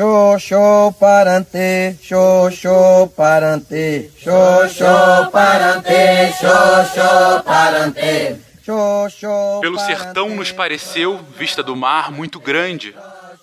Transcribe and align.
Xoxô 0.00 0.94
parante, 0.98 1.94
xoxô 2.02 3.06
parante, 3.14 4.10
xoxô 4.16 5.30
parante, 5.30 6.32
xoxô 6.40 7.42
parante. 7.44 8.40
Pelo 9.60 9.78
sertão 9.78 10.30
nos 10.30 10.50
pareceu, 10.52 11.20
vista 11.36 11.62
do 11.62 11.76
mar, 11.76 12.10
muito 12.10 12.40
grande, 12.40 12.96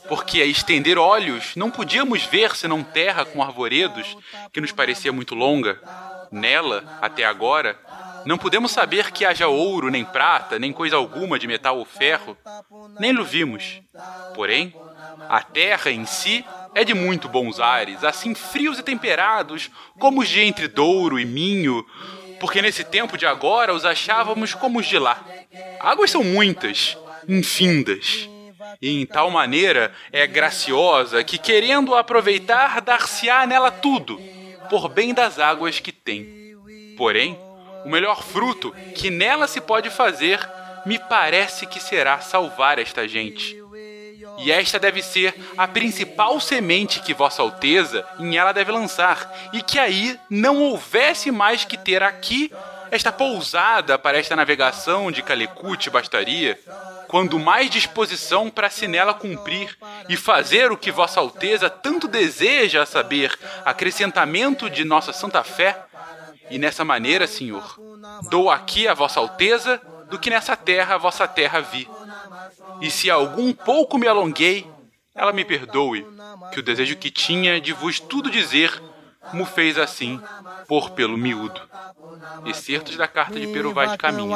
porque 0.09 0.41
a 0.41 0.45
estender 0.45 0.97
olhos 0.97 1.55
não 1.55 1.69
podíamos 1.69 2.23
ver 2.23 2.55
senão 2.55 2.81
terra 2.81 3.23
com 3.23 3.43
arvoredos, 3.43 4.17
que 4.51 4.59
nos 4.59 4.71
parecia 4.71 5.13
muito 5.13 5.35
longa. 5.35 5.79
Nela, 6.31 6.83
até 6.99 7.23
agora, 7.23 7.77
não 8.25 8.37
podemos 8.37 8.71
saber 8.71 9.11
que 9.11 9.25
haja 9.25 9.47
ouro, 9.47 9.91
nem 9.91 10.03
prata, 10.03 10.57
nem 10.57 10.73
coisa 10.73 10.95
alguma 10.95 11.37
de 11.37 11.47
metal 11.47 11.77
ou 11.77 11.85
ferro, 11.85 12.35
nem 12.99 13.13
lo 13.13 13.23
vimos. 13.23 13.79
Porém, 14.33 14.73
a 15.29 15.41
terra 15.41 15.91
em 15.91 16.05
si 16.05 16.45
é 16.73 16.83
de 16.83 16.93
muito 16.93 17.27
bons 17.27 17.59
ares, 17.59 18.03
assim 18.03 18.35
frios 18.35 18.79
e 18.79 18.83
temperados, 18.83 19.69
como 19.99 20.21
os 20.21 20.29
de 20.29 20.41
entre 20.41 20.67
Douro 20.67 21.19
e 21.19 21.25
Minho, 21.25 21.85
porque 22.39 22.61
nesse 22.61 22.83
tempo 22.83 23.17
de 23.17 23.25
agora 23.25 23.73
os 23.73 23.85
achávamos 23.85 24.53
como 24.53 24.79
os 24.79 24.85
de 24.85 24.99
lá. 24.99 25.23
Águas 25.79 26.11
são 26.11 26.23
muitas, 26.23 26.97
infindas, 27.27 28.29
e 28.81 29.01
em 29.01 29.05
tal 29.05 29.31
maneira 29.31 29.91
é 30.11 30.27
graciosa 30.27 31.23
que, 31.23 31.37
querendo 31.37 31.95
aproveitar, 31.95 32.79
dar-se-á 32.81 33.45
nela 33.47 33.71
tudo, 33.71 34.19
por 34.69 34.87
bem 34.87 35.13
das 35.13 35.39
águas 35.39 35.79
que 35.79 35.91
tem. 35.91 36.55
Porém, 36.95 37.39
o 37.85 37.89
melhor 37.89 38.23
fruto 38.23 38.73
que 38.93 39.09
nela 39.09 39.47
se 39.47 39.61
pode 39.61 39.89
fazer, 39.89 40.39
me 40.85 40.99
parece 40.99 41.65
que 41.65 41.79
será 41.79 42.19
salvar 42.19 42.79
esta 42.79 43.07
gente. 43.07 43.57
E 44.37 44.51
esta 44.51 44.79
deve 44.79 45.01
ser 45.01 45.33
a 45.57 45.67
principal 45.67 46.39
semente 46.39 46.99
que 46.99 47.13
Vossa 47.13 47.41
Alteza 47.41 48.05
em 48.19 48.37
ela 48.37 48.51
deve 48.51 48.71
lançar, 48.71 49.31
e 49.51 49.61
que 49.61 49.79
aí 49.79 50.19
não 50.29 50.61
houvesse 50.61 51.31
mais 51.31 51.65
que 51.65 51.77
ter 51.77 52.03
aqui 52.03 52.51
esta 52.91 53.11
pousada 53.11 53.97
para 53.97 54.17
esta 54.17 54.35
navegação 54.35 55.11
de 55.11 55.21
Calecute 55.21 55.89
bastaria, 55.89 56.57
quando 57.07 57.39
mais 57.39 57.69
disposição 57.69 58.49
para 58.49 58.69
se 58.69 58.87
nela 58.87 59.13
cumprir 59.13 59.77
e 60.07 60.15
fazer 60.15 60.71
o 60.71 60.77
que 60.77 60.91
Vossa 60.91 61.19
Alteza 61.19 61.69
tanto 61.69 62.07
deseja 62.07 62.83
a 62.83 62.85
saber, 62.85 63.37
acrescentamento 63.65 64.69
de 64.69 64.83
nossa 64.83 65.11
santa 65.11 65.43
fé. 65.43 65.83
E 66.49 66.57
nessa 66.57 66.85
maneira, 66.85 67.27
Senhor, 67.27 67.77
dou 68.29 68.49
aqui 68.49 68.87
a 68.87 68.93
Vossa 68.93 69.19
Alteza 69.19 69.81
do 70.09 70.17
que 70.17 70.29
nessa 70.29 70.55
terra 70.55 70.95
a 70.95 70.97
vossa 70.97 71.27
terra 71.27 71.59
vi 71.59 71.87
e 72.81 72.89
se 72.89 73.09
algum 73.09 73.53
pouco 73.53 73.97
me 73.97 74.07
alonguei, 74.07 74.65
ela 75.15 75.33
me 75.33 75.43
perdoe, 75.43 76.05
que 76.51 76.59
o 76.59 76.63
desejo 76.63 76.95
que 76.95 77.09
tinha 77.09 77.59
de 77.59 77.73
vos 77.73 77.99
tudo 77.99 78.29
dizer 78.29 78.71
mo 79.33 79.45
fez 79.45 79.77
assim, 79.77 80.21
por 80.67 80.91
pelo 80.91 81.17
miúdo. 81.17 81.59
Excertos 82.45 82.95
da 82.95 83.07
carta 83.07 83.39
de 83.39 83.47
Peru 83.47 83.73
vai 83.73 83.89
de 83.89 83.97
caminho. 83.97 84.31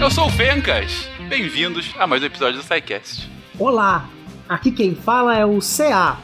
Eu 0.00 0.10
sou 0.10 0.26
o 0.26 0.30
Fencas. 0.30 1.08
Bem-vindos 1.28 1.94
a 1.98 2.06
mais 2.06 2.22
um 2.22 2.26
episódio 2.26 2.58
do 2.58 2.62
SciCast. 2.62 3.30
Olá, 3.58 4.08
aqui 4.48 4.70
quem 4.70 4.94
fala 4.94 5.36
é 5.36 5.46
o 5.46 5.58
CA. 5.60 6.18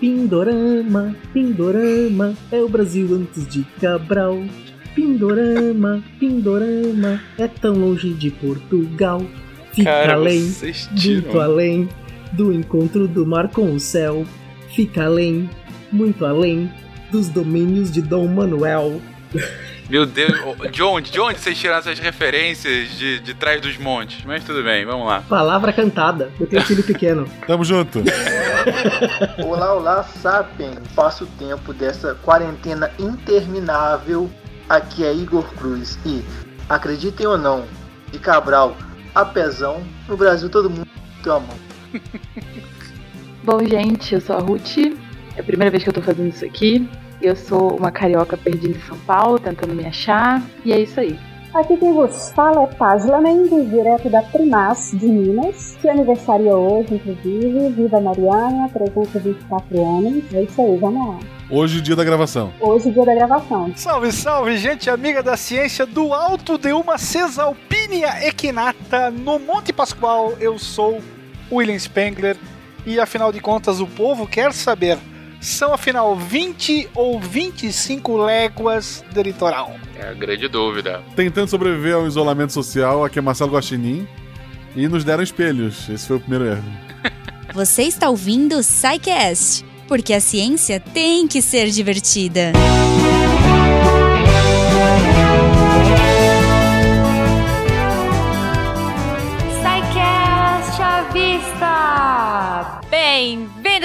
Pindorama, 0.00 1.14
Pindorama, 1.32 2.34
é 2.50 2.60
o 2.60 2.68
Brasil 2.68 3.14
antes 3.14 3.46
de 3.46 3.64
Cabral. 3.80 4.42
Pindorama, 4.94 6.02
Pindorama, 6.18 7.20
é 7.36 7.48
tão 7.48 7.74
longe 7.74 8.14
de 8.14 8.30
Portugal. 8.30 9.24
Fica 9.72 9.90
Cara, 9.90 10.14
além, 10.14 10.54
muito 10.92 11.40
além 11.40 11.88
do 12.32 12.52
encontro 12.52 13.08
do 13.08 13.26
mar 13.26 13.48
com 13.48 13.74
o 13.74 13.80
céu. 13.80 14.24
Fica 14.70 15.04
além, 15.04 15.50
muito 15.90 16.24
além 16.24 16.70
dos 17.10 17.28
domínios 17.28 17.90
de 17.90 18.00
Dom 18.00 18.28
Manuel. 18.28 19.00
Meu 19.94 20.04
Deus, 20.04 20.32
de 20.72 20.82
onde? 20.82 21.12
De 21.12 21.20
onde 21.20 21.38
vocês 21.38 21.56
tiraram 21.56 21.78
essas 21.78 22.00
referências 22.00 22.98
de, 22.98 23.20
de 23.20 23.32
trás 23.32 23.60
dos 23.60 23.78
montes? 23.78 24.24
Mas 24.24 24.42
tudo 24.42 24.60
bem, 24.60 24.84
vamos 24.84 25.06
lá. 25.06 25.22
Palavra 25.28 25.72
cantada. 25.72 26.32
Eu 26.40 26.48
tenho 26.48 26.62
filho 26.62 26.82
pequeno. 26.82 27.30
Tamo 27.46 27.64
junto. 27.64 28.02
Olá, 29.46 29.72
olá, 29.72 30.02
Sapien. 30.02 30.74
Passo 30.96 31.22
o 31.22 31.26
tempo 31.38 31.72
dessa 31.72 32.12
quarentena 32.24 32.90
interminável. 32.98 34.28
Aqui 34.68 35.04
é 35.04 35.14
Igor 35.14 35.44
Cruz 35.54 35.96
e, 36.04 36.24
acreditem 36.68 37.28
ou 37.28 37.38
não, 37.38 37.64
de 38.10 38.18
Cabral 38.18 38.76
a 39.14 39.24
Pezão, 39.24 39.80
no 40.08 40.16
Brasil 40.16 40.50
todo 40.50 40.68
mundo 40.68 40.88
mão. 41.24 41.46
Bom, 43.44 43.64
gente, 43.64 44.12
eu 44.12 44.20
sou 44.20 44.34
a 44.34 44.40
Ruth. 44.40 44.76
É 45.36 45.40
a 45.40 45.44
primeira 45.44 45.70
vez 45.70 45.84
que 45.84 45.88
eu 45.88 45.94
tô 45.94 46.02
fazendo 46.02 46.30
isso 46.30 46.44
aqui. 46.44 46.84
Eu 47.24 47.34
sou 47.34 47.74
uma 47.78 47.90
carioca 47.90 48.36
perdida 48.36 48.76
em 48.76 48.80
São 48.82 48.98
Paulo, 48.98 49.38
tentando 49.38 49.74
me 49.74 49.86
achar. 49.86 50.42
E 50.62 50.74
é 50.74 50.78
isso 50.78 51.00
aí. 51.00 51.18
Aqui 51.54 51.74
quem 51.78 51.94
vos 51.94 52.30
fala 52.32 52.64
é 52.64 52.66
Pajla 52.66 53.18
Mendes, 53.18 53.70
direto 53.70 54.10
da 54.10 54.20
Primas 54.20 54.90
de 54.92 55.06
Minas, 55.06 55.74
que 55.80 55.88
aniversaria 55.88 56.54
hoje, 56.54 56.96
inclusive. 56.96 57.70
Viva 57.70 57.98
Mariana, 57.98 58.68
324 58.74 59.82
anos. 59.82 60.34
É 60.34 60.42
isso 60.42 60.60
aí, 60.60 60.76
vamos 60.76 61.08
lá. 61.08 61.18
Hoje, 61.48 61.80
dia 61.80 61.96
da 61.96 62.04
gravação. 62.04 62.52
Hoje, 62.60 62.90
dia 62.90 63.06
da 63.06 63.14
gravação. 63.14 63.72
Salve, 63.74 64.12
salve, 64.12 64.58
gente 64.58 64.90
amiga 64.90 65.22
da 65.22 65.34
ciência 65.34 65.86
do 65.86 66.12
alto 66.12 66.58
de 66.58 66.74
uma 66.74 66.98
Cesalpínia 66.98 68.28
equinata 68.28 69.10
no 69.10 69.38
Monte 69.38 69.72
Pascoal. 69.72 70.34
Eu 70.38 70.58
sou 70.58 71.00
William 71.50 71.78
Spengler 71.78 72.36
e 72.84 73.00
afinal 73.00 73.32
de 73.32 73.40
contas 73.40 73.80
o 73.80 73.86
povo 73.86 74.26
quer 74.26 74.52
saber 74.52 74.98
são 75.46 75.74
afinal 75.74 76.16
20 76.16 76.90
ou 76.94 77.20
25 77.20 78.16
léguas 78.16 79.04
de 79.12 79.22
litoral? 79.22 79.76
É 79.98 80.08
a 80.08 80.14
grande 80.14 80.48
dúvida. 80.48 81.02
Tentando 81.14 81.48
sobreviver 81.48 81.94
ao 81.94 82.06
isolamento 82.06 82.52
social, 82.52 83.04
aqui 83.04 83.18
é 83.18 83.22
Marcelo 83.22 83.52
Guaxinim. 83.52 84.06
E 84.74 84.88
nos 84.88 85.04
deram 85.04 85.22
espelhos. 85.22 85.88
Esse 85.88 86.08
foi 86.08 86.16
o 86.16 86.20
primeiro 86.20 86.46
erro. 86.46 86.64
Você 87.54 87.82
está 87.84 88.08
ouvindo 88.08 88.56
o 88.56 88.62
SciCast, 88.62 89.64
porque 89.86 90.12
a 90.12 90.20
ciência 90.20 90.80
tem 90.80 91.28
que 91.28 91.40
ser 91.40 91.68
divertida. 91.70 92.52
SciCast 92.52 93.63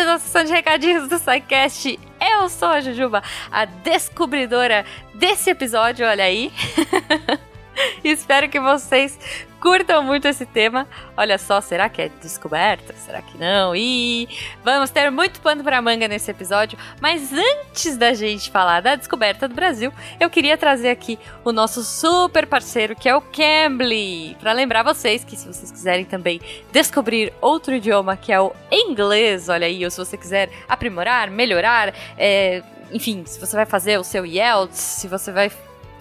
À 0.09 0.17
sessão 0.17 0.43
de 0.43 0.51
recadinhos 0.51 1.07
do 1.07 1.19
SciCast. 1.19 1.99
Eu 2.19 2.49
sou 2.49 2.69
a 2.69 2.81
Jujuba, 2.81 3.21
a 3.51 3.65
descobridora 3.65 4.83
desse 5.13 5.51
episódio, 5.51 6.03
olha 6.07 6.23
aí. 6.23 6.51
Espero 8.03 8.49
que 8.49 8.59
vocês 8.59 9.17
curtam 9.59 10.03
muito 10.03 10.27
esse 10.27 10.45
tema. 10.45 10.87
Olha 11.17 11.37
só, 11.37 11.59
será 11.61 11.89
que 11.89 12.01
é 12.01 12.09
descoberta? 12.21 12.93
Será 12.93 13.21
que 13.21 13.37
não? 13.37 13.75
E 13.75 14.27
vamos 14.63 14.89
ter 14.89 15.09
muito 15.11 15.41
pano 15.41 15.63
para 15.63 15.81
manga 15.81 16.07
nesse 16.07 16.31
episódio. 16.31 16.77
Mas 17.01 17.31
antes 17.33 17.97
da 17.97 18.13
gente 18.13 18.49
falar 18.51 18.81
da 18.81 18.95
descoberta 18.95 19.47
do 19.47 19.55
Brasil, 19.55 19.91
eu 20.19 20.29
queria 20.29 20.57
trazer 20.57 20.89
aqui 20.89 21.19
o 21.43 21.51
nosso 21.51 21.83
super 21.83 22.47
parceiro, 22.47 22.95
que 22.95 23.09
é 23.09 23.15
o 23.15 23.21
Cambly, 23.21 24.35
para 24.39 24.53
lembrar 24.53 24.83
vocês 24.83 25.23
que 25.23 25.35
se 25.35 25.47
vocês 25.47 25.71
quiserem 25.71 26.05
também 26.05 26.39
descobrir 26.71 27.33
outro 27.41 27.73
idioma, 27.73 28.15
que 28.15 28.31
é 28.31 28.39
o 28.39 28.53
inglês, 28.71 29.49
olha 29.49 29.67
aí, 29.67 29.83
ou 29.83 29.91
se 29.91 29.97
você 29.97 30.17
quiser 30.17 30.49
aprimorar, 30.67 31.29
melhorar, 31.29 31.93
é, 32.17 32.63
enfim, 32.91 33.23
se 33.25 33.39
você 33.39 33.55
vai 33.55 33.65
fazer 33.65 33.99
o 33.99 34.03
seu 34.03 34.25
IELTS, 34.25 34.77
se 34.77 35.07
você 35.07 35.31
vai, 35.31 35.51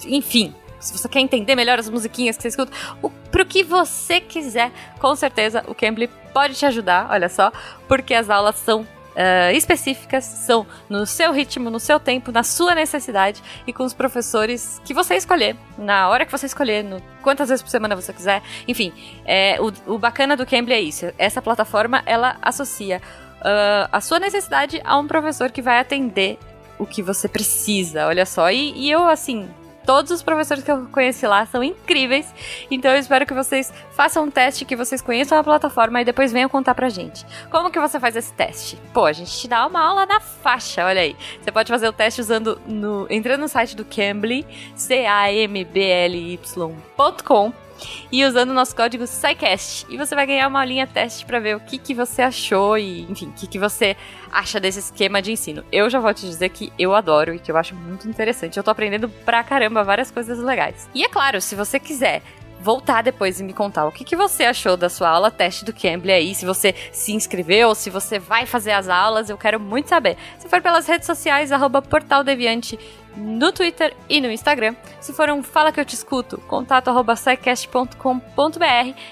enfim, 0.07 0.55
se 0.81 0.97
você 0.97 1.09
quer 1.09 1.21
entender 1.21 1.55
melhor 1.55 1.79
as 1.79 1.89
musiquinhas 1.89 2.37
que 2.37 2.43
você 2.43 2.49
escuta, 2.49 2.73
o, 3.03 3.11
pro 3.11 3.45
que 3.45 3.63
você 3.63 4.21
quiser, 4.21 4.71
com 4.99 5.15
certeza 5.15 5.65
o 5.67 5.75
Cambly 5.75 6.09
pode 6.33 6.55
te 6.55 6.67
ajudar, 6.67 7.09
olha 7.11 7.29
só, 7.29 7.53
porque 7.87 8.15
as 8.15 8.31
aulas 8.31 8.57
são 8.57 8.83
uh, 8.83 9.53
específicas, 9.53 10.25
são 10.25 10.67
no 10.89 11.05
seu 11.05 11.33
ritmo, 11.33 11.71
no 11.71 11.81
seu 11.81 11.99
tempo, 11.99 12.31
na 12.31 12.43
sua 12.43 12.75
necessidade 12.75 13.43
e 13.67 13.73
com 13.73 13.85
os 13.85 13.93
professores 13.93 14.81
que 14.85 14.95
você 14.95 15.17
escolher, 15.17 15.57
na 15.77 16.09
hora 16.09 16.25
que 16.25 16.33
você 16.33 16.47
escolher, 16.47 16.85
no, 16.85 17.03
quantas 17.23 17.49
vezes 17.49 17.63
por 17.63 17.71
semana 17.71 17.97
você 17.97 18.13
quiser. 18.13 18.43
Enfim, 18.67 18.93
é, 19.25 19.59
o, 19.61 19.95
o 19.95 19.99
bacana 19.99 20.37
do 20.37 20.47
Cambly 20.47 20.75
é 20.75 20.81
isso, 20.81 21.13
essa 21.19 21.43
plataforma 21.43 22.03
ela 22.07 22.37
associa 22.41 23.03
uh, 23.41 23.89
a 23.91 24.01
sua 24.01 24.21
necessidade 24.21 24.81
a 24.85 24.97
um 24.97 25.07
professor 25.07 25.51
que 25.51 25.61
vai 25.61 25.81
atender 25.81 26.39
o 26.79 26.87
que 26.87 27.03
você 27.03 27.29
precisa, 27.29 28.07
olha 28.07 28.25
só. 28.25 28.51
E, 28.51 28.73
e 28.77 28.91
eu, 28.91 29.05
assim, 29.09 29.49
Todos 29.89 30.11
os 30.11 30.23
professores 30.23 30.63
que 30.63 30.71
eu 30.71 30.87
conheci 30.93 31.27
lá 31.27 31.47
são 31.47 31.65
incríveis. 31.65 32.27
Então 32.71 32.91
eu 32.91 32.99
espero 32.99 33.25
que 33.25 33.33
vocês 33.33 33.73
façam 33.93 34.25
um 34.25 34.31
teste, 34.31 34.67
que 34.67 34.77
vocês 34.77 35.01
conheçam 35.01 35.39
a 35.39 35.43
plataforma 35.43 36.03
e 36.03 36.05
depois 36.05 36.31
venham 36.31 36.47
contar 36.47 36.75
pra 36.75 36.91
gente. 36.91 37.25
Como 37.51 37.71
que 37.71 37.81
você 37.81 37.99
faz 37.99 38.15
esse 38.15 38.31
teste? 38.35 38.79
Pô, 38.93 39.07
a 39.07 39.15
gente 39.15 39.31
te 39.31 39.49
dá 39.49 39.67
uma 39.67 39.81
aula 39.81 40.05
na 40.05 40.21
faixa, 40.21 40.85
olha 40.85 41.01
aí. 41.01 41.17
Você 41.41 41.51
pode 41.51 41.73
fazer 41.73 41.89
o 41.89 41.93
teste 41.95 42.21
usando 42.21 42.61
no 42.67 43.07
entrando 43.09 43.41
no 43.41 43.49
site 43.49 43.75
do 43.75 43.83
Cambly, 43.83 44.47
C 44.77 45.07
A 45.07 45.33
M 45.33 45.65
B 45.65 45.81
L 45.81 46.33
Y.com 46.35 47.51
e 48.11 48.25
usando 48.25 48.51
o 48.51 48.55
nosso 48.55 48.75
código 48.75 49.07
SciCast. 49.07 49.87
E 49.89 49.97
você 49.97 50.15
vai 50.15 50.27
ganhar 50.27 50.49
uma 50.49 50.61
aulinha 50.61 50.87
teste 50.87 51.25
para 51.25 51.39
ver 51.39 51.57
o 51.57 51.61
que, 51.61 51.79
que 51.79 51.95
você 51.95 52.23
achou 52.23 52.77
e, 52.79 53.03
enfim, 53.11 53.29
o 53.29 53.33
que, 53.33 53.47
que 53.47 53.59
você 53.59 53.97
acha 54.31 54.61
desse 54.61 54.79
esquema 54.79 55.21
de 55.23 55.33
ensino. 55.33 55.65
Eu 55.71 55.89
já 55.89 56.01
vou 56.01 56.13
te 56.13 56.27
dizer 56.27 56.49
que 56.51 56.73
eu 56.79 56.95
adoro 56.95 57.35
e 57.35 57.39
que 57.39 57.51
eu 57.51 57.57
acho 57.57 57.75
muito 57.75 58.09
interessante. 58.09 58.57
Eu 58.57 58.65
tô 58.65 58.71
aprendendo 58.71 59.09
pra 59.09 59.43
caramba 59.43 59.85
várias 59.85 60.11
coisas 60.11 60.39
legais. 60.39 60.89
E 60.95 61.05
é 61.05 61.09
claro, 61.09 61.41
se 61.41 61.55
você 61.55 61.79
quiser 61.79 62.23
voltar 62.61 63.03
depois 63.03 63.41
e 63.41 63.45
me 63.45 63.53
contar 63.53 63.87
o 63.87 63.93
que, 63.93 64.05
que 64.05 64.17
você 64.17 64.45
achou 64.45 64.77
da 64.77 64.89
sua 64.89 65.09
aula 65.09 65.31
teste 65.31 65.65
do 65.65 65.73
Cambly 65.73 66.13
aí, 66.13 66.35
se 66.35 66.45
você 66.45 66.75
se 66.93 67.13
inscreveu, 67.13 67.75
se 67.75 67.89
você 67.89 68.19
vai 68.19 68.47
fazer 68.47 68.73
as 68.73 68.89
aulas, 68.89 69.31
eu 69.31 69.39
quero 69.39 69.61
muito 69.61 69.89
saber. 69.89 70.17
Se 70.39 70.49
for 70.49 70.61
pelas 70.61 70.87
redes 70.87 71.07
sociais, 71.07 71.53
arroba 71.53 71.81
no 73.17 73.53
Twitter 73.53 73.95
e 74.09 74.21
no 74.21 74.31
Instagram. 74.31 74.75
Se 75.01 75.13
for 75.13 75.29
um 75.31 75.43
Fala 75.43 75.73
Que 75.73 75.81
Eu 75.81 75.85
Te 75.85 75.95
Escuto, 75.95 76.39
contato 76.47 76.89
arroba 76.89 77.15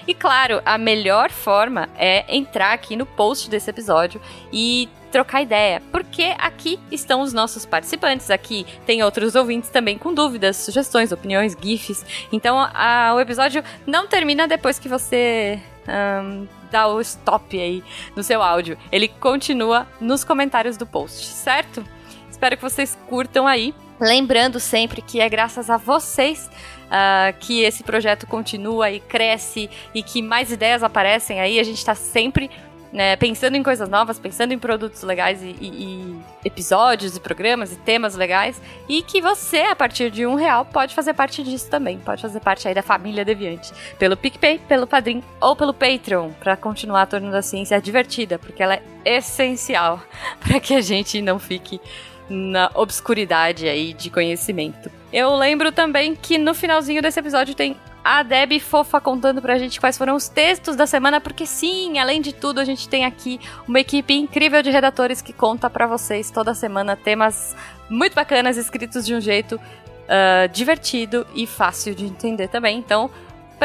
E 0.07 0.13
claro, 0.13 0.61
a 0.65 0.77
melhor 0.77 1.29
forma 1.29 1.89
é 1.97 2.35
entrar 2.35 2.73
aqui 2.73 2.95
no 2.95 3.05
post 3.05 3.49
desse 3.49 3.69
episódio 3.69 4.21
e 4.51 4.89
trocar 5.11 5.41
ideia, 5.41 5.81
porque 5.91 6.35
aqui 6.37 6.79
estão 6.91 7.21
os 7.21 7.33
nossos 7.33 7.65
participantes, 7.65 8.29
aqui 8.29 8.65
tem 8.85 9.01
outros 9.03 9.35
ouvintes 9.35 9.69
também 9.69 9.97
com 9.97 10.13
dúvidas, 10.13 10.57
sugestões, 10.57 11.11
opiniões, 11.11 11.55
gifs. 11.59 12.05
Então 12.31 12.59
a, 12.59 13.13
o 13.15 13.19
episódio 13.19 13.63
não 13.85 14.07
termina 14.07 14.47
depois 14.47 14.77
que 14.77 14.89
você 14.89 15.61
um, 15.87 16.47
dá 16.69 16.87
o 16.87 16.99
stop 17.01 17.59
aí 17.59 17.83
no 18.15 18.23
seu 18.23 18.41
áudio. 18.41 18.77
Ele 18.91 19.07
continua 19.07 19.87
nos 19.99 20.23
comentários 20.23 20.77
do 20.77 20.85
post, 20.85 21.25
certo? 21.25 21.83
Espero 22.29 22.55
que 22.55 22.63
vocês 22.63 22.97
curtam 23.07 23.47
aí. 23.47 23.73
Lembrando 23.99 24.59
sempre 24.59 25.01
que 25.01 25.19
é 25.19 25.27
graças 25.27 25.69
a 25.69 25.77
vocês 25.77 26.49
uh, 26.85 27.37
que 27.39 27.61
esse 27.61 27.83
projeto 27.83 28.27
continua 28.27 28.91
e 28.91 28.99
cresce 28.99 29.69
e 29.93 30.03
que 30.03 30.21
mais 30.21 30.51
ideias 30.51 30.83
aparecem 30.83 31.39
aí. 31.39 31.59
A 31.59 31.63
gente 31.63 31.77
está 31.79 31.95
sempre 31.95 32.49
né, 32.91 33.15
pensando 33.15 33.55
em 33.55 33.63
coisas 33.63 33.89
novas, 33.89 34.19
pensando 34.19 34.53
em 34.53 34.59
produtos 34.59 35.01
legais 35.03 35.41
e, 35.41 35.55
e, 35.59 35.67
e, 35.67 36.21
episódios 36.45 37.15
e 37.15 37.19
programas 37.19 37.71
e 37.71 37.75
temas 37.75 38.15
legais. 38.15 38.61
E 38.87 39.01
que 39.01 39.21
você, 39.21 39.61
a 39.61 39.75
partir 39.75 40.11
de 40.11 40.25
um 40.25 40.35
real, 40.35 40.63
pode 40.65 40.93
fazer 40.93 41.13
parte 41.13 41.43
disso 41.43 41.69
também. 41.69 41.97
Pode 41.97 42.21
fazer 42.21 42.39
parte 42.39 42.67
aí 42.67 42.73
da 42.73 42.83
família 42.83 43.25
Deviante. 43.25 43.73
Pelo 43.97 44.15
PicPay, 44.15 44.59
pelo 44.59 44.87
Padrim 44.87 45.23
ou 45.41 45.55
pelo 45.55 45.73
Patreon, 45.73 46.31
para 46.39 46.55
continuar 46.55 47.07
tornando 47.07 47.35
a 47.35 47.41
ciência 47.41 47.81
divertida, 47.81 48.39
porque 48.39 48.63
ela 48.63 48.75
é 48.75 48.83
essencial 49.17 50.01
para 50.39 50.59
que 50.59 50.73
a 50.73 50.81
gente 50.81 51.21
não 51.21 51.39
fique 51.39 51.81
na 52.29 52.69
obscuridade 52.73 53.67
aí 53.67 53.93
de 53.93 54.09
conhecimento. 54.09 54.91
Eu 55.11 55.35
lembro 55.35 55.71
também 55.71 56.15
que 56.15 56.37
no 56.37 56.53
finalzinho 56.53 57.01
desse 57.01 57.19
episódio 57.19 57.55
tem 57.55 57.75
a 58.03 58.23
Deb 58.23 58.59
fofa 58.59 59.01
contando 59.01 59.41
pra 59.41 59.57
gente 59.57 59.79
quais 59.79 59.97
foram 59.97 60.15
os 60.15 60.29
textos 60.29 60.75
da 60.75 60.87
semana, 60.87 61.19
porque 61.19 61.45
sim, 61.45 61.99
além 61.99 62.21
de 62.21 62.33
tudo, 62.33 62.59
a 62.59 62.65
gente 62.65 62.87
tem 62.87 63.03
aqui 63.03 63.39
uma 63.67 63.81
equipe 63.81 64.13
incrível 64.13 64.61
de 64.63 64.69
redatores 64.69 65.21
que 65.21 65.33
conta 65.33 65.69
para 65.69 65.85
vocês 65.87 66.31
toda 66.31 66.53
semana 66.53 66.95
temas 66.95 67.55
muito 67.89 68.13
bacanas, 68.13 68.55
escritos 68.55 69.05
de 69.05 69.13
um 69.13 69.19
jeito 69.19 69.55
uh, 69.55 70.47
divertido 70.53 71.27
e 71.35 71.45
fácil 71.45 71.93
de 71.93 72.05
entender 72.05 72.47
também. 72.47 72.77
Então, 72.77 73.09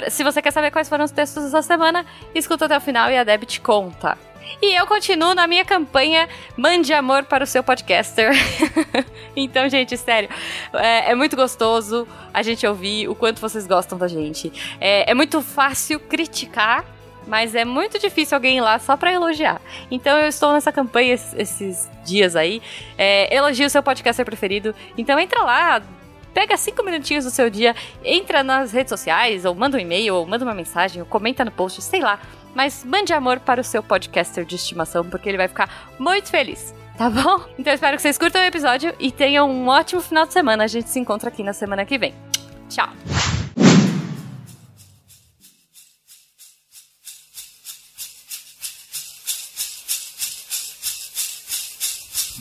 se 0.08 0.24
você 0.24 0.42
quer 0.42 0.50
saber 0.50 0.70
quais 0.70 0.88
foram 0.88 1.04
os 1.04 1.10
textos 1.10 1.52
da 1.52 1.62
semana, 1.62 2.04
escuta 2.34 2.64
até 2.64 2.76
o 2.76 2.80
final 2.80 3.10
e 3.10 3.16
a 3.16 3.24
Deb 3.24 3.44
te 3.44 3.60
conta. 3.60 4.18
E 4.60 4.74
eu 4.74 4.86
continuo 4.86 5.34
na 5.34 5.46
minha 5.46 5.64
campanha 5.64 6.28
Mande 6.56 6.92
Amor 6.92 7.24
para 7.24 7.44
o 7.44 7.46
seu 7.46 7.62
podcaster. 7.62 8.32
então, 9.34 9.68
gente, 9.68 9.96
sério, 9.96 10.28
é, 10.72 11.10
é, 11.10 11.14
muito 11.14 11.34
gostoso 11.36 12.06
a 12.32 12.42
gente 12.42 12.66
ouvir 12.66 13.08
o 13.08 13.14
quanto 13.14 13.40
vocês 13.40 13.66
gostam 13.66 13.98
da 13.98 14.06
gente. 14.06 14.52
É, 14.80 15.10
é 15.10 15.14
muito 15.14 15.40
fácil 15.42 15.98
criticar 15.98 16.84
mas 17.26 17.54
é 17.54 17.64
muito 17.64 17.98
difícil 17.98 18.36
alguém 18.36 18.58
ir 18.58 18.60
lá 18.60 18.78
só 18.78 18.96
para 18.96 19.12
elogiar. 19.12 19.60
Então 19.90 20.18
eu 20.18 20.28
estou 20.28 20.52
nessa 20.52 20.72
campanha 20.72 21.14
esses, 21.14 21.88
dias 22.04 22.34
aí. 22.34 22.60
É, 22.98 23.32
elogie 23.34 23.64
o 23.64 23.70
seu 23.70 23.80
podcaster 23.80 24.24
preferido. 24.24 24.74
Então 24.98 25.18
entra 25.20 25.42
lá, 25.44 25.80
pega 26.34 26.56
cinco 26.56 26.82
minutinhos 26.82 27.24
do 27.24 27.30
seu 27.30 27.48
dia, 27.48 27.76
entra 28.04 28.42
nas 28.42 28.72
redes 28.72 28.90
sociais, 28.90 29.44
ou 29.44 29.54
manda 29.54 29.76
um 29.76 29.80
e-mail, 29.80 30.16
ou 30.16 30.26
manda 30.26 30.44
uma 30.44 30.54
mensagem, 30.54 31.00
ou 31.00 31.06
comenta 31.06 31.44
no 31.44 31.52
post, 31.52 31.80
sei 31.80 32.00
lá 32.00 32.18
mas 32.54 32.84
mande 32.84 33.12
amor 33.12 33.40
para 33.40 33.60
o 33.60 33.64
seu 33.64 33.82
podcaster 33.82 34.44
de 34.44 34.56
estimação, 34.56 35.04
porque 35.08 35.28
ele 35.28 35.38
vai 35.38 35.48
ficar 35.48 35.92
muito 35.98 36.28
feliz. 36.28 36.74
Tá 36.96 37.08
bom? 37.08 37.40
Então 37.58 37.72
espero 37.72 37.96
que 37.96 38.02
vocês 38.02 38.18
curtam 38.18 38.40
o 38.40 38.44
episódio 38.44 38.94
e 38.98 39.10
tenham 39.10 39.50
um 39.50 39.68
ótimo 39.68 40.00
final 40.00 40.26
de 40.26 40.32
semana. 40.32 40.64
A 40.64 40.66
gente 40.68 40.88
se 40.88 40.98
encontra 40.98 41.28
aqui 41.28 41.42
na 41.42 41.52
semana 41.52 41.84
que 41.84 41.98
vem. 41.98 42.14
Tchau! 42.68 43.41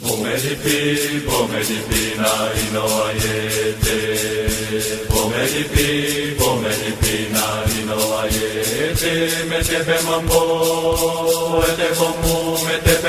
Ο 0.10 0.16
ΜΕΖΙΠΗ, 0.24 0.80
Ο 1.38 1.48
ΜΕΖΙΠΗ, 1.52 2.04
ΝΑΡΙ, 2.22 2.66
ΝΟΑΙΕΤΕ 2.76 4.00
Ο 5.18 5.22
ΜΕΖΙΠΗ, 5.32 5.90
Ο 6.48 6.52
ΜΕΖΙΠΗ, 6.62 7.16
ΝΑΡΙ, 7.36 7.80
ΝΟΑΙΕΤΕ 7.90 9.14
ΜΕΖΙΠΕΜΑΜΠΟ, 9.50 10.42
ΕΤΕΒΟΜΠΟ, 11.70 12.34
ΕΤΕΒΟΜΠΟ, 12.34 12.36
ΕΤΕΒΟΜΠΟ 12.76 13.01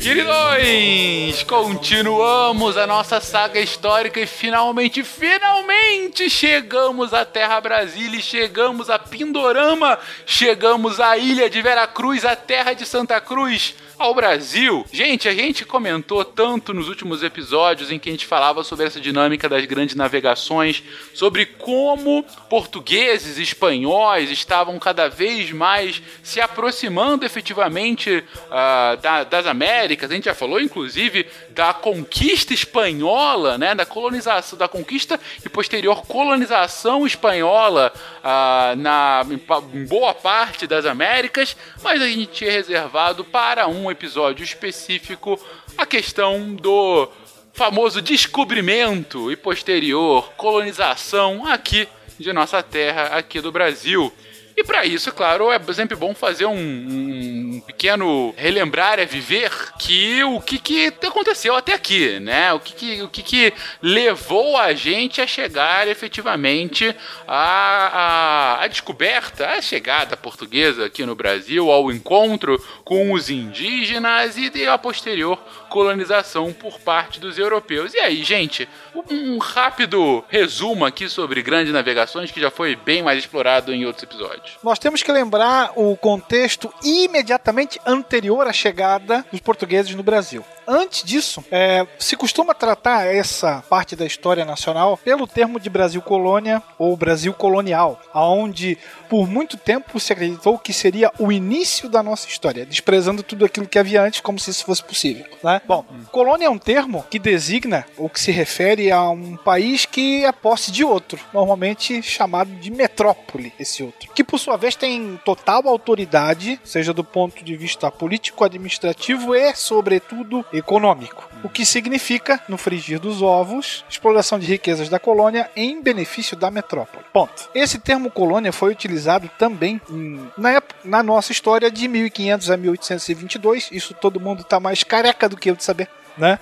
Queridões, 0.00 1.42
continuamos 1.42 2.78
a 2.78 2.86
nossa 2.86 3.20
saga 3.20 3.60
histórica 3.60 4.18
e 4.18 4.26
finalmente, 4.26 5.04
finalmente 5.04 6.30
chegamos 6.30 7.12
à 7.12 7.26
Terra 7.26 7.60
Brasília 7.60 8.18
e 8.18 8.22
chegamos 8.22 8.88
a 8.88 8.98
Pindorama, 8.98 9.98
chegamos 10.24 11.00
à 11.00 11.18
ilha 11.18 11.50
de 11.50 11.60
Veracruz 11.60 11.90
Cruz, 12.00 12.24
a 12.24 12.34
terra 12.34 12.72
de 12.72 12.86
Santa 12.86 13.20
Cruz, 13.20 13.74
ao 14.00 14.14
Brasil. 14.14 14.86
Gente, 14.90 15.28
a 15.28 15.34
gente 15.34 15.62
comentou 15.62 16.24
tanto 16.24 16.72
nos 16.72 16.88
últimos 16.88 17.22
episódios 17.22 17.90
em 17.90 17.98
que 17.98 18.08
a 18.08 18.12
gente 18.12 18.24
falava 18.24 18.64
sobre 18.64 18.86
essa 18.86 18.98
dinâmica 18.98 19.46
das 19.46 19.66
grandes 19.66 19.94
navegações, 19.94 20.82
sobre 21.12 21.44
como 21.44 22.24
portugueses 22.48 23.36
e 23.36 23.42
espanhóis 23.42 24.30
estavam 24.30 24.78
cada 24.78 25.10
vez 25.10 25.52
mais 25.52 26.00
se 26.22 26.40
aproximando 26.40 27.26
efetivamente 27.26 28.24
uh, 28.46 28.96
da, 29.02 29.22
das 29.24 29.46
Américas. 29.46 30.10
A 30.10 30.14
gente 30.14 30.24
já 30.24 30.34
falou, 30.34 30.58
inclusive, 30.58 31.26
da 31.50 31.74
conquista 31.74 32.54
espanhola, 32.54 33.58
né, 33.58 33.74
da 33.74 33.84
colonização, 33.84 34.58
da 34.58 34.66
conquista 34.66 35.20
e 35.44 35.48
posterior 35.50 36.06
colonização 36.06 37.06
espanhola 37.06 37.92
uh, 38.20 38.76
na, 38.76 39.26
em, 39.74 39.84
boa 39.84 40.14
parte 40.14 40.66
das 40.66 40.86
Américas, 40.86 41.54
mas 41.82 42.00
a 42.00 42.06
gente 42.06 42.32
tinha 42.32 42.50
reservado 42.50 43.22
para 43.22 43.68
um 43.68 43.89
episódio 43.90 44.44
específico 44.44 45.38
a 45.76 45.84
questão 45.84 46.54
do 46.54 47.08
famoso 47.52 48.00
descobrimento 48.00 49.30
e 49.30 49.36
posterior 49.36 50.32
colonização 50.36 51.46
aqui 51.46 51.88
de 52.18 52.32
nossa 52.32 52.62
terra, 52.62 53.16
aqui 53.16 53.40
do 53.40 53.50
Brasil. 53.50 54.12
E 54.60 54.64
para 54.64 54.84
isso, 54.84 55.10
claro, 55.10 55.50
é 55.50 55.58
sempre 55.72 55.96
bom 55.96 56.14
fazer 56.14 56.44
um, 56.44 56.52
um, 56.52 57.62
pequeno 57.66 58.34
relembrar, 58.36 58.98
é 58.98 59.06
viver, 59.06 59.50
que 59.78 60.22
o 60.22 60.38
que, 60.38 60.58
que 60.58 60.92
aconteceu 61.06 61.56
até 61.56 61.72
aqui, 61.72 62.20
né? 62.20 62.52
O 62.52 62.60
que, 62.60 62.74
que, 62.74 63.02
o 63.02 63.08
que, 63.08 63.22
que 63.22 63.54
levou 63.80 64.58
a 64.58 64.74
gente 64.74 65.18
a 65.22 65.26
chegar 65.26 65.88
efetivamente 65.88 66.94
à, 67.26 68.58
à 68.60 68.66
descoberta, 68.66 69.48
à 69.48 69.62
chegada 69.62 70.14
portuguesa 70.14 70.84
aqui 70.84 71.06
no 71.06 71.14
Brasil, 71.14 71.70
ao 71.70 71.90
encontro 71.90 72.62
com 72.84 73.14
os 73.14 73.30
indígenas 73.30 74.36
e 74.36 74.66
a 74.66 74.76
posterior 74.76 75.38
colonização 75.70 76.52
por 76.52 76.78
parte 76.80 77.20
dos 77.20 77.38
europeus. 77.38 77.94
E 77.94 78.00
aí, 78.00 78.22
gente, 78.22 78.68
um 79.10 79.38
rápido 79.38 80.22
resumo 80.28 80.84
aqui 80.84 81.08
sobre 81.08 81.40
grandes 81.42 81.72
navegações 81.72 82.30
que 82.30 82.40
já 82.40 82.50
foi 82.50 82.76
bem 82.76 83.02
mais 83.02 83.18
explorado 83.18 83.72
em 83.72 83.86
outros 83.86 84.02
episódios. 84.02 84.58
Nós 84.62 84.78
temos 84.78 85.02
que 85.02 85.12
lembrar 85.12 85.72
o 85.76 85.96
contexto 85.96 86.72
imediatamente 86.82 87.80
anterior 87.86 88.46
à 88.46 88.52
chegada 88.52 89.24
dos 89.30 89.40
portugueses 89.40 89.94
no 89.94 90.02
Brasil. 90.02 90.44
Antes 90.66 91.02
disso, 91.02 91.44
é, 91.50 91.86
se 91.98 92.16
costuma 92.16 92.54
tratar 92.54 93.06
essa 93.06 93.62
parte 93.68 93.96
da 93.96 94.06
história 94.06 94.44
nacional 94.44 94.96
pelo 94.96 95.26
termo 95.26 95.58
de 95.58 95.68
Brasil 95.70 96.00
colônia 96.02 96.62
ou 96.78 96.96
Brasil 96.96 97.32
colonial, 97.34 98.00
aonde 98.12 98.78
por 99.08 99.26
muito 99.26 99.56
tempo 99.56 99.98
se 99.98 100.12
acreditou 100.12 100.58
que 100.58 100.72
seria 100.72 101.10
o 101.18 101.32
início 101.32 101.88
da 101.88 102.02
nossa 102.02 102.28
história, 102.28 102.64
desprezando 102.64 103.22
tudo 103.22 103.44
aquilo 103.44 103.66
que 103.66 103.78
havia 103.78 104.02
antes 104.02 104.20
como 104.20 104.38
se 104.38 104.50
isso 104.50 104.64
fosse 104.64 104.84
possível. 104.84 105.26
Né? 105.42 105.60
Bom, 105.66 105.84
colônia 106.12 106.46
é 106.46 106.50
um 106.50 106.58
termo 106.58 107.04
que 107.10 107.18
designa 107.18 107.84
ou 107.96 108.08
que 108.08 108.20
se 108.20 108.30
refere 108.30 108.90
a 108.92 109.08
um 109.10 109.36
país 109.36 109.84
que 109.84 110.24
é 110.24 110.32
posse 110.32 110.70
de 110.70 110.84
outro, 110.84 111.18
normalmente 111.32 112.02
chamado 112.02 112.50
de 112.52 112.70
metrópole, 112.70 113.52
esse 113.58 113.82
outro, 113.82 114.08
que 114.14 114.22
por 114.22 114.38
sua 114.38 114.56
vez 114.56 114.76
tem 114.76 115.18
total 115.24 115.66
autoridade, 115.68 116.60
seja 116.64 116.92
do 116.92 117.02
ponto 117.02 117.44
de 117.44 117.56
vista 117.56 117.90
político, 117.90 118.44
administrativo 118.44 119.34
e, 119.34 119.54
sobretudo, 119.54 120.44
econômico. 120.52 121.28
O 121.42 121.48
que 121.48 121.64
significa, 121.64 122.40
no 122.48 122.58
frigir 122.58 122.98
dos 122.98 123.22
ovos, 123.22 123.84
exploração 123.88 124.38
de 124.38 124.46
riquezas 124.46 124.88
da 124.88 124.98
colônia 124.98 125.50
em 125.56 125.80
benefício 125.80 126.36
da 126.36 126.50
metrópole. 126.50 127.04
Ponto. 127.12 127.48
Esse 127.54 127.78
termo 127.78 128.10
colônia 128.10 128.52
foi 128.52 128.72
utilizado 128.72 129.30
também 129.38 129.80
em, 129.90 130.20
na, 130.36 130.52
época, 130.52 130.76
na 130.84 131.02
nossa 131.02 131.32
história 131.32 131.70
de 131.70 131.88
1500 131.88 132.50
a 132.50 132.56
1822. 132.56 133.68
Isso 133.72 133.94
todo 133.94 134.20
mundo 134.20 134.42
está 134.42 134.60
mais 134.60 134.84
careca 134.84 135.28
do 135.28 135.36
que 135.36 135.50
eu 135.50 135.56
de 135.56 135.64
saber, 135.64 135.88
né? 136.16 136.38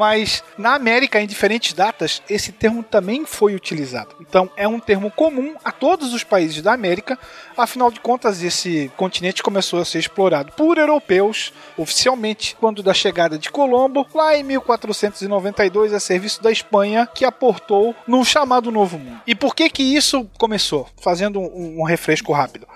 Mas 0.00 0.42
na 0.56 0.74
América, 0.74 1.20
em 1.20 1.26
diferentes 1.26 1.74
datas, 1.74 2.22
esse 2.26 2.52
termo 2.52 2.82
também 2.82 3.26
foi 3.26 3.54
utilizado. 3.54 4.16
Então, 4.18 4.50
é 4.56 4.66
um 4.66 4.80
termo 4.80 5.10
comum 5.10 5.56
a 5.62 5.70
todos 5.70 6.14
os 6.14 6.24
países 6.24 6.62
da 6.62 6.72
América, 6.72 7.18
afinal 7.54 7.90
de 7.90 8.00
contas, 8.00 8.42
esse 8.42 8.90
continente 8.96 9.42
começou 9.42 9.78
a 9.78 9.84
ser 9.84 9.98
explorado 9.98 10.52
por 10.52 10.78
europeus, 10.78 11.52
oficialmente, 11.76 12.56
quando 12.58 12.82
da 12.82 12.94
chegada 12.94 13.36
de 13.36 13.50
Colombo, 13.50 14.06
lá 14.14 14.34
em 14.34 14.42
1492, 14.42 15.92
a 15.92 16.00
serviço 16.00 16.42
da 16.42 16.50
Espanha, 16.50 17.06
que 17.14 17.26
aportou 17.26 17.94
no 18.06 18.24
chamado 18.24 18.72
Novo 18.72 18.98
Mundo. 18.98 19.20
E 19.26 19.34
por 19.34 19.54
que 19.54 19.68
que 19.68 19.82
isso 19.82 20.26
começou? 20.38 20.88
Fazendo 20.98 21.38
um, 21.40 21.80
um 21.80 21.84
refresco 21.84 22.32
rápido. 22.32 22.66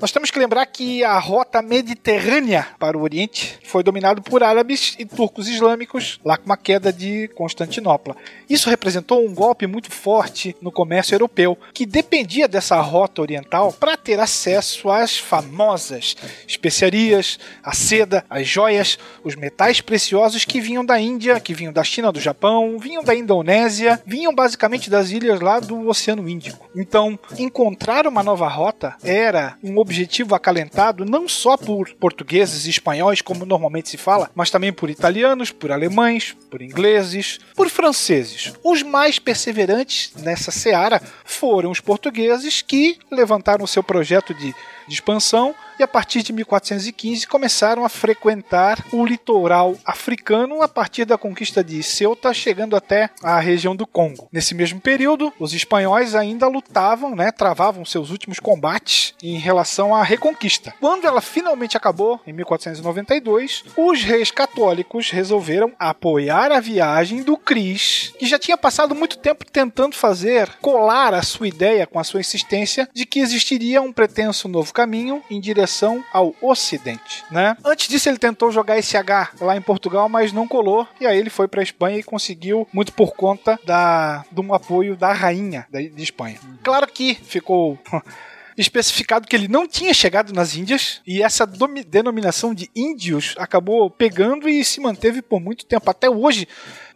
Nós 0.00 0.12
temos 0.12 0.30
que 0.30 0.38
lembrar 0.38 0.64
que 0.66 1.02
a 1.02 1.18
rota 1.18 1.60
mediterrânea 1.60 2.68
para 2.78 2.96
o 2.96 3.02
Oriente 3.02 3.58
foi 3.64 3.82
dominada 3.82 4.20
por 4.20 4.44
árabes 4.44 4.94
e 4.96 5.04
turcos 5.04 5.48
islâmicos, 5.48 6.20
lá 6.24 6.36
com 6.36 6.52
a 6.52 6.56
queda 6.56 6.92
de 6.92 7.26
Constantinopla. 7.34 8.16
Isso 8.48 8.70
representou 8.70 9.26
um 9.26 9.34
golpe 9.34 9.66
muito 9.66 9.90
forte 9.90 10.54
no 10.62 10.70
comércio 10.70 11.16
europeu, 11.16 11.58
que 11.74 11.84
dependia 11.84 12.46
dessa 12.46 12.80
rota 12.80 13.20
oriental 13.20 13.72
para 13.72 13.96
ter 13.96 14.20
acesso 14.20 14.88
às 14.88 15.18
famosas 15.18 16.16
especiarias, 16.46 17.36
a 17.60 17.74
seda, 17.74 18.24
as 18.30 18.46
joias, 18.46 19.00
os 19.24 19.34
metais 19.34 19.80
preciosos 19.80 20.44
que 20.44 20.60
vinham 20.60 20.84
da 20.84 21.00
Índia, 21.00 21.40
que 21.40 21.52
vinham 21.52 21.72
da 21.72 21.82
China, 21.82 22.12
do 22.12 22.20
Japão, 22.20 22.78
vinham 22.78 23.02
da 23.02 23.16
Indonésia, 23.16 24.00
vinham 24.06 24.32
basicamente 24.32 24.88
das 24.88 25.10
ilhas 25.10 25.40
lá 25.40 25.58
do 25.58 25.88
Oceano 25.88 26.28
Índico. 26.28 26.70
Então, 26.76 27.18
encontrar 27.36 28.06
uma 28.06 28.22
nova 28.22 28.46
rota 28.46 28.94
era 29.02 29.58
um 29.60 29.87
objetivo 29.88 30.34
acalentado 30.34 31.06
não 31.06 31.26
só 31.26 31.56
por 31.56 31.94
portugueses 31.94 32.66
e 32.66 32.70
espanhóis, 32.70 33.22
como 33.22 33.46
normalmente 33.46 33.88
se 33.88 33.96
fala, 33.96 34.30
mas 34.34 34.50
também 34.50 34.70
por 34.70 34.90
italianos, 34.90 35.50
por 35.50 35.72
alemães, 35.72 36.36
por 36.50 36.60
ingleses, 36.60 37.40
por 37.56 37.70
franceses. 37.70 38.52
Os 38.62 38.82
mais 38.82 39.18
perseverantes 39.18 40.12
nessa 40.22 40.50
seara 40.50 41.00
foram 41.24 41.70
os 41.70 41.80
portugueses 41.80 42.60
que 42.60 42.98
levantaram 43.10 43.66
seu 43.66 43.82
projeto 43.82 44.34
de, 44.34 44.54
de 44.88 44.94
expansão 44.94 45.54
e 45.78 45.82
a 45.82 45.88
partir 45.88 46.22
de 46.22 46.32
1415 46.32 47.26
começaram 47.26 47.84
a 47.84 47.88
frequentar 47.88 48.84
o 48.92 49.06
litoral 49.06 49.76
africano 49.84 50.60
a 50.60 50.68
partir 50.68 51.04
da 51.04 51.16
conquista 51.16 51.62
de 51.62 51.82
Ceuta, 51.82 52.34
chegando 52.34 52.74
até 52.74 53.10
a 53.22 53.38
região 53.38 53.76
do 53.76 53.86
Congo. 53.86 54.28
Nesse 54.32 54.54
mesmo 54.54 54.80
período, 54.80 55.32
os 55.38 55.54
espanhóis 55.54 56.14
ainda 56.14 56.48
lutavam, 56.48 57.14
né, 57.14 57.30
travavam 57.30 57.84
seus 57.84 58.10
últimos 58.10 58.40
combates 58.40 59.14
em 59.22 59.38
relação 59.38 59.94
à 59.94 60.02
reconquista. 60.02 60.74
Quando 60.80 61.06
ela 61.06 61.20
finalmente 61.20 61.76
acabou, 61.76 62.20
em 62.26 62.32
1492, 62.32 63.64
os 63.76 64.02
reis 64.02 64.30
católicos 64.30 65.10
resolveram 65.10 65.72
apoiar 65.78 66.50
a 66.50 66.60
viagem 66.60 67.22
do 67.22 67.36
Cris, 67.36 68.12
que 68.18 68.26
já 68.26 68.38
tinha 68.38 68.56
passado 68.56 68.94
muito 68.94 69.18
tempo 69.18 69.44
tentando 69.44 69.94
fazer 69.94 70.48
colar 70.60 71.14
a 71.14 71.22
sua 71.22 71.46
ideia 71.46 71.86
com 71.86 71.98
a 71.98 72.04
sua 72.04 72.20
insistência 72.20 72.88
de 72.92 73.06
que 73.06 73.20
existiria 73.20 73.80
um 73.80 73.92
pretenso 73.92 74.48
novo 74.48 74.72
caminho 74.78 75.20
em 75.28 75.40
direção 75.40 76.04
ao 76.12 76.32
Ocidente, 76.40 77.24
né? 77.32 77.56
Antes 77.64 77.88
disso 77.88 78.08
ele 78.08 78.16
tentou 78.16 78.52
jogar 78.52 78.78
esse 78.78 78.96
H 78.96 79.32
lá 79.40 79.56
em 79.56 79.60
Portugal, 79.60 80.08
mas 80.08 80.32
não 80.32 80.46
colou, 80.46 80.86
e 81.00 81.06
aí 81.06 81.18
ele 81.18 81.30
foi 81.30 81.48
para 81.48 81.64
Espanha 81.64 81.98
e 81.98 82.02
conseguiu 82.04 82.64
muito 82.72 82.92
por 82.92 83.12
conta 83.16 83.58
da 83.64 84.24
de 84.30 84.40
um 84.40 84.54
apoio 84.54 84.96
da 84.96 85.12
rainha 85.12 85.66
de 85.72 86.00
Espanha. 86.00 86.38
Claro 86.62 86.86
que 86.86 87.16
ficou 87.16 87.76
especificado 88.56 89.26
que 89.26 89.34
ele 89.34 89.48
não 89.48 89.66
tinha 89.66 89.92
chegado 89.92 90.32
nas 90.32 90.54
Índias 90.54 91.00
e 91.04 91.24
essa 91.24 91.44
denominação 91.44 92.54
de 92.54 92.70
índios 92.74 93.34
acabou 93.36 93.90
pegando 93.90 94.48
e 94.48 94.64
se 94.64 94.80
manteve 94.80 95.22
por 95.22 95.40
muito 95.40 95.66
tempo. 95.66 95.90
Até 95.90 96.08
hoje 96.08 96.46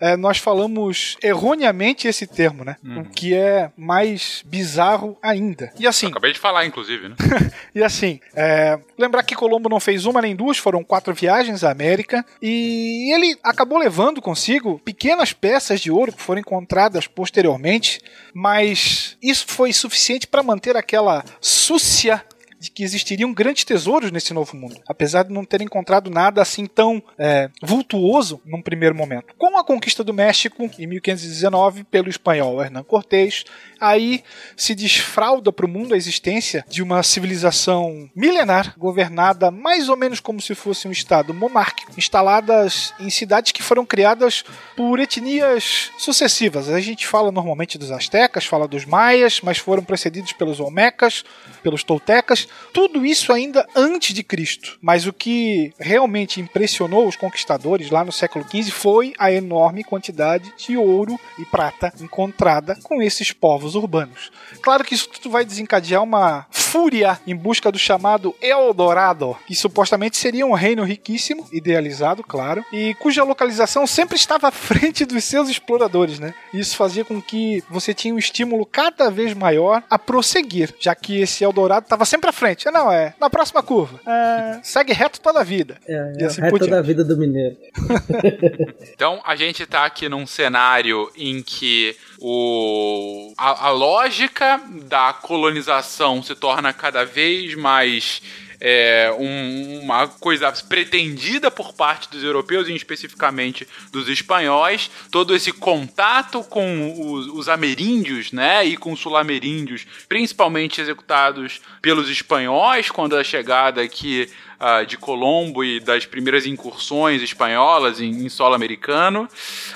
é, 0.02 0.16
nós 0.16 0.38
falamos 0.38 1.16
erroneamente 1.22 2.08
esse 2.08 2.26
termo, 2.26 2.64
né? 2.64 2.76
Uhum. 2.82 3.02
O 3.02 3.04
que 3.04 3.34
é 3.34 3.70
mais 3.76 4.42
bizarro 4.44 5.16
ainda. 5.22 5.72
E 5.78 5.86
assim. 5.86 6.06
Eu 6.06 6.10
acabei 6.10 6.32
de 6.32 6.40
falar, 6.40 6.66
inclusive, 6.66 7.08
né? 7.08 7.14
e 7.72 7.84
assim, 7.84 8.18
é, 8.34 8.80
lembrar 8.98 9.22
que 9.22 9.36
Colombo 9.36 9.68
não 9.68 9.78
fez 9.78 10.04
uma 10.04 10.20
nem 10.20 10.34
duas, 10.34 10.58
foram 10.58 10.82
quatro 10.82 11.14
viagens 11.14 11.62
à 11.62 11.70
América 11.70 12.26
e 12.42 13.14
ele 13.14 13.38
acabou 13.44 13.78
levando 13.78 14.20
consigo 14.20 14.80
pequenas 14.84 15.32
peças 15.32 15.80
de 15.80 15.92
ouro 15.92 16.12
que 16.12 16.20
foram 16.20 16.40
encontradas 16.40 17.06
posteriormente, 17.06 18.00
mas 18.34 19.16
isso 19.22 19.46
foi 19.46 19.72
suficiente 19.72 20.26
para 20.26 20.42
manter 20.42 20.76
aquela 20.76 21.24
súcia 21.40 22.24
de 22.62 22.70
que 22.70 22.84
existiriam 22.84 23.34
grandes 23.34 23.64
tesouros 23.64 24.12
nesse 24.12 24.32
novo 24.32 24.56
mundo, 24.56 24.80
apesar 24.86 25.24
de 25.24 25.32
não 25.32 25.44
ter 25.44 25.60
encontrado 25.60 26.08
nada 26.08 26.40
assim 26.40 26.64
tão 26.64 27.02
é, 27.18 27.50
vultuoso 27.60 28.40
num 28.46 28.62
primeiro 28.62 28.94
momento. 28.94 29.34
Com 29.36 29.58
a 29.58 29.64
conquista 29.64 30.04
do 30.04 30.14
México 30.14 30.70
em 30.78 30.86
1519 30.86 31.82
pelo 31.82 32.08
espanhol 32.08 32.62
Hernán 32.62 32.84
Cortés, 32.84 33.44
aí 33.80 34.22
se 34.56 34.76
desfralda 34.76 35.52
para 35.52 35.66
o 35.66 35.68
mundo 35.68 35.92
a 35.92 35.96
existência 35.96 36.64
de 36.68 36.84
uma 36.84 37.02
civilização 37.02 38.08
milenar 38.14 38.78
governada 38.78 39.50
mais 39.50 39.88
ou 39.88 39.96
menos 39.96 40.20
como 40.20 40.40
se 40.40 40.54
fosse 40.54 40.86
um 40.86 40.92
estado 40.92 41.34
monárquico, 41.34 41.90
instaladas 41.98 42.94
em 43.00 43.10
cidades 43.10 43.50
que 43.50 43.62
foram 43.62 43.84
criadas 43.84 44.44
por 44.76 45.00
etnias 45.00 45.90
sucessivas. 45.98 46.68
A 46.68 46.78
gente 46.78 47.08
fala 47.08 47.32
normalmente 47.32 47.76
dos 47.76 47.90
astecas, 47.90 48.46
fala 48.46 48.68
dos 48.68 48.84
maias, 48.84 49.40
mas 49.40 49.58
foram 49.58 49.82
precedidos 49.82 50.32
pelos 50.32 50.60
olmecas, 50.60 51.24
pelos 51.60 51.82
toltecas, 51.82 52.46
tudo 52.72 53.04
isso 53.04 53.32
ainda 53.32 53.66
antes 53.74 54.14
de 54.14 54.22
Cristo. 54.22 54.78
Mas 54.80 55.06
o 55.06 55.12
que 55.12 55.72
realmente 55.78 56.40
impressionou 56.40 57.06
os 57.06 57.16
conquistadores 57.16 57.90
lá 57.90 58.04
no 58.04 58.12
século 58.12 58.44
XV 58.48 58.70
foi 58.70 59.12
a 59.18 59.30
enorme 59.30 59.84
quantidade 59.84 60.52
de 60.56 60.76
ouro 60.76 61.18
e 61.38 61.44
prata 61.44 61.92
encontrada 62.00 62.76
com 62.82 63.02
esses 63.02 63.32
povos 63.32 63.74
urbanos. 63.74 64.30
Claro 64.60 64.84
que 64.84 64.94
isso 64.94 65.08
tudo 65.08 65.30
vai 65.30 65.44
desencadear 65.44 66.02
uma 66.02 66.46
fúria 66.50 67.20
em 67.26 67.36
busca 67.36 67.70
do 67.70 67.78
chamado 67.78 68.34
Eldorado, 68.40 69.36
que 69.46 69.54
supostamente 69.54 70.16
seria 70.16 70.46
um 70.46 70.54
reino 70.54 70.82
riquíssimo, 70.82 71.46
idealizado, 71.52 72.22
claro, 72.22 72.64
e 72.72 72.94
cuja 72.94 73.24
localização 73.24 73.86
sempre 73.86 74.16
estava 74.16 74.48
à 74.48 74.50
frente 74.50 75.04
dos 75.04 75.22
seus 75.24 75.48
exploradores, 75.50 76.18
né? 76.18 76.34
Isso 76.54 76.76
fazia 76.76 77.04
com 77.04 77.20
que 77.20 77.62
você 77.68 77.92
tinha 77.92 78.14
um 78.14 78.18
estímulo 78.18 78.64
cada 78.64 79.10
vez 79.10 79.34
maior 79.34 79.82
a 79.90 79.98
prosseguir, 79.98 80.74
já 80.78 80.94
que 80.94 81.20
esse 81.20 81.44
Eldorado 81.44 81.84
estava 81.84 82.04
sempre 82.06 82.30
à 82.30 82.32
frente. 82.32 82.41
Não, 82.72 82.90
é 82.92 83.14
na 83.20 83.30
próxima 83.30 83.62
curva. 83.62 84.00
É, 84.06 84.60
segue 84.62 84.92
reto 84.92 85.20
toda 85.20 85.40
a 85.40 85.44
vida. 85.44 85.78
É, 85.86 86.12
é 86.18 86.24
assim 86.24 86.40
o 86.40 86.44
resto 86.44 86.50
por 86.50 86.58
da 86.60 86.66
diante. 86.66 86.86
vida 86.86 87.04
do 87.04 87.16
mineiro. 87.16 87.56
Então 88.94 89.20
a 89.24 89.34
gente 89.34 89.64
tá 89.66 89.84
aqui 89.84 90.08
num 90.08 90.26
cenário 90.26 91.10
em 91.16 91.42
que 91.42 91.96
o, 92.20 93.32
a, 93.36 93.68
a 93.68 93.70
lógica 93.70 94.60
da 94.88 95.12
colonização 95.12 96.22
se 96.22 96.34
torna 96.34 96.72
cada 96.72 97.04
vez 97.04 97.54
mais 97.54 98.22
é, 98.64 99.12
um- 99.18 99.80
uma 99.82 100.06
coisa 100.06 100.52
pretendida 100.68 101.50
por 101.50 101.72
parte 101.74 102.08
dos 102.08 102.22
europeus, 102.22 102.68
e 102.68 102.74
especificamente 102.76 103.66
dos 103.90 104.08
espanhóis, 104.08 104.88
todo 105.10 105.34
esse 105.34 105.50
contato 105.52 106.44
com 106.44 107.12
os, 107.12 107.26
os 107.26 107.48
ameríndios, 107.48 108.30
né, 108.30 108.64
e 108.64 108.76
com 108.76 108.92
os 108.92 109.00
sul-ameríndios, 109.00 109.84
principalmente 110.08 110.80
executados 110.80 111.60
pelos 111.80 112.08
espanhóis 112.08 112.88
quando 112.88 113.16
a 113.16 113.24
chegada 113.24 113.82
aqui 113.82 114.30
ah, 114.62 114.84
de 114.84 114.96
Colombo 114.96 115.64
e 115.64 115.80
das 115.80 116.06
primeiras 116.06 116.46
incursões 116.46 117.20
espanholas 117.20 118.00
em, 118.00 118.10
em 118.24 118.28
solo 118.28 118.54
americano. 118.54 119.28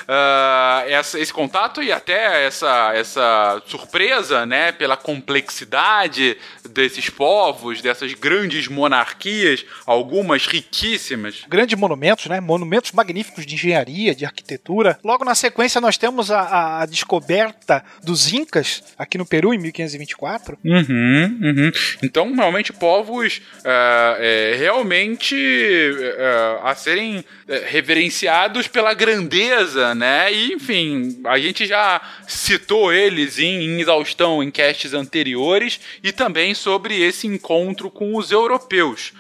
Ah, 0.09 0.85
essa- 0.87 1.19
esse 1.19 1.33
contato 1.33 1.83
e 1.83 1.91
até 1.91 2.47
essa, 2.47 2.93
essa 2.95 3.61
surpresa 3.67 4.47
né, 4.47 4.71
pela 4.71 4.97
complexidade 4.97 6.37
desses 6.71 7.11
povos, 7.11 7.81
dessas 7.83 8.15
grandes 8.15 8.69
monarquias, 8.69 9.65
algumas 9.85 10.47
riquíssimas. 10.47 11.43
Grandes 11.49 11.79
monumentos, 11.79 12.27
né? 12.27 12.41
Monumentos 12.41 12.93
magníficos 12.93 13.45
de 13.45 13.55
engenharia, 13.55 14.15
de 14.15 14.25
arquitetura. 14.25 14.99
Logo 15.03 15.25
na 15.25 15.35
sequência, 15.35 15.81
nós 15.81 15.97
temos 15.99 16.31
a, 16.31 16.41
a- 16.41 16.83
a 16.83 16.87
descoberta 16.87 17.85
dos 18.05 18.33
Incas 18.33 18.83
aqui 18.97 19.19
no 19.19 19.27
Peru 19.27 19.53
em 19.53 19.59
1524. 19.59 20.57
Uhum, 20.65 21.39
uhum. 21.43 21.73
Então, 22.03 22.33
realmente, 22.35 22.73
povos 22.73 23.41
ah, 23.65 24.17
é, 24.21 24.55
realmente 24.59 24.76
realmente 24.77 25.35
é, 25.35 26.61
a 26.63 26.75
serem 26.75 27.25
é, 27.49 27.59
reverenciados 27.67 28.69
pela 28.69 28.93
grandeza, 28.93 29.95
né? 29.95 30.33
E, 30.33 30.53
enfim, 30.53 31.21
a 31.25 31.39
gente 31.39 31.67
já 31.67 32.01
citou 32.29 32.93
eles 32.93 33.39
em, 33.39 33.63
em 33.63 33.81
exaustão 33.81 34.43
em 34.43 34.51
castes 34.51 34.93
anteriores 34.93 35.81
e 36.03 36.13
também 36.13 36.55
sobre 36.55 37.01
esse 37.01 37.27
encontro 37.27 37.91
com 37.91 38.17
os 38.17 38.31
europeus. 38.31 39.13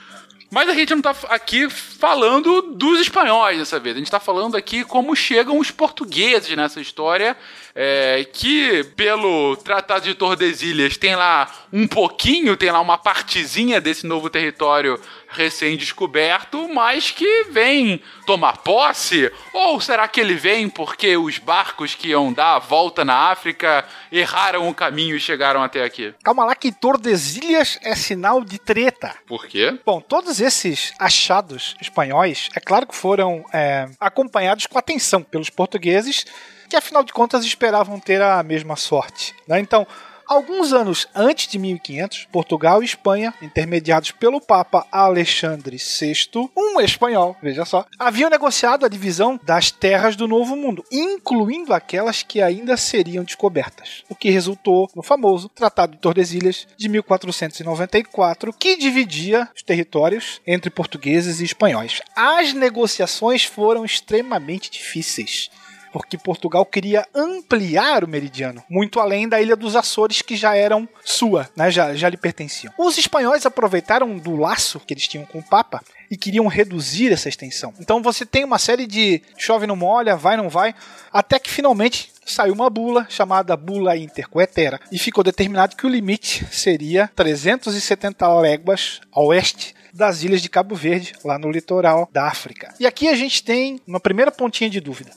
Mas 0.50 0.68
a 0.68 0.74
gente 0.74 0.94
não 0.94 1.02
tá 1.02 1.14
aqui 1.28 1.68
falando 1.68 2.62
dos 2.62 3.00
espanhóis 3.00 3.58
dessa 3.58 3.80
vez. 3.80 3.96
A 3.96 3.98
gente 3.98 4.10
tá 4.10 4.20
falando 4.20 4.56
aqui 4.56 4.84
como 4.84 5.16
chegam 5.16 5.58
os 5.58 5.70
portugueses 5.70 6.54
nessa 6.56 6.80
história 6.80 7.36
é, 7.78 8.26
que 8.32 8.82
pelo 8.96 9.54
Tratado 9.56 10.06
de 10.06 10.14
Tordesilhas 10.14 10.96
tem 10.96 11.14
lá 11.14 11.46
um 11.70 11.86
pouquinho, 11.86 12.56
tem 12.56 12.70
lá 12.70 12.80
uma 12.80 12.96
partezinha 12.96 13.82
desse 13.82 14.06
novo 14.06 14.30
território 14.30 14.98
recém-descoberto, 15.28 16.66
mas 16.68 17.10
que 17.10 17.44
vem 17.50 18.00
tomar 18.24 18.58
posse? 18.58 19.30
Ou 19.52 19.78
será 19.78 20.08
que 20.08 20.18
ele 20.18 20.34
vem 20.34 20.70
porque 20.70 21.18
os 21.18 21.36
barcos 21.36 21.94
que 21.94 22.08
iam 22.08 22.32
dar 22.32 22.56
a 22.56 22.58
volta 22.58 23.04
na 23.04 23.30
África 23.30 23.84
erraram 24.10 24.66
o 24.66 24.74
caminho 24.74 25.14
e 25.14 25.20
chegaram 25.20 25.62
até 25.62 25.84
aqui? 25.84 26.14
Calma 26.24 26.46
lá 26.46 26.54
que 26.54 26.72
Tordesilhas 26.72 27.78
é 27.82 27.94
sinal 27.94 28.42
de 28.42 28.58
treta. 28.58 29.14
Por 29.26 29.46
quê? 29.46 29.78
Bom, 29.84 30.00
todos 30.00 30.40
esses 30.40 30.94
achados 30.98 31.76
espanhóis, 31.78 32.48
é 32.54 32.60
claro 32.60 32.86
que 32.86 32.96
foram 32.96 33.44
é, 33.52 33.86
acompanhados 34.00 34.64
com 34.64 34.78
atenção 34.78 35.22
pelos 35.22 35.50
portugueses 35.50 36.24
que 36.66 36.76
afinal 36.76 37.04
de 37.04 37.12
contas 37.12 37.44
esperavam 37.44 37.98
ter 38.00 38.20
a 38.20 38.42
mesma 38.42 38.76
sorte. 38.76 39.34
Né? 39.46 39.60
Então, 39.60 39.86
Alguns 40.28 40.72
anos 40.72 41.06
antes 41.14 41.46
de 41.46 41.56
1500, 41.56 42.26
Portugal 42.32 42.82
e 42.82 42.84
Espanha, 42.84 43.32
intermediados 43.40 44.10
pelo 44.10 44.40
Papa 44.40 44.84
Alexandre 44.90 45.76
VI, 45.76 46.50
um 46.56 46.80
espanhol, 46.80 47.36
veja 47.40 47.64
só, 47.64 47.86
haviam 47.96 48.28
negociado 48.28 48.84
a 48.84 48.88
divisão 48.88 49.38
das 49.44 49.70
terras 49.70 50.16
do 50.16 50.26
Novo 50.26 50.56
Mundo, 50.56 50.84
incluindo 50.90 51.72
aquelas 51.72 52.24
que 52.24 52.42
ainda 52.42 52.76
seriam 52.76 53.22
descobertas, 53.22 54.02
o 54.08 54.16
que 54.16 54.28
resultou 54.28 54.90
no 54.96 55.02
famoso 55.02 55.48
Tratado 55.48 55.92
de 55.92 55.98
Tordesilhas 55.98 56.66
de 56.76 56.88
1494, 56.88 58.52
que 58.52 58.76
dividia 58.76 59.48
os 59.54 59.62
territórios 59.62 60.40
entre 60.44 60.70
portugueses 60.70 61.38
e 61.38 61.44
espanhóis. 61.44 62.02
As 62.16 62.52
negociações 62.52 63.44
foram 63.44 63.84
extremamente 63.84 64.72
difíceis 64.72 65.50
porque 65.96 66.18
Portugal 66.18 66.66
queria 66.66 67.06
ampliar 67.14 68.04
o 68.04 68.08
meridiano, 68.08 68.62
muito 68.68 69.00
além 69.00 69.26
da 69.26 69.40
ilha 69.40 69.56
dos 69.56 69.74
Açores, 69.74 70.20
que 70.20 70.36
já 70.36 70.54
eram 70.54 70.86
sua, 71.02 71.48
né, 71.56 71.70
já, 71.70 71.94
já 71.94 72.06
lhe 72.10 72.18
pertenciam. 72.18 72.70
Os 72.76 72.98
espanhóis 72.98 73.46
aproveitaram 73.46 74.18
do 74.18 74.36
laço 74.36 74.78
que 74.78 74.92
eles 74.92 75.08
tinham 75.08 75.24
com 75.24 75.38
o 75.38 75.42
Papa 75.42 75.82
e 76.10 76.16
queriam 76.18 76.46
reduzir 76.48 77.14
essa 77.14 77.30
extensão. 77.30 77.72
Então 77.80 78.02
você 78.02 78.26
tem 78.26 78.44
uma 78.44 78.58
série 78.58 78.86
de 78.86 79.22
chove 79.38 79.66
não 79.66 79.74
molha, 79.74 80.16
vai 80.16 80.36
não 80.36 80.50
vai, 80.50 80.74
até 81.10 81.38
que 81.38 81.50
finalmente 81.50 82.12
saiu 82.26 82.52
uma 82.52 82.68
bula 82.68 83.06
chamada 83.08 83.56
Bula 83.56 83.96
Intercoetera 83.96 84.78
e 84.92 84.98
ficou 84.98 85.24
determinado 85.24 85.76
que 85.76 85.86
o 85.86 85.88
limite 85.88 86.46
seria 86.50 87.10
370 87.16 88.40
léguas 88.40 89.00
a 89.10 89.22
oeste 89.22 89.74
das 89.96 90.22
ilhas 90.22 90.42
de 90.42 90.48
Cabo 90.48 90.74
Verde, 90.74 91.14
lá 91.24 91.38
no 91.38 91.50
litoral 91.50 92.08
da 92.12 92.28
África. 92.28 92.74
E 92.78 92.86
aqui 92.86 93.08
a 93.08 93.14
gente 93.14 93.42
tem 93.42 93.80
uma 93.86 93.98
primeira 93.98 94.30
pontinha 94.30 94.68
de 94.68 94.80
dúvida. 94.80 95.10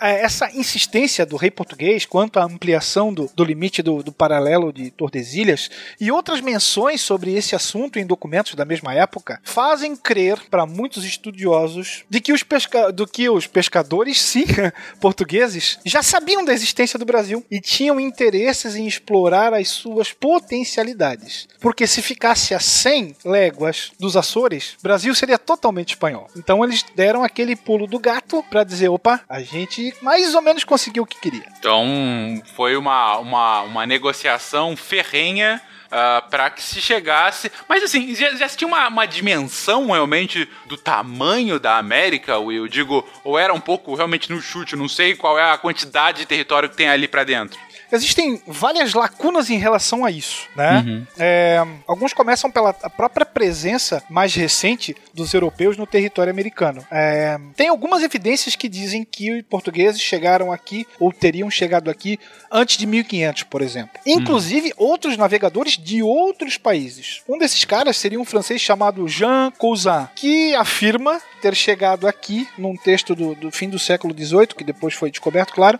essa 0.00 0.50
insistência 0.52 1.26
do 1.26 1.36
rei 1.36 1.50
português 1.50 2.06
quanto 2.06 2.38
à 2.38 2.44
ampliação 2.44 3.12
do, 3.12 3.30
do 3.34 3.44
limite 3.44 3.82
do, 3.82 4.02
do, 4.02 4.12
paralelo 4.12 4.72
de 4.72 4.90
Tordesilhas 4.90 5.70
e 6.00 6.10
outras 6.10 6.40
menções 6.40 7.00
sobre 7.00 7.34
esse 7.34 7.54
assunto 7.54 7.98
em 7.98 8.06
documentos 8.06 8.54
da 8.54 8.64
mesma 8.64 8.94
época 8.94 9.40
fazem 9.44 9.94
crer 9.94 10.38
para 10.50 10.66
muitos 10.66 11.04
estudiosos 11.04 12.04
de 12.08 12.20
que 12.20 12.32
os, 12.32 12.42
pesca, 12.42 12.90
do 12.90 13.06
que 13.06 13.28
os 13.28 13.46
pescadores, 13.46 14.20
sim, 14.20 14.44
portugueses, 15.00 15.78
já 15.84 16.02
sabiam 16.02 16.44
da 16.44 16.54
existência 16.54 16.98
do 16.98 17.04
Brasil 17.04 17.44
e 17.50 17.60
tinham 17.60 18.00
interesses 18.00 18.76
em 18.76 18.86
explorar 18.86 19.52
as 19.52 19.68
suas 19.68 20.12
potencialidades. 20.12 21.48
Porque 21.60 21.86
se 21.86 22.00
ficasse 22.00 22.54
a 22.54 22.60
100 22.60 23.16
léguas 23.24 23.92
dos 23.98 24.13
dos 24.14 24.16
Açores, 24.16 24.76
Brasil 24.82 25.14
seria 25.14 25.38
totalmente 25.38 25.90
espanhol. 25.90 26.28
Então 26.36 26.64
eles 26.64 26.84
deram 26.94 27.24
aquele 27.24 27.56
pulo 27.56 27.86
do 27.86 27.98
gato 27.98 28.42
para 28.48 28.64
dizer, 28.64 28.88
opa, 28.88 29.20
a 29.28 29.42
gente 29.42 29.94
mais 30.00 30.34
ou 30.34 30.42
menos 30.42 30.64
conseguiu 30.64 31.02
o 31.02 31.06
que 31.06 31.20
queria. 31.20 31.44
Então 31.58 32.40
foi 32.54 32.76
uma, 32.76 33.18
uma, 33.18 33.62
uma 33.62 33.86
negociação 33.86 34.76
ferrenha 34.76 35.60
Uh, 35.84 35.96
ah, 35.96 36.22
para 36.28 36.50
que 36.50 36.60
se 36.60 36.80
chegasse. 36.80 37.52
Mas 37.68 37.84
assim, 37.84 38.16
já, 38.16 38.34
já 38.34 38.48
tinha 38.48 38.66
uma, 38.66 38.88
uma, 38.88 39.06
dimensão 39.06 39.92
realmente 39.92 40.48
do 40.66 40.76
tamanho 40.76 41.60
da 41.60 41.78
América, 41.78 42.36
Will? 42.36 42.66
Digo, 42.66 43.06
ou 43.22 43.38
era 43.38 43.54
um 43.54 43.60
pouco 43.60 43.94
realmente 43.94 44.32
no 44.32 44.42
chute, 44.42 44.74
não 44.74 44.88
sei 44.88 45.14
qual 45.14 45.38
é 45.38 45.52
a 45.52 45.58
quantidade 45.58 46.18
de 46.18 46.26
território 46.26 46.68
que 46.68 46.74
tem 46.74 46.88
ali 46.88 47.06
para 47.06 47.22
dentro. 47.22 47.60
Existem 47.94 48.40
várias 48.46 48.94
lacunas 48.94 49.50
em 49.50 49.58
relação 49.58 50.04
a 50.04 50.10
isso, 50.10 50.48
né? 50.56 50.84
Uhum. 50.86 51.06
É, 51.18 51.64
alguns 51.86 52.12
começam 52.12 52.50
pela 52.50 52.72
própria 52.72 53.24
presença 53.24 54.02
mais 54.08 54.34
recente 54.34 54.96
dos 55.12 55.32
europeus 55.32 55.76
no 55.76 55.86
território 55.86 56.30
americano. 56.30 56.84
É, 56.90 57.38
tem 57.56 57.68
algumas 57.68 58.02
evidências 58.02 58.56
que 58.56 58.68
dizem 58.68 59.04
que 59.04 59.32
os 59.32 59.42
portugueses 59.42 60.00
chegaram 60.00 60.52
aqui 60.52 60.86
ou 60.98 61.12
teriam 61.12 61.50
chegado 61.50 61.90
aqui 61.90 62.18
antes 62.50 62.76
de 62.76 62.86
1500, 62.86 63.44
por 63.44 63.62
exemplo. 63.62 64.00
Inclusive 64.06 64.72
uhum. 64.76 64.86
outros 64.86 65.16
navegadores 65.16 65.78
de 65.78 66.02
outros 66.02 66.58
países. 66.58 67.22
Um 67.28 67.38
desses 67.38 67.64
caras 67.64 67.96
seria 67.96 68.20
um 68.20 68.24
francês 68.24 68.60
chamado 68.60 69.08
Jean 69.08 69.52
Cousin, 69.56 70.08
que 70.14 70.54
afirma 70.54 71.20
ter 71.40 71.54
chegado 71.54 72.08
aqui 72.08 72.48
num 72.56 72.76
texto 72.76 73.14
do, 73.14 73.34
do 73.34 73.50
fim 73.50 73.68
do 73.68 73.78
século 73.78 74.14
XVIII, 74.14 74.48
que 74.48 74.64
depois 74.64 74.94
foi 74.94 75.10
descoberto, 75.10 75.52
claro, 75.52 75.78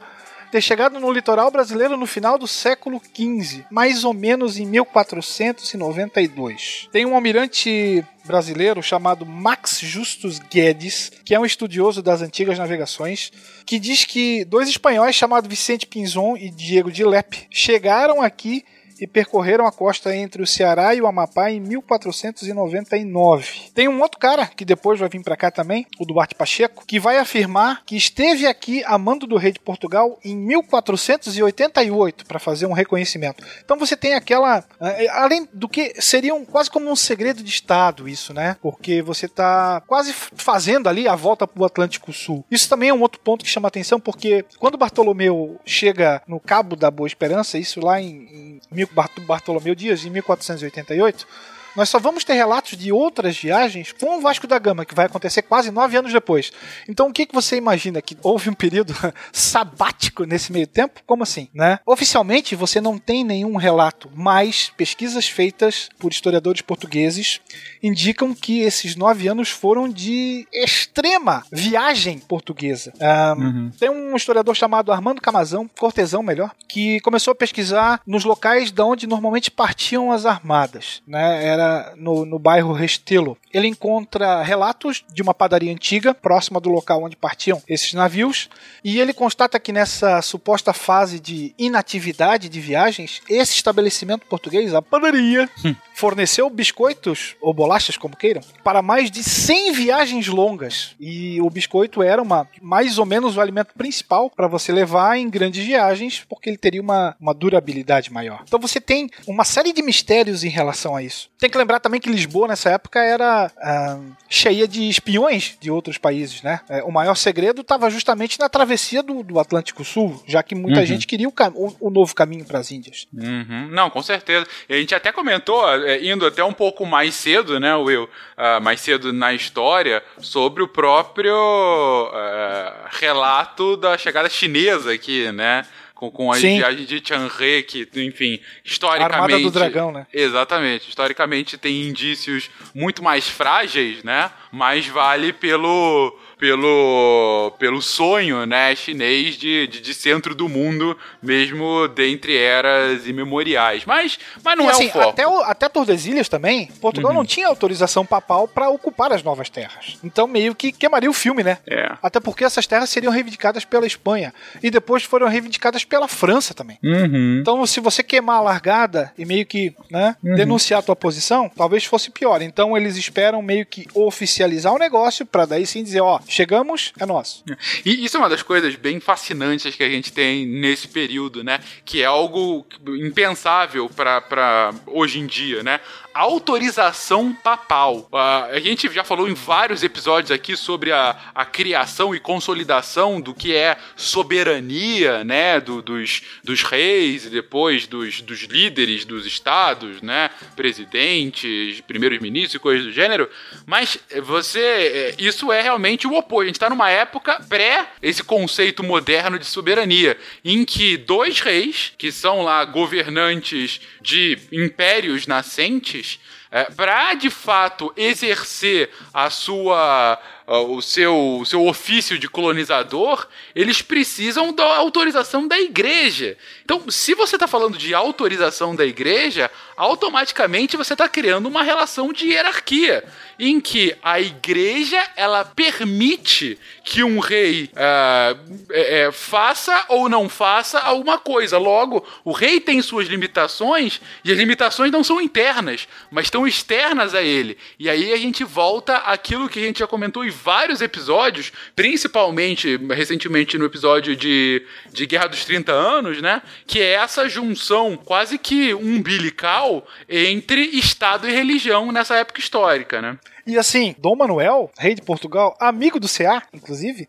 ter 0.55 0.61
chegado 0.61 1.01
no 1.01 1.11
litoral 1.11 1.51
brasileiro 1.51 1.97
no 1.97 2.07
final 2.07 2.39
do 2.39 2.47
século 2.47 3.03
XV, 3.13 3.65
mais 3.69 4.05
ou 4.05 4.15
menos 4.15 4.57
em 4.57 4.65
1492. 4.65 6.89
Tem 6.93 7.05
um 7.05 7.17
almirante 7.17 8.07
brasileiro 8.25 8.81
chamado 8.81 9.27
Max 9.27 9.81
Justus 9.81 10.39
Guedes, 10.39 11.11
que 11.25 11.35
é 11.35 11.41
um 11.41 11.45
estudioso 11.45 12.01
das 12.01 12.23
antigas 12.23 12.57
navegações, 12.57 13.33
que 13.67 13.81
diz 13.81 14.05
que 14.05 14.45
dois 14.45 14.69
espanhóis 14.69 15.17
chamados 15.17 15.51
Vicente 15.51 15.89
Pinzon 15.89 16.37
e 16.37 16.51
Diego 16.51 16.93
de 16.93 17.05
Lepe 17.05 17.49
chegaram 17.51 18.23
aqui 18.23 18.65
e 19.01 19.07
percorreram 19.07 19.67
a 19.67 19.73
costa 19.73 20.15
entre 20.15 20.43
o 20.43 20.47
Ceará 20.47 20.95
e 20.95 21.01
o 21.01 21.07
Amapá 21.07 21.51
em 21.51 21.61
1499. 21.61 23.71
Tem 23.75 23.89
um 23.89 24.01
outro 24.01 24.19
cara 24.19 24.47
que 24.47 24.65
depois 24.65 25.01
vai 25.01 25.09
vir 25.09 25.23
para 25.23 25.37
cá 25.37 25.51
também, 25.51 25.87
o 25.99 26.05
Duarte 26.05 26.35
Pacheco, 26.35 26.85
que 26.87 27.01
vai 27.01 27.19
afirmar 27.19 27.83
que 27.85 27.97
esteve 27.97 28.47
aqui 28.47 28.83
a 28.85 28.97
mando 28.99 29.27
do 29.27 29.37
rei 29.37 29.53
de 29.53 29.61
Portugal 29.61 30.19
em 30.25 30.37
1488 30.37 32.27
para 32.27 32.39
fazer 32.39 32.67
um 32.67 32.73
reconhecimento. 32.73 33.45
Então 33.65 33.79
você 33.79 33.97
tem 33.97 34.15
aquela, 34.15 34.65
eh, 34.81 35.09
além 35.11 35.49
do 35.53 35.69
que 35.69 35.95
seria 36.01 36.35
um, 36.35 36.45
quase 36.45 36.71
como 36.71 36.91
um 36.91 36.97
segredo 36.97 37.43
de 37.43 37.51
estado 37.51 38.09
isso, 38.09 38.33
né? 38.33 38.57
Porque 38.61 39.03
você 39.03 39.27
está 39.27 39.83
quase 39.87 40.13
fazendo 40.13 40.89
ali 40.89 41.09
a 41.09 41.15
volta 41.15 41.47
para 41.47 41.63
o 41.63 41.65
Atlântico 41.65 42.13
Sul. 42.13 42.45
Isso 42.51 42.69
também 42.69 42.89
é 42.89 42.95
um 42.95 43.01
outro 43.01 43.21
ponto 43.21 43.45
que 43.45 43.51
chama 43.51 43.69
atenção 43.69 43.99
porque 43.99 44.45
quando 44.59 44.79
Bartolomeu 44.79 45.61
chega 45.65 46.23
no 46.27 46.39
Cabo 46.39 46.77
da 46.77 46.91
Boa 46.91 47.07
Esperança, 47.07 47.59
isso 47.59 47.81
lá 47.81 48.01
em, 48.01 48.07
em 48.07 48.61
Bartolomeu 48.87 49.75
Dias, 49.75 50.05
em 50.05 50.11
1488, 50.11 51.27
nós 51.77 51.89
só 51.89 51.99
vamos 51.99 52.25
ter 52.25 52.35
relatos 52.35 52.79
de 52.79 52.93
outras 52.93 53.37
viagens 53.37 53.93
com 53.93 54.19
o 54.19 54.21
Vasco 54.21 54.47
da 54.47 54.59
Gama, 54.59 54.85
que 54.85 54.95
vai 54.95 55.07
acontecer 55.07 55.43
quase 55.43 55.71
nove 55.71 55.97
anos 55.97 56.13
depois. 56.13 56.53
Então, 56.89 57.09
o 57.09 57.13
que, 57.13 57.27
que 57.27 57.35
você 57.35 57.57
imagina? 57.57 58.01
Que 58.01 58.17
houve 58.23 58.49
um 58.51 58.55
período 58.55 58.95
sabático 59.33 60.25
nesse 60.25 60.53
meio 60.53 60.67
tempo? 60.67 61.01
Como 61.07 61.23
assim? 61.23 61.49
Né? 61.53 61.79
Oficialmente, 61.87 62.55
você 62.55 62.81
não 62.81 62.99
tem 62.99 63.25
nenhum 63.25 63.57
relato, 63.57 64.11
mas 64.15 64.73
pesquisas 64.77 65.27
feitas 65.27 65.89
por 65.99 66.13
historiadores 66.13 66.63
portugueses 66.63 67.41
indicam 67.83 68.35
que 68.35 68.61
esses 68.61 68.97
nove 68.97 69.29
anos 69.29 69.49
foram 69.49 69.89
de 69.89 70.47
extrema 70.53 71.45
viagem 71.53 72.19
portuguesa. 72.19 72.93
Um, 73.01 73.43
uhum. 73.43 73.71
Tem 73.79 73.91
um 73.91 74.17
historiador 74.17 74.55
chamado 74.55 74.93
Armando 74.93 75.21
Camazão, 75.21 75.69
cortesão 75.79 76.23
melhor, 76.23 76.53
que 76.69 77.01
começou 77.01 77.33
a 77.33 77.35
pesquisar 77.35 78.01
nos 78.07 78.25
locais 78.25 78.71
de 78.71 78.83
onde 78.83 79.07
normalmente 79.07 79.51
partiam 79.51 80.13
as 80.13 80.27
armadas. 80.27 81.03
Né? 81.07 81.45
Era 81.45 81.64
no, 81.97 82.25
no 82.25 82.39
bairro 82.39 82.73
Restelo. 82.73 83.37
Ele 83.53 83.69
encontra 83.69 84.43
relatos 84.43 85.05
de 85.13 85.23
uma 85.23 85.35
padaria 85.35 85.73
antiga, 85.73 86.15
próxima 86.15 86.61
do 86.61 86.69
local 86.69 87.03
onde 87.03 87.17
partiam 87.17 87.63
esses 87.69 87.93
navios, 87.93 88.49
e 88.83 89.01
ele 89.01 89.13
constata 89.13 89.61
que 89.61 89.73
nessa 89.73 90.21
suposta 90.23 90.73
fase 90.73 91.21
de 91.21 91.55
inatividade 91.59 92.49
de 92.49 92.61
viagens, 92.61 93.21
esse 93.29 93.55
estabelecimento 93.55 94.27
português, 94.27 94.75
a 94.75 94.83
padaria, 94.83 95.49
hum. 95.65 95.75
Forneceu 95.95 96.51
biscoitos 96.51 97.37
ou 97.41 97.55
bolachas, 97.55 97.97
como 97.97 98.17
queiram, 98.17 98.43
para 98.63 98.83
mais 98.83 99.11
de 99.11 99.23
100 99.23 99.73
viagens 99.73 100.27
longas. 100.27 100.95
E 101.01 101.41
o 101.41 101.49
biscoito 101.49 102.03
era 102.03 102.21
uma 102.21 102.49
mais 102.61 102.99
ou 102.99 103.07
menos 103.07 103.37
o 103.37 103.41
alimento 103.41 103.75
principal 103.75 104.31
para 104.31 104.49
você 104.49 104.73
levar 104.73 105.17
em 105.17 105.31
grandes 105.31 105.65
viagens, 105.65 106.25
porque 106.29 106.51
ele 106.51 106.57
teria 106.57 106.83
uma, 106.83 107.17
uma 107.21 107.33
durabilidade 107.33 108.13
maior. 108.13 108.43
Então 108.47 108.59
você 108.59 108.81
tem 108.81 109.09
uma 109.27 109.45
série 109.45 109.73
de 109.73 109.83
mistérios 109.83 110.45
em 110.45 110.49
relação 110.49 110.97
a 110.97 111.03
isso. 111.03 111.31
Tem 111.39 111.51
que 111.51 111.59
lembrar 111.59 111.81
também 111.81 112.01
que 112.01 112.11
Lisboa 112.11 112.49
nessa 112.49 112.71
época 112.71 113.01
era 113.01 113.51
ah, 113.59 113.99
cheia 114.29 114.67
de 114.67 114.89
espiões 114.89 115.57
de 115.61 115.71
outros 115.71 115.99
países, 115.99 116.43
né? 116.43 116.61
É, 116.69 116.83
o 116.83 116.91
maior 116.91 117.15
segredo 117.15 117.61
estava 117.61 117.91
justamente 117.91 118.39
na 118.39 118.49
travessia 118.49 119.03
do, 119.03 119.23
do, 119.23 119.39
Atlântico 119.39 119.85
Sul, 119.85 120.23
já 120.27 120.43
que 120.43 120.55
muita 120.55 120.81
uhum. 120.81 120.87
gente 120.87 121.07
queria 121.07 121.29
o, 121.29 121.33
o, 121.55 121.77
o 121.81 121.91
novo 121.91 122.15
caminho 122.15 122.45
para 122.45 122.59
as 122.59 122.71
Índias. 122.71 123.07
Uhum. 123.13 123.69
Não, 123.71 123.91
com 123.91 124.03
certeza. 124.03 124.47
A 124.69 124.75
gente 124.75 124.95
até 124.95 125.13
comentou, 125.13 125.63
indo 126.03 126.27
até 126.27 126.45
um 126.45 126.53
pouco 126.53 126.85
mais 126.85 127.15
cedo, 127.15 127.59
né, 127.59 127.75
Will? 127.77 128.05
Uh, 128.05 128.61
mais 128.63 128.81
cedo 128.81 129.13
na 129.13 129.33
história, 129.33 130.03
sobre 130.19 130.63
o 130.63 130.69
próprio 130.69 131.35
uh, 131.35 132.89
relato 132.91 133.77
da 133.77 133.97
chegada 133.97 134.29
chinesa 134.29 134.93
aqui, 134.93 135.31
né? 135.33 135.65
com, 135.95 136.11
com 136.11 136.33
as 136.33 136.41
Sim. 136.41 136.59
viagens 136.59 136.89
de 136.89 137.01
Tianhe, 137.01 137.63
que, 137.63 137.89
enfim, 137.97 138.41
historicamente. 138.65 139.15
Armada 139.15 139.39
do 139.39 139.51
dragão, 139.51 139.93
né? 139.93 140.07
Exatamente. 140.13 140.89
Historicamente 140.89 141.57
tem 141.57 141.83
indícios 141.83 142.51
muito 142.75 143.03
mais 143.03 143.29
frágeis, 143.29 144.03
né? 144.03 144.31
Mas 144.51 144.87
vale 144.87 145.33
pelo 145.33 146.19
pelo, 146.39 147.53
pelo 147.59 147.81
sonho 147.81 148.47
né, 148.47 148.75
chinês 148.75 149.37
de, 149.37 149.67
de, 149.67 149.81
de, 149.81 149.95
centro 149.95 150.35
do 150.35 150.49
mundo, 150.49 150.97
mesmo 151.23 151.89
dentre 151.89 152.37
eras 152.37 153.07
imemoriais. 153.07 153.85
Mas, 153.85 154.19
mas 154.43 154.57
não 154.57 154.65
e, 154.65 154.69
é 154.69 154.71
assim, 154.71 154.87
o 154.87 154.91
foco. 154.91 155.09
Até, 155.09 155.27
o, 155.27 155.41
até 155.41 155.69
Tordesilhas 155.69 156.29
também, 156.29 156.67
Portugal 156.81 157.13
uhum. 157.13 157.19
não 157.19 157.25
tinha 157.25 157.47
autorização 157.49 158.05
papal 158.05 158.47
para 158.49 158.69
ocupar 158.69 159.13
as 159.13 159.23
novas 159.23 159.49
terras. 159.49 159.99
Então 160.03 160.27
meio 160.27 160.55
que 160.55 160.73
queimaria 160.73 161.11
o 161.11 161.15
filme, 161.15 161.43
né? 161.43 161.59
É. 161.69 161.93
Até 162.03 162.21
porque 162.21 162.45
essas 162.45 162.67
terras 162.67 162.91
seriam 162.91 163.13
reivindicadas 163.13 163.65
pela 163.65 163.87
Espanha 163.87 164.33
e 164.63 164.71
depois 164.71 165.03
foram 165.03 165.29
reivindicadas 165.29 165.85
pela 165.85 166.09
França 166.09 166.55
também. 166.55 166.79
Uhum. 166.83 167.39
Então 167.41 167.65
se 167.67 167.81
você 167.81 168.03
queimar 168.03 168.37
a 168.39 168.43
largada 168.43 169.13
e 169.17 169.25
meio 169.25 169.47
que 169.47 169.75
né, 169.91 170.17
uhum. 170.23 170.35
denunciar 170.35 170.81
a 170.81 170.83
tua 170.83 170.97
posição, 170.97 171.51
talvez 171.57 171.85
fosse 171.85 172.11
pior. 172.11 172.43
Então 172.43 172.77
eles 172.77 172.97
esperam 172.97 173.41
meio 173.43 173.65
que 173.65 173.87
oficializar 173.95 174.73
o 174.73 174.79
negócio 174.79 175.25
para 175.25 175.47
daí 175.47 175.67
sim 175.67 175.83
dizer, 175.83 176.01
ó, 176.01 176.19
chegamos, 176.29 176.93
é 176.99 177.07
nosso. 177.07 177.45
E 177.85 178.05
isso 178.05 178.17
é 178.17 178.21
uma 178.21 178.29
das 178.29 178.43
coisas 178.43 178.75
bem 178.77 179.01
fascinantes 179.01 179.75
que 179.75 179.83
a 179.83 179.89
gente 179.89 180.13
tem 180.13 180.47
nesse 180.47 180.89
período, 180.89 181.43
né? 181.43 181.61
Que 181.85 182.03
é 182.03 182.07
algo 182.07 182.67
impensável 182.99 183.89
para 183.89 184.73
hoje 184.87 185.19
em 185.19 185.27
dia, 185.27 185.63
né? 185.63 185.81
Autorização 186.15 187.35
papal. 187.35 188.09
Uh, 188.13 188.17
a 188.53 188.61
gente 188.61 188.89
já 188.93 189.03
falou 189.03 189.29
em 189.29 189.35
vários 189.35 189.83
episódios 189.83 190.31
aqui 190.31 190.57
sobre 190.57 190.93
a, 190.93 191.17
a 191.35 191.45
criação 191.45 192.15
e 192.15 192.21
consolidação 192.21 193.21
do 193.21 193.35
que 193.35 193.55
é 193.55 193.77
soberania, 193.97 195.25
né, 195.25 195.61
do, 195.61 195.83
dos, 195.83 196.23
dos 196.45 196.63
reis 196.63 197.27
e 197.27 197.31
depois 197.31 197.89
dos, 197.89 198.21
dos 198.21 198.43
líderes 198.43 199.05
dos 199.05 199.27
estados, 199.27 200.01
né, 200.01 200.31
presidentes, 200.55 201.81
primeiros 201.81 202.21
ministros 202.21 202.55
e 202.55 202.59
coisas 202.61 202.87
do 202.87 202.93
gênero. 202.93 203.29
Mas 203.67 203.99
você, 204.23 204.61
é, 204.61 205.15
isso 205.19 205.51
é 205.51 205.61
realmente 205.61 206.07
o 206.07 206.15
oposto. 206.15 206.43
A 206.43 206.47
gente 206.47 206.57
está 206.57 206.71
numa 206.71 206.91
época 206.91 207.41
pré 207.49 207.89
esse 208.01 208.23
conceito 208.23 208.85
moderno 208.85 209.37
de 209.39 209.47
soberania, 209.47 210.17
em 210.45 210.65
que 210.65 210.97
dois 210.97 211.41
reis, 211.41 211.93
que 211.99 212.13
são 212.13 212.43
lá 212.43 212.65
governantes 212.65 213.81
de 214.01 214.39
impérios 214.53 215.27
nascentes, 215.27 216.04
é, 216.51 216.65
para 216.65 217.15
de 217.15 217.31
fato 217.31 217.93
exercer 217.97 218.91
a 219.13 219.29
sua 219.29 220.21
o, 220.47 220.83
seu, 220.83 221.39
o 221.41 221.47
seu 221.47 221.67
ofício 221.67 222.19
de 222.19 222.29
colonizador, 222.29 223.27
eles 223.55 223.81
precisam 223.81 224.53
da 224.53 224.77
autorização 224.77 225.49
da 225.49 225.59
igreja. 225.59 226.37
Então, 226.65 226.85
se 226.91 227.15
você 227.15 227.37
está 227.37 227.49
falando 227.49 227.79
de 227.79 227.95
autorização 227.95 228.77
da 228.77 228.85
igreja, 228.85 229.51
automaticamente 229.77 230.77
você 230.77 230.93
está 230.93 231.09
criando 231.09 231.47
uma 231.47 231.63
relação 231.63 232.13
de 232.13 232.27
hierarquia, 232.27 233.05
em 233.39 233.61
que 233.61 233.95
a 234.03 234.21
igreja 234.21 235.03
ela 235.17 235.45
permite 235.45 236.59
que 236.85 237.03
um 237.03 237.19
rei 237.19 237.71
uh, 237.73 238.65
é, 238.71 239.11
faça 239.13 239.87
ou 239.89 240.09
não 240.09 240.29
faça 240.29 240.79
alguma 240.79 241.19
coisa. 241.19 241.59
Logo, 241.59 242.07
o 242.25 242.33
rei 242.33 242.61
tem 242.61 242.81
suas 242.83 243.09
limitações 243.09 244.01
e 244.25 244.31
as 244.31 244.39
limitações 244.39 244.93
não 244.93 245.03
são 245.03 245.21
internas, 245.21 245.89
mas 246.11 246.27
estão 246.27 246.47
externas 246.47 247.15
a 247.15 247.23
ele. 247.23 247.57
E 247.79 247.89
aí 247.89 248.13
a 248.13 248.17
gente 248.17 248.45
volta 248.45 248.97
àquilo 248.99 249.49
que 249.49 249.59
a 249.59 249.63
gente 249.63 249.79
já 249.79 249.87
comentou 249.87 250.25
em 250.25 250.31
vários 250.31 250.81
episódios, 250.81 251.53
principalmente 251.75 252.77
recentemente 252.91 253.57
no 253.59 253.65
episódio 253.65 254.15
de, 254.15 254.63
de 254.93 255.07
Guerra 255.07 255.29
dos 255.29 255.45
30 255.45 255.73
Anos, 255.73 256.21
né? 256.21 256.43
Que 256.67 256.81
é 256.81 256.93
essa 256.93 257.29
junção 257.29 257.97
quase 257.97 258.39
que 258.39 258.75
umbilical 258.75 259.87
entre 260.09 260.61
Estado 260.61 261.29
e 261.29 261.33
religião 261.33 261.91
nessa 261.91 262.17
época 262.17 262.41
histórica, 262.41 263.01
né? 263.01 263.19
E 263.47 263.59
assim, 263.59 263.95
Dom 263.99 264.17
Manuel, 264.17 264.71
rei 264.79 264.95
de 264.95 265.03
Portugal, 265.03 265.57
amigo 265.61 266.01
do 266.01 266.09
CA, 266.09 266.43
inclusive, 266.53 267.09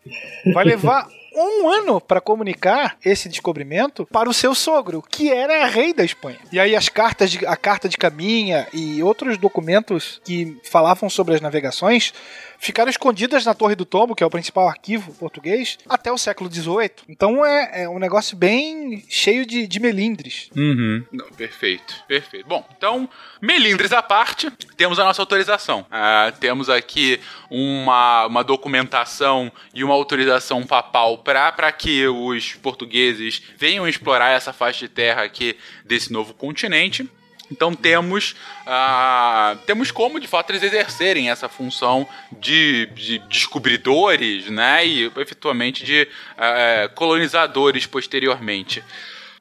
vai 0.52 0.64
levar 0.64 1.08
um 1.36 1.68
ano 1.68 2.00
para 2.00 2.20
comunicar 2.20 2.96
esse 3.04 3.28
descobrimento 3.28 4.06
para 4.06 4.28
o 4.28 4.34
seu 4.34 4.54
sogro, 4.54 5.02
que 5.02 5.30
era 5.30 5.66
rei 5.66 5.92
da 5.92 6.04
Espanha. 6.04 6.38
E 6.50 6.58
aí 6.58 6.74
as 6.74 6.88
cartas 6.88 7.30
de, 7.30 7.44
a 7.46 7.56
carta 7.56 7.88
de 7.88 7.96
caminha 7.96 8.66
e 8.72 9.02
outros 9.02 9.36
documentos 9.36 10.20
que 10.24 10.56
falavam 10.64 11.10
sobre 11.10 11.34
as 11.34 11.40
navegações 11.40 12.12
ficaram 12.58 12.90
escondidas 12.90 13.44
na 13.44 13.54
Torre 13.54 13.74
do 13.74 13.84
Tombo, 13.84 14.14
que 14.14 14.22
é 14.22 14.26
o 14.26 14.30
principal 14.30 14.68
arquivo 14.68 15.12
português, 15.14 15.78
até 15.88 16.12
o 16.12 16.18
século 16.18 16.52
XVIII. 16.52 16.90
Então 17.08 17.44
é, 17.44 17.82
é 17.82 17.88
um 17.88 17.98
negócio 17.98 18.36
bem 18.36 19.04
cheio 19.08 19.46
de, 19.46 19.66
de 19.66 19.80
melindres. 19.80 20.50
Uhum. 20.56 21.04
Não, 21.12 21.26
perfeito, 21.30 21.94
perfeito. 22.06 22.46
Bom, 22.46 22.66
então, 22.76 23.08
melindres 23.40 23.92
à 23.92 24.02
parte, 24.02 24.50
temos 24.76 24.98
a 24.98 25.04
nossa 25.04 25.22
autorização. 25.22 25.80
Uh, 25.82 26.36
temos 26.38 26.68
aqui 26.68 27.20
uma, 27.50 28.26
uma 28.26 28.44
documentação 28.44 29.50
e 29.74 29.84
uma 29.84 29.94
autorização 29.94 30.64
papal 30.64 31.18
para 31.18 31.72
que 31.72 32.06
os 32.06 32.54
portugueses 32.54 33.42
venham 33.56 33.88
explorar 33.88 34.30
essa 34.30 34.52
faixa 34.52 34.86
de 34.86 34.92
terra 34.92 35.22
aqui 35.22 35.56
desse 35.84 36.12
novo 36.12 36.34
continente. 36.34 37.08
Então 37.50 37.74
temos, 37.74 38.34
uh, 38.66 39.56
temos 39.66 39.90
como 39.90 40.18
de 40.18 40.26
fato 40.26 40.50
eles 40.50 40.62
exercerem 40.62 41.30
essa 41.30 41.48
função 41.48 42.06
de, 42.32 42.86
de 42.94 43.18
descobridores, 43.20 44.46
né, 44.50 44.86
e 44.86 45.12
efetivamente 45.16 45.84
de 45.84 46.02
uh, 46.02 46.94
colonizadores 46.94 47.86
posteriormente. 47.86 48.82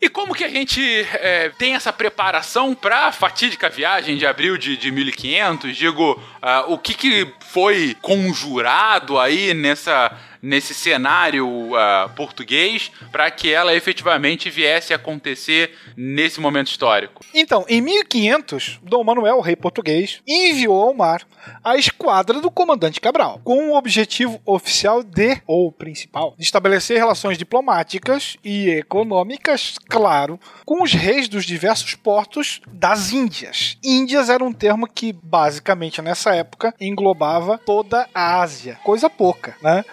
E 0.01 0.09
como 0.09 0.35
que 0.35 0.43
a 0.43 0.49
gente 0.49 0.81
é, 1.13 1.49
tem 1.57 1.73
essa 1.73 1.91
preparação 1.91 2.75
para 2.75 3.07
a 3.07 3.11
fatídica 3.11 3.69
viagem 3.69 4.17
de 4.17 4.27
abril 4.27 4.57
de, 4.57 4.77
de 4.77 4.91
1500? 4.91 5.75
Digo, 5.75 6.11
uh, 6.13 6.71
o 6.71 6.77
que, 6.77 6.93
que 6.93 7.33
foi 7.55 7.95
conjurado 8.01 9.17
aí 9.17 9.53
nessa 9.53 10.11
nesse 10.45 10.75
cenário 10.75 11.47
uh, 11.47 12.09
português 12.15 12.91
para 13.11 13.31
que 13.31 13.51
ela 13.51 13.73
efetivamente 13.73 14.47
viesse 14.49 14.93
a 14.93 14.95
acontecer 14.95 15.71
nesse 15.97 16.39
momento 16.39 16.67
histórico? 16.67 17.25
Então, 17.33 17.65
em 17.67 17.81
1500, 17.81 18.79
Dom 18.83 19.03
Manuel, 19.03 19.41
rei 19.41 19.55
português, 19.55 20.21
enviou 20.27 20.79
ao 20.79 20.93
mar 20.93 21.25
a 21.63 21.75
esquadra 21.77 22.39
do 22.39 22.51
comandante 22.51 23.01
Cabral, 23.01 23.41
com 23.43 23.69
o 23.69 23.77
objetivo 23.77 24.39
oficial 24.45 25.01
de, 25.01 25.41
ou 25.47 25.71
principal, 25.71 26.35
de 26.37 26.43
estabelecer 26.43 26.97
relações 26.97 27.37
diplomáticas 27.37 28.37
e 28.43 28.69
econômicas, 28.69 29.75
claro, 29.89 30.39
com 30.63 30.83
os 30.83 30.93
reis 30.93 31.27
dos 31.27 31.45
diversos 31.45 31.95
portos 31.95 32.61
das 32.67 33.11
Índias. 33.11 33.77
Índias 33.83 34.29
era 34.29 34.43
um 34.43 34.53
termo 34.53 34.87
que, 34.87 35.11
basicamente, 35.11 36.01
nessa 36.01 36.35
época, 36.35 36.73
englobava 36.79 37.44
toda 37.57 38.07
a 38.13 38.39
Ásia. 38.41 38.79
Coisa 38.83 39.09
pouca, 39.09 39.55
né? 39.61 39.83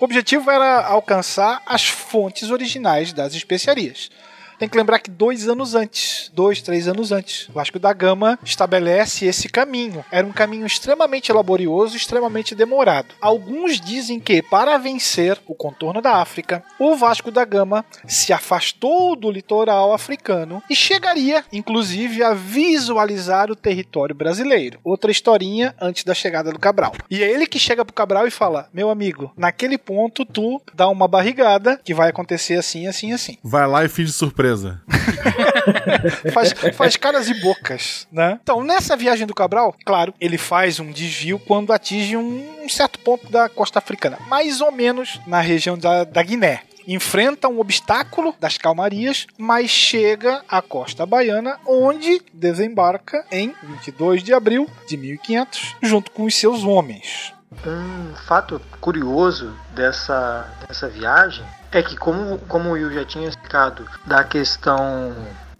O 0.00 0.04
objetivo 0.04 0.50
era 0.50 0.86
alcançar 0.86 1.62
as 1.66 1.86
fontes 1.86 2.50
originais 2.50 3.12
das 3.12 3.34
especiarias. 3.34 4.10
Tem 4.58 4.68
que 4.68 4.76
lembrar 4.76 5.00
que 5.00 5.10
dois 5.10 5.48
anos 5.48 5.74
antes, 5.74 6.30
dois, 6.32 6.62
três 6.62 6.88
anos 6.88 7.12
antes, 7.12 7.46
o 7.48 7.52
Vasco 7.52 7.78
da 7.78 7.92
Gama 7.92 8.38
estabelece 8.42 9.26
esse 9.26 9.50
caminho. 9.50 10.02
Era 10.10 10.26
um 10.26 10.32
caminho 10.32 10.66
extremamente 10.66 11.30
laborioso, 11.30 11.94
extremamente 11.94 12.54
demorado. 12.54 13.08
Alguns 13.20 13.78
dizem 13.78 14.18
que, 14.18 14.40
para 14.40 14.78
vencer 14.78 15.38
o 15.46 15.54
contorno 15.54 16.00
da 16.00 16.22
África, 16.22 16.64
o 16.78 16.96
Vasco 16.96 17.30
da 17.30 17.44
Gama 17.44 17.84
se 18.06 18.32
afastou 18.32 19.14
do 19.14 19.30
litoral 19.30 19.92
africano 19.92 20.62
e 20.70 20.74
chegaria, 20.74 21.44
inclusive, 21.52 22.22
a 22.22 22.32
visualizar 22.32 23.50
o 23.50 23.56
território 23.56 24.14
brasileiro. 24.14 24.78
Outra 24.82 25.10
historinha 25.10 25.74
antes 25.78 26.02
da 26.02 26.14
chegada 26.14 26.50
do 26.50 26.58
Cabral. 26.58 26.94
E 27.10 27.22
é 27.22 27.30
ele 27.30 27.46
que 27.46 27.58
chega 27.58 27.84
pro 27.84 27.94
Cabral 27.94 28.26
e 28.26 28.30
fala: 28.30 28.70
Meu 28.72 28.88
amigo, 28.88 29.32
naquele 29.36 29.76
ponto 29.76 30.24
tu 30.24 30.62
dá 30.74 30.88
uma 30.88 31.06
barrigada 31.06 31.78
que 31.84 31.92
vai 31.92 32.08
acontecer 32.08 32.54
assim, 32.54 32.86
assim, 32.86 33.12
assim. 33.12 33.36
Vai 33.42 33.66
lá 33.66 33.84
e 33.84 33.88
finge 33.88 34.12
surpresa 34.12 34.45
surpresa. 34.46 34.80
faz, 36.32 36.52
faz 36.74 36.96
caras 36.96 37.28
e 37.28 37.34
bocas, 37.40 38.06
né? 38.12 38.38
Então, 38.42 38.62
nessa 38.62 38.96
viagem 38.96 39.26
do 39.26 39.34
Cabral, 39.34 39.74
claro, 39.84 40.14
ele 40.20 40.38
faz 40.38 40.78
um 40.78 40.90
desvio 40.90 41.38
quando 41.38 41.72
atinge 41.72 42.16
um 42.16 42.68
certo 42.68 42.98
ponto 43.00 43.30
da 43.30 43.48
costa 43.48 43.78
africana, 43.78 44.18
mais 44.28 44.60
ou 44.60 44.70
menos 44.70 45.20
na 45.26 45.40
região 45.40 45.76
da, 45.76 46.04
da 46.04 46.22
Guiné 46.22 46.62
enfrenta 46.88 47.48
um 47.48 47.58
obstáculo 47.58 48.32
das 48.38 48.56
calmarias, 48.56 49.26
mas 49.36 49.68
chega 49.68 50.40
à 50.48 50.62
costa 50.62 51.04
baiana, 51.04 51.58
onde 51.66 52.22
desembarca 52.32 53.26
em 53.28 53.52
22 53.60 54.22
de 54.22 54.32
abril 54.32 54.70
de 54.86 54.96
1500, 54.96 55.74
junto 55.82 56.12
com 56.12 56.22
os 56.22 56.36
seus 56.36 56.62
homens. 56.62 57.34
Um 57.66 58.14
fato 58.28 58.60
curioso 58.80 59.52
dessa, 59.74 60.48
dessa 60.68 60.88
viagem 60.88 61.44
é 61.78 61.82
que, 61.82 61.96
como, 61.96 62.38
como 62.48 62.70
o 62.70 62.72
Will 62.72 62.92
já 62.92 63.04
tinha 63.04 63.28
explicado, 63.28 63.86
da 64.06 64.24
questão 64.24 65.14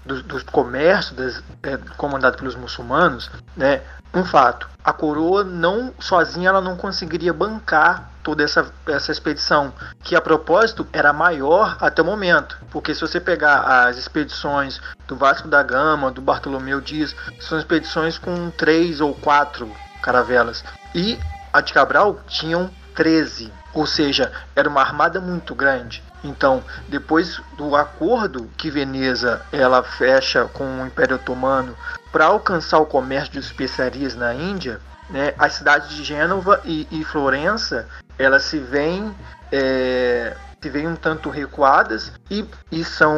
do, 0.04 0.22
do 0.22 0.44
comércio 0.46 1.14
das, 1.14 1.42
é, 1.62 1.76
comandado 1.96 2.38
pelos 2.38 2.54
muçulmanos, 2.54 3.30
né, 3.56 3.82
um 4.14 4.24
fato, 4.24 4.66
a 4.82 4.92
coroa 4.92 5.44
não 5.44 5.92
sozinha 5.98 6.48
ela 6.48 6.60
não 6.60 6.76
conseguiria 6.76 7.34
bancar 7.34 8.10
toda 8.22 8.42
essa, 8.42 8.66
essa 8.86 9.12
expedição, 9.12 9.72
que 10.02 10.16
a 10.16 10.20
propósito 10.20 10.86
era 10.92 11.12
maior 11.12 11.76
até 11.80 12.00
o 12.00 12.04
momento, 12.04 12.58
porque 12.70 12.94
se 12.94 13.00
você 13.00 13.20
pegar 13.20 13.86
as 13.86 13.98
expedições 13.98 14.80
do 15.06 15.16
Vasco 15.16 15.46
da 15.46 15.62
Gama, 15.62 16.10
do 16.10 16.22
Bartolomeu 16.22 16.80
Dias, 16.80 17.14
são 17.38 17.58
expedições 17.58 18.16
com 18.16 18.50
três 18.50 19.00
ou 19.00 19.14
quatro 19.14 19.70
caravelas, 20.02 20.64
e 20.94 21.18
a 21.52 21.60
de 21.60 21.72
Cabral 21.72 22.20
tinham 22.26 22.70
13, 22.94 23.52
ou 23.74 23.86
seja, 23.86 24.32
era 24.56 24.68
uma 24.68 24.80
armada 24.80 25.20
muito 25.20 25.54
grande. 25.54 26.02
Então, 26.24 26.62
depois 26.88 27.40
do 27.56 27.76
acordo 27.76 28.50
que 28.56 28.70
Veneza 28.70 29.42
ela 29.52 29.82
fecha 29.82 30.46
com 30.46 30.82
o 30.82 30.86
Império 30.86 31.16
Otomano 31.16 31.76
para 32.10 32.26
alcançar 32.26 32.78
o 32.78 32.86
comércio 32.86 33.32
de 33.32 33.38
especiarias 33.38 34.14
na 34.14 34.34
Índia, 34.34 34.80
né, 35.10 35.34
as 35.38 35.54
cidades 35.54 35.90
de 35.90 36.02
Gênova 36.02 36.60
e, 36.64 36.86
e 36.90 37.04
Florença 37.04 37.86
elas 38.18 38.42
se 38.44 38.58
veem 38.58 39.14
é, 39.52 40.36
se 40.60 40.70
veem 40.70 40.88
um 40.88 40.96
tanto 40.96 41.30
recuadas 41.30 42.12
e, 42.30 42.44
e 42.72 42.84
são 42.84 43.14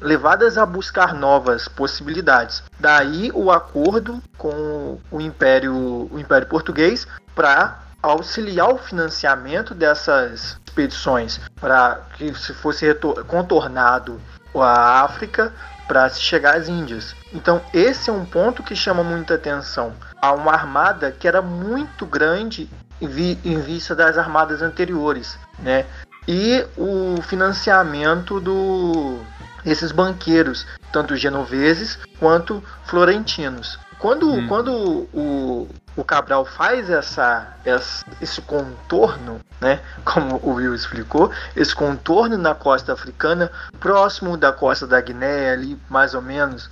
levadas 0.00 0.56
a 0.56 0.64
buscar 0.64 1.12
novas 1.12 1.68
possibilidades. 1.68 2.62
Daí 2.78 3.30
o 3.34 3.50
acordo 3.50 4.22
com 4.38 4.98
o 5.10 5.20
Império, 5.20 5.74
o 6.10 6.18
Império 6.18 6.46
Português 6.46 7.06
para 7.34 7.85
auxiliar 8.02 8.68
o 8.68 8.78
financiamento 8.78 9.74
dessas 9.74 10.58
expedições 10.64 11.40
para 11.60 12.00
que 12.16 12.34
se 12.34 12.52
fosse 12.54 12.86
contornado 13.26 14.20
a 14.54 15.02
África 15.02 15.52
para 15.86 16.08
se 16.08 16.20
chegar 16.20 16.56
às 16.56 16.68
Índias. 16.68 17.14
Então 17.32 17.60
esse 17.72 18.10
é 18.10 18.12
um 18.12 18.24
ponto 18.24 18.62
que 18.62 18.74
chama 18.74 19.04
muita 19.04 19.34
atenção. 19.34 19.92
Há 20.20 20.32
uma 20.32 20.52
armada 20.52 21.12
que 21.12 21.28
era 21.28 21.42
muito 21.42 22.06
grande 22.06 22.68
em 23.00 23.60
vista 23.60 23.94
das 23.94 24.16
armadas 24.16 24.62
anteriores, 24.62 25.38
né? 25.58 25.84
E 26.26 26.66
o 26.76 27.20
financiamento 27.22 28.40
do 28.40 29.20
esses 29.64 29.92
banqueiros, 29.92 30.66
tanto 30.92 31.16
genoveses 31.16 31.98
quanto 32.18 32.62
florentinos. 32.84 33.78
Quando, 33.98 34.30
hum. 34.30 34.46
quando 34.46 34.72
o, 35.12 35.68
o 35.96 36.04
Cabral 36.04 36.44
faz 36.44 36.90
essa, 36.90 37.56
essa, 37.64 38.04
esse 38.20 38.40
contorno, 38.42 39.40
né, 39.60 39.80
como 40.04 40.36
o 40.42 40.54
Will 40.54 40.74
explicou, 40.74 41.30
esse 41.54 41.74
contorno 41.74 42.36
na 42.36 42.54
costa 42.54 42.92
africana, 42.92 43.50
próximo 43.80 44.36
da 44.36 44.52
costa 44.52 44.86
da 44.86 45.00
Guiné, 45.00 45.50
ali 45.50 45.78
mais 45.88 46.14
ou 46.14 46.22
menos. 46.22 46.70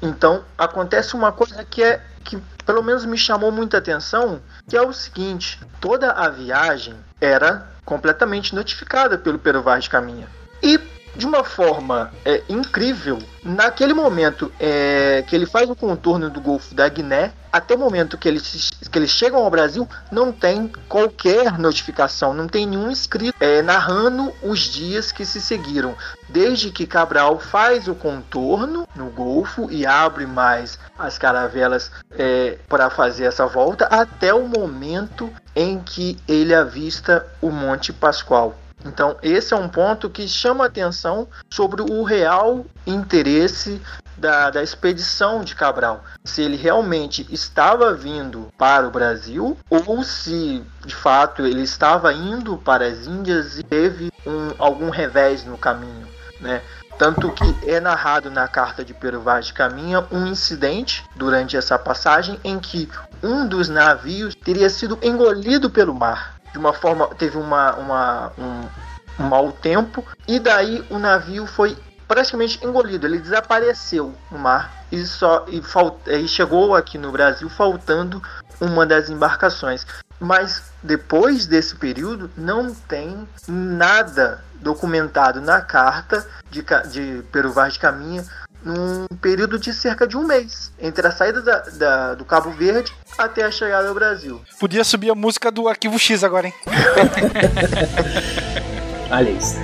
Então 0.00 0.44
acontece 0.56 1.14
uma 1.14 1.32
coisa 1.32 1.64
que 1.64 1.82
é 1.82 2.00
que 2.24 2.38
pelo 2.64 2.82
menos 2.82 3.04
me 3.04 3.16
chamou 3.16 3.52
muita 3.52 3.78
atenção, 3.78 4.40
que 4.68 4.76
é 4.76 4.82
o 4.82 4.92
seguinte: 4.92 5.60
toda 5.80 6.10
a 6.12 6.28
viagem 6.28 6.96
era 7.20 7.66
completamente 7.84 8.54
notificada 8.54 9.16
pelo 9.16 9.38
Pero 9.38 9.62
Vaz 9.62 9.84
de 9.84 9.90
Caminha. 9.90 10.28
E 10.62 10.78
de 11.16 11.26
uma 11.26 11.42
forma 11.42 12.12
é, 12.24 12.42
incrível. 12.48 13.18
Naquele 13.42 13.94
momento 13.94 14.52
é, 14.60 15.24
que 15.26 15.34
ele 15.34 15.46
faz 15.46 15.70
o 15.70 15.74
contorno 15.74 16.28
do 16.28 16.40
Golfo 16.40 16.74
da 16.74 16.88
Guiné, 16.88 17.32
até 17.52 17.74
o 17.74 17.78
momento 17.78 18.18
que 18.18 18.28
eles, 18.28 18.70
que 18.90 18.98
eles 18.98 19.10
chegam 19.10 19.42
ao 19.42 19.50
Brasil, 19.50 19.88
não 20.12 20.30
tem 20.30 20.70
qualquer 20.88 21.58
notificação, 21.58 22.34
não 22.34 22.46
tem 22.46 22.66
nenhum 22.66 22.90
escrito 22.90 23.34
é, 23.40 23.62
narrando 23.62 24.32
os 24.42 24.60
dias 24.60 25.10
que 25.10 25.24
se 25.24 25.40
seguiram. 25.40 25.94
Desde 26.28 26.70
que 26.70 26.86
Cabral 26.86 27.38
faz 27.38 27.88
o 27.88 27.94
contorno 27.94 28.86
no 28.94 29.06
Golfo 29.06 29.70
e 29.70 29.86
abre 29.86 30.26
mais 30.26 30.78
as 30.98 31.16
caravelas 31.16 31.90
é, 32.10 32.58
para 32.68 32.90
fazer 32.90 33.24
essa 33.24 33.46
volta, 33.46 33.86
até 33.86 34.34
o 34.34 34.46
momento 34.46 35.32
em 35.54 35.78
que 35.78 36.18
ele 36.28 36.54
avista 36.54 37.26
o 37.40 37.50
Monte 37.50 37.92
Pascoal. 37.92 38.54
Então, 38.86 39.16
esse 39.22 39.52
é 39.52 39.56
um 39.56 39.68
ponto 39.68 40.08
que 40.08 40.28
chama 40.28 40.64
atenção 40.64 41.26
sobre 41.50 41.82
o 41.82 42.04
real 42.04 42.64
interesse 42.86 43.82
da, 44.16 44.48
da 44.50 44.62
expedição 44.62 45.42
de 45.42 45.54
Cabral. 45.54 46.02
Se 46.24 46.40
ele 46.40 46.56
realmente 46.56 47.26
estava 47.30 47.92
vindo 47.92 48.48
para 48.56 48.86
o 48.86 48.90
Brasil 48.90 49.58
ou 49.68 50.02
se 50.02 50.62
de 50.84 50.94
fato 50.94 51.44
ele 51.44 51.62
estava 51.62 52.12
indo 52.12 52.56
para 52.56 52.86
as 52.86 53.06
Índias 53.06 53.58
e 53.58 53.62
teve 53.62 54.12
um, 54.24 54.52
algum 54.58 54.88
revés 54.88 55.44
no 55.44 55.58
caminho. 55.58 56.06
Né? 56.40 56.62
Tanto 56.98 57.30
que 57.30 57.70
é 57.70 57.78
narrado 57.80 58.30
na 58.30 58.48
carta 58.48 58.84
de 58.84 58.94
Pero 58.94 59.20
Vaz 59.20 59.46
de 59.46 59.52
Caminha 59.52 60.06
um 60.10 60.26
incidente 60.26 61.04
durante 61.14 61.56
essa 61.56 61.78
passagem 61.78 62.40
em 62.42 62.58
que 62.58 62.88
um 63.22 63.46
dos 63.46 63.68
navios 63.68 64.34
teria 64.34 64.70
sido 64.70 64.98
engolido 65.02 65.68
pelo 65.68 65.94
mar 65.94 66.35
de 66.56 66.58
uma 66.58 66.72
forma 66.72 67.06
teve 67.08 67.36
uma, 67.36 67.74
uma 67.74 68.32
um, 68.38 69.22
um 69.22 69.28
mau 69.28 69.52
tempo 69.52 70.02
e 70.26 70.40
daí 70.40 70.82
o 70.88 70.98
navio 70.98 71.46
foi 71.46 71.76
praticamente 72.08 72.64
engolido, 72.64 73.06
ele 73.06 73.18
desapareceu 73.18 74.14
no 74.30 74.38
mar 74.38 74.72
e 74.90 75.04
só 75.04 75.44
e, 75.48 75.60
falt, 75.60 75.94
e 76.06 76.26
chegou 76.26 76.74
aqui 76.74 76.96
no 76.96 77.12
Brasil 77.12 77.50
faltando 77.50 78.22
uma 78.58 78.86
das 78.86 79.10
embarcações. 79.10 79.86
Mas 80.18 80.62
depois 80.82 81.44
desse 81.44 81.76
período 81.76 82.30
não 82.38 82.72
tem 82.72 83.28
nada 83.46 84.42
documentado 84.54 85.42
na 85.42 85.60
carta 85.60 86.26
de, 86.50 86.64
de 86.90 87.22
Peru 87.30 87.52
Vaz 87.52 87.74
de 87.74 87.80
Caminha 87.80 88.24
num 88.64 89.06
período 89.20 89.58
de 89.58 89.72
cerca 89.72 90.06
de 90.06 90.16
um 90.16 90.26
mês, 90.26 90.72
entre 90.78 91.06
a 91.06 91.10
saída 91.10 91.40
da, 91.40 91.60
da, 91.60 92.14
do 92.14 92.24
Cabo 92.24 92.50
Verde 92.50 92.92
até 93.16 93.44
a 93.44 93.50
chegada 93.50 93.88
ao 93.88 93.94
Brasil. 93.94 94.40
Podia 94.58 94.84
subir 94.84 95.10
a 95.10 95.14
música 95.14 95.50
do 95.50 95.68
Arquivo 95.68 95.98
X 95.98 96.24
agora, 96.24 96.48
hein? 96.48 96.54
Olha 99.10 99.30
isso. 99.30 99.56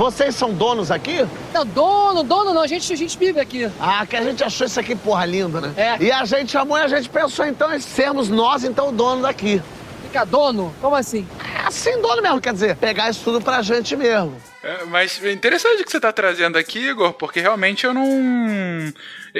Vocês 0.00 0.34
são 0.34 0.54
donos 0.54 0.90
aqui? 0.90 1.28
Não, 1.52 1.66
dono, 1.66 2.22
dono 2.22 2.54
não, 2.54 2.62
a 2.62 2.66
gente, 2.66 2.90
a 2.90 2.96
gente 2.96 3.18
vive 3.18 3.38
aqui. 3.38 3.70
Ah, 3.78 4.06
que 4.06 4.16
a 4.16 4.22
gente 4.22 4.42
achou 4.42 4.66
isso 4.66 4.80
aqui 4.80 4.96
porra 4.96 5.26
linda, 5.26 5.60
né? 5.60 5.74
É. 5.76 6.02
E 6.02 6.10
a 6.10 6.24
gente 6.24 6.52
chamou 6.52 6.78
e 6.78 6.80
a 6.80 6.88
gente 6.88 7.06
pensou 7.10 7.44
então 7.44 7.70
em 7.74 7.80
sermos 7.80 8.30
nós, 8.30 8.64
então, 8.64 8.88
o 8.88 8.92
dono 8.92 9.22
daqui. 9.22 9.62
Ficar 10.10 10.24
dono? 10.24 10.74
Como 10.80 10.96
assim? 10.96 11.24
É 11.54 11.68
assim, 11.68 12.02
dono 12.02 12.20
mesmo, 12.20 12.40
quer 12.40 12.52
dizer, 12.52 12.74
pegar 12.74 13.08
isso 13.08 13.22
tudo 13.22 13.40
pra 13.40 13.62
gente 13.62 13.94
mesmo. 13.94 14.42
É, 14.60 14.84
mas 14.86 15.22
é 15.22 15.30
interessante 15.30 15.80
o 15.80 15.84
que 15.84 15.90
você 15.90 15.98
está 15.98 16.12
trazendo 16.12 16.58
aqui, 16.58 16.80
Igor, 16.80 17.12
porque 17.12 17.38
realmente 17.38 17.86
eu 17.86 17.94
não. 17.94 18.92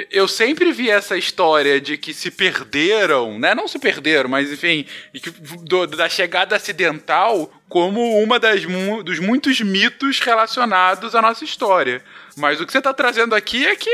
Eu 0.09 0.29
sempre 0.29 0.71
vi 0.71 0.89
essa 0.89 1.17
história 1.17 1.81
de 1.81 1.97
que 1.97 2.13
se 2.13 2.31
perderam, 2.31 3.37
né? 3.37 3.53
Não 3.53 3.67
se 3.67 3.77
perderam, 3.79 4.29
mas 4.29 4.49
enfim, 4.49 4.85
do, 5.63 5.85
da 5.85 6.07
chegada 6.07 6.55
acidental 6.55 7.51
como 7.67 8.17
uma 8.23 8.39
das 8.39 8.61
dos 9.03 9.19
muitos 9.19 9.59
mitos 9.59 10.21
relacionados 10.21 11.13
à 11.13 11.21
nossa 11.21 11.43
história. 11.43 12.01
Mas 12.37 12.61
o 12.61 12.65
que 12.65 12.71
você 12.71 12.77
está 12.77 12.93
trazendo 12.93 13.35
aqui 13.35 13.67
é 13.67 13.75
que 13.75 13.89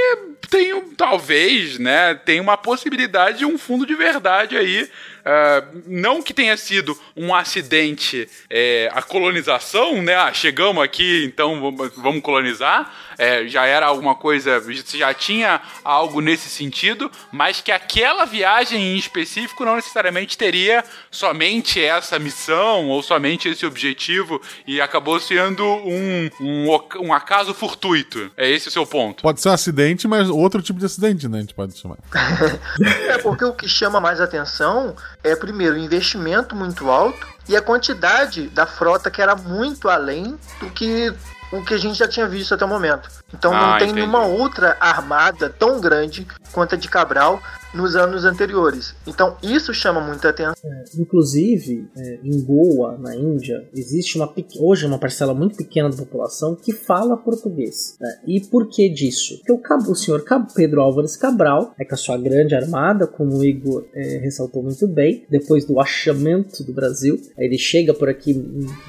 tem, 0.50 0.82
talvez, 0.96 1.78
né, 1.78 2.16
tem 2.16 2.40
uma 2.40 2.58
possibilidade 2.58 3.40
de 3.40 3.46
um 3.46 3.58
fundo 3.58 3.86
de 3.86 3.96
verdade 3.96 4.58
aí 4.58 4.90
Uh, 5.28 5.84
não 5.86 6.22
que 6.22 6.34
tenha 6.34 6.56
sido 6.56 6.98
um 7.14 7.36
acidente 7.36 8.30
é, 8.50 8.90
a 8.94 9.02
colonização, 9.02 10.02
né? 10.02 10.16
Ah, 10.16 10.32
chegamos 10.32 10.82
aqui, 10.82 11.26
então 11.26 11.76
vamos 11.98 12.22
colonizar. 12.22 12.94
É, 13.18 13.46
já 13.48 13.66
era 13.66 13.88
alguma 13.88 14.16
coisa, 14.16 14.64
já 14.94 15.14
tinha 15.14 15.60
algo 15.84 16.22
nesse 16.22 16.50
sentido, 16.50 17.12
mas 17.32 17.60
que 17.60 17.72
aquela 17.72 18.24
viagem 18.26 18.94
em 18.94 18.98
específico 18.98 19.66
não 19.66 19.76
necessariamente 19.76 20.38
teria 20.38 20.84
somente 21.10 21.84
essa 21.84 22.20
missão 22.20 22.88
ou 22.88 23.02
somente 23.04 23.50
esse 23.50 23.66
objetivo 23.66 24.40
e 24.68 24.80
acabou 24.80 25.20
sendo 25.20 25.66
um, 25.66 26.30
um, 26.40 26.68
um 27.02 27.14
acaso 27.14 27.54
fortuito. 27.54 28.32
É 28.38 28.50
esse 28.50 28.70
o 28.70 28.72
seu 28.72 28.86
ponto. 28.86 29.24
Pode 29.24 29.42
ser 29.42 29.50
um 29.50 29.54
acidente, 29.54 30.08
mas 30.08 30.30
outro 30.38 30.62
tipo 30.62 30.80
de 30.80 30.86
acidente, 30.86 31.28
né? 31.28 31.38
A 31.38 31.42
gente 31.42 31.54
pode 31.54 31.78
chamar. 31.78 31.98
é 33.10 33.18
porque 33.20 33.44
o 33.46 33.54
que 33.54 33.68
chama 33.68 34.00
mais 34.00 34.20
atenção 34.22 34.96
é, 35.24 35.36
primeiro, 35.36 35.76
o 35.76 35.80
investimento 35.80 36.56
muito 36.56 36.90
alto 36.90 37.28
e 37.48 37.56
a 37.56 37.62
quantidade 37.62 38.48
da 38.50 38.66
frota 38.66 39.10
que 39.10 39.22
era 39.22 39.36
muito 39.36 39.90
além 39.90 40.38
do 40.60 40.70
que 40.70 41.14
o 41.52 41.64
que 41.64 41.74
a 41.74 41.78
gente 41.78 41.98
já 41.98 42.08
tinha 42.08 42.28
visto 42.28 42.54
até 42.54 42.66
o 42.66 42.68
momento. 42.68 43.10
Então 43.34 43.54
Ah, 43.54 43.62
não 43.62 43.68
tem 43.78 43.88
entendi. 43.88 43.94
nenhuma 43.94 44.26
outra 44.26 44.76
armada 44.80 45.50
tão 45.50 45.80
grande 45.80 46.28
quanto 46.52 46.76
a 46.76 46.78
de 46.78 46.88
Cabral 46.90 47.42
nos 47.74 47.96
anos 47.96 48.26
anteriores. 48.26 48.96
Então 49.06 49.38
isso 49.44 49.74
chama 49.74 50.02
muita 50.02 50.30
atenção. 50.30 50.56
Inclusive, 50.98 51.88
é, 51.96 52.20
em 52.24 52.42
Goa, 52.42 52.98
na 52.98 53.16
Índia, 53.16 53.68
existe 53.74 54.18
uma 54.18 54.28
hoje 54.60 54.86
uma 54.86 55.00
parcela 55.00 55.34
muito 55.34 55.58
pequena 55.58 55.90
da 55.90 55.98
população 55.98 56.56
que 56.56 56.72
fala 56.72 57.18
português. 57.18 57.98
né? 58.00 58.20
E 58.26 58.42
por 58.42 58.68
que 58.68 58.90
disso? 58.90 59.38
Porque 59.46 59.52
o, 59.52 59.92
o 59.92 59.96
senhor 59.96 60.24
Pedro 60.54 60.82
Álvares 60.82 61.16
Cabral, 61.16 61.74
é 61.80 61.86
com 61.86 61.96
a 61.96 61.98
sua 61.98 62.18
grande 62.18 62.56
armada, 62.56 63.08
como 63.08 63.38
o 63.38 63.44
Igor 63.46 63.86
é, 63.94 64.18
ressaltou 64.18 64.64
muito 64.64 64.88
bem, 64.88 65.26
depois 65.30 65.66
do 65.66 65.80
achamento 65.80 66.64
do 66.64 66.74
Brasil, 66.74 67.20
ele 67.38 67.58
chega 67.58 67.94
por 67.94 68.10
aqui, 68.10 68.34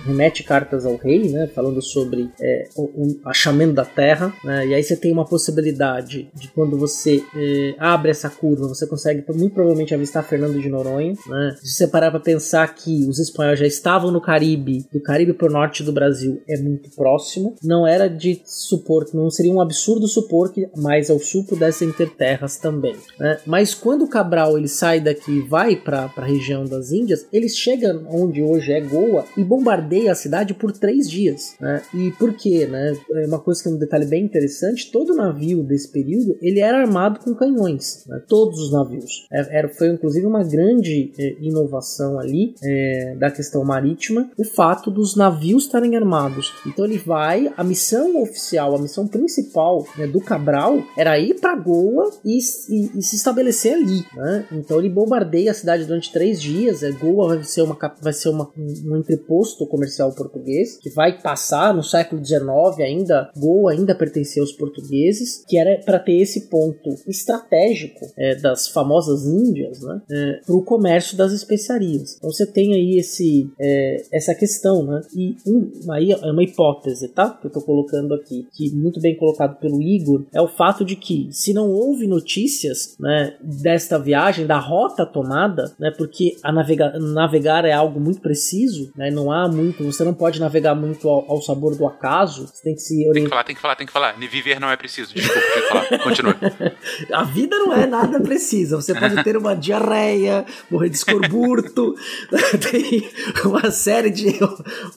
remete 0.04 0.42
cartas 0.42 0.84
ao 0.84 0.96
rei, 0.96 1.28
né, 1.28 1.46
falando 1.48 1.82
sobre 1.82 2.30
é, 2.40 2.68
o, 2.76 2.82
o 2.82 3.20
achamento 3.24 3.72
da 3.72 3.84
terra, 3.84 4.32
né, 4.44 4.66
e 4.68 4.74
aí 4.74 4.82
você 4.82 4.96
tem 4.96 5.12
uma 5.12 5.24
possibilidade 5.24 6.30
de 6.34 6.48
quando 6.48 6.76
você 6.76 7.22
é, 7.34 7.74
abre 7.78 8.10
essa 8.10 8.28
curva, 8.28 8.67
você 8.68 8.86
consegue 8.86 9.24
muito 9.34 9.54
provavelmente 9.54 9.94
avistar 9.94 10.24
Fernando 10.24 10.60
de 10.60 10.68
Noronha, 10.68 11.14
né? 11.26 11.56
Se 11.62 11.72
você 11.72 11.86
parar 11.86 12.10
para 12.10 12.20
pensar 12.20 12.74
que 12.74 13.06
os 13.06 13.18
espanhóis 13.18 13.58
já 13.58 13.66
estavam 13.66 14.10
no 14.10 14.20
Caribe, 14.20 14.86
do 14.92 15.00
Caribe 15.00 15.32
pro 15.32 15.50
norte 15.50 15.82
do 15.82 15.92
Brasil 15.92 16.40
é 16.48 16.58
muito 16.60 16.90
próximo, 16.90 17.54
não 17.62 17.86
era 17.86 18.08
de 18.08 18.40
supor, 18.44 19.06
não 19.12 19.30
seria 19.30 19.52
um 19.52 19.60
absurdo 19.60 20.06
supor 20.06 20.52
que 20.52 20.68
mais 20.76 21.10
ao 21.10 21.18
sul 21.18 21.44
pudessem 21.44 21.92
ter 21.92 22.10
terras 22.10 22.56
também, 22.56 22.96
né? 23.18 23.38
Mas 23.46 23.74
quando 23.74 24.02
o 24.02 24.08
Cabral 24.08 24.58
ele 24.58 24.68
sai 24.68 25.00
daqui 25.00 25.38
e 25.38 25.48
vai 25.48 25.76
para 25.76 26.12
a 26.16 26.24
região 26.24 26.64
das 26.64 26.92
Índias, 26.92 27.26
ele 27.32 27.48
chega 27.48 28.00
onde 28.10 28.42
hoje 28.42 28.72
é 28.72 28.80
Goa 28.80 29.24
e 29.36 29.44
bombardeia 29.44 30.12
a 30.12 30.14
cidade 30.14 30.54
por 30.54 30.72
três 30.72 31.10
dias, 31.10 31.54
né? 31.60 31.82
E 31.94 32.10
por 32.12 32.34
quê, 32.34 32.66
né? 32.66 32.96
É 33.12 33.26
uma 33.26 33.38
coisa 33.38 33.62
que 33.62 33.68
é 33.68 33.72
um 33.72 33.78
detalhe 33.78 34.06
bem 34.06 34.24
interessante, 34.24 34.90
todo 34.90 35.14
navio 35.14 35.62
desse 35.62 35.90
período, 35.90 36.36
ele 36.40 36.60
era 36.60 36.80
armado 36.80 37.20
com 37.20 37.34
canhões, 37.34 38.04
né? 38.06 38.22
todos 38.28 38.57
os 38.60 38.72
navios. 38.72 39.26
É- 39.32 39.58
Era, 39.58 39.68
foi 39.68 39.88
inclusive 39.88 40.26
uma 40.26 40.42
grande 40.44 41.12
é, 41.18 41.36
inovação 41.40 42.18
ali 42.18 42.54
é, 42.62 43.14
da 43.18 43.30
questão 43.30 43.64
marítima, 43.64 44.30
o 44.38 44.44
fato 44.44 44.90
dos 44.90 45.16
navios 45.16 45.64
estarem 45.64 45.96
armados. 45.96 46.52
Então 46.66 46.84
ele 46.84 46.98
vai, 46.98 47.52
a 47.56 47.64
missão 47.64 48.20
oficial, 48.22 48.74
a 48.74 48.78
missão 48.78 49.06
principal 49.06 49.86
né, 49.96 50.06
do 50.06 50.20
Cabral 50.20 50.78
era 50.96 51.18
ir 51.18 51.34
para 51.40 51.54
Goa 51.56 52.10
e, 52.24 52.38
e- 52.38 52.90
e 52.98 53.02
se 53.02 53.16
estabelecer 53.16 53.74
ali. 53.74 54.04
né? 54.14 54.46
Então 54.52 54.78
ele 54.78 54.88
bombardeia 54.88 55.50
a 55.50 55.54
cidade 55.54 55.84
durante 55.84 56.12
três 56.12 56.40
dias. 56.40 56.82
É, 56.82 56.90
Goa 56.92 57.34
vai 57.36 57.44
ser, 57.44 57.62
uma, 57.62 57.76
vai 58.02 58.12
ser 58.12 58.28
uma- 58.28 58.50
um, 58.56 58.92
um 58.92 58.96
entreposto 58.98 59.66
comercial 59.66 60.12
português 60.14 60.78
que 60.78 60.90
vai 60.90 61.20
passar 61.20 61.74
no 61.74 61.82
século 61.82 62.24
XIX 62.24 62.40
ainda. 62.80 63.30
Goa 63.36 63.72
ainda 63.72 63.94
pertencia 63.94 64.42
aos 64.42 64.52
portugueses, 64.52 65.44
que 65.48 65.58
era 65.58 65.80
para 65.84 65.98
ter 65.98 66.20
esse 66.20 66.48
ponto 66.48 66.90
estratégico 67.06 68.06
é, 68.16 68.34
das 68.50 68.68
famosas 68.68 69.26
Índias, 69.26 69.80
né, 69.80 70.00
para 70.46 70.54
o 70.54 70.62
comércio 70.62 71.16
das 71.16 71.32
especiarias. 71.32 72.16
Então 72.16 72.30
você 72.30 72.46
tem 72.46 72.74
aí 72.74 72.98
esse, 72.98 73.50
é, 73.60 73.96
essa 74.12 74.34
questão, 74.34 74.84
né? 74.84 75.00
E 75.14 75.36
um, 75.46 75.92
aí 75.92 76.12
é 76.12 76.30
uma 76.30 76.42
hipótese, 76.42 77.08
tá? 77.08 77.30
Que 77.30 77.46
eu 77.46 77.50
tô 77.50 77.60
colocando 77.60 78.14
aqui, 78.14 78.46
que 78.52 78.70
muito 78.74 79.00
bem 79.00 79.16
colocado 79.16 79.58
pelo 79.58 79.80
Igor, 79.82 80.24
é 80.32 80.40
o 80.40 80.48
fato 80.48 80.84
de 80.84 80.96
que 80.96 81.28
se 81.30 81.52
não 81.52 81.70
houve 81.70 82.06
notícias, 82.06 82.96
né, 82.98 83.36
desta 83.42 83.98
viagem, 83.98 84.46
da 84.46 84.58
rota 84.58 85.04
tomada, 85.04 85.74
né, 85.78 85.90
porque 85.96 86.36
a 86.42 86.52
navega 86.52 86.98
navegar 86.98 87.64
é 87.64 87.72
algo 87.72 88.00
muito 88.00 88.20
preciso, 88.20 88.90
né, 88.96 89.10
não 89.10 89.30
há 89.30 89.48
muito, 89.48 89.84
você 89.84 90.04
não 90.04 90.14
pode 90.14 90.40
navegar 90.40 90.74
muito 90.74 91.08
ao, 91.08 91.30
ao 91.30 91.42
sabor 91.42 91.76
do 91.76 91.86
acaso, 91.86 92.46
você 92.46 92.62
tem 92.62 92.74
que 92.74 92.80
se 92.80 92.94
Tem 92.94 93.02
que 93.02 93.08
orientar. 93.08 93.30
falar, 93.30 93.44
tem 93.44 93.54
que 93.54 93.60
falar, 93.62 93.76
tem 93.76 93.86
que 93.86 93.92
falar. 93.92 94.12
Viver 94.28 94.60
não 94.60 94.70
é 94.70 94.76
preciso. 94.76 95.14
Desculpa, 95.14 95.40
tem 95.40 95.62
que 95.62 95.68
falar. 95.68 95.98
Continua. 96.04 96.36
A 97.12 97.24
vida 97.24 97.56
não 97.58 97.72
é 97.72 97.86
nada 97.86 98.20
precisa. 98.38 98.76
Você 98.76 98.94
pode 98.94 99.22
ter 99.24 99.36
uma 99.36 99.54
diarreia, 99.56 100.46
morrer 100.70 100.88
de 100.88 100.96
escorburto, 100.96 101.94
tem 102.70 103.02
uma 103.44 103.70
série 103.70 104.10
de. 104.10 104.38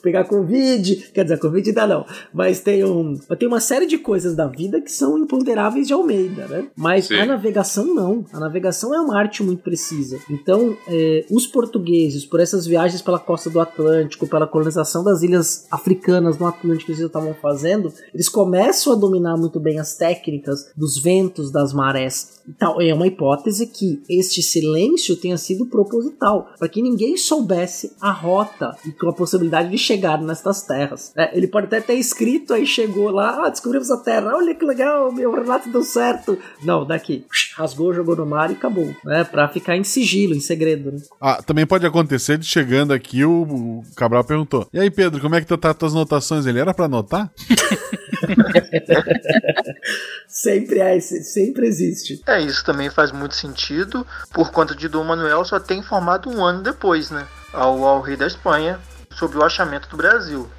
pegar 0.00 0.24
Covid, 0.24 1.10
quer 1.12 1.24
dizer, 1.24 1.38
Covid 1.38 1.68
ainda 1.68 1.86
não, 1.86 2.06
mas 2.32 2.60
tem, 2.60 2.84
um, 2.84 3.18
tem 3.38 3.48
uma 3.48 3.60
série 3.60 3.86
de 3.86 3.98
coisas 3.98 4.36
da 4.36 4.46
vida 4.46 4.80
que 4.80 4.90
são 4.90 5.18
imponderáveis 5.18 5.88
de 5.88 5.92
Almeida, 5.92 6.46
né? 6.46 6.66
Mas 6.76 7.06
Sim. 7.06 7.16
a 7.16 7.26
navegação 7.26 7.84
não. 7.92 8.24
A 8.32 8.38
navegação 8.38 8.94
é 8.94 9.00
uma 9.00 9.18
arte 9.18 9.42
muito 9.42 9.62
precisa. 9.62 10.18
Então, 10.30 10.76
eh, 10.88 11.24
os 11.30 11.46
portugueses, 11.46 12.24
por 12.24 12.40
essas 12.40 12.66
viagens 12.66 13.02
pela 13.02 13.18
costa 13.18 13.50
do 13.50 13.60
Atlântico, 13.60 14.26
pela 14.26 14.46
colonização 14.46 15.02
das 15.02 15.22
ilhas 15.22 15.66
africanas 15.70 16.38
no 16.38 16.46
Atlântico 16.46 16.86
que 16.86 16.92
eles 16.92 17.00
estavam 17.00 17.34
fazendo, 17.34 17.92
eles 18.14 18.28
começam 18.28 18.92
a 18.92 18.96
dominar 18.96 19.36
muito 19.36 19.58
bem 19.58 19.78
as 19.78 19.96
técnicas 19.96 20.70
dos 20.76 20.98
ventos, 20.98 21.50
das 21.50 21.72
marés. 21.72 22.40
E 22.46 22.52
tal. 22.52 22.80
É 22.80 22.92
uma 22.92 23.06
hipótese 23.06 23.31
que 23.66 24.02
este 24.08 24.42
silêncio 24.42 25.16
tenha 25.16 25.36
sido 25.36 25.66
proposital, 25.66 26.48
para 26.58 26.68
que 26.68 26.82
ninguém 26.82 27.16
soubesse 27.16 27.92
a 28.00 28.10
rota 28.10 28.76
e 28.86 28.92
com 28.92 29.08
a 29.08 29.12
possibilidade 29.12 29.70
de 29.70 29.78
chegar 29.78 30.20
nestas 30.20 30.62
terras. 30.62 31.12
É, 31.16 31.36
ele 31.36 31.46
pode 31.46 31.66
até 31.66 31.80
ter 31.80 31.94
escrito, 31.94 32.54
aí 32.54 32.66
chegou 32.66 33.10
lá, 33.10 33.46
ah, 33.46 33.50
descobrimos 33.50 33.90
a 33.90 33.98
terra, 33.98 34.32
olha 34.34 34.54
que 34.54 34.64
legal, 34.64 35.12
meu 35.12 35.32
relato 35.32 35.68
deu 35.70 35.82
certo. 35.82 36.38
Não, 36.62 36.86
daqui, 36.86 37.24
rasgou, 37.56 37.92
jogou 37.92 38.16
no 38.16 38.26
mar 38.26 38.50
e 38.50 38.54
acabou, 38.54 38.94
né? 39.04 39.24
Pra 39.24 39.48
ficar 39.48 39.76
em 39.76 39.84
sigilo, 39.84 40.34
em 40.34 40.40
segredo, 40.40 40.92
né? 40.92 40.98
Ah, 41.20 41.42
também 41.42 41.66
pode 41.66 41.86
acontecer 41.86 42.38
de 42.38 42.46
chegando 42.46 42.92
aqui, 42.92 43.24
o, 43.24 43.42
o 43.42 43.82
Cabral 43.96 44.24
perguntou: 44.24 44.66
E 44.72 44.78
aí, 44.78 44.90
Pedro, 44.90 45.20
como 45.20 45.34
é 45.34 45.40
que 45.40 45.46
tá, 45.46 45.56
tá 45.56 45.74
tuas 45.74 45.92
anotações? 45.92 46.46
Ele 46.46 46.58
era 46.58 46.74
pra 46.74 46.86
anotar? 46.86 47.32
Sempre 50.26 50.80
é, 50.80 50.98
sempre 51.00 51.66
existe. 51.66 52.22
É, 52.26 52.40
isso 52.40 52.64
também 52.64 52.90
faz 52.90 53.12
muito 53.12 53.34
sentido, 53.34 54.06
por 54.32 54.50
conta 54.50 54.74
de 54.74 54.88
Dom 54.88 55.04
Manuel 55.04 55.44
só 55.44 55.60
ter 55.60 55.74
informado 55.74 56.30
um 56.30 56.44
ano 56.44 56.62
depois, 56.62 57.10
né? 57.10 57.26
Ao, 57.52 57.84
ao 57.84 58.00
rei 58.00 58.16
da 58.16 58.26
Espanha 58.26 58.80
sobre 59.10 59.38
o 59.38 59.44
achamento 59.44 59.88
do 59.88 59.96
Brasil. 59.96 60.50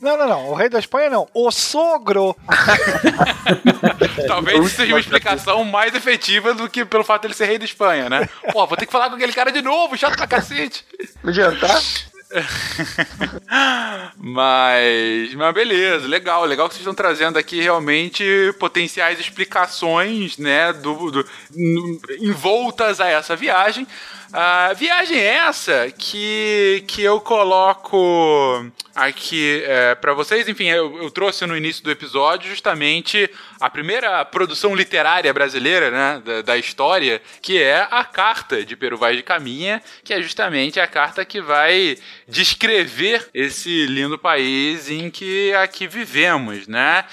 Não, 0.00 0.18
não, 0.18 0.28
não. 0.28 0.48
O 0.50 0.54
rei 0.54 0.68
da 0.68 0.78
Espanha 0.78 1.08
não. 1.08 1.26
O 1.32 1.50
sogro. 1.50 2.36
Talvez 4.28 4.66
isso 4.66 4.76
seja 4.76 4.92
uma 4.92 5.00
explicação 5.00 5.64
mais 5.64 5.94
efetiva 5.94 6.52
do 6.52 6.68
que 6.68 6.84
pelo 6.84 7.04
fato 7.04 7.22
dele 7.22 7.34
ser 7.34 7.46
rei 7.46 7.58
da 7.58 7.64
Espanha, 7.64 8.10
né? 8.10 8.28
Pô, 8.52 8.66
vou 8.66 8.76
ter 8.76 8.86
que 8.86 8.92
falar 8.92 9.08
com 9.08 9.16
aquele 9.16 9.32
cara 9.32 9.50
de 9.50 9.62
novo, 9.62 9.96
chato 9.96 10.16
pra 10.16 10.26
cacete. 10.26 10.84
Não 11.22 11.30
adiantar? 11.30 11.80
Mas, 14.16 15.34
mas 15.34 15.54
beleza, 15.54 16.06
legal, 16.06 16.44
legal 16.44 16.68
que 16.68 16.74
vocês 16.74 16.82
estão 16.82 16.94
trazendo 16.94 17.38
aqui 17.38 17.60
realmente 17.60 18.24
potenciais 18.58 19.18
explicações, 19.20 20.38
né, 20.38 20.72
do, 20.72 21.10
do- 21.10 21.26
envoltas 22.20 23.00
a 23.00 23.08
essa 23.08 23.34
viagem. 23.36 23.86
A 24.32 24.72
viagem 24.72 25.18
é 25.18 25.34
essa 25.34 25.90
que, 25.90 26.82
que 26.86 27.02
eu 27.02 27.20
coloco 27.20 28.64
aqui 28.94 29.62
é, 29.66 29.94
para 29.94 30.14
vocês. 30.14 30.48
Enfim, 30.48 30.68
eu, 30.68 31.02
eu 31.02 31.10
trouxe 31.10 31.44
no 31.44 31.54
início 31.54 31.84
do 31.84 31.90
episódio 31.90 32.48
justamente 32.48 33.28
a 33.60 33.68
primeira 33.68 34.24
produção 34.24 34.74
literária 34.74 35.30
brasileira 35.34 35.90
né, 35.90 36.22
da, 36.24 36.42
da 36.42 36.56
história, 36.56 37.20
que 37.42 37.62
é 37.62 37.86
a 37.90 38.04
Carta 38.04 38.64
de 38.64 38.74
Peru 38.74 38.96
Vaz 38.96 39.18
de 39.18 39.22
Caminha, 39.22 39.82
que 40.02 40.14
é 40.14 40.22
justamente 40.22 40.80
a 40.80 40.86
carta 40.86 41.26
que 41.26 41.42
vai 41.42 41.98
descrever 42.26 43.28
esse 43.34 43.84
lindo 43.84 44.18
país 44.18 44.88
em 44.88 45.10
que 45.10 45.52
aqui 45.54 45.86
vivemos, 45.86 46.66
né? 46.66 47.04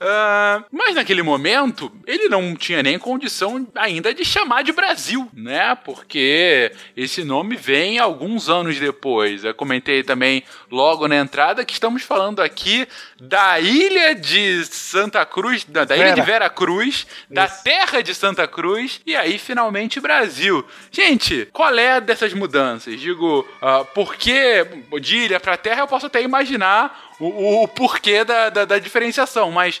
Ah, 0.00 0.64
mas 0.70 0.94
naquele 0.94 1.22
momento, 1.22 1.90
ele 2.06 2.28
não 2.28 2.54
tinha 2.54 2.82
nem 2.82 2.98
condição 2.98 3.66
ainda 3.74 4.12
de 4.12 4.24
chamar 4.24 4.62
de 4.62 4.72
Brasil, 4.72 5.28
né? 5.32 5.76
Porque 5.84 6.53
esse 6.96 7.24
nome 7.24 7.56
vem 7.56 7.98
alguns 7.98 8.48
anos 8.48 8.78
depois. 8.78 9.44
Eu 9.44 9.54
comentei 9.54 10.02
também 10.02 10.42
logo 10.70 11.08
na 11.08 11.16
entrada 11.16 11.64
que 11.64 11.72
estamos 11.72 12.02
falando 12.02 12.40
aqui 12.40 12.86
da 13.28 13.58
ilha 13.60 14.14
de 14.14 14.64
Santa 14.66 15.24
Cruz, 15.24 15.64
da, 15.64 15.84
ilha 15.96 16.12
de 16.12 16.20
Vera. 16.22 16.50
Cruz, 16.50 17.06
da 17.30 17.46
terra 17.48 18.02
de 18.02 18.14
Santa 18.14 18.46
Cruz 18.46 19.00
e 19.06 19.16
aí 19.16 19.38
finalmente 19.38 20.00
Brasil. 20.00 20.64
Gente, 20.90 21.48
qual 21.52 21.76
é 21.78 22.00
dessas 22.00 22.32
mudanças? 22.34 23.00
Digo, 23.00 23.46
ah, 23.62 23.84
porque 23.94 24.66
de 25.00 25.16
ilha 25.16 25.40
para 25.40 25.56
terra 25.56 25.80
eu 25.80 25.86
posso 25.88 26.06
até 26.06 26.22
imaginar 26.22 27.14
o, 27.20 27.62
o- 27.62 27.68
porquê 27.68 28.24
da, 28.24 28.50
da, 28.50 28.64
da 28.64 28.78
diferenciação, 28.78 29.50
mas 29.52 29.80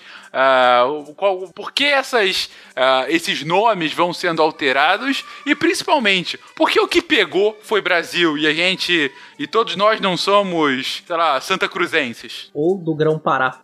o, 1.08 1.14
qual, 1.14 1.42
o 1.42 1.52
porquê 1.52 1.84
essas, 1.84 2.48
ah, 2.74 3.04
esses 3.08 3.42
nomes 3.44 3.92
vão 3.92 4.12
sendo 4.12 4.40
alterados 4.42 5.24
e 5.44 5.54
principalmente 5.54 6.38
porque 6.54 6.78
o 6.80 6.88
que 6.88 7.02
pegou 7.02 7.58
foi 7.62 7.80
Brasil 7.80 8.38
e 8.38 8.46
a 8.46 8.52
gente 8.54 9.10
e 9.38 9.46
todos 9.46 9.76
nós 9.76 10.00
não 10.00 10.16
somos, 10.16 11.02
sei 11.06 11.16
lá, 11.16 11.40
Santa 11.40 11.68
Cruzenses. 11.68 12.50
Ou 12.54 12.78
do 12.78 12.94
Grão 12.94 13.18
Pará. 13.18 13.60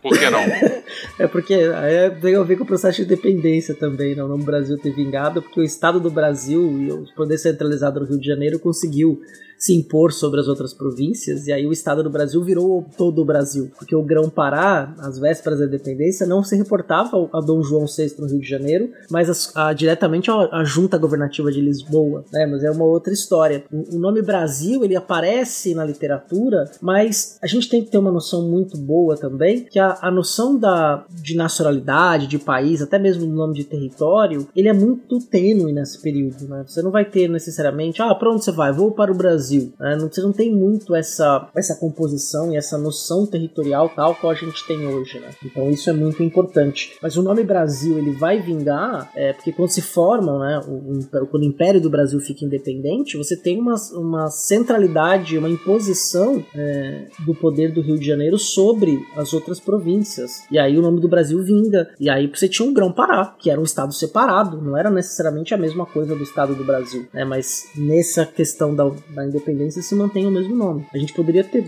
Por 0.00 0.18
que 0.18 0.30
não? 0.30 0.42
É 1.18 1.26
porque 1.26 1.54
é, 1.54 2.10
tem 2.10 2.36
a 2.36 2.42
ver 2.42 2.56
com 2.56 2.64
o 2.64 2.66
processo 2.66 2.98
de 2.98 3.04
independência 3.04 3.74
também, 3.74 4.14
não? 4.14 4.26
O 4.26 4.28
nome 4.28 4.44
Brasil 4.44 4.78
ter 4.78 4.92
vingado, 4.92 5.42
porque 5.42 5.60
o 5.60 5.64
Estado 5.64 6.00
do 6.00 6.10
Brasil 6.10 6.60
e 6.80 6.92
o 6.92 7.04
poder 7.14 7.38
centralizado 7.38 8.00
do 8.00 8.06
Rio 8.06 8.20
de 8.20 8.26
Janeiro 8.26 8.58
conseguiu 8.58 9.20
se 9.62 9.72
impor 9.72 10.12
sobre 10.12 10.40
as 10.40 10.48
outras 10.48 10.74
províncias, 10.74 11.46
e 11.46 11.52
aí 11.52 11.64
o 11.64 11.72
estado 11.72 12.02
do 12.02 12.10
Brasil 12.10 12.42
virou 12.42 12.84
todo 12.98 13.22
o 13.22 13.24
Brasil, 13.24 13.70
porque 13.78 13.94
o 13.94 14.02
Grão-Pará, 14.02 14.92
às 14.98 15.20
vésperas 15.20 15.60
da 15.60 15.66
independência, 15.66 16.26
não 16.26 16.42
se 16.42 16.56
reportava 16.56 17.28
a 17.32 17.40
Dom 17.40 17.62
João 17.62 17.86
VI 17.86 18.12
no 18.18 18.26
Rio 18.26 18.40
de 18.40 18.48
Janeiro, 18.48 18.90
mas 19.08 19.52
a, 19.54 19.68
a, 19.68 19.72
diretamente 19.72 20.28
à 20.32 20.64
junta 20.64 20.98
governativa 20.98 21.52
de 21.52 21.60
Lisboa, 21.60 22.24
né? 22.32 22.44
Mas 22.44 22.64
é 22.64 22.72
uma 22.72 22.84
outra 22.84 23.12
história. 23.12 23.62
O, 23.72 23.94
o 23.94 24.00
nome 24.00 24.20
Brasil, 24.20 24.84
ele 24.84 24.96
aparece 24.96 25.76
na 25.76 25.84
literatura, 25.84 26.68
mas 26.80 27.38
a 27.40 27.46
gente 27.46 27.68
tem 27.68 27.84
que 27.84 27.90
ter 27.92 27.98
uma 27.98 28.10
noção 28.10 28.42
muito 28.48 28.76
boa 28.76 29.16
também, 29.16 29.64
que 29.70 29.78
a, 29.78 29.96
a 30.02 30.10
noção 30.10 30.58
da, 30.58 31.04
de 31.08 31.36
nacionalidade, 31.36 32.26
de 32.26 32.36
país, 32.36 32.82
até 32.82 32.98
mesmo 32.98 33.26
no 33.26 33.36
nome 33.36 33.54
de 33.54 33.62
território, 33.62 34.48
ele 34.56 34.68
é 34.68 34.72
muito 34.72 35.20
tênue 35.20 35.72
nesse 35.72 36.02
período, 36.02 36.48
né? 36.48 36.64
Você 36.66 36.82
não 36.82 36.90
vai 36.90 37.04
ter 37.04 37.28
necessariamente, 37.28 38.02
ah, 38.02 38.12
pra 38.12 38.28
onde 38.28 38.44
você 38.44 38.50
vai? 38.50 38.72
Vou 38.72 38.90
para 38.90 39.12
o 39.12 39.14
Brasil. 39.14 39.51
Né? 39.78 39.98
Você 39.98 40.20
não 40.20 40.32
tem 40.32 40.52
muito 40.52 40.94
essa, 40.94 41.50
essa 41.56 41.76
composição 41.76 42.52
e 42.52 42.56
essa 42.56 42.78
noção 42.78 43.26
territorial 43.26 43.88
tal 43.88 44.14
qual 44.14 44.32
a 44.32 44.34
gente 44.34 44.66
tem 44.66 44.86
hoje, 44.86 45.18
né? 45.18 45.30
Então 45.44 45.70
isso 45.70 45.88
é 45.90 45.92
muito 45.92 46.22
importante. 46.22 46.96
Mas 47.02 47.16
o 47.16 47.22
nome 47.22 47.42
Brasil, 47.42 47.98
ele 47.98 48.12
vai 48.12 48.40
vingar, 48.40 49.10
é, 49.14 49.32
porque 49.32 49.52
quando 49.52 49.70
se 49.70 49.82
formam, 49.82 50.38
né, 50.38 50.60
o, 50.66 50.72
o, 50.72 51.26
quando 51.26 51.42
o 51.42 51.46
Império 51.46 51.80
do 51.80 51.90
Brasil 51.90 52.18
fica 52.20 52.44
independente, 52.44 53.16
você 53.16 53.36
tem 53.36 53.60
uma, 53.60 53.74
uma 53.92 54.30
centralidade, 54.30 55.36
uma 55.36 55.48
imposição 55.48 56.44
é, 56.54 57.06
do 57.26 57.34
poder 57.34 57.72
do 57.72 57.80
Rio 57.80 57.98
de 57.98 58.06
Janeiro 58.06 58.38
sobre 58.38 59.04
as 59.16 59.32
outras 59.32 59.60
províncias. 59.60 60.42
E 60.50 60.58
aí 60.58 60.78
o 60.78 60.82
nome 60.82 61.00
do 61.00 61.08
Brasil 61.08 61.42
vinga. 61.42 61.90
E 61.98 62.08
aí 62.08 62.26
você 62.26 62.48
tinha 62.48 62.68
um 62.68 62.72
Grão-Pará, 62.72 63.34
que 63.38 63.50
era 63.50 63.60
um 63.60 63.64
estado 63.64 63.92
separado, 63.92 64.60
não 64.60 64.76
era 64.76 64.90
necessariamente 64.90 65.54
a 65.54 65.58
mesma 65.58 65.86
coisa 65.86 66.14
do 66.14 66.22
estado 66.22 66.54
do 66.54 66.64
Brasil, 66.64 67.06
né? 67.12 67.24
Mas 67.24 67.70
nessa 67.76 68.24
questão 68.24 68.74
da, 68.74 68.90
da 69.14 69.26
independência 69.26 69.41
se 69.82 69.94
mantém 69.94 70.26
o 70.26 70.30
mesmo 70.30 70.54
nome. 70.54 70.86
A 70.92 70.98
gente 70.98 71.12
poderia 71.12 71.44
ter 71.44 71.64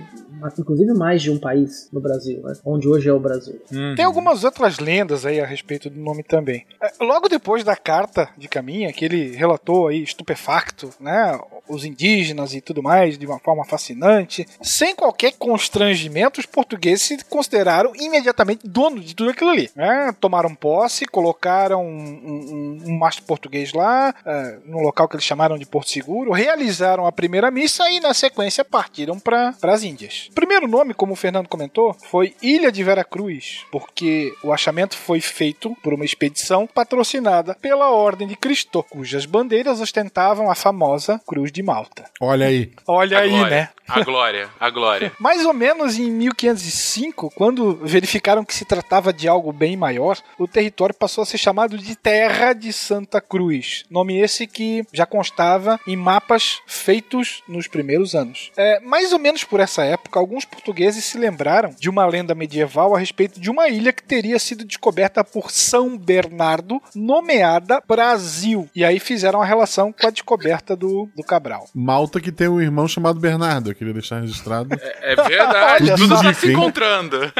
inclusive 0.58 0.92
mais 0.94 1.22
de 1.22 1.30
um 1.30 1.38
país 1.38 1.88
no 1.92 2.00
Brasil, 2.00 2.42
né? 2.42 2.54
onde 2.64 2.88
hoje 2.88 3.08
é 3.08 3.12
o 3.12 3.20
Brasil. 3.20 3.60
Uhum. 3.72 3.94
Tem 3.94 4.04
algumas 4.04 4.44
outras 4.44 4.78
lendas 4.78 5.24
aí 5.24 5.40
a 5.40 5.46
respeito 5.46 5.88
do 5.90 6.00
nome 6.00 6.22
também. 6.22 6.66
É, 6.80 7.04
logo 7.04 7.28
depois 7.28 7.64
da 7.64 7.76
carta 7.76 8.28
de 8.36 8.48
Caminha, 8.48 8.92
que 8.92 9.04
ele 9.04 9.34
relatou 9.34 9.88
aí 9.88 10.02
estupefacto, 10.02 10.90
né, 11.00 11.38
os 11.68 11.84
indígenas 11.84 12.54
e 12.54 12.60
tudo 12.60 12.82
mais 12.82 13.18
de 13.18 13.26
uma 13.26 13.38
forma 13.38 13.64
fascinante, 13.64 14.46
sem 14.62 14.94
qualquer 14.94 15.32
constrangimento, 15.32 16.40
os 16.40 16.46
portugueses 16.46 17.02
se 17.02 17.24
consideraram 17.24 17.92
imediatamente 17.94 18.66
donos 18.66 19.04
de 19.04 19.14
tudo 19.14 19.30
aquilo 19.30 19.50
ali. 19.50 19.70
Né? 19.74 20.14
Tomaram 20.20 20.54
posse, 20.54 21.06
colocaram 21.06 21.84
um, 21.84 21.88
um, 21.88 22.78
um 22.86 22.98
mastro 22.98 23.24
português 23.24 23.72
lá, 23.72 24.14
uh, 24.24 24.70
no 24.70 24.80
local 24.80 25.08
que 25.08 25.16
eles 25.16 25.24
chamaram 25.24 25.58
de 25.58 25.66
Porto 25.66 25.90
Seguro, 25.90 26.32
realizaram 26.32 27.06
a 27.06 27.12
primeira 27.12 27.50
missa 27.50 27.88
e, 27.90 28.00
na 28.00 28.12
sequência, 28.12 28.64
partiram 28.64 29.18
para 29.18 29.54
as 29.62 29.82
Índias. 29.82 30.30
O 30.34 30.42
primeiro 30.44 30.66
nome, 30.66 30.92
como 30.94 31.12
o 31.12 31.16
Fernando 31.16 31.46
comentou, 31.48 31.94
foi 31.94 32.34
Ilha 32.42 32.72
de 32.72 32.82
Veracruz, 32.82 33.64
porque 33.70 34.34
o 34.42 34.52
achamento 34.52 34.96
foi 34.96 35.20
feito 35.20 35.76
por 35.80 35.94
uma 35.94 36.04
expedição 36.04 36.66
patrocinada 36.66 37.54
pela 37.54 37.92
Ordem 37.92 38.26
de 38.26 38.34
Cristo, 38.34 38.84
cujas 38.90 39.26
bandeiras 39.26 39.80
ostentavam 39.80 40.50
a 40.50 40.56
famosa 40.56 41.20
Cruz 41.24 41.52
de 41.52 41.62
Malta. 41.62 42.10
Olha 42.20 42.46
aí. 42.46 42.72
Olha 42.84 43.18
A 43.18 43.20
aí, 43.20 43.30
glória, 43.30 43.56
né? 43.56 43.68
A 43.86 44.00
glória, 44.02 44.48
a 44.58 44.70
glória. 44.70 45.12
Mais 45.20 45.44
ou 45.46 45.52
menos 45.52 45.98
em 45.98 46.10
1505, 46.10 47.30
quando 47.36 47.76
verificaram 47.76 48.44
que 48.44 48.54
se 48.54 48.64
tratava 48.64 49.12
de 49.12 49.28
algo 49.28 49.52
bem 49.52 49.76
maior, 49.76 50.18
o 50.38 50.48
território 50.48 50.94
passou 50.94 51.22
a 51.22 51.26
ser 51.26 51.38
chamado 51.38 51.78
de 51.78 51.94
Terra 51.94 52.54
de 52.54 52.72
Santa 52.72 53.20
Cruz. 53.20 53.84
Nome 53.88 54.18
esse 54.18 54.48
que 54.48 54.84
já 54.92 55.06
constava 55.06 55.78
em 55.86 55.96
mapas 55.96 56.60
feitos 56.66 57.42
nos 57.46 57.68
primeiros 57.68 58.16
anos. 58.16 58.50
É, 58.56 58.80
mais 58.80 59.12
ou 59.12 59.18
menos 59.18 59.44
por 59.44 59.60
essa 59.60 59.84
época, 59.84 60.23
alguns 60.24 60.44
portugueses 60.44 61.04
se 61.04 61.18
lembraram 61.18 61.74
de 61.78 61.90
uma 61.90 62.06
lenda 62.06 62.34
medieval 62.34 62.94
a 62.96 62.98
respeito 62.98 63.38
de 63.38 63.50
uma 63.50 63.68
ilha 63.68 63.92
que 63.92 64.02
teria 64.02 64.38
sido 64.38 64.64
descoberta 64.64 65.22
por 65.22 65.50
São 65.50 65.98
Bernardo, 65.98 66.80
nomeada 66.94 67.82
Brasil. 67.86 68.68
E 68.74 68.82
aí 68.84 68.98
fizeram 68.98 69.42
a 69.42 69.44
relação 69.44 69.92
com 69.92 70.06
a 70.06 70.10
descoberta 70.10 70.74
do, 70.74 71.08
do 71.14 71.22
Cabral. 71.22 71.68
Malta 71.74 72.20
que 72.20 72.32
tem 72.32 72.48
um 72.48 72.60
irmão 72.60 72.88
chamado 72.88 73.20
Bernardo, 73.20 73.70
eu 73.70 73.74
queria 73.74 73.92
deixar 73.92 74.20
registrado. 74.20 74.68
É 75.02 75.14
verdade, 75.14 75.84
Olha 75.92 75.96
tudo 75.96 76.14
está 76.14 76.32
se 76.32 76.52
encontrando. 76.52 77.32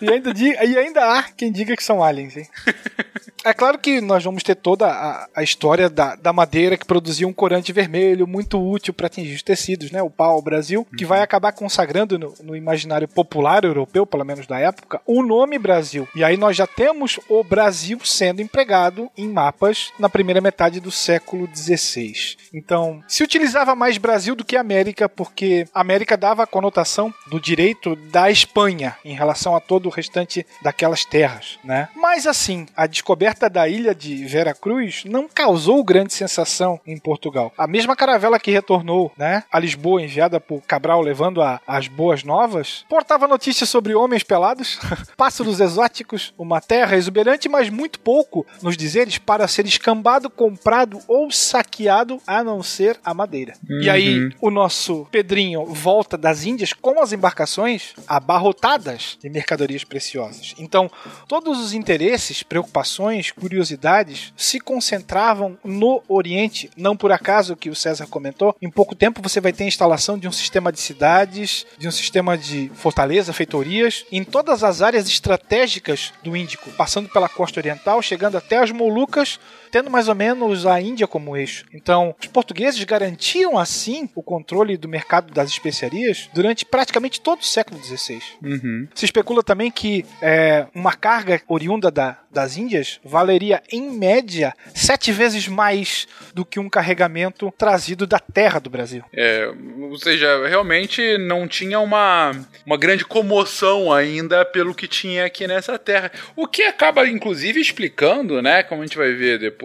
E 0.00 0.10
ainda, 0.10 0.32
e 0.38 0.78
ainda 0.78 1.12
há 1.12 1.22
quem 1.24 1.50
diga 1.50 1.76
que 1.76 1.82
são 1.82 2.02
aliens, 2.02 2.36
hein? 2.36 2.48
É 3.44 3.54
claro 3.54 3.78
que 3.78 4.00
nós 4.00 4.22
vamos 4.22 4.42
ter 4.42 4.54
toda 4.54 4.86
a, 4.86 5.28
a 5.34 5.42
história 5.42 5.88
da, 5.88 6.14
da 6.14 6.32
madeira 6.32 6.76
que 6.76 6.84
produzia 6.84 7.26
um 7.26 7.32
corante 7.32 7.72
vermelho 7.72 8.26
muito 8.26 8.60
útil 8.60 8.92
para 8.92 9.06
atingir 9.06 9.34
os 9.34 9.42
tecidos, 9.42 9.90
né? 9.90 10.02
O 10.02 10.10
pau-brasil, 10.10 10.86
que 10.96 11.06
vai 11.06 11.22
acabar 11.22 11.52
consagrando 11.52 12.18
no, 12.18 12.34
no 12.42 12.56
imaginário 12.56 13.08
popular 13.08 13.64
europeu, 13.64 14.06
pelo 14.06 14.24
menos 14.24 14.46
da 14.46 14.58
época, 14.58 15.00
o 15.06 15.22
nome 15.22 15.58
Brasil. 15.58 16.06
E 16.14 16.22
aí 16.22 16.36
nós 16.36 16.56
já 16.56 16.66
temos 16.66 17.18
o 17.28 17.42
Brasil 17.42 17.98
sendo 18.04 18.42
empregado 18.42 19.10
em 19.16 19.28
mapas 19.28 19.90
na 19.98 20.08
primeira 20.08 20.40
metade 20.40 20.78
do 20.78 20.90
século 20.90 21.48
XVI. 21.54 22.36
Então, 22.52 23.02
se 23.08 23.22
utilizava 23.22 23.74
mais 23.74 23.96
Brasil 23.96 24.34
do 24.34 24.44
que 24.44 24.56
América, 24.56 25.08
porque 25.08 25.66
América 25.74 26.16
dava 26.16 26.42
a 26.42 26.46
conotação 26.46 27.12
do 27.28 27.40
direito 27.40 27.96
da 27.96 28.30
Espanha 28.30 28.96
em 29.04 29.14
relação 29.14 29.56
a 29.56 29.60
todo 29.60 29.86
o 29.86 29.90
restante 29.90 30.46
daquelas 30.62 31.04
terras, 31.04 31.58
né? 31.64 31.88
Mas 31.96 32.26
assim, 32.26 32.66
a 32.76 32.86
descoberta 32.86 33.29
da 33.48 33.68
ilha 33.68 33.94
de 33.94 34.24
Veracruz 34.26 35.04
não 35.04 35.28
causou 35.28 35.82
grande 35.84 36.12
sensação 36.12 36.80
em 36.86 36.98
Portugal. 36.98 37.52
A 37.56 37.66
mesma 37.66 37.94
caravela 37.96 38.38
que 38.38 38.50
retornou, 38.50 39.12
né, 39.16 39.44
a 39.52 39.58
Lisboa 39.58 40.02
enviada 40.02 40.40
por 40.40 40.60
Cabral 40.62 41.00
levando 41.00 41.40
a- 41.42 41.60
as 41.66 41.88
boas 41.88 42.24
novas, 42.24 42.84
portava 42.88 43.26
notícias 43.28 43.68
sobre 43.68 43.94
homens 43.94 44.22
pelados, 44.22 44.78
pássaros 45.16 45.60
exóticos, 45.60 46.32
uma 46.38 46.60
terra 46.60 46.96
exuberante, 46.96 47.48
mas 47.48 47.68
muito 47.70 48.00
pouco 48.00 48.46
nos 48.62 48.76
dizeres 48.76 49.18
para 49.18 49.46
ser 49.48 49.66
escambado, 49.66 50.28
comprado 50.30 51.00
ou 51.08 51.30
saqueado, 51.30 52.20
a 52.26 52.42
não 52.44 52.62
ser 52.62 52.98
a 53.04 53.12
madeira. 53.14 53.54
E 53.82 53.88
aí 53.90 54.20
Uhum. 54.20 54.30
o 54.40 54.50
nosso 54.50 55.06
Pedrinho 55.10 55.64
volta 55.66 56.16
das 56.16 56.44
Índias 56.44 56.72
com 56.72 57.00
as 57.02 57.12
embarcações 57.12 57.92
abarrotadas 58.06 59.18
de 59.22 59.28
mercadorias 59.28 59.84
preciosas. 59.84 60.54
Então, 60.58 60.90
todos 61.28 61.58
os 61.60 61.74
interesses, 61.74 62.42
preocupações, 62.42 63.19
curiosidades 63.28 64.32
se 64.36 64.60
concentravam 64.60 65.58
no 65.64 66.00
Oriente. 66.08 66.70
Não 66.76 66.96
por 66.96 67.10
acaso 67.10 67.56
que 67.56 67.68
o 67.68 67.74
César 67.74 68.06
comentou, 68.06 68.54
em 68.62 68.70
pouco 68.70 68.94
tempo 68.94 69.20
você 69.20 69.40
vai 69.40 69.52
ter 69.52 69.64
a 69.64 69.68
instalação 69.68 70.16
de 70.16 70.28
um 70.28 70.32
sistema 70.32 70.70
de 70.70 70.78
cidades, 70.78 71.66
de 71.76 71.88
um 71.88 71.90
sistema 71.90 72.38
de 72.38 72.70
fortaleza, 72.74 73.32
feitorias, 73.32 74.06
em 74.12 74.22
todas 74.22 74.62
as 74.62 74.80
áreas 74.80 75.08
estratégicas 75.08 76.12
do 76.22 76.36
Índico, 76.36 76.70
passando 76.70 77.08
pela 77.08 77.28
costa 77.28 77.58
oriental, 77.58 78.00
chegando 78.00 78.38
até 78.38 78.58
as 78.58 78.70
Molucas, 78.70 79.40
tendo 79.70 79.90
mais 79.90 80.08
ou 80.08 80.14
menos 80.14 80.66
a 80.66 80.80
Índia 80.80 81.06
como 81.06 81.36
eixo. 81.36 81.64
Então, 81.72 82.14
os 82.20 82.26
portugueses 82.26 82.82
garantiam 82.84 83.58
assim 83.58 84.08
o 84.14 84.22
controle 84.22 84.76
do 84.76 84.88
mercado 84.88 85.32
das 85.32 85.50
especiarias 85.50 86.28
durante 86.34 86.64
praticamente 86.64 87.20
todo 87.20 87.40
o 87.40 87.44
século 87.46 87.82
XVI. 87.82 88.20
Uhum. 88.42 88.88
Se 88.94 89.04
especula 89.04 89.42
também 89.42 89.70
que 89.70 90.04
é, 90.22 90.66
uma 90.74 90.92
carga 90.94 91.40
oriunda 91.48 91.90
da- 91.90 92.18
das 92.32 92.56
Índias 92.56 93.00
valeria, 93.04 93.60
em 93.72 93.90
média, 93.90 94.54
sete 94.72 95.10
vezes 95.10 95.48
mais 95.48 96.06
do 96.32 96.44
que 96.44 96.60
um 96.60 96.68
carregamento 96.68 97.52
trazido 97.58 98.06
da 98.06 98.20
terra 98.20 98.60
do 98.60 98.70
Brasil. 98.70 99.02
É, 99.12 99.50
ou 99.80 99.98
seja, 99.98 100.46
realmente 100.46 101.18
não 101.18 101.48
tinha 101.48 101.80
uma, 101.80 102.30
uma 102.64 102.76
grande 102.76 103.04
comoção 103.04 103.92
ainda 103.92 104.44
pelo 104.44 104.74
que 104.74 104.86
tinha 104.86 105.24
aqui 105.24 105.46
nessa 105.46 105.76
terra. 105.78 106.12
O 106.36 106.46
que 106.46 106.62
acaba, 106.62 107.06
inclusive, 107.08 107.60
explicando, 107.60 108.40
né, 108.40 108.62
como 108.62 108.82
a 108.82 108.86
gente 108.86 108.96
vai 108.96 109.12
ver 109.12 109.38
depois, 109.38 109.59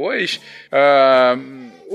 ah, 0.71 1.35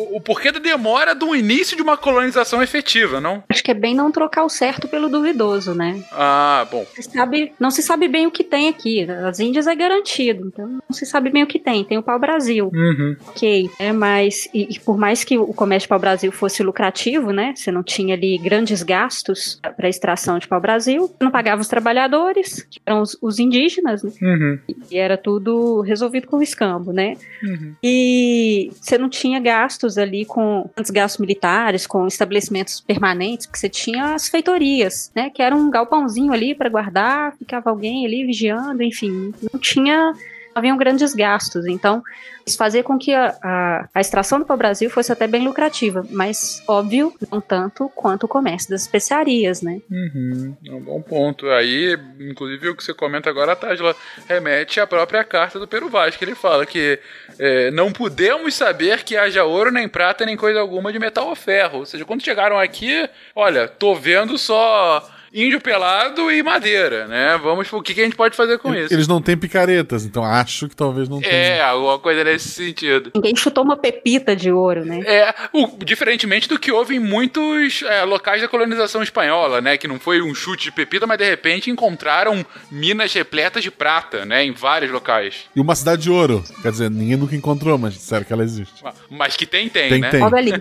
o, 0.01 0.17
o 0.17 0.21
porquê 0.21 0.51
da 0.51 0.59
demora 0.59 1.15
do 1.15 1.35
início 1.35 1.77
de 1.77 1.83
uma 1.83 1.97
colonização 1.97 2.63
efetiva, 2.63 3.21
não? 3.21 3.43
Acho 3.49 3.63
que 3.63 3.71
é 3.71 3.75
bem 3.75 3.95
não 3.95 4.11
trocar 4.11 4.45
o 4.45 4.49
certo 4.49 4.89
pelo 4.89 5.09
duvidoso, 5.09 5.75
né? 5.75 6.03
Ah, 6.13 6.67
bom. 6.71 6.87
Se 6.95 7.03
sabe, 7.03 7.53
não 7.59 7.71
se 7.71 7.83
sabe 7.83 8.09
bem 8.09 8.27
o 8.27 8.31
que 8.31 8.45
tem 8.45 8.69
aqui. 8.69 9.03
As 9.11 9.41
Índias 9.41 9.67
é 9.67 9.75
garantido, 9.75 10.47
então 10.47 10.67
não 10.69 10.93
se 10.93 11.05
sabe 11.05 11.31
bem 11.31 11.43
o 11.43 11.47
que 11.47 11.59
tem. 11.59 11.85
Tem 11.85 11.99
o 11.99 12.03
pau-brasil. 12.03 12.71
Uhum. 12.73 13.17
Ok, 13.29 13.71
é, 13.79 13.93
mas 13.93 14.49
e, 14.55 14.75
e 14.75 14.81
por 14.81 14.97
mais 14.97 15.25
que 15.25 15.39
o 15.39 15.53
comércio 15.53 15.87
de 15.87 15.89
pau-brasil 15.89 16.33
fosse 16.33 16.63
lucrativo, 16.63 17.33
né? 17.33 17.55
Você 17.57 17.71
não 17.71 17.83
tinha 17.83 18.15
ali 18.15 18.39
grandes 18.39 18.83
gastos 18.83 19.61
para 19.77 19.89
extração 19.89 20.39
de 20.39 20.49
pau-brasil, 20.49 21.09
você 21.09 21.25
não 21.25 21.31
pagava 21.31 21.61
os 21.61 21.69
trabalhadores, 21.69 22.63
que 22.71 22.81
eram 22.85 23.03
os, 23.03 23.17
os 23.21 23.39
indígenas, 23.39 24.03
né? 24.03 24.11
Uhum. 24.23 24.59
E 24.91 24.99
era 24.99 25.17
tudo 25.17 25.81
resolvido 25.81 26.27
com 26.27 26.43
escambo, 26.43 26.93
né? 26.93 27.17
Uhum. 27.43 27.75
E 27.83 28.71
você 28.81 28.97
não 28.99 29.09
tinha 29.09 29.41
gastos 29.41 29.90
ali 29.99 30.25
com 30.25 30.69
tantos 30.75 30.91
gastos 30.91 31.21
militares, 31.21 31.87
com 31.87 32.07
estabelecimentos 32.07 32.81
permanentes, 32.81 33.47
que 33.47 33.59
você 33.59 33.69
tinha 33.69 34.15
as 34.15 34.29
feitorias, 34.29 35.11
né? 35.15 35.31
Que 35.31 35.43
era 35.43 35.55
um 35.55 35.71
galpãozinho 35.71 36.33
ali 36.33 36.55
para 36.55 36.69
guardar, 36.69 37.37
ficava 37.37 37.71
alguém 37.71 38.07
ali 38.07 38.25
vigiando, 38.25 38.83
enfim, 38.83 39.33
não 39.53 39.61
tinha 39.61 40.13
haviam 40.55 40.77
grandes 40.77 41.15
gastos. 41.15 41.67
Então, 41.67 42.03
isso 42.47 42.57
fazia 42.57 42.83
com 42.83 42.99
que 42.99 43.13
a, 43.13 43.37
a, 43.43 43.89
a 43.95 44.01
extração 44.01 44.39
do 44.39 44.45
pau-brasil 44.45 44.91
fosse 44.91 45.13
até 45.13 45.27
bem 45.27 45.45
lucrativa, 45.45 46.05
mas, 46.11 46.63
óbvio, 46.67 47.15
não 47.31 47.41
tanto 47.41 47.89
quanto 47.91 48.25
o 48.25 48.29
comércio 48.29 48.71
das 48.71 48.83
especiarias, 48.83 49.63
né? 49.63 49.81
Uhum, 49.91 50.57
é 50.67 50.73
um 50.73 50.81
bom 50.81 51.01
ponto. 51.03 51.49
Aí, 51.51 51.97
inclusive, 52.19 52.69
o 52.69 52.77
que 52.77 52.83
você 52.83 52.95
comenta 52.95 53.31
agora, 53.31 53.55
Tásila, 53.55 53.95
remete 54.29 54.81
à 54.81 54.87
própria 54.87 55.23
carta 55.23 55.59
do 55.59 55.69
Peru 55.69 55.89
Vaz, 55.89 56.17
que 56.17 56.25
ele 56.25 56.35
fala 56.35 56.67
que 56.67 56.99
é, 57.39 57.71
não 57.71 57.93
podemos 57.93 58.55
saber 58.55 59.05
que 59.05 59.17
haja 59.17 59.45
ouro, 59.45 59.71
nem 59.71 59.89
prata, 59.89 60.27
nem 60.27 60.37
coisa 60.37 60.61
alguma 60.61 60.93
de 60.93 60.99
metal 60.99 61.29
ou 61.29 61.37
ferro. 61.37 61.81
Ou 61.81 61.87
seja, 61.87 62.05
quando 62.05 62.25
chegaram 62.25 62.59
aqui, 62.59 63.09
olha, 63.35 63.69
tô 63.69 63.95
vendo 63.95 64.37
só 64.37 65.09
índio 65.33 65.61
pelado 65.61 66.31
e 66.31 66.43
madeira, 66.43 67.07
né? 67.07 67.39
Vamos, 67.43 67.73
o 67.73 67.83
que, 67.83 67.95
que 67.95 68.01
a 68.01 68.05
gente 68.05 68.17
pode 68.17 68.37
fazer 68.37 68.59
com 68.59 68.75
isso? 68.75 68.93
Eles 68.93 69.07
não 69.07 69.23
têm 69.23 69.37
picaretas, 69.37 70.05
então 70.05 70.25
acho 70.25 70.69
que 70.69 70.77
talvez 70.77 71.09
não 71.09 71.21
tenha. 71.21 71.33
É, 71.33 71.61
alguma 71.61 71.99
coisa 71.99 72.25
nesse 72.25 72.49
sentido. 72.49 73.13
Ninguém 73.15 73.37
chutou 73.37 73.65
uma 73.65 73.77
pepita 73.77 74.35
de 74.35 74.51
ouro, 74.51 74.85
né? 74.85 75.01
É, 75.07 75.35
o, 75.53 75.69
diferentemente 75.85 76.49
do 76.49 76.59
que 76.59 76.73
houve 76.73 76.97
em 76.97 77.01
muitos 77.01 77.83
é, 77.83 78.05
locais 78.05 78.43
da 78.43 78.49
colonização 78.49 79.03
espanhola, 79.03 79.61
né? 79.61 79.77
Que 79.77 79.87
não 79.89 79.99
foi 80.01 80.21
um 80.21 80.35
chute 80.35 80.65
de 80.65 80.73
pepita, 80.73 81.07
mas 81.07 81.19
de 81.19 81.25
repente 81.25 81.71
encontraram 81.71 82.45
minas 82.71 83.13
repletas 83.13 83.63
de 83.63 83.71
prata, 83.71 84.25
né? 84.25 84.45
Em 84.45 84.53
vários 84.53 84.91
locais. 84.91 85.45
E 85.55 85.61
uma 85.61 85.75
cidade 85.75 86.03
de 86.03 86.11
ouro. 86.11 86.43
Quer 86.63 86.73
dizer, 86.73 86.91
ninguém 86.91 87.17
nunca 87.17 87.37
encontrou, 87.37 87.79
mas 87.79 87.95
disseram 87.95 88.25
que 88.25 88.33
ela 88.33 88.43
existe. 88.43 88.83
Mas 89.09 89.37
que 89.37 89.47
tem, 89.47 89.69
tem, 89.69 89.89
Tem, 89.89 90.01
né? 90.01 90.11
tem. 90.11 90.23
Olha 90.23 90.39
ali. 90.39 90.53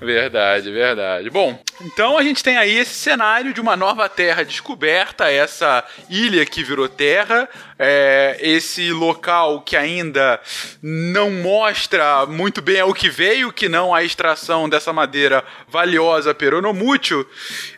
Verdade, 0.00 0.70
verdade. 0.70 1.30
Bom, 1.30 1.58
então 1.82 2.16
a 2.18 2.21
gente 2.22 2.42
tem 2.42 2.56
aí 2.56 2.78
esse 2.78 2.94
cenário 2.94 3.52
de 3.52 3.60
uma 3.60 3.76
nova 3.76 4.08
terra 4.08 4.44
descoberta, 4.44 5.30
essa 5.30 5.84
ilha 6.08 6.44
que 6.44 6.62
virou 6.62 6.88
terra, 6.88 7.48
é, 7.78 8.36
esse 8.40 8.92
local 8.92 9.60
que 9.62 9.76
ainda 9.76 10.40
não 10.82 11.30
mostra 11.30 12.26
muito 12.26 12.62
bem 12.62 12.80
ao 12.80 12.94
que 12.94 13.08
veio, 13.08 13.52
que 13.52 13.68
não 13.68 13.94
a 13.94 14.02
extração 14.02 14.68
dessa 14.68 14.92
madeira 14.92 15.44
valiosa 15.68 16.34
peronomútil. 16.34 17.28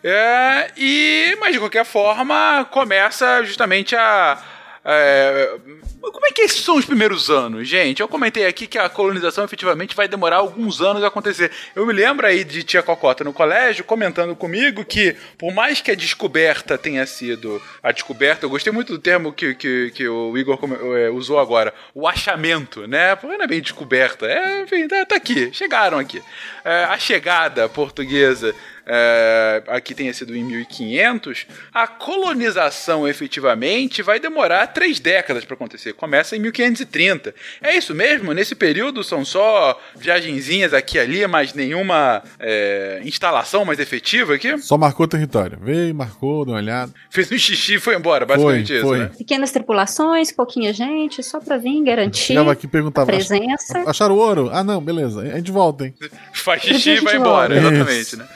É, 0.03 0.70
e, 0.76 1.36
mas 1.40 1.53
de 1.53 1.59
qualquer 1.59 1.84
forma, 1.84 2.66
começa 2.70 3.42
justamente 3.45 3.95
a. 3.97 4.42
é, 4.85 5.57
como 6.01 6.26
é 6.26 6.30
que 6.30 6.43
esses 6.43 6.62
são 6.62 6.76
os 6.76 6.85
primeiros 6.85 7.30
anos, 7.30 7.66
gente? 7.66 8.01
Eu 8.01 8.09
comentei 8.09 8.47
aqui 8.47 8.66
que 8.66 8.78
a 8.78 8.89
colonização 8.89 9.45
efetivamente 9.45 9.97
vai 9.97 10.07
demorar 10.07 10.37
alguns 10.37 10.80
anos 10.82 11.03
a 11.03 11.07
acontecer. 11.07 11.51
Eu 11.74 11.87
me 11.87 11.93
lembro 11.93 12.26
aí 12.26 12.45
de 12.45 12.62
tia 12.62 12.82
Cocota 12.82 13.24
no 13.24 13.32
colégio 13.32 13.82
comentando 13.85 14.37
comigo 14.37 14.85
que, 14.85 15.16
por 15.39 15.53
mais 15.55 15.80
que 15.80 15.91
a 15.91 15.95
descoberta 15.95 16.76
tenha 16.76 17.07
sido 17.07 17.62
a 17.82 17.93
descoberta, 17.93 18.45
eu 18.45 18.51
gostei 18.51 18.72
muito 18.72 18.93
do 18.93 18.99
termo 18.99 19.32
que, 19.32 19.55
que, 19.55 19.91
que 19.95 20.07
o 20.07 20.37
Igor 20.37 20.59
é, 20.99 21.09
usou 21.09 21.39
agora, 21.39 21.72
o 21.95 22.07
achamento, 22.07 22.87
né? 22.87 23.16
Porque 23.16 23.37
não 23.37 23.45
é 23.45 23.49
bem 23.49 23.62
descoberta, 23.62 24.26
é, 24.26 24.62
enfim, 24.62 24.87
tá, 24.87 25.07
tá 25.07 25.16
aqui, 25.16 25.51
chegaram 25.53 25.99
aqui. 25.99 26.22
É, 26.64 26.85
a 26.85 26.99
chegada 26.99 27.68
portuguesa 27.68 28.55
é, 28.87 29.62
aqui 29.68 29.95
tenha 29.95 30.12
sido 30.12 30.37
em 30.37 30.45
1500, 30.45 31.47
a 31.72 31.87
colonização 31.87 33.07
efetivamente 33.09 34.03
vai 34.03 34.18
demorar 34.20 34.66
três 34.68 35.01
décadas 35.01 35.45
para 35.45 35.55
acontecer. 35.55 35.93
Começa 35.95 36.37
em 36.37 36.41
1530. 36.41 37.35
É 37.62 37.76
isso 37.76 37.95
mesmo? 37.95 38.32
Nesse 38.32 38.55
período 38.55 39.03
são 39.03 39.24
só 39.24 39.80
viagenzinhas 39.97 40.72
aqui 40.74 40.97
e 40.97 41.01
ali, 41.01 41.26
mas 41.26 41.55
nenhuma 41.55 42.22
é, 42.39 43.01
instalação 43.05 43.64
mais 43.64 43.78
efetiva 43.78 44.35
aqui? 44.35 44.57
Só 44.59 44.76
marcou 44.76 45.05
o 45.05 45.09
território. 45.09 45.59
Veio, 45.61 45.95
marcou, 45.95 46.45
deu 46.45 46.55
uma 46.55 46.61
olhada. 46.61 46.93
Fez 47.11 47.30
um 47.30 47.39
xixi 47.39 47.74
e 47.74 47.80
foi 47.80 47.97
embora, 47.97 48.24
basicamente 48.26 48.66
Foi, 48.68 48.76
isso, 48.76 48.87
foi. 48.87 48.99
né? 48.99 49.11
Pequenas 49.16 49.51
tripulações, 49.51 50.30
pouquinha 50.32 50.72
gente, 50.72 51.22
só 51.22 51.41
pra 51.41 51.57
vir 51.57 51.82
garantir 51.82 52.24
Chegava 52.24 52.53
aqui 52.53 52.66
a 52.66 52.70
perguntava. 52.70 53.07
presença. 53.07 53.82
Acharam 53.87 54.16
ouro? 54.16 54.51
Ah, 54.53 54.62
não, 54.62 54.80
beleza. 54.80 55.20
A 55.22 55.37
gente 55.37 55.51
volta, 55.51 55.87
hein? 55.87 55.95
Faz 56.32 56.62
xixi 56.62 56.91
e 56.91 57.01
vai 57.01 57.16
embora, 57.16 57.57
exatamente, 57.57 58.16
né? 58.16 58.28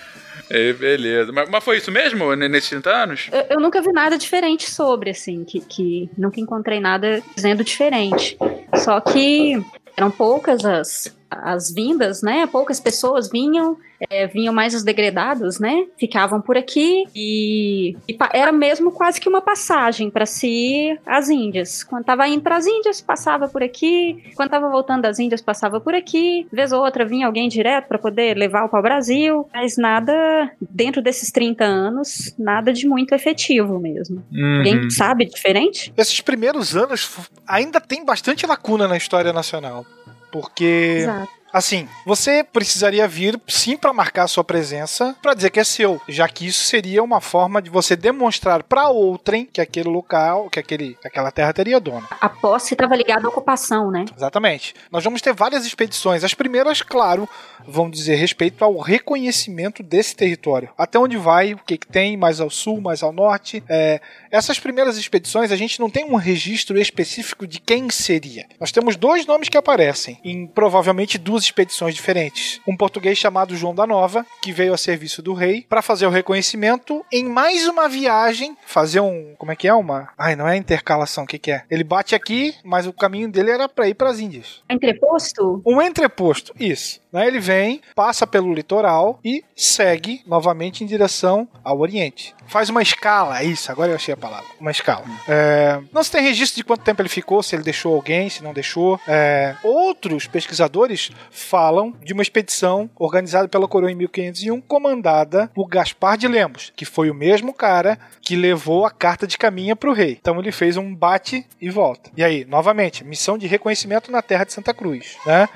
É, 0.50 0.72
beleza. 0.72 1.32
Mas, 1.32 1.48
mas 1.48 1.64
foi 1.64 1.76
isso 1.76 1.90
mesmo 1.90 2.34
nesses 2.34 2.70
30 2.70 2.90
anos? 2.90 3.28
Eu, 3.32 3.56
eu 3.56 3.60
nunca 3.60 3.80
vi 3.80 3.92
nada 3.92 4.16
diferente 4.16 4.70
sobre, 4.70 5.10
assim, 5.10 5.44
que, 5.44 5.60
que 5.60 6.10
nunca 6.16 6.40
encontrei 6.40 6.80
nada 6.80 7.22
dizendo 7.34 7.62
diferente. 7.62 8.36
Só 8.76 9.00
que 9.00 9.62
eram 9.96 10.10
poucas 10.10 10.64
as, 10.64 11.16
as 11.30 11.72
vindas, 11.72 12.22
né? 12.22 12.46
Poucas 12.46 12.80
pessoas 12.80 13.30
vinham, 13.30 13.76
é, 14.08 14.26
vinham 14.26 14.52
mais 14.52 14.74
os 14.74 14.82
degredados, 14.82 15.58
né? 15.58 15.86
Ficavam 15.98 16.40
por 16.40 16.56
aqui 16.56 17.04
e, 17.14 17.96
e 18.08 18.16
era 18.32 18.52
mesmo 18.52 18.90
quase 18.90 19.20
que 19.20 19.28
uma 19.28 19.40
passagem 19.40 20.10
para 20.10 20.26
se 20.26 20.46
ir 20.46 21.00
às 21.04 21.28
Índias. 21.28 21.82
Quando 21.82 22.04
tava 22.04 22.26
indo 22.28 22.42
para 22.42 22.56
as 22.56 22.66
Índias, 22.66 23.00
passava 23.00 23.48
por 23.48 23.62
aqui. 23.62 24.24
Quando 24.34 24.50
tava 24.50 24.68
voltando 24.68 25.02
das 25.02 25.18
Índias, 25.18 25.42
passava 25.42 25.80
por 25.80 25.94
aqui. 25.94 26.46
Vez 26.52 26.72
ou 26.72 26.82
outra 26.82 27.04
vinha 27.04 27.26
alguém 27.26 27.48
direto 27.48 27.88
para 27.88 27.98
poder 27.98 28.36
levar 28.36 28.68
para 28.68 28.78
o 28.78 28.82
Brasil, 28.82 29.48
mas 29.52 29.76
nada 29.76 30.50
dentro 30.60 31.02
desses 31.02 31.30
30 31.30 31.64
anos, 31.64 32.34
nada 32.38 32.72
de 32.72 32.86
muito 32.86 33.14
efetivo 33.14 33.78
mesmo. 33.78 34.24
Uhum. 34.32 34.58
Alguém 34.58 34.90
sabe 34.90 35.24
diferente? 35.24 35.92
Esses 35.96 36.20
primeiros 36.20 36.76
anos 36.76 37.18
ainda 37.46 37.80
tem 37.80 38.04
bastante 38.04 38.46
lacuna 38.46 38.88
na 38.88 38.96
história 38.96 39.32
nacional. 39.32 39.84
Porque, 40.30 40.98
Exato. 41.00 41.28
assim, 41.52 41.88
você 42.04 42.44
precisaria 42.44 43.06
vir 43.08 43.40
sim 43.48 43.76
para 43.76 43.92
marcar 43.92 44.24
a 44.24 44.28
sua 44.28 44.44
presença, 44.44 45.16
para 45.22 45.34
dizer 45.34 45.50
que 45.50 45.60
é 45.60 45.64
seu, 45.64 46.00
já 46.08 46.28
que 46.28 46.46
isso 46.46 46.64
seria 46.64 47.02
uma 47.02 47.20
forma 47.20 47.62
de 47.62 47.70
você 47.70 47.96
demonstrar 47.96 48.62
para 48.62 48.88
outrem 48.88 49.46
que 49.46 49.60
aquele 49.60 49.88
local, 49.88 50.48
que 50.50 50.58
aquele, 50.58 50.94
que 51.00 51.06
aquela 51.06 51.30
terra 51.30 51.52
teria 51.52 51.80
dono. 51.80 52.06
A 52.20 52.28
posse 52.28 52.74
estava 52.74 52.94
ligada 52.94 53.26
à 53.26 53.30
ocupação, 53.30 53.90
né? 53.90 54.04
Exatamente. 54.14 54.74
Nós 54.90 55.04
vamos 55.04 55.20
ter 55.20 55.32
várias 55.32 55.64
expedições. 55.64 56.24
As 56.24 56.34
primeiras, 56.34 56.82
claro, 56.82 57.28
vão 57.66 57.90
dizer 57.90 58.16
respeito 58.16 58.64
ao 58.64 58.78
reconhecimento 58.78 59.82
desse 59.82 60.14
território. 60.14 60.70
Até 60.76 60.98
onde 60.98 61.16
vai, 61.16 61.54
o 61.54 61.58
que, 61.58 61.78
que 61.78 61.86
tem, 61.86 62.16
mais 62.16 62.40
ao 62.40 62.50
sul, 62.50 62.80
mais 62.80 63.02
ao 63.02 63.12
norte. 63.12 63.62
É, 63.68 64.00
essas 64.30 64.58
primeiras 64.58 64.96
expedições, 64.96 65.52
a 65.52 65.56
gente 65.56 65.80
não 65.80 65.90
tem 65.90 66.04
um 66.04 66.16
registro 66.16 66.78
específico 66.78 67.46
de 67.46 67.60
quem 67.60 67.90
seria. 67.90 68.46
Nós 68.60 68.72
temos 68.72 68.96
dois 68.96 69.26
nomes 69.26 69.48
que 69.48 69.56
aparecem 69.56 70.18
em 70.24 70.46
provavelmente 70.46 71.18
duas 71.18 71.44
expedições 71.44 71.94
diferentes. 71.94 72.60
Um 72.66 72.76
português 72.76 73.18
chamado 73.18 73.56
João 73.56 73.74
da 73.74 73.86
Nova, 73.86 74.24
que 74.42 74.52
veio 74.52 74.74
a 74.74 74.78
serviço 74.78 75.22
do 75.22 75.32
rei 75.32 75.64
para 75.68 75.82
fazer 75.82 76.06
o 76.06 76.10
reconhecimento 76.10 77.04
em 77.12 77.24
mais 77.24 77.66
uma 77.66 77.88
viagem, 77.88 78.56
fazer 78.66 79.00
um, 79.00 79.34
como 79.36 79.52
é 79.52 79.56
que 79.56 79.68
é 79.68 79.74
uma? 79.74 80.08
Ai, 80.16 80.36
não 80.36 80.48
é 80.48 80.56
intercalação, 80.56 81.24
o 81.24 81.26
que 81.26 81.38
que 81.38 81.50
é? 81.50 81.64
Ele 81.70 81.84
bate 81.84 82.14
aqui, 82.14 82.54
mas 82.64 82.86
o 82.86 82.92
caminho 82.92 83.30
dele 83.30 83.50
era 83.50 83.68
para 83.68 83.88
ir 83.88 83.94
para 83.94 84.10
as 84.10 84.18
Índias. 84.18 84.62
Entreposto? 84.70 85.62
Um 85.66 85.80
entreposto, 85.80 86.54
isso. 86.58 87.00
Né? 87.12 87.26
Ele 87.26 87.40
vem, 87.40 87.80
passa 87.94 88.26
pelo 88.26 88.52
litoral 88.52 89.18
e 89.24 89.44
segue 89.56 90.22
novamente 90.26 90.84
em 90.84 90.86
direção 90.86 91.48
ao 91.64 91.80
Oriente. 91.80 92.34
Faz 92.46 92.70
uma 92.70 92.80
escala, 92.82 93.42
isso, 93.42 93.70
agora 93.70 93.92
eu 93.92 93.96
achei 93.96 94.14
a 94.14 94.16
palavra. 94.16 94.46
Uma 94.58 94.70
escala. 94.70 95.04
É, 95.28 95.80
não 95.92 96.02
se 96.02 96.10
tem 96.10 96.22
registro 96.22 96.56
de 96.56 96.64
quanto 96.64 96.82
tempo 96.82 97.02
ele 97.02 97.08
ficou, 97.08 97.42
se 97.42 97.54
ele 97.54 97.62
deixou 97.62 97.94
alguém, 97.94 98.30
se 98.30 98.42
não 98.42 98.54
deixou. 98.54 98.98
É, 99.06 99.54
outros 99.62 100.26
pesquisadores 100.26 101.10
falam 101.30 101.94
de 102.02 102.12
uma 102.12 102.22
expedição 102.22 102.88
organizada 102.96 103.48
pela 103.48 103.68
coroa 103.68 103.92
em 103.92 103.94
1501, 103.94 104.60
comandada 104.62 105.50
por 105.54 105.68
Gaspar 105.68 106.16
de 106.16 106.26
Lemos, 106.26 106.72
que 106.74 106.86
foi 106.86 107.10
o 107.10 107.14
mesmo 107.14 107.52
cara 107.52 107.98
que 108.22 108.34
levou 108.34 108.86
a 108.86 108.90
carta 108.90 109.26
de 109.26 109.36
caminha 109.36 109.76
para 109.76 109.90
o 109.90 109.94
rei. 109.94 110.16
Então 110.18 110.38
ele 110.38 110.52
fez 110.52 110.76
um 110.76 110.94
bate 110.94 111.46
e 111.60 111.68
volta. 111.68 112.10
E 112.16 112.24
aí, 112.24 112.44
novamente, 112.46 113.04
missão 113.04 113.36
de 113.36 113.46
reconhecimento 113.46 114.10
na 114.10 114.22
terra 114.22 114.44
de 114.44 114.52
Santa 114.52 114.72
Cruz. 114.72 115.16
Né? 115.26 115.48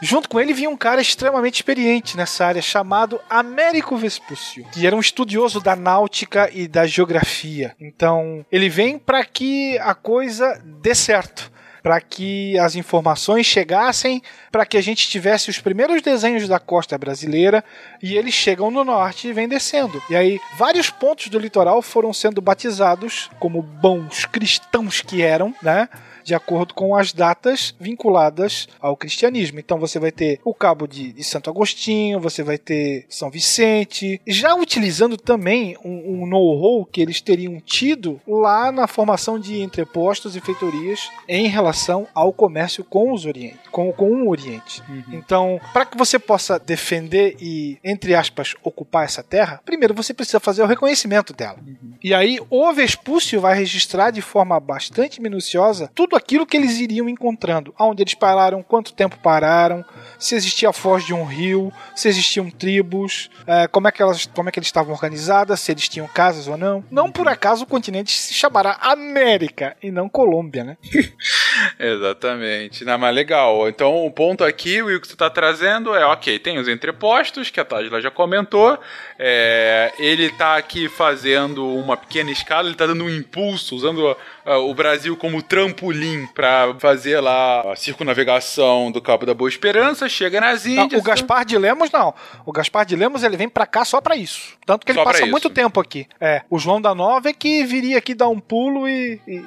Junto 0.00 0.28
com 0.28 0.40
ele 0.40 0.52
vinha 0.52 0.68
um 0.68 0.76
cara 0.76 1.00
extremamente 1.00 1.56
experiente 1.56 2.16
nessa 2.16 2.46
área 2.46 2.62
chamado 2.62 3.20
Américo 3.28 3.96
Vespúcio, 3.96 4.64
que 4.72 4.86
era 4.86 4.94
um 4.94 5.00
estudioso 5.00 5.60
da 5.60 5.74
náutica 5.74 6.50
e 6.52 6.68
da 6.68 6.86
geografia. 6.86 7.74
Então, 7.80 8.44
ele 8.50 8.68
vem 8.68 8.98
para 8.98 9.24
que 9.24 9.78
a 9.78 9.94
coisa 9.94 10.60
dê 10.64 10.94
certo, 10.94 11.50
para 11.82 12.00
que 12.00 12.58
as 12.58 12.76
informações 12.76 13.44
chegassem, 13.44 14.22
para 14.50 14.64
que 14.64 14.78
a 14.78 14.80
gente 14.80 15.06
tivesse 15.06 15.50
os 15.50 15.58
primeiros 15.58 16.00
desenhos 16.00 16.48
da 16.48 16.58
costa 16.58 16.96
brasileira 16.96 17.62
e 18.02 18.16
eles 18.16 18.32
chegam 18.32 18.70
no 18.70 18.84
norte 18.84 19.28
e 19.28 19.34
vêm 19.34 19.46
descendo. 19.46 20.02
E 20.08 20.16
aí, 20.16 20.40
vários 20.56 20.88
pontos 20.88 21.28
do 21.28 21.38
litoral 21.38 21.82
foram 21.82 22.10
sendo 22.12 22.40
batizados 22.40 23.30
como 23.38 23.60
bons 23.60 24.24
cristãos 24.24 25.02
que 25.02 25.20
eram, 25.20 25.54
né? 25.62 25.88
De 26.24 26.34
acordo 26.34 26.74
com 26.74 26.96
as 26.96 27.12
datas 27.12 27.74
vinculadas 27.78 28.66
ao 28.80 28.96
cristianismo. 28.96 29.60
Então 29.60 29.78
você 29.78 29.98
vai 29.98 30.10
ter 30.10 30.40
o 30.44 30.54
Cabo 30.54 30.86
de, 30.86 31.12
de 31.12 31.22
Santo 31.22 31.50
Agostinho, 31.50 32.18
você 32.20 32.42
vai 32.42 32.58
ter 32.58 33.04
São 33.08 33.30
Vicente, 33.30 34.20
já 34.26 34.54
utilizando 34.54 35.16
também 35.16 35.76
um, 35.84 36.22
um 36.22 36.26
know-how 36.26 36.84
que 36.84 37.00
eles 37.00 37.20
teriam 37.20 37.60
tido 37.60 38.20
lá 38.26 38.72
na 38.72 38.86
formação 38.86 39.38
de 39.38 39.60
entrepostos 39.60 40.34
e 40.34 40.40
feitorias 40.40 41.10
em 41.28 41.46
relação 41.46 42.06
ao 42.14 42.32
comércio 42.32 42.82
com 42.84 43.12
os 43.12 43.26
Oriente, 43.26 43.58
com, 43.70 43.92
com 43.92 44.10
o 44.10 44.30
Oriente. 44.30 44.82
Então, 45.12 45.60
para 45.72 45.86
que 45.86 45.96
você 45.96 46.18
possa 46.18 46.58
defender 46.58 47.36
e, 47.40 47.78
entre 47.84 48.14
aspas, 48.14 48.54
ocupar 48.62 49.04
essa 49.04 49.22
terra, 49.22 49.60
primeiro 49.64 49.94
você 49.94 50.14
precisa 50.14 50.40
fazer 50.40 50.62
o 50.62 50.66
reconhecimento 50.66 51.32
dela. 51.32 51.58
E 52.02 52.14
aí 52.14 52.38
o 52.48 52.72
Vespúcio 52.72 53.40
vai 53.40 53.56
registrar 53.56 54.10
de 54.10 54.22
forma 54.22 54.58
bastante 54.58 55.20
minuciosa 55.20 55.90
tudo 55.94 56.13
aquilo 56.14 56.46
que 56.46 56.56
eles 56.56 56.78
iriam 56.78 57.08
encontrando, 57.08 57.74
aonde 57.78 58.02
eles 58.02 58.14
pararam, 58.14 58.62
quanto 58.62 58.92
tempo 58.92 59.18
pararam, 59.18 59.84
se 60.18 60.34
existia 60.34 60.70
a 60.70 60.72
foz 60.72 61.04
de 61.04 61.12
um 61.12 61.24
rio, 61.24 61.72
se 61.94 62.08
existiam 62.08 62.50
tribos, 62.50 63.30
eh, 63.46 63.66
como, 63.68 63.88
é 63.88 63.92
que 63.92 64.02
elas, 64.02 64.26
como 64.26 64.48
é 64.48 64.52
que 64.52 64.58
eles 64.58 64.68
estavam 64.68 64.92
organizadas, 64.92 65.60
se 65.60 65.72
eles 65.72 65.88
tinham 65.88 66.08
casas 66.08 66.48
ou 66.48 66.56
não. 66.56 66.84
Não 66.90 67.10
por 67.10 67.28
acaso 67.28 67.64
o 67.64 67.66
continente 67.66 68.12
se 68.12 68.34
chamará 68.34 68.78
América 68.80 69.76
e 69.82 69.90
não 69.90 70.08
Colômbia, 70.08 70.64
né? 70.64 70.76
Exatamente. 71.78 72.84
Não, 72.84 72.98
mas 72.98 73.14
legal. 73.14 73.68
Então, 73.68 74.06
o 74.06 74.10
ponto 74.10 74.44
aqui, 74.44 74.82
o 74.82 75.00
que 75.00 75.06
você 75.06 75.14
está 75.14 75.30
trazendo 75.30 75.94
é, 75.94 76.04
ok, 76.06 76.38
tem 76.38 76.58
os 76.58 76.68
entrepostos, 76.68 77.50
que 77.50 77.60
a 77.60 77.64
Tadla 77.64 78.00
já 78.00 78.10
comentou, 78.10 78.78
é, 79.18 79.92
ele 79.98 80.26
está 80.26 80.56
aqui 80.56 80.88
fazendo 80.88 81.66
uma 81.66 81.96
pequena 81.96 82.30
escala, 82.30 82.66
ele 82.66 82.74
está 82.74 82.86
dando 82.86 83.04
um 83.04 83.10
impulso, 83.10 83.74
usando 83.74 84.16
ah, 84.44 84.58
o 84.58 84.74
Brasil 84.74 85.16
como 85.16 85.42
trampolim 85.42 86.26
para 86.34 86.74
fazer 86.78 87.20
lá 87.20 87.72
a 87.72 87.76
circunavegação 87.76 88.90
do 88.90 89.00
Cabo 89.00 89.26
da 89.26 89.34
Boa 89.34 89.48
Esperança, 89.48 90.08
chega 90.08 90.40
nas 90.40 90.64
Não, 90.64 90.84
Índias. 90.84 91.00
o 91.00 91.04
Gaspar 91.04 91.44
de 91.44 91.56
Lemos 91.58 91.90
não. 91.90 92.14
O 92.44 92.52
Gaspar 92.52 92.84
de 92.86 92.96
Lemos 92.96 93.22
ele 93.22 93.36
vem 93.36 93.48
pra 93.48 93.66
cá 93.66 93.84
só 93.84 94.00
pra 94.00 94.16
isso. 94.16 94.54
Tanto 94.66 94.84
que 94.86 94.92
ele 94.92 94.98
Só 94.98 95.04
passa 95.04 95.26
muito 95.26 95.50
tempo 95.50 95.78
aqui. 95.80 96.06
É, 96.20 96.42
o 96.48 96.58
João 96.58 96.80
da 96.80 96.94
Nova 96.94 97.28
é 97.28 97.32
que 97.32 97.64
viria 97.64 97.98
aqui 97.98 98.14
dar 98.14 98.28
um 98.28 98.40
pulo 98.40 98.88
e, 98.88 99.20
e 99.26 99.42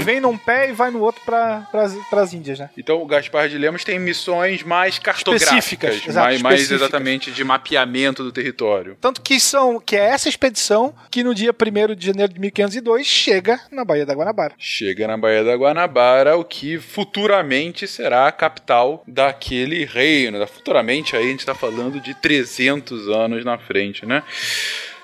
vem 0.00 0.20
num 0.20 0.36
pé 0.36 0.70
e 0.70 0.72
vai 0.72 0.90
no 0.90 1.00
outro 1.00 1.22
pra, 1.24 1.66
pras, 1.70 1.94
pras 2.10 2.32
Índias, 2.34 2.58
né? 2.58 2.70
Então 2.76 3.00
o 3.02 3.06
Gaspar 3.06 3.48
de 3.48 3.56
Lemos 3.58 3.84
tem 3.84 3.98
missões 3.98 4.62
mais 4.62 4.98
cartográficas, 4.98 5.52
Específicas, 5.52 6.14
mais, 6.14 6.42
mais 6.42 6.60
específicas. 6.60 6.70
exatamente 6.88 7.30
de 7.30 7.44
mapeamento 7.44 8.22
do 8.24 8.32
território. 8.32 8.96
Tanto 9.00 9.20
que 9.20 9.38
são 9.38 9.78
que 9.80 9.96
é 9.96 10.06
essa 10.06 10.28
expedição 10.28 10.94
que 11.10 11.22
no 11.22 11.34
dia 11.34 11.52
1 11.52 11.94
de 11.94 12.06
janeiro 12.06 12.32
de 12.32 12.40
1502 12.40 13.06
chega 13.06 13.60
na 13.70 13.84
Baía 13.84 14.04
da 14.06 14.11
Guanabara. 14.14 14.54
Chega 14.58 15.06
na 15.06 15.16
Baía 15.16 15.42
da 15.44 15.54
Guanabara, 15.56 16.36
o 16.36 16.44
que 16.44 16.78
futuramente 16.78 17.86
será 17.86 18.26
a 18.26 18.32
capital 18.32 19.02
daquele 19.06 19.84
reino. 19.84 20.46
Futuramente 20.46 21.16
aí 21.16 21.24
a 21.24 21.30
gente 21.30 21.40
está 21.40 21.54
falando 21.54 22.00
de 22.00 22.14
300 22.14 23.08
anos 23.08 23.44
na 23.44 23.58
frente, 23.58 24.04
né? 24.06 24.22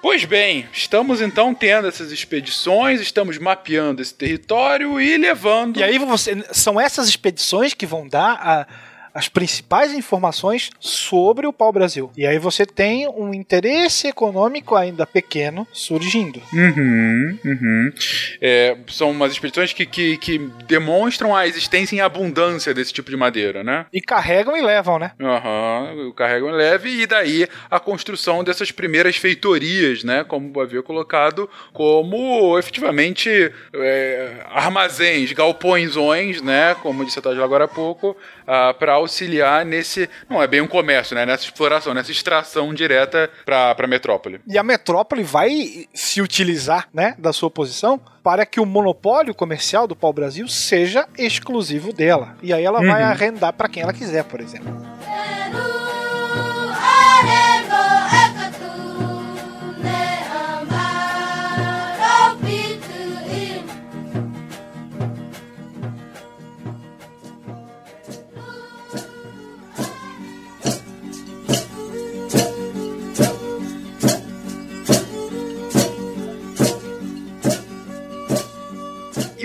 Pois 0.01 0.25
bem, 0.25 0.65
estamos 0.73 1.21
então 1.21 1.53
tendo 1.53 1.89
essas 1.89 2.13
expedições, 2.13 3.01
estamos 3.01 3.37
mapeando 3.37 4.01
esse 4.01 4.15
território 4.15 5.01
e 5.01 5.17
levando. 5.17 5.81
E 5.81 5.83
aí 5.83 5.99
você, 5.99 6.41
são 6.53 6.81
essas 6.81 7.09
expedições 7.09 7.75
que 7.75 7.85
vão 7.85 8.07
dar 8.07 8.35
a- 8.41 8.67
as 9.19 9.29
principais 9.29 9.93
informações 9.93 10.71
sobre 10.79 11.45
o 11.45 11.53
pau-brasil. 11.53 12.09
E 12.17 12.25
aí 12.25 12.39
você 12.39 12.65
tem 12.65 13.09
um 13.09 13.35
interesse 13.35 14.07
econômico 14.07 14.77
ainda 14.77 15.05
pequeno 15.05 15.67
surgindo. 15.73 16.41
Uhum, 16.53 17.37
uhum. 17.45 17.93
É, 18.41 18.77
são 18.87 19.11
umas 19.11 19.33
expedições 19.33 19.73
que, 19.73 19.85
que, 19.85 20.17
que 20.19 20.39
demonstram 20.69 21.35
a 21.35 21.49
existência 21.49 21.97
em 21.97 22.01
abundância 22.01 22.73
desse 22.73 22.93
tipo 22.93 23.11
de 23.11 23.17
madeira, 23.17 23.65
né? 23.65 23.87
E 23.93 24.01
carregam 24.01 24.57
e 24.57 24.63
levam, 24.63 25.01
né? 25.01 25.11
Aham, 25.21 26.13
carregam 26.15 26.51
leve 26.51 27.03
e 27.03 27.05
daí 27.05 27.49
a 27.69 27.81
construção 27.81 28.45
dessas 28.45 28.71
primeiras 28.71 29.17
feitorias, 29.17 30.05
né? 30.05 30.23
Como 30.23 30.61
havia 30.61 30.81
colocado, 30.81 31.51
como 31.73 32.57
efetivamente 32.57 33.53
é, 33.75 34.47
armazéns, 34.49 35.33
galpõezões, 35.33 36.41
né? 36.41 36.77
Como 36.77 37.05
disse 37.05 37.19
a 37.19 37.23
Tadla 37.23 37.43
agora 37.43 37.65
há 37.65 37.69
pouco, 37.69 38.17
para 38.79 38.95
auxiliar 38.95 39.65
nesse. 39.65 40.09
Não 40.29 40.43
é 40.43 40.47
bem 40.47 40.61
um 40.61 40.67
comércio, 40.67 41.15
né? 41.15 41.27
Nessa 41.27 41.45
exploração, 41.45 41.93
nessa 41.93 42.11
extração 42.11 42.73
direta 42.73 43.31
para 43.45 43.75
a 43.79 43.87
metrópole. 43.87 44.41
E 44.47 44.57
a 44.57 44.63
metrópole 44.63 45.23
vai 45.23 45.87
se 45.93 46.23
utilizar, 46.23 46.89
né, 46.93 47.15
da 47.19 47.33
sua 47.33 47.51
posição 47.51 48.01
para 48.23 48.45
que 48.45 48.61
o 48.61 48.67
monopólio 48.67 49.35
comercial 49.35 49.87
do 49.87 49.97
pau-brasil 49.97 50.47
seja 50.49 51.07
exclusivo 51.17 51.93
dela. 51.93 52.37
E 52.43 52.53
aí 52.53 52.65
ela 52.65 52.81
vai 52.81 53.03
Uhum. 53.03 53.09
arrendar 53.09 53.53
para 53.53 53.69
quem 53.69 53.83
ela 53.83 53.93
quiser, 53.93 54.25
por 54.25 54.41
exemplo. 54.41 54.98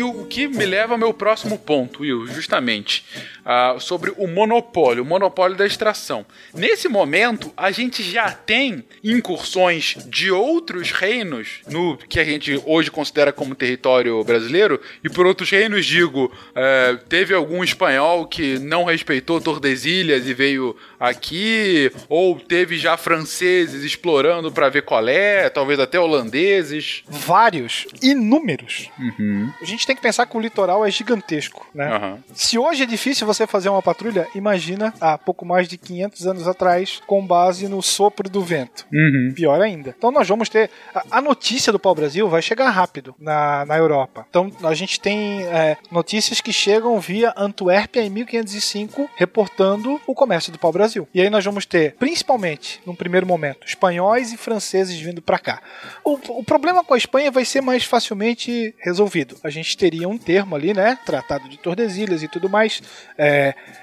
O 0.04 0.26
que 0.26 0.47
me 0.47 0.66
leva 0.66 0.93
ao 0.93 0.97
meu 0.97 1.14
próximo 1.14 1.58
ponto, 1.58 2.01
Will, 2.01 2.28
justamente, 2.28 3.06
ah, 3.46 3.76
sobre 3.80 4.14
o 4.18 4.28
monopólio, 4.28 5.04
o 5.04 5.06
monopólio 5.06 5.56
da 5.56 5.66
extração. 5.66 6.26
Nesse 6.54 6.88
momento, 6.88 7.52
a 7.56 7.72
gente 7.72 8.04
já 8.04 8.32
tem 8.32 8.84
incursões 9.04 9.96
de 10.08 10.32
outros 10.32 10.91
reinos 10.91 11.62
no 11.68 11.98
que 11.98 12.20
a 12.20 12.24
gente 12.24 12.62
hoje 12.66 12.89
considera 12.89 13.32
como 13.32 13.56
território 13.56 14.24
brasileiro, 14.24 14.80
e 15.04 15.10
por 15.10 15.26
outros 15.26 15.50
reinos 15.50 15.86
digo, 15.86 16.32
eh, 16.56 16.98
teve 17.10 17.34
algum 17.34 17.64
espanhol 17.64 18.26
que 18.28 18.60
não 18.60 18.86
respeitou 18.86 19.41
Tordesilhas 19.41 20.28
e 20.28 20.34
veio 20.34 20.76
aqui, 21.00 21.91
ou 22.08 22.39
teve 22.39 22.78
já 22.78 22.96
franceses 22.96 23.84
explorando 23.84 24.52
para 24.52 24.70
ver 24.70 24.84
qual 24.84 25.08
é, 25.08 25.50
talvez 25.50 25.80
até 25.80 26.00
holandeses. 26.00 27.04
Vários, 27.08 27.86
inúmeros. 28.02 28.89
Uhum. 28.98 29.52
A 29.62 29.66
gente 29.66 29.86
tem 29.86 29.96
que 29.96 30.02
pensar 30.02 30.26
que 30.26 30.38
o 30.38 30.39
litoral 30.39 30.86
é 30.86 30.91
gigantesco, 30.91 31.68
né? 31.74 31.88
Aham. 31.88 32.24
Se 32.34 32.58
hoje 32.58 32.84
é 32.84 32.86
difícil 32.86 33.28
você 33.34 33.48
fazer 33.48 33.70
uma 33.70 33.82
patrulha, 33.82 34.28
imagina 34.36 34.94
há 35.00 35.18
pouco 35.18 35.46
mais 35.46 35.68
de 35.68 35.78
500 35.78 36.28
anos 36.28 36.48
atrás, 36.48 37.02
com 37.08 37.26
base 37.26 37.68
no 37.68 37.82
sopro 37.82 38.30
do 38.30 38.42
vento. 38.42 38.86
Uhum. 38.94 39.34
Pior 39.36 39.62
ainda. 39.62 39.94
Então 39.98 40.12
nós 40.12 40.28
vamos 40.28 40.50
ter. 40.50 40.70
A, 40.94 41.18
a 41.18 41.22
notícia 41.22 41.72
do 41.72 41.80
pau-brasil 41.80 42.28
vai 42.30 42.42
chegar 42.42 42.70
rápido 42.70 43.16
na, 43.20 43.66
na 43.66 43.78
Europa. 43.78 44.26
Então 44.30 44.52
a 44.64 44.74
gente 44.74 45.00
tem 45.00 45.44
é, 45.44 45.78
notícias 45.92 46.42
que 46.42 46.54
chegam 46.54 47.00
via 47.00 47.34
Antuérpia 47.36 48.02
em 48.02 48.10
1505, 48.10 49.10
reportando 49.16 50.00
o 50.06 50.14
comércio 50.14 50.52
do 50.52 50.60
pau-brasil. 50.60 51.08
E 51.14 51.22
aí 51.22 51.30
nós 51.30 51.44
vamos 51.44 51.66
ter, 51.66 51.96
principalmente, 51.96 52.82
num 52.86 52.96
primeiro 52.96 53.26
momento, 53.26 53.66
espanhóis 53.66 54.32
e 54.32 54.38
franceses 54.38 55.00
vindo 55.00 55.22
para 55.22 55.40
cá. 55.40 55.62
O, 56.04 56.40
o 56.40 56.44
problema 56.44 56.84
com 56.84 56.94
a 56.94 56.98
Espanha 56.98 57.32
vai 57.32 57.46
ser 57.46 57.62
mais 57.62 57.84
facilmente 57.84 58.74
resolvido. 58.80 59.38
A 59.44 59.50
gente 59.50 59.78
teria 59.78 60.08
um 60.08 60.18
termo 60.18 60.56
ali, 60.56 60.74
né? 60.74 60.98
Tratado 61.06 61.50
de 61.50 61.58
Tordesilhas 61.58 62.24
e 62.24 62.28
tudo 62.28 62.50
mais. 62.50 62.82
É, 63.18 63.22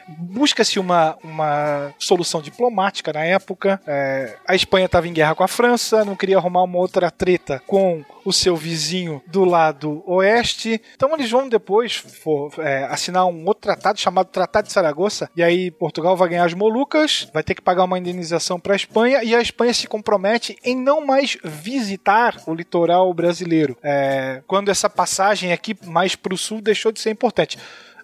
Busca-se 0.09 0.79
uma, 0.79 1.17
uma 1.23 1.95
solução 1.99 2.43
diplomática 2.43 3.13
na 3.13 3.25
época. 3.25 3.81
É, 3.87 4.37
a 4.47 4.55
Espanha 4.55 4.87
estava 4.87 5.07
em 5.07 5.13
guerra 5.13 5.35
com 5.35 5.45
a 5.45 5.49
França, 5.49 6.05
não 6.05 6.17
queria 6.17 6.37
arrumar 6.37 6.63
uma 6.63 6.79
outra 6.79 7.11
treta 7.11 7.63
com 7.67 8.05
o 8.25 8.33
seu 8.33 8.57
vizinho 8.57 9.23
do 9.27 9.45
lado 9.45 10.03
oeste. 10.07 10.81
Então 10.95 11.15
eles 11.15 11.31
vão 11.31 11.49
depois 11.49 11.95
for, 11.97 12.53
é, 12.59 12.85
assinar 12.85 13.27
um 13.27 13.47
outro 13.47 13.63
tratado 13.63 14.01
chamado 14.01 14.27
Tratado 14.27 14.67
de 14.67 14.73
Saragoça. 14.73 15.31
E 15.37 15.43
aí 15.43 15.71
Portugal 15.71 16.17
vai 16.17 16.29
ganhar 16.29 16.45
as 16.45 16.55
Molucas, 16.55 17.29
vai 17.33 17.43
ter 17.43 17.55
que 17.55 17.63
pagar 17.63 17.85
uma 17.85 17.99
indenização 17.99 18.59
para 18.59 18.75
a 18.75 18.77
Espanha 18.77 19.23
e 19.23 19.35
a 19.35 19.41
Espanha 19.41 19.73
se 19.73 19.87
compromete 19.87 20.57
em 20.65 20.77
não 20.77 21.05
mais 21.05 21.39
visitar 21.43 22.37
o 22.47 22.55
litoral 22.55 23.13
brasileiro. 23.15 23.77
É, 23.83 24.43
quando 24.47 24.71
essa 24.71 24.91
passagem 24.91 25.53
aqui 25.53 25.77
mais 25.85 26.15
para 26.17 26.35
o 26.35 26.39
sul 26.39 26.61
deixou 26.61 26.93
de 26.93 27.01
ser 27.01 27.11
importante. 27.11 27.59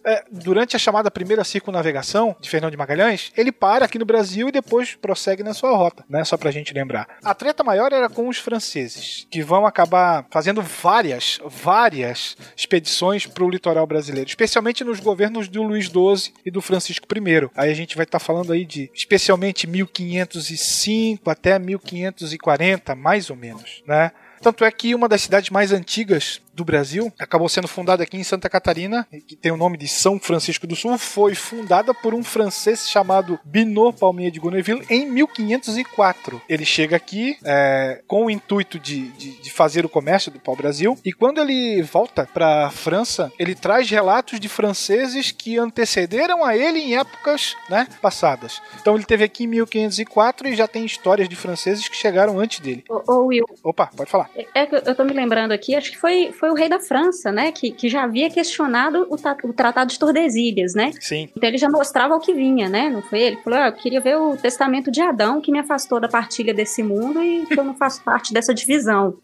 É, 0.06 0.24
durante 0.30 0.76
a 0.76 0.78
chamada 0.78 1.10
primeira 1.10 1.42
circunnavegação 1.42 2.36
de 2.40 2.48
Fernão 2.48 2.70
de 2.70 2.76
Magalhães, 2.76 3.32
ele 3.36 3.50
para 3.50 3.86
aqui 3.86 3.98
no 3.98 4.04
Brasil 4.04 4.48
e 4.48 4.52
depois 4.52 4.94
prossegue 4.94 5.42
na 5.42 5.52
sua 5.52 5.76
rota, 5.76 6.04
né? 6.08 6.24
Só 6.24 6.36
pra 6.36 6.52
gente 6.52 6.72
lembrar. 6.72 7.08
A 7.24 7.34
treta 7.34 7.64
maior 7.64 7.92
era 7.92 8.08
com 8.08 8.28
os 8.28 8.38
franceses, 8.38 9.26
que 9.28 9.42
vão 9.42 9.66
acabar 9.66 10.24
fazendo 10.30 10.62
várias, 10.62 11.40
várias 11.44 12.36
expedições 12.56 13.26
pro 13.26 13.50
litoral 13.50 13.84
brasileiro, 13.84 14.28
especialmente 14.28 14.84
nos 14.84 15.00
governos 15.00 15.48
do 15.48 15.64
Luís 15.64 15.86
XII 15.86 16.32
e 16.44 16.50
do 16.52 16.62
Francisco 16.62 17.06
I. 17.12 17.50
Aí 17.56 17.70
a 17.70 17.74
gente 17.74 17.96
vai 17.96 18.04
estar 18.04 18.20
falando 18.20 18.52
aí 18.52 18.64
de 18.64 18.88
especialmente 18.94 19.66
1505 19.66 21.28
até 21.28 21.58
1540, 21.58 22.94
mais 22.94 23.28
ou 23.28 23.34
menos, 23.34 23.82
né? 23.84 24.12
Tanto 24.40 24.64
é 24.64 24.70
que 24.70 24.94
uma 24.94 25.08
das 25.08 25.22
cidades 25.22 25.50
mais 25.50 25.72
antigas 25.72 26.40
do 26.56 26.64
Brasil, 26.64 27.12
acabou 27.18 27.48
sendo 27.48 27.68
fundada 27.68 28.02
aqui 28.02 28.16
em 28.16 28.24
Santa 28.24 28.48
Catarina, 28.48 29.06
que 29.26 29.36
tem 29.36 29.52
o 29.52 29.56
nome 29.56 29.76
de 29.76 29.86
São 29.86 30.18
Francisco 30.18 30.66
do 30.66 30.74
Sul, 30.74 30.98
foi 30.98 31.34
fundada 31.34 31.92
por 31.92 32.14
um 32.14 32.24
francês 32.24 32.88
chamado 32.88 33.38
Binot 33.44 33.98
Palmier 33.98 34.30
de 34.30 34.40
Goneville 34.40 34.84
em 34.88 35.06
1504. 35.06 36.40
Ele 36.48 36.64
chega 36.64 36.96
aqui 36.96 37.36
é, 37.44 38.02
com 38.06 38.26
o 38.26 38.30
intuito 38.30 38.78
de, 38.78 39.08
de, 39.12 39.42
de 39.42 39.50
fazer 39.50 39.84
o 39.84 39.88
comércio 39.88 40.32
do 40.32 40.40
pau-brasil 40.40 40.98
e 41.04 41.12
quando 41.12 41.40
ele 41.40 41.82
volta 41.82 42.28
para 42.32 42.70
França, 42.70 43.30
ele 43.38 43.54
traz 43.54 43.88
relatos 43.90 44.40
de 44.40 44.48
franceses 44.48 45.30
que 45.30 45.58
antecederam 45.58 46.44
a 46.44 46.56
ele 46.56 46.78
em 46.78 46.96
épocas 46.96 47.54
né, 47.68 47.86
passadas. 48.00 48.60
Então 48.80 48.94
ele 48.94 49.04
teve 49.04 49.24
aqui 49.24 49.44
em 49.44 49.48
1504 49.48 50.48
e 50.48 50.56
já 50.56 50.66
tem 50.66 50.84
histórias 50.84 51.28
de 51.28 51.36
franceses 51.36 51.88
que 51.88 51.96
chegaram 51.96 52.38
antes 52.38 52.60
dele. 52.60 52.84
Ô, 52.88 53.12
ô, 53.12 53.26
Will, 53.26 53.46
Opa, 53.62 53.90
pode 53.96 54.10
falar. 54.10 54.30
é 54.54 54.66
que 54.66 54.74
eu 54.74 54.94
tô 54.94 55.04
me 55.04 55.12
lembrando 55.12 55.52
aqui, 55.52 55.74
acho 55.74 55.90
que 55.90 55.98
foi, 55.98 56.32
foi 56.32 56.45
o 56.50 56.54
rei 56.54 56.68
da 56.68 56.78
França, 56.80 57.30
né? 57.32 57.52
Que, 57.52 57.70
que 57.70 57.88
já 57.88 58.04
havia 58.04 58.28
questionado 58.30 59.06
o, 59.10 59.16
ta- 59.16 59.36
o 59.44 59.52
Tratado 59.52 59.90
de 59.90 59.98
Tordesilhas, 59.98 60.74
né? 60.74 60.90
Sim. 61.00 61.28
Então 61.36 61.48
ele 61.48 61.58
já 61.58 61.68
mostrava 61.68 62.14
o 62.14 62.20
que 62.20 62.32
vinha, 62.32 62.68
né? 62.68 62.88
Não 62.90 63.02
foi 63.02 63.20
ele? 63.20 63.36
Falou, 63.42 63.58
ah, 63.58 63.68
eu 63.68 63.72
queria 63.72 64.00
ver 64.00 64.16
o 64.16 64.36
testamento 64.36 64.90
de 64.90 65.00
Adão 65.00 65.40
que 65.40 65.50
me 65.52 65.58
afastou 65.58 66.00
da 66.00 66.08
partilha 66.08 66.52
desse 66.54 66.82
mundo 66.82 67.22
e 67.22 67.44
que 67.46 67.58
eu 67.58 67.64
não 67.64 67.74
faço 67.76 68.02
parte 68.02 68.32
dessa 68.32 68.52
divisão. 68.54 69.18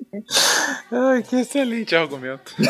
Ai, 0.90 1.22
que 1.22 1.36
excelente 1.36 1.94
argumento. 1.94 2.54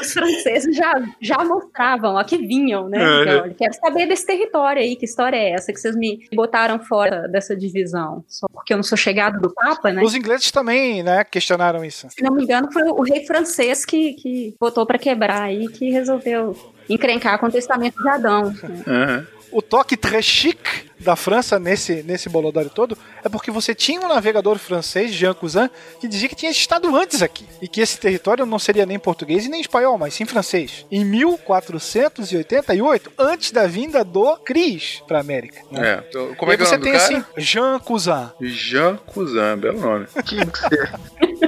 Os 0.00 0.12
franceses 0.12 0.76
já, 0.76 0.92
já 1.20 1.44
mostravam 1.44 2.14
ó, 2.14 2.24
que 2.24 2.36
vinham, 2.38 2.88
né? 2.88 2.98
É. 2.98 3.22
Então, 3.22 3.54
quero 3.58 3.74
saber 3.74 4.06
desse 4.06 4.26
território 4.26 4.80
aí, 4.82 4.96
que 4.96 5.04
história 5.04 5.36
é 5.36 5.50
essa 5.52 5.72
que 5.72 5.78
vocês 5.80 5.94
me 5.96 6.26
botaram 6.34 6.78
fora 6.80 7.28
dessa 7.28 7.56
divisão? 7.56 8.24
Só 8.26 8.46
porque 8.48 8.72
eu 8.72 8.76
não 8.76 8.84
sou 8.84 8.96
chegado 8.98 9.40
do 9.40 9.52
Papa, 9.52 9.92
né? 9.92 10.02
Os 10.02 10.14
ingleses 10.14 10.50
também, 10.50 11.02
né, 11.02 11.24
questionaram 11.24 11.84
isso. 11.84 12.07
Se 12.08 12.22
não 12.22 12.32
me 12.34 12.44
engano, 12.44 12.72
foi 12.72 12.82
o 12.84 13.02
rei 13.02 13.26
francês 13.26 13.84
que, 13.84 14.14
que 14.14 14.54
botou 14.60 14.86
pra 14.86 14.98
quebrar 14.98 15.42
aí, 15.42 15.68
que 15.68 15.90
resolveu 15.90 16.56
encrencar 16.88 17.38
com 17.38 17.46
o 17.46 17.50
testamento 17.52 18.00
de 18.02 18.08
Adão. 18.08 18.52
né? 18.86 19.26
O 19.50 19.62
toque 19.62 19.96
très 19.96 20.26
chic 20.26 20.58
da 21.00 21.16
França 21.16 21.58
nesse, 21.58 22.02
nesse 22.02 22.28
bolodório 22.28 22.68
todo 22.68 22.98
é 23.24 23.30
porque 23.30 23.50
você 23.50 23.74
tinha 23.74 23.98
um 23.98 24.06
navegador 24.08 24.58
francês, 24.58 25.10
Jean 25.10 25.32
Cousin, 25.32 25.70
que 25.98 26.06
dizia 26.06 26.28
que 26.28 26.34
tinha 26.34 26.50
estado 26.50 26.94
antes 26.94 27.22
aqui. 27.22 27.46
E 27.62 27.66
que 27.66 27.80
esse 27.80 27.98
território 27.98 28.44
não 28.44 28.58
seria 28.58 28.84
nem 28.84 28.98
português 28.98 29.46
e 29.46 29.48
nem 29.48 29.62
espanhol, 29.62 29.96
mas 29.96 30.12
sim 30.12 30.26
francês. 30.26 30.84
Em 30.90 31.02
1488, 31.02 33.10
antes 33.18 33.50
da 33.50 33.66
vinda 33.66 34.04
do 34.04 34.36
Cris 34.38 35.02
pra 35.06 35.20
América. 35.20 35.62
né? 35.70 35.94
É. 35.94 36.04
então, 36.08 36.34
Como 36.34 36.52
é 36.52 36.56
que 36.56 36.62
é 36.62 36.66
aí 36.66 36.66
o 36.66 36.68
você 36.68 36.76
nome 36.76 36.78
do 36.78 36.84
tem 36.84 36.92
cara? 37.00 37.04
assim, 37.04 37.24
Jean 37.40 37.78
Cousin. 37.78 38.28
Jean 38.42 38.96
Cousin, 39.06 39.56
belo 39.58 39.80
nome. 39.80 40.06
Que 40.26 40.36
ser. 40.68 40.92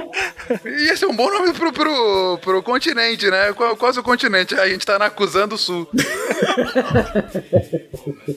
Ia 0.65 0.97
ser 0.97 1.05
um 1.05 1.15
bom 1.15 1.29
nome 1.31 1.53
pro, 1.53 1.71
pro, 1.71 2.37
pro 2.41 2.63
continente, 2.63 3.29
né? 3.29 3.53
Qual, 3.53 3.75
qual 3.77 3.91
é 3.93 3.99
o 3.99 4.03
continente? 4.03 4.53
A 4.55 4.67
gente 4.67 4.85
tá 4.85 4.99
na 4.99 5.09
Cousin 5.09 5.47
do 5.47 5.57
Sul. 5.57 5.87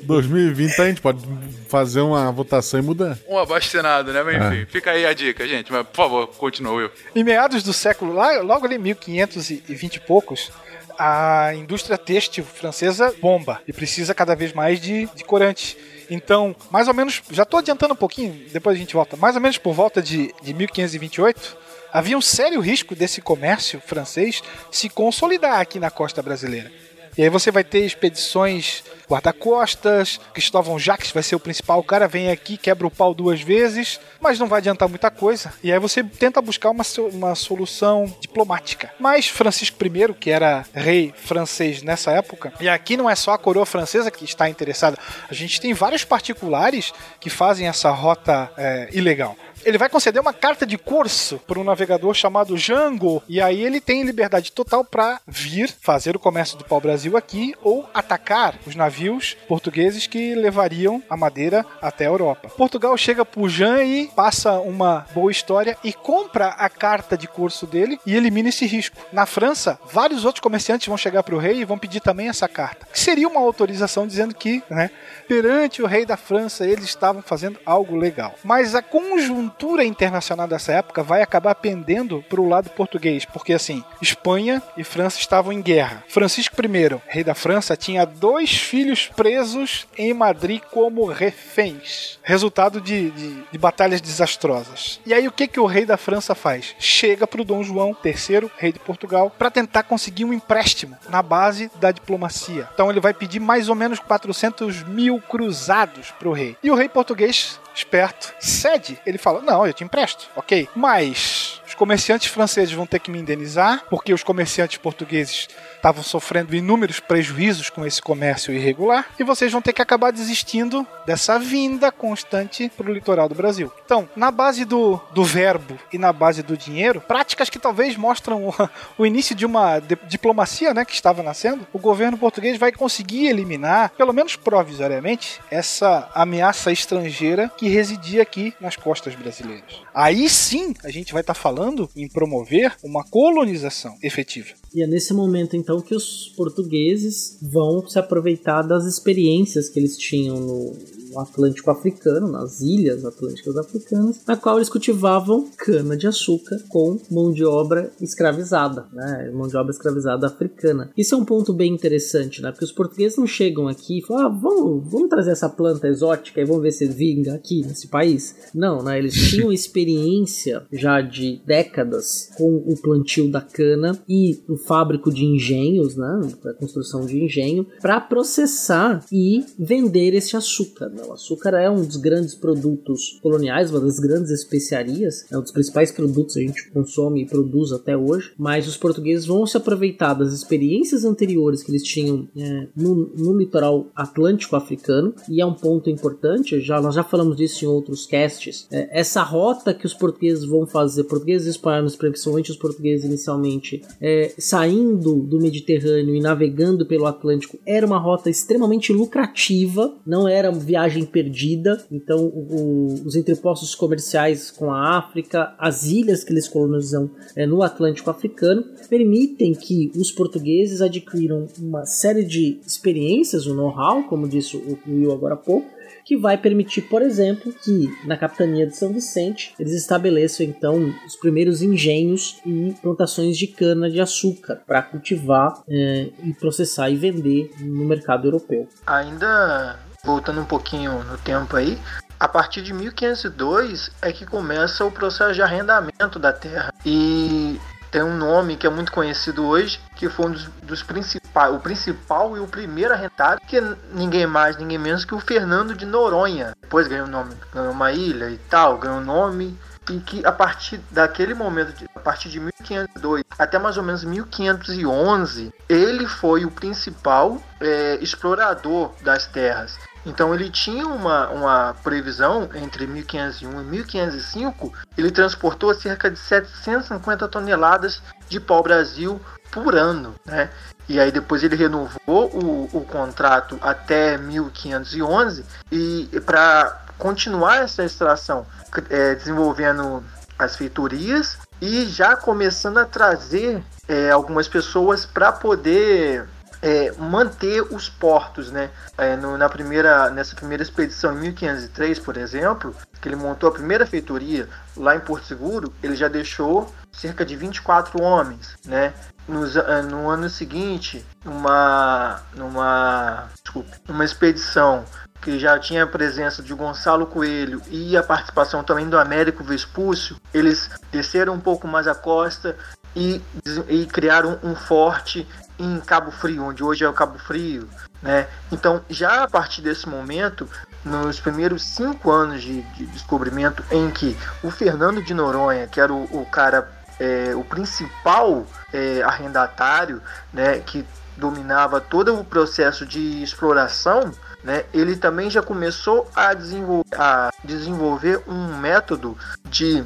2020 0.05 0.81
a 0.81 0.87
gente 0.87 1.01
pode 1.01 1.25
fazer 1.69 2.01
uma 2.01 2.31
votação 2.31 2.81
e 2.81 2.83
mudar. 2.83 3.19
Um 3.29 3.39
abaixo-senado, 3.39 4.13
né? 4.13 4.23
Mas 4.23 4.37
enfim, 4.37 4.63
É. 4.63 4.67
fica 4.67 4.91
aí 4.91 5.07
a 5.07 5.13
dica, 5.13 5.47
gente. 5.47 5.73
Mas, 5.73 5.87
por 5.87 5.97
favor, 5.97 6.27
continua, 6.29 6.73
Will. 6.75 6.91
Em 7.15 7.25
meados 7.25 7.63
do 7.63 7.73
século, 7.73 8.13
lá, 8.15 8.41
logo 8.41 8.67
ali 8.67 8.79
1520 8.79 9.97
e 9.97 10.01
poucos, 10.01 10.51
a 10.99 11.53
indústria 11.55 11.99
têxtil 11.99 12.45
francesa 12.45 13.13
bomba 13.21 13.61
e 13.67 13.73
precisa 13.73 14.15
cada 14.15 14.35
vez 14.37 14.53
mais 14.53 14.81
de, 14.81 15.07
de 15.15 15.25
corante. 15.25 15.77
Então, 16.11 16.55
mais 16.71 16.87
ou 16.87 16.95
menos, 16.95 17.23
já 17.31 17.43
estou 17.45 17.59
adiantando 17.59 17.95
um 17.95 17.97
pouquinho, 17.97 18.39
depois 18.53 18.77
a 18.77 18.79
gente 18.79 18.93
volta, 18.95 19.17
mais 19.17 19.35
ou 19.35 19.41
menos 19.41 19.57
por 19.57 19.73
volta 19.73 20.03
de, 20.03 20.33
de 20.43 20.53
1528, 20.53 21.57
havia 21.95 22.19
um 22.19 22.21
sério 22.21 22.61
risco 22.61 22.97
desse 22.97 23.23
comércio 23.23 23.81
francês 23.81 24.43
se 24.69 24.89
consolidar 24.89 25.61
aqui 25.61 25.79
na 25.79 25.93
costa 25.93 26.21
brasileira. 26.21 26.73
E 27.17 27.23
aí 27.23 27.29
você 27.29 27.53
vai 27.53 27.63
ter 27.63 27.87
expedições 27.87 28.83
guarda-costas, 29.09 30.19
Cristóvão 30.33 30.81
Jacques 30.81 31.13
vai 31.13 31.23
ser 31.23 31.37
o 31.37 31.41
principal, 31.41 31.79
o 31.79 31.85
cara 31.85 32.09
vem 32.09 32.29
aqui, 32.29 32.57
quebra 32.57 32.89
o 32.89 32.91
pau 32.91 33.15
duas 33.15 33.41
vezes, 33.41 34.01
mas 34.21 34.41
não 34.41 34.49
vai 34.49 34.59
adiantar 34.59 34.89
muita 34.89 35.13
coisa. 35.13 35.53
E 35.63 35.73
aí 35.73 35.79
você 35.79 36.03
tenta 36.03 36.43
buscar 36.43 36.71
uma, 36.71 36.83
uma 37.13 37.37
solução 37.37 38.13
diplomática. 38.21 38.93
Mas 38.99 39.29
Francisco 39.29 39.77
I, 39.87 40.13
que 40.15 40.31
era 40.31 40.65
rei 40.75 41.15
francês 41.17 41.83
nessa 41.83 42.11
época, 42.11 42.53
e 42.59 42.69
aqui 42.69 42.97
não 42.97 43.09
é 43.09 43.15
só 43.15 43.33
a 43.33 43.39
coroa 43.39 43.65
francesa 43.65 44.11
que 44.11 44.25
está 44.25 44.49
interessada, 44.49 44.99
a 45.31 45.35
gente 45.35 45.61
tem 45.61 45.73
vários 45.73 46.03
particulares 46.03 46.93
que 47.21 47.31
fazem 47.31 47.69
essa 47.69 47.91
rota 47.91 48.51
é, 48.57 48.89
ilegal 48.93 49.37
ele 49.65 49.79
vai 49.79 49.89
conceder 49.89 50.21
uma 50.21 50.33
carta 50.33 50.67
de 50.67 50.77
curso 50.77 51.39
para 51.47 51.59
um 51.59 51.65
navegador 51.65 52.15
chamado 52.15 52.57
Jango. 52.57 53.23
E 53.29 53.41
aí 53.41 53.63
ele 53.63 53.81
tem 53.81 54.03
liberdade 54.03 54.53
total 54.53 54.85
para 54.85 55.21
vir 55.27 55.75
fazer 55.81 56.15
o 56.15 56.19
comércio 56.19 56.59
do 56.59 56.65
pau-brasil 56.65 57.17
aqui 57.17 57.55
ou 57.63 57.89
atacar 57.95 58.57
os 58.67 58.75
navios 58.75 59.37
portugueses 59.49 60.07
que 60.07 60.35
levariam 60.35 61.03
a 61.09 61.17
madeira 61.17 61.65
até 61.81 62.05
a 62.05 62.11
Europa. 62.11 62.49
Portugal 62.51 62.97
chega 62.97 63.25
pro 63.25 63.49
Jean 63.49 63.83
e 63.85 64.09
passa 64.09 64.59
uma 64.61 65.07
boa 65.15 65.33
história 65.33 65.77
e 65.83 65.93
compra 65.93 66.49
a 66.49 66.69
carta 66.69 67.17
de 67.17 67.27
curso 67.27 67.67
dele 67.67 67.99
e 68.07 68.15
elimina 68.15 68.51
esse 68.51 68.67
risco. 68.67 68.97
Na 69.13 69.27
França, 69.27 69.79
vários 69.91 70.25
outros 70.25 70.43
comerciantes 70.43 70.89
vão 70.89 70.97
chegar 70.97 71.23
pro 71.23 71.39
rei 71.39 71.61
e 71.61 71.65
vão 71.65 71.79
pedir 71.79 72.01
também 72.01 72.29
essa 72.29 72.49
carta. 72.49 72.87
Que 72.93 73.01
seria 73.01 73.29
uma 73.29 73.41
autorização 73.41 74.07
dizendo 74.07 74.35
que, 74.35 74.63
né, 74.69 74.91
perante 75.27 75.83
o 75.83 75.87
rei 75.87 76.05
da 76.05 76.17
França, 76.17 76.67
eles 76.67 76.85
estavam 76.85 77.23
fazendo 77.23 77.59
algo 77.65 77.97
legal. 77.97 78.35
Mas 78.43 78.75
a 78.75 78.83
conjuntura 78.83 79.54
internacional 79.85 80.47
dessa 80.47 80.73
época 80.73 81.03
vai 81.03 81.23
acabar 81.23 81.55
pendendo 81.55 82.23
para 82.29 82.41
o 82.41 82.49
lado 82.49 82.71
português, 82.71 83.25
porque 83.25 83.53
assim, 83.53 83.83
Espanha 84.01 84.63
e 84.77 84.85
França 84.85 85.19
estavam 85.19 85.53
em 85.53 85.61
guerra. 85.63 86.05
Francisco 86.09 86.55
I, 86.61 87.01
rei 87.07 87.25
da 87.25 87.35
França, 87.35 87.77
tinha 87.77 88.05
dois 88.05 88.51
filhos 88.55 89.11
presos 89.17 89.87
em 89.97 90.13
Madrid 90.15 90.61
como 90.71 91.05
reféns, 91.07 92.19
resultado 92.23 92.81
de, 92.81 93.11
de- 93.11 93.43
de 93.51 93.59
batalhas 93.59 94.01
desastrosas. 94.01 95.01
E 95.07 95.13
aí 95.15 95.27
o 95.29 95.33
que, 95.33 95.47
que 95.47 95.61
o 95.61 95.67
rei 95.67 95.85
da 95.85 95.97
França 95.97 96.35
faz? 96.35 96.75
Chega 96.79 97.27
para 97.27 97.41
o 97.41 97.45
Dom 97.45 97.63
João 97.63 97.97
III, 98.05 98.51
rei 98.59 98.73
de 98.73 98.79
Portugal, 98.79 99.31
para 99.39 99.51
tentar 99.51 99.85
conseguir 99.85 100.25
um 100.25 100.33
empréstimo 100.33 100.97
na 101.09 101.23
base 101.23 101.71
da 101.77 101.91
diplomacia. 101.91 102.69
Então 102.75 102.91
ele 102.91 103.01
vai 103.01 103.15
pedir 103.15 103.41
mais 103.41 103.69
ou 103.69 103.75
menos 103.75 103.99
400 104.01 104.83
mil 104.85 105.21
cruzados 105.21 106.11
para 106.19 106.29
o 106.29 106.33
rei. 106.33 106.57
E 106.63 106.71
o 106.71 106.75
rei 106.75 106.89
português, 106.89 107.61
esperto, 107.75 108.35
cede. 108.39 108.99
Ele 109.05 109.19
fala: 109.19 109.41
Não, 109.41 109.67
eu 109.67 109.73
te 109.73 109.85
empresto, 109.85 110.29
ok. 110.37 110.69
Mas 110.75 111.61
os 111.67 111.75
comerciantes 111.75 112.29
franceses 112.29 112.73
vão 112.73 112.87
ter 112.87 113.01
que 113.01 113.11
me 113.11 113.19
indenizar, 113.19 113.85
porque 113.91 114.15
os 114.15 114.23
comerciantes 114.23 114.79
portugueses 114.79 115.49
estavam 115.85 116.03
sofrendo 116.03 116.57
inúmeros 116.57 116.99
prejuízos 116.99 117.69
com 117.69 117.85
esse 117.85 118.01
comércio 118.01 118.55
irregular, 118.55 119.07
e 119.19 119.23
vocês 119.23 119.53
vão 119.53 119.61
ter 119.61 119.75
que 119.75 119.83
acabar 119.83 120.11
desistindo 120.11 120.87
dessa 121.05 121.39
vinda 121.39 121.93
constante 121.93 122.71
para 122.75 122.91
o 122.91 122.95
litoral 122.95 123.29
do 123.29 123.35
Brasil. 123.35 123.71
Então, 123.85 124.09
na 124.17 124.31
base 124.31 124.65
do, 124.65 124.99
do 125.13 125.23
verbo 125.23 125.79
e 125.93 125.99
na 125.99 126.11
base 126.11 126.43
do 126.43 126.57
dinheiro, 126.57 127.03
práticas 127.03 127.51
que 127.51 127.59
talvez 127.59 127.99
mostram 127.99 128.49
o, 128.49 128.55
o 128.97 129.05
início 129.05 129.35
de 129.35 129.45
uma 129.45 129.79
di- 129.79 129.99
diplomacia 130.09 130.73
né, 130.73 130.87
que 130.87 130.95
estava 130.95 131.23
nascendo, 131.23 131.67
o 131.71 131.79
governo 131.79 132.17
português 132.17 132.57
vai 132.57 132.73
conseguir 132.73 133.27
eliminar, 133.27 133.91
pelo 133.91 134.15
menos 134.15 134.37
provisoriamente, 134.37 135.39
essa 135.51 136.09
ameaça 136.15 136.73
estrangeira 136.73 137.53
que 137.59 137.69
residia 137.69 138.23
aqui 138.23 138.55
nas 138.59 138.75
costas 138.75 139.15
brasileiras. 139.15 139.83
Aí 139.95 140.31
sim 140.31 140.73
a 140.83 140.91
gente 140.91 141.13
vai 141.13 141.21
estar 141.21 141.35
falando 141.35 141.91
em 141.95 142.09
promover 142.09 142.75
uma 142.83 143.05
colonização 143.05 143.99
efetiva. 144.03 144.55
E 144.75 144.83
é 144.83 144.87
nesse 144.89 145.15
momento, 145.15 145.55
então, 145.57 145.74
que 145.83 145.95
os 145.95 146.33
portugueses 146.37 147.39
vão 147.41 147.87
se 147.87 147.99
aproveitar 147.99 148.63
das 148.63 148.85
experiências 148.87 149.69
que 149.69 149.79
eles 149.79 149.97
tinham 149.97 150.41
no, 150.41 150.77
no 151.15 151.21
Atlântico 151.21 151.71
Africano, 151.71 152.31
nas 152.31 152.61
ilhas 152.61 153.05
atlânticas 153.05 153.57
africanas, 153.57 154.21
na 154.27 154.37
qual 154.37 154.57
eles 154.57 154.69
cultivavam 154.69 155.49
cana-de-açúcar 155.57 156.59
com 156.69 156.99
mão 157.11 157.33
de 157.33 157.45
obra 157.45 157.91
escravizada, 158.01 158.87
né? 158.93 159.31
Mão 159.33 159.47
de 159.47 159.57
obra 159.57 159.71
escravizada 159.71 160.27
africana. 160.27 160.91
Isso 160.97 161.15
é 161.15 161.19
um 161.19 161.25
ponto 161.25 161.53
bem 161.53 161.73
interessante, 161.73 162.43
né? 162.43 162.51
Porque 162.51 162.65
os 162.65 162.73
portugueses 162.73 163.17
não 163.17 163.27
chegam 163.27 163.69
aqui 163.69 163.99
e 163.99 164.03
falam, 164.03 164.27
ah, 164.27 164.29
vamos, 164.29 164.91
vamos 164.91 165.09
trazer 165.09 165.31
essa 165.31 165.49
planta 165.49 165.87
exótica 165.87 166.41
e 166.41 166.45
vamos 166.45 166.63
ver 166.63 166.73
se 166.73 166.87
vinga 166.87 167.35
aqui 167.35 167.63
nesse 167.65 167.89
país. 167.89 168.35
Não, 168.55 168.83
né? 168.83 168.99
Eles 168.99 169.15
tinham 169.15 169.51
experiência 169.53 170.67
já 170.73 171.01
de 171.01 171.41
décadas 171.47 172.31
com 172.37 172.57
o 172.67 172.75
plantio 172.81 173.31
da 173.31 173.41
cana 173.41 173.99
e 174.09 174.43
o 174.49 174.57
fábrico 174.57 175.13
de 175.13 175.25
engenhos, 175.25 175.97
né? 175.97 176.21
A 176.47 176.55
construção 176.55 177.07
de 177.07 177.23
engenho, 177.23 177.67
para 177.81 178.01
processar 178.01 179.05
e 179.13 179.45
vender 179.59 180.15
esse 180.15 180.37
açúcar. 180.37 180.89
Né? 180.89 181.03
O 181.09 181.13
açúcar 181.13 181.55
é 181.55 181.71
um 181.71 181.85
dos 181.85 181.97
grandes 181.97 182.35
produtos 182.35 183.19
coloniais, 183.23 183.71
uma 183.71 183.81
das 183.81 183.99
grandes 183.99 184.31
especiarias, 184.31 185.27
é 185.31 185.39
um 185.39 185.43
dos 185.43 185.53
principais 185.53 185.93
produtos 185.93 186.35
que 186.35 186.41
a 186.41 186.47
gente 186.47 186.71
consome 186.71 187.23
e 187.23 187.27
produz 187.27 187.73
até 187.73 187.97
hoje. 187.97 188.33
Mas 188.39 188.67
os 188.67 188.77
portugueses 188.77 189.27
vão 189.27 189.47
se 189.47 189.57
aproveitar 189.57 190.15
das 190.15 190.33
experiências 190.33 191.05
anteriores 191.05 191.63
que 191.63 191.71
eles 191.71 191.83
tinham 191.83 192.29
é, 192.37 192.69
no, 192.77 193.11
no, 193.17 193.37
litoral 193.37 193.87
atlântico 193.95 194.57
africano, 194.57 195.15
e 195.29 195.41
é 195.41 195.47
um 195.47 195.55
ponto 195.55 195.91
importante, 195.91 196.61
já, 196.61 196.81
nós 196.81 196.95
já 196.95 197.03
falamos 197.03 197.37
disso 197.37 197.65
em 197.65 197.69
outros 197.69 198.07
casts. 198.07 198.67
É, 198.71 199.01
essa 199.01 199.23
rota 199.23 199.75
que 199.75 199.87
os 199.87 199.95
portugueses 199.95 200.45
vão 200.45 200.67
fazer, 200.67 201.05
portugueses 201.05 201.47
e 201.47 201.51
espanhóis, 201.51 201.97
principalmente 201.97 202.51
os 202.51 202.57
portugueses 202.57 203.05
inicialmente, 203.05 203.83
é, 204.01 204.33
saindo 204.39 205.17
do 205.21 205.41
Mediterrâneo 205.41 206.15
e 206.15 206.21
navegando 206.21 206.87
pelo 206.87 207.07
Atlântico, 207.07 207.59
era 207.67 207.87
uma 207.87 207.99
rota 207.99 208.31
extremamente 208.31 208.93
lucrativa, 208.93 209.95
não 210.07 210.29
era 210.29 210.51
viagem 210.51 210.94
perdida. 211.03 211.83
Então, 211.91 212.27
o, 212.27 213.03
os 213.05 213.17
entrepostos 213.17 213.75
comerciais 213.75 214.51
com 214.51 214.71
a 214.71 214.99
África, 214.99 215.55
as 215.59 215.87
ilhas 215.87 216.23
que 216.23 216.33
eles 216.33 216.47
colonizam 216.47 217.11
é, 217.35 217.47
no 217.47 217.63
Atlântico 217.63 218.11
africano, 218.11 218.65
permitem 218.89 219.55
que 219.55 219.91
os 219.97 220.13
portugueses 220.13 220.83
adquiram 220.83 221.47
uma 221.59 221.87
série 221.87 222.25
de 222.25 222.61
experiências, 222.67 223.47
o 223.47 223.55
know-how, 223.55 224.05
como 224.05 224.29
disse 224.29 224.57
o 224.57 224.79
Will 224.87 225.13
agora 225.13 225.35
há 225.35 225.39
pouco, 225.39 225.75
que 226.05 226.17
vai 226.17 226.37
permitir, 226.37 226.83
por 226.83 227.03
exemplo, 227.03 227.53
que 227.65 227.89
na 228.07 228.17
capitania 228.17 228.67
de 228.67 228.77
São 228.77 228.93
Vicente 228.93 229.55
eles 229.59 229.73
estabeleçam 229.73 230.45
então 230.45 230.95
os 231.07 231.17
primeiros 231.17 231.63
engenhos 231.63 232.41
e 232.45 232.75
plantações 232.83 233.39
de 233.39 233.47
cana 233.47 233.91
de 233.91 234.01
açúcar 234.01 234.63
para 234.67 234.83
cultivar 234.83 235.63
é, 235.69 236.11
e 236.23 236.33
processar 236.35 236.91
e 236.91 236.97
vender 236.97 237.51
no 237.61 237.85
mercado 237.85 238.27
europeu. 238.27 238.69
Ainda 238.87 239.79
voltando 240.05 240.41
um 240.41 240.45
pouquinho 240.45 241.03
no 241.05 241.19
tempo 241.19 241.57
aí, 241.57 241.81
a 242.19 242.29
partir 242.29 242.63
de 242.63 242.73
1502 242.73 243.91
é 244.01 244.13
que 244.13 244.25
começa 244.25 244.85
o 244.85 244.91
processo 244.91 245.35
de 245.35 245.43
arrendamento 245.43 246.19
da 246.19 246.33
terra. 246.33 246.73
E 246.85 247.61
tem 247.91 248.03
um 248.03 248.17
nome 248.17 248.57
que 248.57 248.67
é 248.67 248.71
muito 248.71 248.91
conhecido 248.91 249.45
hoje, 249.45 249.81
que 249.95 250.09
foi 250.09 250.27
um 250.27 250.31
dos, 250.33 250.45
dos 250.63 250.83
principais, 250.83 251.55
o 251.55 251.59
principal 251.59 252.37
e 252.37 252.41
o 252.41 252.47
primeiro 252.47 252.93
arrendado, 252.93 253.41
que 253.47 253.59
é 253.59 253.77
ninguém 253.93 254.27
mais, 254.27 254.57
ninguém 254.57 254.79
menos 254.79 255.05
que 255.05 255.15
o 255.15 255.21
Fernando 255.21 255.75
de 255.75 255.87
Noronha. 255.87 256.55
Depois 256.61 256.89
ganhou 256.89 257.07
o 257.07 257.11
nome, 257.11 257.35
ganhou 257.53 257.73
uma 257.73 257.93
ilha 257.93 258.31
e 258.31 258.39
tal, 258.51 258.79
ganhou 258.79 258.99
o 258.99 259.05
nome 259.05 259.57
e 259.91 260.01
que 260.01 260.25
a 260.25 260.33
partir 260.33 260.81
daquele 260.91 261.35
momento, 261.35 261.73
a 261.95 262.01
partir 262.01 262.31
de 262.31 262.41
1502 262.41 263.23
até 263.39 263.59
mais 263.59 263.77
ou 263.77 263.83
menos 263.83 264.03
1511, 264.03 265.53
ele 265.69 266.07
foi 266.07 266.45
o 266.45 266.51
principal 266.51 267.41
é, 267.61 267.99
explorador 268.01 268.93
das 269.03 269.27
terras. 269.27 269.79
Então 270.05 270.35
ele 270.35 270.51
tinha 270.51 270.87
uma, 270.87 271.29
uma 271.29 271.77
previsão 271.83 272.49
entre 272.55 272.87
1501 272.87 273.61
e 273.61 273.65
1505, 273.65 274.73
ele 274.97 275.11
transportou 275.11 275.75
cerca 275.75 276.11
de 276.11 276.19
750 276.19 277.27
toneladas 277.29 278.03
de 278.29 278.39
pau-brasil 278.39 279.21
por 279.51 279.75
ano, 279.75 280.15
né? 280.27 280.51
E 280.89 281.01
aí 281.01 281.11
depois 281.11 281.43
ele 281.43 281.57
renovou 281.57 282.31
o, 282.35 282.69
o 282.73 282.85
contrato 282.85 283.59
até 283.63 284.19
1511 284.19 285.45
e 285.73 286.09
para 286.27 286.83
continuar 286.99 287.63
essa 287.63 287.85
extração, 287.85 288.47
é, 288.91 289.15
desenvolvendo 289.15 290.05
as 290.39 290.57
feitorias 290.57 291.39
e 291.61 291.87
já 291.87 292.17
começando 292.17 292.79
a 292.79 292.85
trazer 292.85 293.63
é, 293.89 294.11
algumas 294.11 294.49
pessoas 294.49 295.07
para 295.07 295.33
poder 295.33 296.27
é, 296.65 296.91
manter 296.93 297.61
os 297.61 297.91
portos, 297.91 298.51
né? 298.51 298.71
É, 298.97 299.15
no, 299.17 299.37
na 299.37 299.51
primeira, 299.51 300.09
nessa 300.09 300.35
primeira 300.35 300.63
expedição 300.63 301.15
em 301.15 301.21
1503, 301.21 301.99
por 301.99 302.17
exemplo, 302.17 302.75
que 303.03 303.07
ele 303.07 303.17
montou 303.17 303.51
a 303.51 303.53
primeira 303.53 303.85
feitoria 303.85 304.49
lá 304.75 304.97
em 304.97 305.01
Porto 305.01 305.27
Seguro, 305.27 305.71
ele 305.83 305.95
já 305.95 306.09
deixou 306.09 306.75
cerca 306.91 307.23
de 307.23 307.37
24 307.37 308.03
homens, 308.03 308.57
né? 308.65 308.95
Nos, 309.29 309.55
é, 309.57 309.83
no 309.83 310.09
ano 310.09 310.31
seguinte, 310.31 311.05
uma, 311.23 312.23
numa, 312.35 313.29
desculpa, 313.43 313.71
uma 313.87 314.05
expedição 314.05 314.87
que 315.21 315.39
já 315.39 315.59
tinha 315.59 315.85
a 315.85 315.87
presença 315.87 316.43
de 316.43 316.55
Gonçalo 316.55 317.07
Coelho 317.07 317.61
e 317.69 317.95
a 317.95 318.03
participação 318.03 318.65
também 318.65 318.89
do 318.89 318.99
Américo 318.99 319.45
Vespúcio, 319.45 320.17
eles 320.33 320.71
desceram 320.91 321.35
um 321.35 321.41
pouco 321.41 321.69
mais 321.69 321.87
a 321.87 321.95
costa 321.95 322.57
e, 322.97 323.21
e 323.69 323.87
criaram 323.87 324.39
um 324.43 324.55
forte 324.55 325.27
em 325.59 325.81
Cabo 325.81 326.11
Frio, 326.11 326.45
onde 326.45 326.63
hoje 326.63 326.85
é 326.85 326.89
o 326.89 326.93
Cabo 326.93 327.19
Frio, 327.19 327.69
né? 328.03 328.27
Então, 328.53 328.83
já 328.89 329.23
a 329.25 329.29
partir 329.29 329.63
desse 329.63 329.89
momento, 329.89 330.49
nos 330.85 331.19
primeiros 331.19 331.65
cinco 331.65 332.11
anos 332.11 332.43
de, 332.43 332.63
de 332.63 332.87
descobrimento, 332.87 333.65
em 333.71 333.91
que 333.91 334.17
o 334.43 334.51
Fernando 334.51 335.03
de 335.03 335.15
Noronha, 335.15 335.67
que 335.67 335.81
era 335.81 335.93
o, 335.93 336.05
o 336.05 336.27
cara, 336.27 336.71
é, 337.01 337.35
o 337.35 337.43
principal 337.43 338.47
é, 338.73 339.03
arrendatário, 339.03 340.03
né, 340.33 340.59
que 340.59 340.85
dominava 341.17 341.81
todo 341.81 342.19
o 342.19 342.25
processo 342.25 342.85
de 342.85 343.23
exploração, 343.23 344.13
né, 344.43 344.65
ele 344.75 344.97
também 344.97 345.31
já 345.31 345.41
começou 345.41 346.11
a 346.15 346.35
desenvolver, 346.35 346.95
a 346.99 347.31
desenvolver 347.43 348.23
um 348.27 348.59
método 348.59 349.17
de, 349.49 349.83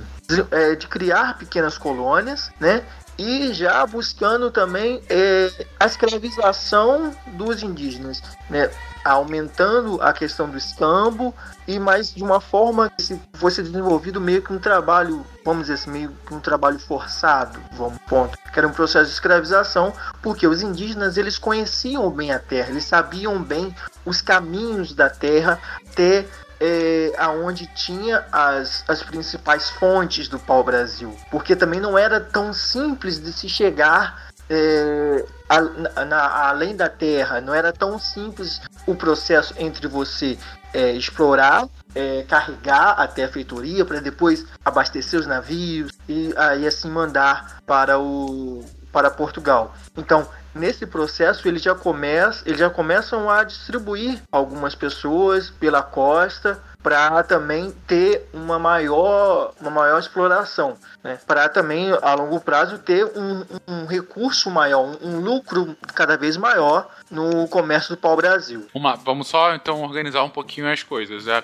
é, 0.50 0.74
de 0.74 0.88
criar 0.88 1.38
pequenas 1.38 1.78
colônias, 1.78 2.50
né, 2.58 2.82
e 3.18 3.52
já 3.52 3.84
buscando 3.84 4.50
também 4.50 5.02
é, 5.08 5.50
a 5.80 5.86
escravização 5.86 7.12
dos 7.26 7.62
indígenas, 7.62 8.22
né? 8.48 8.70
aumentando 9.04 10.00
a 10.02 10.12
questão 10.12 10.48
do 10.48 10.56
escambo 10.56 11.34
e 11.66 11.78
mais 11.78 12.14
de 12.14 12.22
uma 12.22 12.40
forma 12.40 12.90
que 12.90 13.20
fosse 13.34 13.62
desenvolvido 13.62 14.20
meio 14.20 14.42
que 14.42 14.52
um 14.52 14.58
trabalho, 14.58 15.24
vamos 15.44 15.62
dizer 15.62 15.74
assim, 15.74 15.90
meio 15.90 16.12
que 16.26 16.34
um 16.34 16.40
trabalho 16.40 16.78
forçado, 16.78 17.60
vamos 17.72 17.98
ponto, 18.08 18.38
que 18.52 18.58
era 18.58 18.68
um 18.68 18.72
processo 18.72 19.06
de 19.06 19.12
escravização, 19.12 19.92
porque 20.22 20.46
os 20.46 20.62
indígenas 20.62 21.16
eles 21.16 21.38
conheciam 21.38 22.10
bem 22.10 22.32
a 22.32 22.38
terra, 22.38 22.70
eles 22.70 22.84
sabiam 22.84 23.42
bem 23.42 23.74
os 24.04 24.20
caminhos 24.20 24.94
da 24.94 25.08
terra, 25.08 25.58
até 25.90 26.26
é, 26.60 27.12
aonde 27.16 27.66
tinha 27.66 28.24
as, 28.32 28.84
as 28.88 29.02
principais 29.02 29.70
fontes 29.70 30.28
do 30.28 30.38
pau-brasil, 30.38 31.16
porque 31.30 31.54
também 31.54 31.80
não 31.80 31.96
era 31.96 32.20
tão 32.20 32.52
simples 32.52 33.20
de 33.20 33.32
se 33.32 33.48
chegar 33.48 34.28
é, 34.50 35.24
a, 35.48 36.04
na, 36.04 36.48
além 36.48 36.74
da 36.74 36.88
terra, 36.88 37.40
não 37.40 37.54
era 37.54 37.72
tão 37.72 37.98
simples 37.98 38.60
o 38.86 38.94
processo 38.94 39.54
entre 39.58 39.86
você 39.86 40.38
é, 40.72 40.92
explorar, 40.92 41.68
é, 41.94 42.24
carregar 42.28 42.92
até 42.98 43.24
a 43.24 43.28
feitoria 43.28 43.84
para 43.84 44.00
depois 44.00 44.46
abastecer 44.64 45.18
os 45.18 45.26
navios 45.26 45.92
e 46.08 46.32
aí 46.36 46.66
assim 46.66 46.90
mandar 46.90 47.60
para 47.66 47.98
o 47.98 48.64
para 48.92 49.10
Portugal. 49.10 49.74
Então 49.96 50.26
nesse 50.58 50.86
processo 50.86 51.46
eles 51.48 51.62
já 51.62 51.74
começam, 51.74 52.42
eles 52.46 52.58
já 52.58 52.70
começam 52.70 53.30
a 53.30 53.44
distribuir 53.44 54.20
algumas 54.30 54.74
pessoas 54.74 55.50
pela 55.50 55.82
costa 55.82 56.60
para 56.82 57.22
também 57.22 57.70
ter 57.86 58.28
uma 58.32 58.58
maior, 58.58 59.52
uma 59.60 59.70
maior 59.70 59.98
exploração, 59.98 60.76
né? 61.02 61.18
para 61.26 61.48
também 61.48 61.90
a 62.00 62.14
longo 62.14 62.40
prazo 62.40 62.78
ter 62.78 63.04
um, 63.04 63.44
um 63.66 63.86
recurso 63.86 64.50
maior, 64.50 64.96
um, 65.02 65.08
um, 65.08 65.20
lucro 65.20 65.76
cada 65.94 66.16
vez 66.16 66.36
maior 66.36 66.88
no 67.10 67.48
comércio 67.48 67.94
do 67.94 68.00
pau-brasil. 68.00 68.66
Vamos 69.04 69.28
só 69.28 69.54
então 69.54 69.82
organizar 69.82 70.22
um 70.22 70.30
pouquinho 70.30 70.70
as 70.70 70.82
coisas. 70.82 71.26
É, 71.26 71.42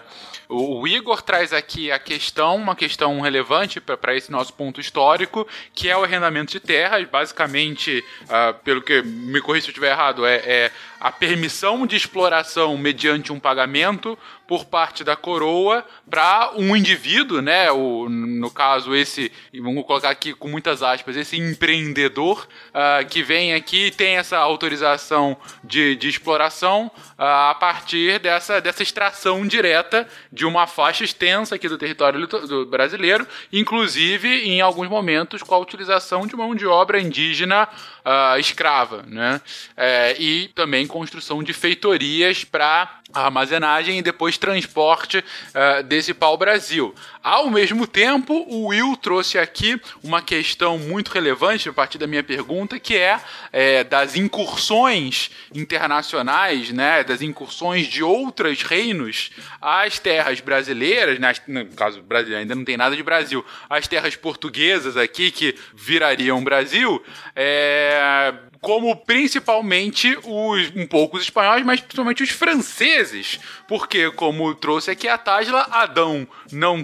o, 0.48 0.86
Igor 0.86 1.22
traz 1.22 1.52
aqui 1.52 1.90
a 1.90 1.98
questão, 1.98 2.56
uma 2.56 2.76
questão 2.76 3.20
relevante 3.20 3.80
para 3.80 4.16
esse 4.16 4.30
nosso 4.30 4.52
ponto 4.52 4.80
histórico, 4.80 5.46
que 5.74 5.88
é 5.88 5.96
o 5.96 6.04
arrendamento 6.04 6.52
de 6.52 6.60
terras. 6.60 7.06
Basicamente, 7.08 8.04
uh, 8.22 8.54
pelo 8.62 8.82
que 8.82 9.02
me 9.02 9.40
corrija 9.40 9.64
se 9.64 9.70
eu 9.70 9.72
estiver 9.72 9.90
errado, 9.90 10.26
é, 10.26 10.36
é 10.36 10.72
a 11.04 11.12
permissão 11.12 11.86
de 11.86 11.96
exploração 11.96 12.78
mediante 12.78 13.30
um 13.30 13.38
pagamento 13.38 14.18
por 14.48 14.64
parte 14.64 15.04
da 15.04 15.14
coroa 15.14 15.84
para 16.08 16.52
um 16.56 16.74
indivíduo, 16.74 17.42
né? 17.42 17.70
O, 17.70 18.08
no 18.08 18.50
caso, 18.50 18.94
esse, 18.94 19.30
vamos 19.52 19.84
colocar 19.84 20.08
aqui 20.08 20.32
com 20.32 20.48
muitas 20.48 20.82
aspas, 20.82 21.14
esse 21.14 21.36
empreendedor 21.36 22.48
uh, 22.70 23.06
que 23.06 23.22
vem 23.22 23.52
aqui 23.52 23.88
e 23.88 23.90
tem 23.90 24.16
essa 24.16 24.38
autorização 24.38 25.36
de, 25.62 25.94
de 25.94 26.08
exploração 26.08 26.90
uh, 27.18 27.50
a 27.50 27.54
partir 27.54 28.18
dessa, 28.18 28.58
dessa 28.58 28.82
extração 28.82 29.46
direta 29.46 30.08
de 30.32 30.46
uma 30.46 30.66
faixa 30.66 31.04
extensa 31.04 31.54
aqui 31.54 31.68
do 31.68 31.76
território 31.76 32.26
do 32.26 32.64
brasileiro, 32.64 33.28
inclusive 33.52 34.48
em 34.48 34.62
alguns 34.62 34.88
momentos 34.88 35.42
com 35.42 35.54
a 35.54 35.58
utilização 35.58 36.26
de 36.26 36.34
mão 36.34 36.54
de 36.54 36.66
obra 36.66 36.98
indígena 36.98 37.68
ah, 38.04 38.38
escrava, 38.38 39.02
né? 39.06 39.40
É, 39.76 40.14
e 40.20 40.48
também 40.48 40.86
construção 40.86 41.42
de 41.42 41.52
feitorias 41.52 42.44
para 42.44 43.00
armazenagem 43.14 43.98
e 43.98 44.02
depois 44.02 44.36
transporte 44.36 45.24
ah, 45.54 45.82
desse 45.82 46.12
pau-brasil. 46.12 46.94
Ao 47.22 47.48
mesmo 47.48 47.86
tempo, 47.86 48.34
o 48.48 48.66
Will 48.66 48.96
trouxe 48.96 49.38
aqui 49.38 49.80
uma 50.02 50.20
questão 50.20 50.78
muito 50.78 51.10
relevante 51.10 51.68
a 51.68 51.72
partir 51.72 51.96
da 51.96 52.06
minha 52.06 52.22
pergunta, 52.22 52.78
que 52.78 52.96
é, 52.96 53.18
é, 53.50 53.82
das 53.84 54.16
incursões 54.16 55.30
internacionais, 55.54 56.70
né, 56.70 57.02
das 57.02 57.22
incursões 57.22 57.86
de 57.86 58.02
outros 58.02 58.62
reinos 58.62 59.30
às 59.60 59.98
terras 59.98 60.40
brasileiras, 60.40 61.18
né, 61.18 61.32
no 61.48 61.66
caso 61.68 62.04
ainda 62.36 62.54
não 62.54 62.64
tem 62.64 62.76
nada 62.76 62.94
de 62.94 63.02
Brasil, 63.02 63.44
as 63.70 63.88
terras 63.88 64.16
portuguesas 64.16 64.96
aqui 64.96 65.30
que 65.30 65.54
virariam 65.74 66.44
Brasil, 66.44 67.02
é, 67.34 68.34
como 68.64 68.96
principalmente 68.96 70.18
os 70.24 70.74
um 70.74 70.86
pouco 70.86 71.18
os 71.18 71.24
espanhóis, 71.24 71.64
mas 71.64 71.80
principalmente 71.80 72.22
os 72.22 72.30
franceses, 72.30 73.38
porque 73.68 74.10
como 74.12 74.54
trouxe 74.54 74.90
aqui 74.90 75.06
a 75.06 75.18
Tasla, 75.18 75.66
Adão 75.70 76.26
não, 76.50 76.82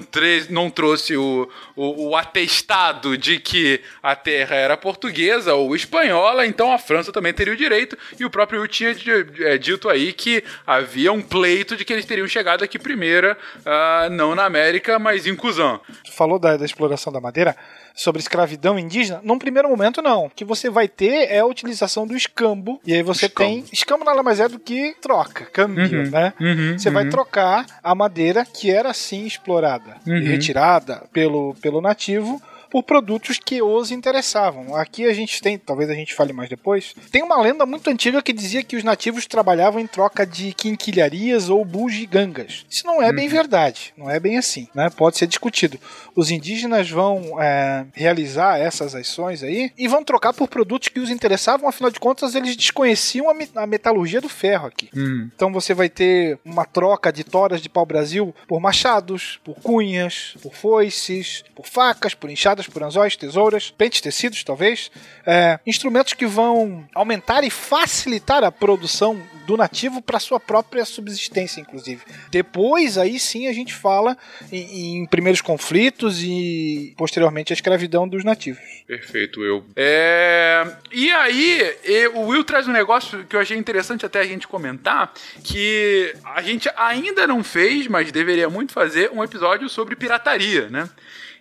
não 0.50 0.70
trouxe 0.70 1.16
o, 1.16 1.48
o, 1.74 2.10
o 2.10 2.16
atestado 2.16 3.16
de 3.16 3.40
que 3.40 3.80
a 4.02 4.14
terra 4.14 4.54
era 4.54 4.76
portuguesa 4.76 5.54
ou 5.54 5.74
espanhola, 5.74 6.46
então 6.46 6.70
a 6.70 6.78
França 6.78 7.10
também 7.10 7.32
teria 7.32 7.54
o 7.54 7.56
direito, 7.56 7.96
e 8.18 8.26
o 8.26 8.30
próprio 8.30 8.60
Will 8.60 8.68
tinha 8.68 8.94
é, 9.40 9.56
dito 9.56 9.88
aí 9.88 10.12
que 10.12 10.44
havia 10.66 11.10
um 11.12 11.22
pleito 11.22 11.76
de 11.76 11.84
que 11.84 11.94
eles 11.94 12.04
teriam 12.04 12.28
chegado 12.28 12.62
aqui 12.62 12.78
primeiro, 12.78 13.34
ah, 13.64 14.08
não 14.10 14.34
na 14.34 14.44
América, 14.44 14.98
mas 14.98 15.26
em. 15.26 15.34
Tu 15.40 16.12
falou 16.12 16.38
da, 16.38 16.58
da 16.58 16.64
exploração 16.66 17.10
da 17.10 17.20
madeira 17.20 17.56
sobre 17.94 18.20
escravidão 18.20 18.78
indígena. 18.78 19.20
Num 19.22 19.38
primeiro 19.38 19.68
momento, 19.68 20.00
não. 20.02 20.26
O 20.26 20.30
que 20.30 20.44
você 20.44 20.70
vai 20.70 20.88
ter 20.88 21.30
é 21.30 21.38
a 21.40 21.46
utilização 21.46 22.06
do 22.06 22.16
escambo. 22.16 22.80
E 22.86 22.94
aí 22.94 23.02
você 23.02 23.28
tem. 23.28 23.64
Escambo 23.72 24.04
nada 24.04 24.22
mais 24.22 24.40
é 24.40 24.48
do 24.48 24.58
que 24.58 24.94
troca, 25.00 25.44
câmbio, 25.46 25.84
Uhum, 26.04 26.10
né? 26.10 26.32
uhum, 26.40 26.78
você 26.78 26.90
vai 26.90 27.04
uhum. 27.04 27.10
trocar 27.10 27.66
a 27.82 27.94
madeira 27.94 28.44
que 28.44 28.70
era 28.70 28.90
assim 28.90 29.26
explorada 29.26 29.96
Uhum. 30.06 30.16
e 30.16 30.24
retirada 30.28 31.02
pelo, 31.12 31.54
pelo 31.60 31.80
nativo. 31.80 32.40
Por 32.70 32.82
produtos 32.82 33.38
que 33.38 33.60
os 33.62 33.90
interessavam. 33.90 34.74
Aqui 34.76 35.04
a 35.06 35.12
gente 35.12 35.40
tem, 35.42 35.58
talvez 35.58 35.90
a 35.90 35.94
gente 35.94 36.14
fale 36.14 36.32
mais 36.32 36.48
depois, 36.48 36.94
tem 37.10 37.22
uma 37.22 37.40
lenda 37.40 37.66
muito 37.66 37.88
antiga 37.90 38.22
que 38.22 38.32
dizia 38.32 38.62
que 38.62 38.76
os 38.76 38.84
nativos 38.84 39.26
trabalhavam 39.26 39.80
em 39.80 39.86
troca 39.86 40.24
de 40.26 40.52
quinquilharias 40.52 41.48
ou 41.48 41.64
bugigangas. 41.64 42.64
Isso 42.70 42.86
não 42.86 43.02
é 43.02 43.12
bem 43.12 43.28
verdade, 43.28 43.92
não 43.96 44.08
é 44.08 44.18
bem 44.20 44.38
assim, 44.38 44.68
né? 44.74 44.88
Pode 44.90 45.18
ser 45.18 45.26
discutido. 45.26 45.78
Os 46.14 46.30
indígenas 46.30 46.88
vão 46.90 47.40
é, 47.42 47.86
realizar 47.92 48.58
essas 48.58 48.94
ações 48.94 49.42
aí 49.42 49.72
e 49.76 49.88
vão 49.88 50.04
trocar 50.04 50.32
por 50.32 50.48
produtos 50.48 50.88
que 50.88 51.00
os 51.00 51.10
interessavam, 51.10 51.68
afinal 51.68 51.90
de 51.90 51.98
contas 52.00 52.34
eles 52.34 52.56
desconheciam 52.56 53.28
a, 53.28 53.34
me- 53.34 53.48
a 53.54 53.66
metalurgia 53.66 54.20
do 54.20 54.28
ferro 54.28 54.66
aqui. 54.66 54.88
Então 55.34 55.52
você 55.52 55.74
vai 55.74 55.88
ter 55.88 56.38
uma 56.44 56.64
troca 56.64 57.12
de 57.12 57.24
toras 57.24 57.60
de 57.60 57.68
pau-brasil 57.68 58.34
por 58.46 58.60
machados, 58.60 59.40
por 59.44 59.56
cunhas, 59.60 60.34
por 60.42 60.54
foices, 60.54 61.42
por 61.54 61.66
facas, 61.66 62.14
por 62.14 62.30
enxadas, 62.30 62.59
por 62.66 62.82
anzóis, 62.82 63.16
tesouras, 63.16 63.70
pentes 63.70 64.00
tecidos, 64.00 64.42
talvez. 64.44 64.90
É, 65.26 65.58
instrumentos 65.66 66.12
que 66.12 66.26
vão 66.26 66.86
aumentar 66.94 67.44
e 67.44 67.50
facilitar 67.50 68.42
a 68.44 68.52
produção 68.52 69.20
do 69.46 69.56
nativo 69.56 70.00
para 70.00 70.20
sua 70.20 70.38
própria 70.38 70.84
subsistência, 70.84 71.60
inclusive. 71.60 72.02
Depois, 72.30 72.96
aí 72.96 73.18
sim, 73.18 73.48
a 73.48 73.52
gente 73.52 73.74
fala 73.74 74.16
em, 74.52 75.02
em 75.02 75.06
primeiros 75.06 75.40
conflitos 75.40 76.22
e 76.22 76.94
posteriormente 76.96 77.52
a 77.52 77.54
escravidão 77.54 78.08
dos 78.08 78.24
nativos. 78.24 78.62
Perfeito, 78.86 79.40
Will. 79.40 79.64
É, 79.74 80.64
E 80.92 81.10
aí, 81.10 81.76
o 82.14 82.26
Will 82.26 82.44
traz 82.44 82.68
um 82.68 82.72
negócio 82.72 83.24
que 83.24 83.34
eu 83.34 83.40
achei 83.40 83.56
interessante 83.56 84.06
até 84.06 84.20
a 84.20 84.26
gente 84.26 84.46
comentar, 84.46 85.12
que 85.42 86.14
a 86.24 86.42
gente 86.42 86.70
ainda 86.76 87.26
não 87.26 87.42
fez, 87.42 87.86
mas 87.86 88.12
deveria 88.12 88.48
muito 88.48 88.72
fazer, 88.72 89.10
um 89.12 89.22
episódio 89.22 89.68
sobre 89.68 89.96
pirataria, 89.96 90.68
né? 90.68 90.88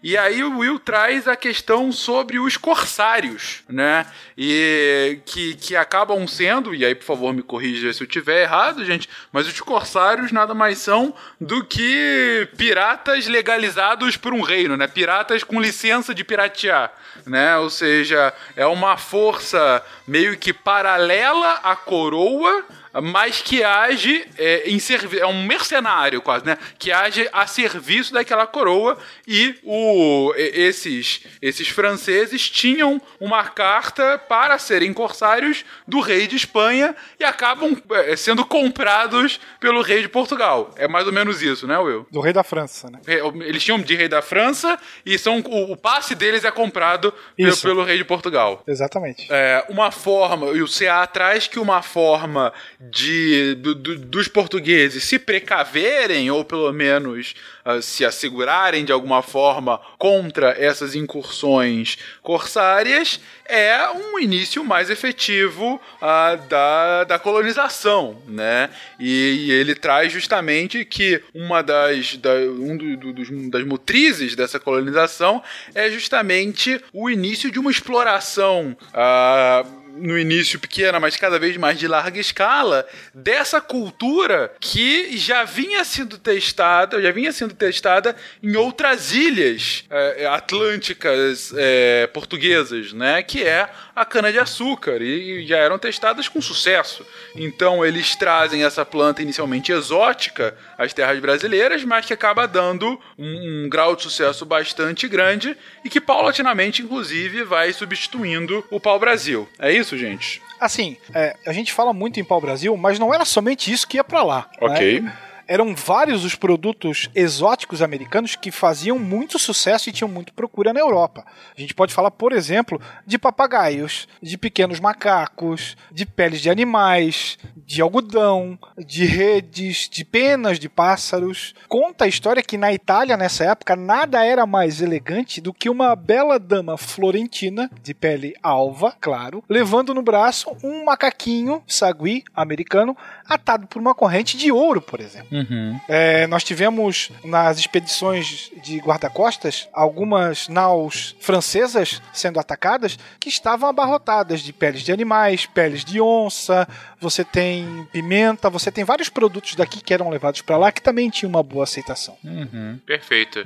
E 0.02 0.18
aí 0.18 0.44
o 0.44 0.60
Will 0.60 0.80
traz 0.80 1.28
a 1.28 1.36
questão 1.36 1.92
sobre 1.92 2.40
os 2.40 2.56
corsários, 2.56 3.64
né? 3.68 4.06
E 4.38 5.20
que, 5.26 5.56
que 5.56 5.76
acabam 5.76 6.26
sendo, 6.26 6.74
e 6.74 6.86
aí 6.86 6.96
por 6.96 7.04
favor 7.04 7.34
me 7.34 7.42
corrija 7.42 7.92
se 7.92 8.02
eu 8.02 8.08
tiver 8.08 8.44
errado, 8.44 8.86
gente, 8.86 9.10
mas 9.32 9.48
os 9.48 9.60
corsários 9.60 10.32
nada 10.32 10.54
mais 10.54 10.78
são 10.78 11.14
do 11.40 11.66
que 11.66 12.48
piratas 12.58 13.28
legalizados 13.28 14.16
por 14.16 14.34
um 14.34 14.42
reino, 14.42 14.78
né? 14.78 14.88
Piratas 14.88 15.44
com 15.44 15.60
licença 15.60 16.16
de 16.16 16.24
piratear, 16.24 16.94
né? 17.26 17.58
Ou 17.58 17.70
seja, 17.70 18.34
é 18.56 18.66
uma 18.66 18.96
força 18.96 19.84
meio 20.08 20.38
que 20.38 20.54
paralela 20.54 21.60
à 21.62 21.76
coroa, 21.76 22.66
mas 23.02 23.42
que 23.42 23.64
age 23.64 24.26
é, 24.38 24.70
em 24.70 24.80
servi 24.80 25.20
é 25.20 25.28
um 25.28 25.46
mercenário 25.46 26.22
quase, 26.22 26.46
né? 26.46 26.58
Que 26.78 26.92
age 26.92 27.30
a 27.32 27.46
serviço 27.46 28.14
daquela 28.14 28.48
coroa 28.48 28.98
e 29.28 29.56
o, 29.64 29.89
esses, 30.36 31.22
esses 31.42 31.68
franceses 31.68 32.50
tinham 32.50 33.02
uma 33.20 33.44
carta 33.46 34.18
para 34.18 34.58
serem 34.58 34.94
corsários 34.94 35.64
do 35.88 36.00
rei 36.00 36.28
de 36.28 36.36
Espanha 36.36 36.96
e 37.20 37.24
acabam 37.24 37.76
é, 37.92 38.16
sendo 38.16 38.46
comprados 38.46 39.40
pelo 39.60 39.82
rei 39.82 40.02
de 40.02 40.10
Portugal. 40.10 40.74
É 40.78 40.88
mais 40.88 41.06
ou 41.08 41.14
menos 41.14 41.42
isso, 41.42 41.66
né, 41.68 41.78
Will? 41.78 42.06
Do 42.12 42.20
rei 42.22 42.34
da 42.34 42.44
França, 42.44 42.90
né? 42.90 43.00
Eles 43.46 43.64
tinham 43.64 43.80
de 43.80 43.96
rei 43.96 44.08
da 44.08 44.22
França 44.22 44.78
e 45.06 45.18
são 45.18 45.40
o, 45.40 45.72
o 45.74 45.78
passe 45.78 46.16
deles 46.16 46.44
é 46.44 46.52
comprado 46.52 47.14
pelo, 47.36 47.58
pelo 47.58 47.84
rei 47.84 47.98
de 47.98 48.04
Portugal. 48.06 48.64
Exatamente. 48.68 49.28
É, 49.30 49.66
uma 49.70 49.92
forma, 49.92 50.48
e 50.58 50.62
o 50.62 50.68
CA 50.68 51.06
traz 51.08 51.48
que 51.48 51.60
uma 51.60 51.82
forma 51.82 52.52
de 52.80 53.56
do- 53.56 53.76
do- 53.76 53.98
dos 54.00 54.28
portugueses 54.28 55.04
se 55.04 55.18
precaverem, 55.20 56.30
ou 56.32 56.44
pelo 56.46 56.72
menos 56.72 57.34
ah, 57.66 57.82
se 57.82 58.06
assegurarem 58.06 58.84
de 58.86 58.92
alguma 58.92 59.22
forma 59.22 59.79
contra 59.98 60.52
essas 60.58 60.96
incursões 60.96 61.98
corsárias, 62.22 63.20
é 63.46 63.90
um 63.90 64.20
início 64.20 64.64
mais 64.64 64.90
efetivo 64.90 65.82
ah, 66.02 66.36
da, 66.36 67.04
da 67.04 67.20
colonização, 67.20 68.22
né? 68.28 68.70
E, 69.00 69.48
e 69.48 69.52
ele 69.52 69.76
traz 69.76 70.12
justamente 70.14 70.86
que 70.86 71.22
uma 71.34 71.62
das, 71.62 72.16
da, 72.18 72.34
um 72.36 72.78
do- 72.78 72.98
do- 72.98 73.14
dos- 73.14 73.50
das 73.50 73.66
motrizes 73.66 74.36
dessa 74.36 74.60
colonização 74.60 75.42
é 75.74 75.90
justamente 75.90 76.80
o 76.94 77.10
início 77.10 77.52
de 77.52 77.60
uma 77.60 77.72
exploração 77.72 78.78
ah, 78.94 79.66
no 79.98 80.18
início 80.18 80.60
pequena, 80.60 81.00
mas 81.00 81.16
cada 81.16 81.40
vez 81.40 81.58
mais 81.58 81.78
de 81.78 81.88
larga 81.88 82.20
escala, 82.20 82.88
dessa 83.14 83.60
cultura 83.60 84.52
que 84.60 85.18
já 85.18 85.44
vinha 85.44 85.84
sendo 85.84 86.18
testada, 86.18 87.02
já 87.02 87.12
vinha 87.12 87.32
sendo 87.32 87.54
testada 87.54 88.16
em 88.42 88.56
outras 88.56 89.14
ilhas 89.14 89.86
eh, 89.90 90.26
atlânticas 90.28 91.54
eh, 91.56 92.08
portuguesas, 92.14 92.94
né? 92.94 93.22
Que 93.24 93.44
é 93.44 93.70
a 93.96 94.06
cana-de-açúcar, 94.06 95.02
e 95.02 95.46
já 95.46 95.58
eram 95.58 95.78
testadas 95.78 96.28
com 96.28 96.42
sucesso. 96.42 97.06
Então 97.36 97.86
eles 97.86 98.16
trazem 98.16 98.64
essa 98.64 98.86
planta 98.86 99.22
inicialmente 99.22 99.72
exótica 99.72 100.56
às 100.78 100.94
terras 100.94 101.20
brasileiras, 101.20 101.84
mas 101.84 102.06
que 102.06 102.14
acaba 102.14 102.48
dando 102.48 103.00
um, 103.18 103.66
um 103.66 103.70
grau 103.70 103.96
de 103.96 104.04
sucesso 104.04 104.46
bastante 104.46 105.08
grande 105.08 105.56
e 105.84 105.90
que 105.90 106.00
paulatinamente, 106.00 106.82
inclusive, 106.82 107.44
vai 107.44 107.74
substituindo 107.74 108.66
o 108.70 108.80
pau-brasil. 108.80 109.50
É 109.60 109.72
isso, 109.72 109.79
gente? 109.98 110.42
Assim, 110.60 110.98
é, 111.14 111.36
a 111.46 111.54
gente 111.54 111.72
fala 111.72 111.94
muito 111.94 112.20
em 112.20 112.24
pau-brasil, 112.24 112.76
mas 112.76 113.00
não 113.00 113.14
era 113.14 113.24
somente 113.24 113.72
isso 113.72 113.88
que 113.88 113.98
ia 113.98 114.04
pra 114.04 114.24
lá. 114.24 114.50
Ok. 114.60 115.02
né? 115.02 115.18
Eram 115.50 115.74
vários 115.74 116.24
os 116.24 116.36
produtos 116.36 117.10
exóticos 117.16 117.82
americanos 117.82 118.36
que 118.36 118.52
faziam 118.52 119.00
muito 119.00 119.40
sucesso 119.40 119.90
e 119.90 119.92
tinham 119.92 120.08
muito 120.08 120.32
procura 120.32 120.72
na 120.72 120.80
Europa. 120.80 121.26
A 121.58 121.60
gente 121.60 121.74
pode 121.74 121.92
falar, 121.92 122.12
por 122.12 122.34
exemplo, 122.34 122.80
de 123.04 123.18
papagaios, 123.18 124.08
de 124.22 124.38
pequenos 124.38 124.80
macacos, 124.80 125.76
de 125.92 126.06
peles 126.06 126.42
de 126.42 126.52
animais, 126.52 127.40
de 127.66 127.82
algodão, 127.82 128.60
de 128.78 129.06
redes, 129.06 129.90
de 129.90 130.06
penas 130.06 130.60
de 130.60 130.70
pássaros. 130.70 131.56
Conta 131.68 132.06
a 132.06 132.08
história 132.08 132.44
que 132.44 132.56
na 132.56 132.72
Itália, 132.72 133.18
nessa 133.18 133.46
época, 133.46 133.76
nada 133.76 134.24
era 134.24 134.46
mais 134.46 134.84
elegante 134.84 135.42
do 135.42 135.52
que 135.52 135.68
uma 135.68 135.96
bela 135.96 136.38
dama 136.38 136.78
florentina, 136.78 137.72
de 137.82 137.96
pele 137.96 138.36
alva, 138.44 138.96
claro, 139.02 139.44
levando 139.50 139.96
no 139.96 140.04
braço 140.04 140.56
um 140.64 140.86
macaquinho 140.86 141.64
sagui 141.66 142.24
americano 142.36 142.96
atado 143.28 143.66
por 143.66 143.82
uma 143.82 143.96
corrente 143.96 144.38
de 144.38 144.52
ouro, 144.52 144.80
por 144.80 145.00
exemplo. 145.00 145.39
Uhum. 145.40 145.80
É, 145.88 146.28
nós 146.28 146.44
tivemos 146.44 147.12
nas 147.24 147.60
expedições 147.60 148.52
de 148.62 148.78
guarda-costas 148.80 149.68
algumas 149.74 150.48
naus 150.48 151.16
francesas 151.20 152.02
sendo 152.14 152.40
atacadas 152.40 152.98
que 153.20 153.30
estavam 153.30 153.70
abarrotadas 153.70 154.42
de 154.42 154.52
peles 154.52 154.82
de 154.82 154.92
animais, 154.92 155.46
peles 155.46 155.84
de 155.86 156.02
onça, 156.02 156.68
você 157.00 157.24
tem 157.24 157.88
pimenta, 157.92 158.50
você 158.50 158.72
tem 158.72 158.84
vários 158.84 159.10
produtos 159.10 159.56
daqui 159.56 159.82
que 159.82 159.94
eram 159.94 160.10
levados 160.10 160.42
para 160.42 160.58
lá 160.58 160.72
que 160.72 160.82
também 160.82 161.10
tinham 161.10 161.30
uma 161.30 161.44
boa 161.44 161.64
aceitação. 161.64 162.18
Uhum. 162.24 162.80
Perfeito. 162.86 163.46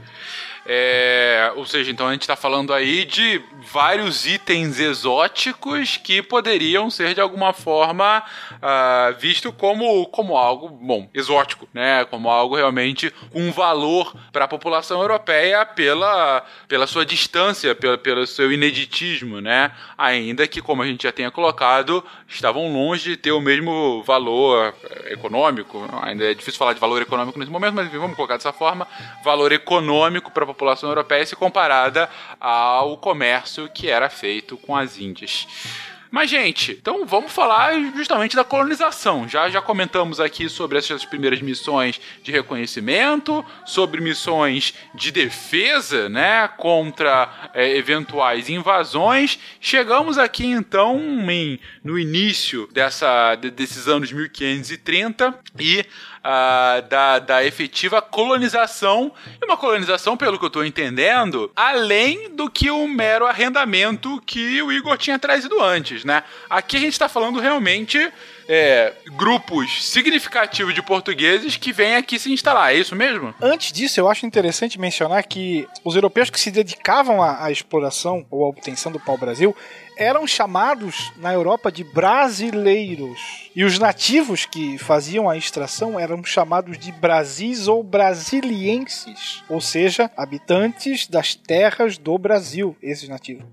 É, 0.66 1.52
ou 1.58 1.66
seja, 1.66 1.92
então 1.92 2.08
a 2.08 2.14
gente 2.14 2.22
está 2.22 2.38
falando 2.38 2.74
aí 2.74 3.04
de 3.04 3.42
vários 3.72 4.26
itens 4.26 4.80
exóticos 4.80 5.98
que 5.98 6.22
poderiam 6.22 6.90
ser 6.90 7.14
de 7.14 7.20
alguma 7.20 7.52
forma 7.52 8.24
uh, 8.54 9.20
visto 9.20 9.52
como, 9.52 10.06
como 10.08 10.38
algo, 10.38 10.70
bom, 10.70 11.10
exótico, 11.14 11.68
né? 11.74 12.06
Como 12.06 12.30
algo 12.30 12.56
realmente 12.56 13.14
com 13.32 13.52
valor 13.52 14.16
para 14.32 14.46
a 14.46 14.48
população 14.48 15.02
europeia 15.02 15.66
pela, 15.66 16.46
pela 16.68 16.88
sua 16.88 17.06
distância, 17.06 17.76
pela, 17.76 17.98
pelo 17.98 18.26
seu 18.26 18.52
ineditismo, 18.52 19.42
né? 19.42 19.72
Ainda 19.98 20.48
que, 20.48 20.62
como 20.62 20.82
a 20.82 20.88
gente 20.88 21.04
já 21.04 21.12
tenha 21.12 21.30
colocado, 21.30 22.04
estavam 22.28 22.72
longe 22.72 23.12
de 23.12 23.18
ter 23.18 23.32
o 23.34 23.42
mesmo 23.42 24.02
valor 24.04 24.74
econômico. 25.08 25.86
Ainda 26.04 26.32
é 26.32 26.34
difícil 26.34 26.58
falar 26.58 26.74
de 26.74 26.80
valor 26.80 27.02
econômico 27.02 27.38
nesse 27.38 27.52
momento, 27.52 27.74
mas 27.74 27.92
vamos 27.92 28.16
colocar 28.16 28.38
dessa 28.38 28.54
forma: 28.54 28.88
valor 29.26 29.52
econômico 29.52 30.32
para 30.32 30.44
a 30.44 30.53
população 30.54 30.90
europeia 30.90 31.26
se 31.26 31.36
comparada 31.36 32.10
ao 32.40 32.98
comércio 32.98 33.70
que 33.70 33.90
era 33.90 34.10
feito 34.10 34.58
com 34.58 34.76
as 34.76 34.98
Índias. 34.98 35.48
Mas, 36.14 36.30
gente, 36.30 36.74
então 36.74 37.08
vamos 37.08 37.32
falar 37.32 37.74
justamente 37.96 38.36
da 38.36 38.44
colonização. 38.44 39.28
Já, 39.28 39.50
já 39.50 39.60
comentamos 39.60 40.20
aqui 40.20 40.48
sobre 40.48 40.78
essas 40.78 41.04
primeiras 41.04 41.42
missões 41.42 42.00
de 42.22 42.32
reconhecimento, 42.32 43.44
sobre 43.66 44.00
missões 44.00 44.76
de 44.94 45.12
defesa, 45.12 46.08
né, 46.10 46.48
contra 46.50 47.50
é, 47.52 47.76
eventuais 47.76 48.48
invasões. 48.48 49.40
Chegamos 49.60 50.20
aqui, 50.20 50.46
então, 50.46 51.00
em, 51.32 51.60
no 51.84 51.98
início 51.98 52.70
dessa, 52.72 53.34
desses 53.34 53.88
anos 53.88 54.12
1530 54.12 55.34
e 55.60 55.84
uh, 56.24 56.82
da, 56.88 57.20
da 57.20 57.46
efetiva 57.46 58.02
colonização. 58.02 59.12
E 59.42 59.46
uma 59.46 59.58
colonização, 59.58 60.16
pelo 60.16 60.40
que 60.40 60.46
eu 60.46 60.48
estou 60.48 60.66
entendendo, 60.66 61.52
além 61.56 62.30
do 62.30 62.50
que 62.50 62.72
o 62.72 62.88
mero 62.88 63.28
arrendamento 63.28 64.22
que 64.26 64.62
o 64.62 64.72
Igor 64.72 64.98
tinha 64.98 65.20
trazido 65.20 65.62
antes, 65.62 66.04
né? 66.04 66.24
Aqui 66.50 66.78
a 66.78 66.80
gente 66.80 66.94
está 66.94 67.10
falando 67.10 67.40
realmente 67.40 68.12
é, 68.48 68.94
grupos 69.16 69.90
significativos 69.90 70.74
de 70.74 70.82
portugueses 70.82 71.58
que 71.58 71.72
vêm 71.72 71.96
aqui 71.96 72.20
se 72.20 72.32
instalar, 72.32 72.74
é 72.74 72.78
isso 72.78 72.96
mesmo? 72.96 73.34
Antes 73.42 73.72
disso, 73.72 74.00
eu 74.00 74.10
acho 74.10 74.26
interessante 74.26 74.80
mencionar 74.80 75.24
que 75.24 75.68
os 75.84 75.96
europeus 75.96 76.30
que 76.30 76.40
se 76.40 76.52
dedicavam 76.52 77.22
à, 77.22 77.46
à 77.46 77.52
exploração 77.52 78.26
ou 78.30 78.46
à 78.46 78.50
obtenção 78.50 78.92
do 78.92 79.00
pau-brasil 79.00 79.56
eram 79.98 80.26
chamados 80.26 81.12
na 81.18 81.34
Europa 81.34 81.72
de 81.72 81.84
brasileiros. 81.84 83.50
E 83.56 83.64
os 83.64 83.78
nativos 83.78 84.46
que 84.46 84.78
faziam 84.78 85.30
a 85.30 85.38
extração 85.38 86.00
eram 86.00 86.24
chamados 86.24 86.78
de 86.78 86.92
brasis 86.92 87.68
ou 87.68 87.84
brasilienses, 87.84 89.44
ou 89.50 89.62
seja, 89.62 90.10
habitantes 90.18 91.08
das 91.08 91.36
terras 91.36 91.98
do 91.98 92.18
Brasil, 92.18 92.76
esses 92.82 93.08
nativos. 93.08 93.46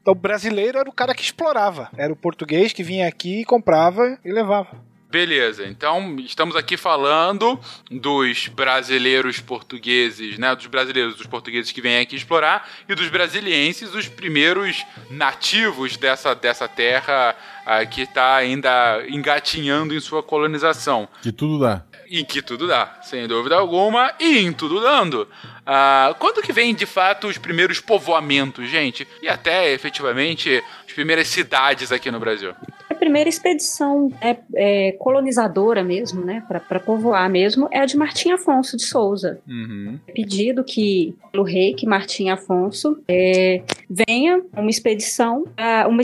Então, 0.00 0.12
o 0.12 0.16
brasileiro 0.16 0.78
era 0.78 0.88
o 0.90 0.92
cara 0.92 1.14
que 1.14 1.22
explorava, 1.22 1.88
era 1.96 2.12
o 2.12 2.16
português 2.16 2.72
que 2.72 2.82
vinha 2.82 3.06
aqui, 3.06 3.44
comprava 3.44 4.18
e 4.24 4.32
levava. 4.32 4.91
Beleza, 5.12 5.66
então 5.66 6.16
estamos 6.20 6.56
aqui 6.56 6.74
falando 6.74 7.60
dos 7.90 8.48
brasileiros 8.48 9.40
portugueses, 9.40 10.38
né? 10.38 10.56
Dos 10.56 10.64
brasileiros, 10.68 11.16
dos 11.16 11.26
portugueses 11.26 11.70
que 11.70 11.82
vêm 11.82 11.98
aqui 11.98 12.16
explorar 12.16 12.66
e 12.88 12.94
dos 12.94 13.10
brasilienses, 13.10 13.94
os 13.94 14.08
primeiros 14.08 14.86
nativos 15.10 15.98
dessa, 15.98 16.34
dessa 16.34 16.66
terra 16.66 17.36
uh, 17.66 17.86
que 17.90 18.00
está 18.00 18.36
ainda 18.36 19.04
engatinhando 19.06 19.94
em 19.94 20.00
sua 20.00 20.22
colonização. 20.22 21.06
Que 21.20 21.30
tudo 21.30 21.58
dá. 21.58 21.84
Em 22.10 22.24
que 22.24 22.40
tudo 22.40 22.66
dá, 22.66 22.98
sem 23.02 23.28
dúvida 23.28 23.56
alguma, 23.56 24.14
e 24.18 24.38
em 24.38 24.50
tudo 24.50 24.80
dando. 24.80 25.28
Uh, 25.60 26.14
quando 26.18 26.40
que 26.40 26.54
vem 26.54 26.74
de 26.74 26.86
fato 26.86 27.26
os 27.26 27.36
primeiros 27.36 27.80
povoamentos, 27.80 28.66
gente? 28.66 29.06
E 29.20 29.28
até 29.28 29.70
efetivamente 29.74 30.64
as 30.86 30.92
primeiras 30.94 31.28
cidades 31.28 31.92
aqui 31.92 32.10
no 32.10 32.18
Brasil? 32.18 32.54
A 33.02 33.04
primeira 33.04 33.28
expedição 33.28 34.12
é, 34.20 34.36
é 34.54 34.92
colonizadora 34.92 35.82
mesmo, 35.82 36.24
né, 36.24 36.40
para 36.46 36.78
povoar 36.78 37.28
mesmo, 37.28 37.66
é 37.72 37.80
a 37.80 37.84
de 37.84 37.96
Martim 37.96 38.30
Afonso 38.30 38.76
de 38.76 38.84
Souza. 38.84 39.40
Uhum. 39.44 39.98
É 40.06 40.12
pedido 40.12 40.62
que 40.62 41.12
pelo 41.32 41.42
rei 41.42 41.74
que 41.74 41.84
Martim 41.84 42.28
Afonso 42.28 43.02
é, 43.08 43.60
venha 43.90 44.40
uma 44.56 44.70
expedição, 44.70 45.44
uma, 45.88 46.02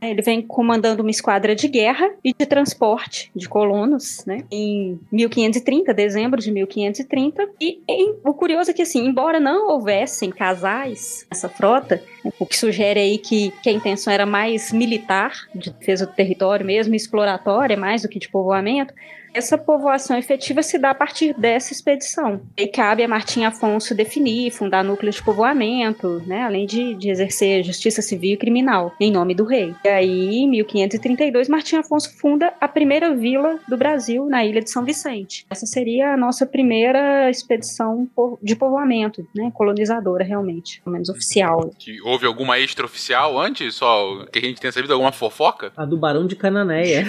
ele 0.00 0.22
vem 0.22 0.40
comandando 0.40 1.02
uma 1.02 1.10
esquadra 1.10 1.56
de 1.56 1.66
guerra 1.66 2.08
e 2.22 2.32
de 2.32 2.46
transporte 2.46 3.32
de 3.34 3.48
colonos, 3.48 4.24
né, 4.24 4.44
em 4.48 4.96
1530, 5.10 5.92
dezembro 5.92 6.40
de 6.40 6.52
1530. 6.52 7.48
E 7.60 7.82
em, 7.88 8.14
o 8.24 8.32
curioso 8.32 8.70
é 8.70 8.74
que 8.74 8.82
assim, 8.82 9.04
embora 9.04 9.40
não 9.40 9.70
houvessem 9.70 10.30
casais 10.30 11.26
nessa 11.28 11.48
frota, 11.48 12.00
o 12.38 12.46
que 12.46 12.56
sugere 12.56 13.00
aí 13.00 13.18
que, 13.18 13.52
que 13.62 13.68
a 13.68 13.72
intenção 13.72 14.12
era 14.12 14.26
mais 14.26 14.72
militar, 14.72 15.32
de 15.54 15.70
defesa 15.70 16.06
do 16.06 16.12
território 16.12 16.64
mesmo, 16.64 16.94
exploratória, 16.94 17.76
mais 17.76 18.02
do 18.02 18.08
que 18.08 18.18
de 18.18 18.28
povoamento, 18.28 18.94
essa 19.38 19.56
povoação 19.56 20.18
efetiva 20.18 20.62
se 20.62 20.78
dá 20.78 20.90
a 20.90 20.94
partir 20.94 21.32
dessa 21.38 21.72
expedição. 21.72 22.40
E 22.56 22.66
cabe 22.66 23.04
a 23.04 23.08
Martim 23.08 23.44
Afonso 23.44 23.94
definir, 23.94 24.50
fundar 24.50 24.82
núcleos 24.82 25.16
de 25.16 25.22
povoamento, 25.22 26.20
né, 26.26 26.42
além 26.42 26.66
de, 26.66 26.94
de 26.94 27.08
exercer 27.08 27.62
justiça 27.62 28.02
civil 28.02 28.32
e 28.32 28.36
criminal, 28.36 28.92
em 29.00 29.10
nome 29.10 29.34
do 29.34 29.44
rei. 29.44 29.74
E 29.84 29.88
aí, 29.88 30.36
em 30.38 30.48
1532, 30.50 31.48
Martim 31.48 31.76
Afonso 31.76 32.18
funda 32.18 32.52
a 32.60 32.66
primeira 32.66 33.14
vila 33.14 33.58
do 33.68 33.76
Brasil, 33.76 34.26
na 34.26 34.44
ilha 34.44 34.60
de 34.60 34.70
São 34.70 34.84
Vicente. 34.84 35.46
Essa 35.48 35.66
seria 35.66 36.14
a 36.14 36.16
nossa 36.16 36.44
primeira 36.44 37.30
expedição 37.30 38.08
de 38.42 38.56
povoamento, 38.56 39.26
né, 39.34 39.52
colonizadora, 39.54 40.24
realmente, 40.24 40.80
pelo 40.82 40.94
menos 40.94 41.08
oficial. 41.08 41.70
Que 41.78 42.00
houve 42.02 42.26
alguma 42.26 42.58
extraoficial 42.58 43.38
antes, 43.38 43.76
só 43.76 44.26
que 44.32 44.40
a 44.40 44.42
gente 44.42 44.60
tenha 44.60 44.72
sabido 44.72 44.92
alguma 44.92 45.12
fofoca? 45.12 45.72
A 45.76 45.84
do 45.84 45.96
Barão 45.96 46.26
de 46.26 46.34
Cananéia. 46.34 47.06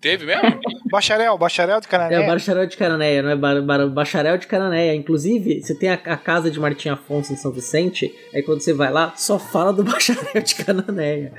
Teve 0.00 0.24
mesmo? 0.24 0.58
bacharel, 0.90 1.36
bacharel 1.36 1.57
de 1.80 1.88
Cananéia. 1.88 2.22
É, 2.22 2.26
bacharel 2.26 2.66
de 2.66 2.76
Cananéia, 2.76 3.22
não 3.22 3.30
é 3.30 3.36
bar, 3.36 3.88
bacharel 3.88 4.38
de 4.38 4.46
Cananéia. 4.46 4.94
Inclusive, 4.94 5.60
você 5.62 5.74
tem 5.74 5.90
a, 5.90 5.94
a, 5.94 6.16
casa 6.16 6.50
de 6.50 6.60
Martim 6.60 6.88
Afonso 6.88 7.32
em 7.32 7.36
São 7.36 7.50
Vicente, 7.50 8.14
aí 8.34 8.42
quando 8.42 8.60
você 8.60 8.72
vai 8.72 8.92
lá, 8.92 9.14
só 9.16 9.38
fala 9.38 9.72
do 9.72 9.82
bacharel 9.84 10.42
de 10.42 10.54
Cananéia 10.54 11.32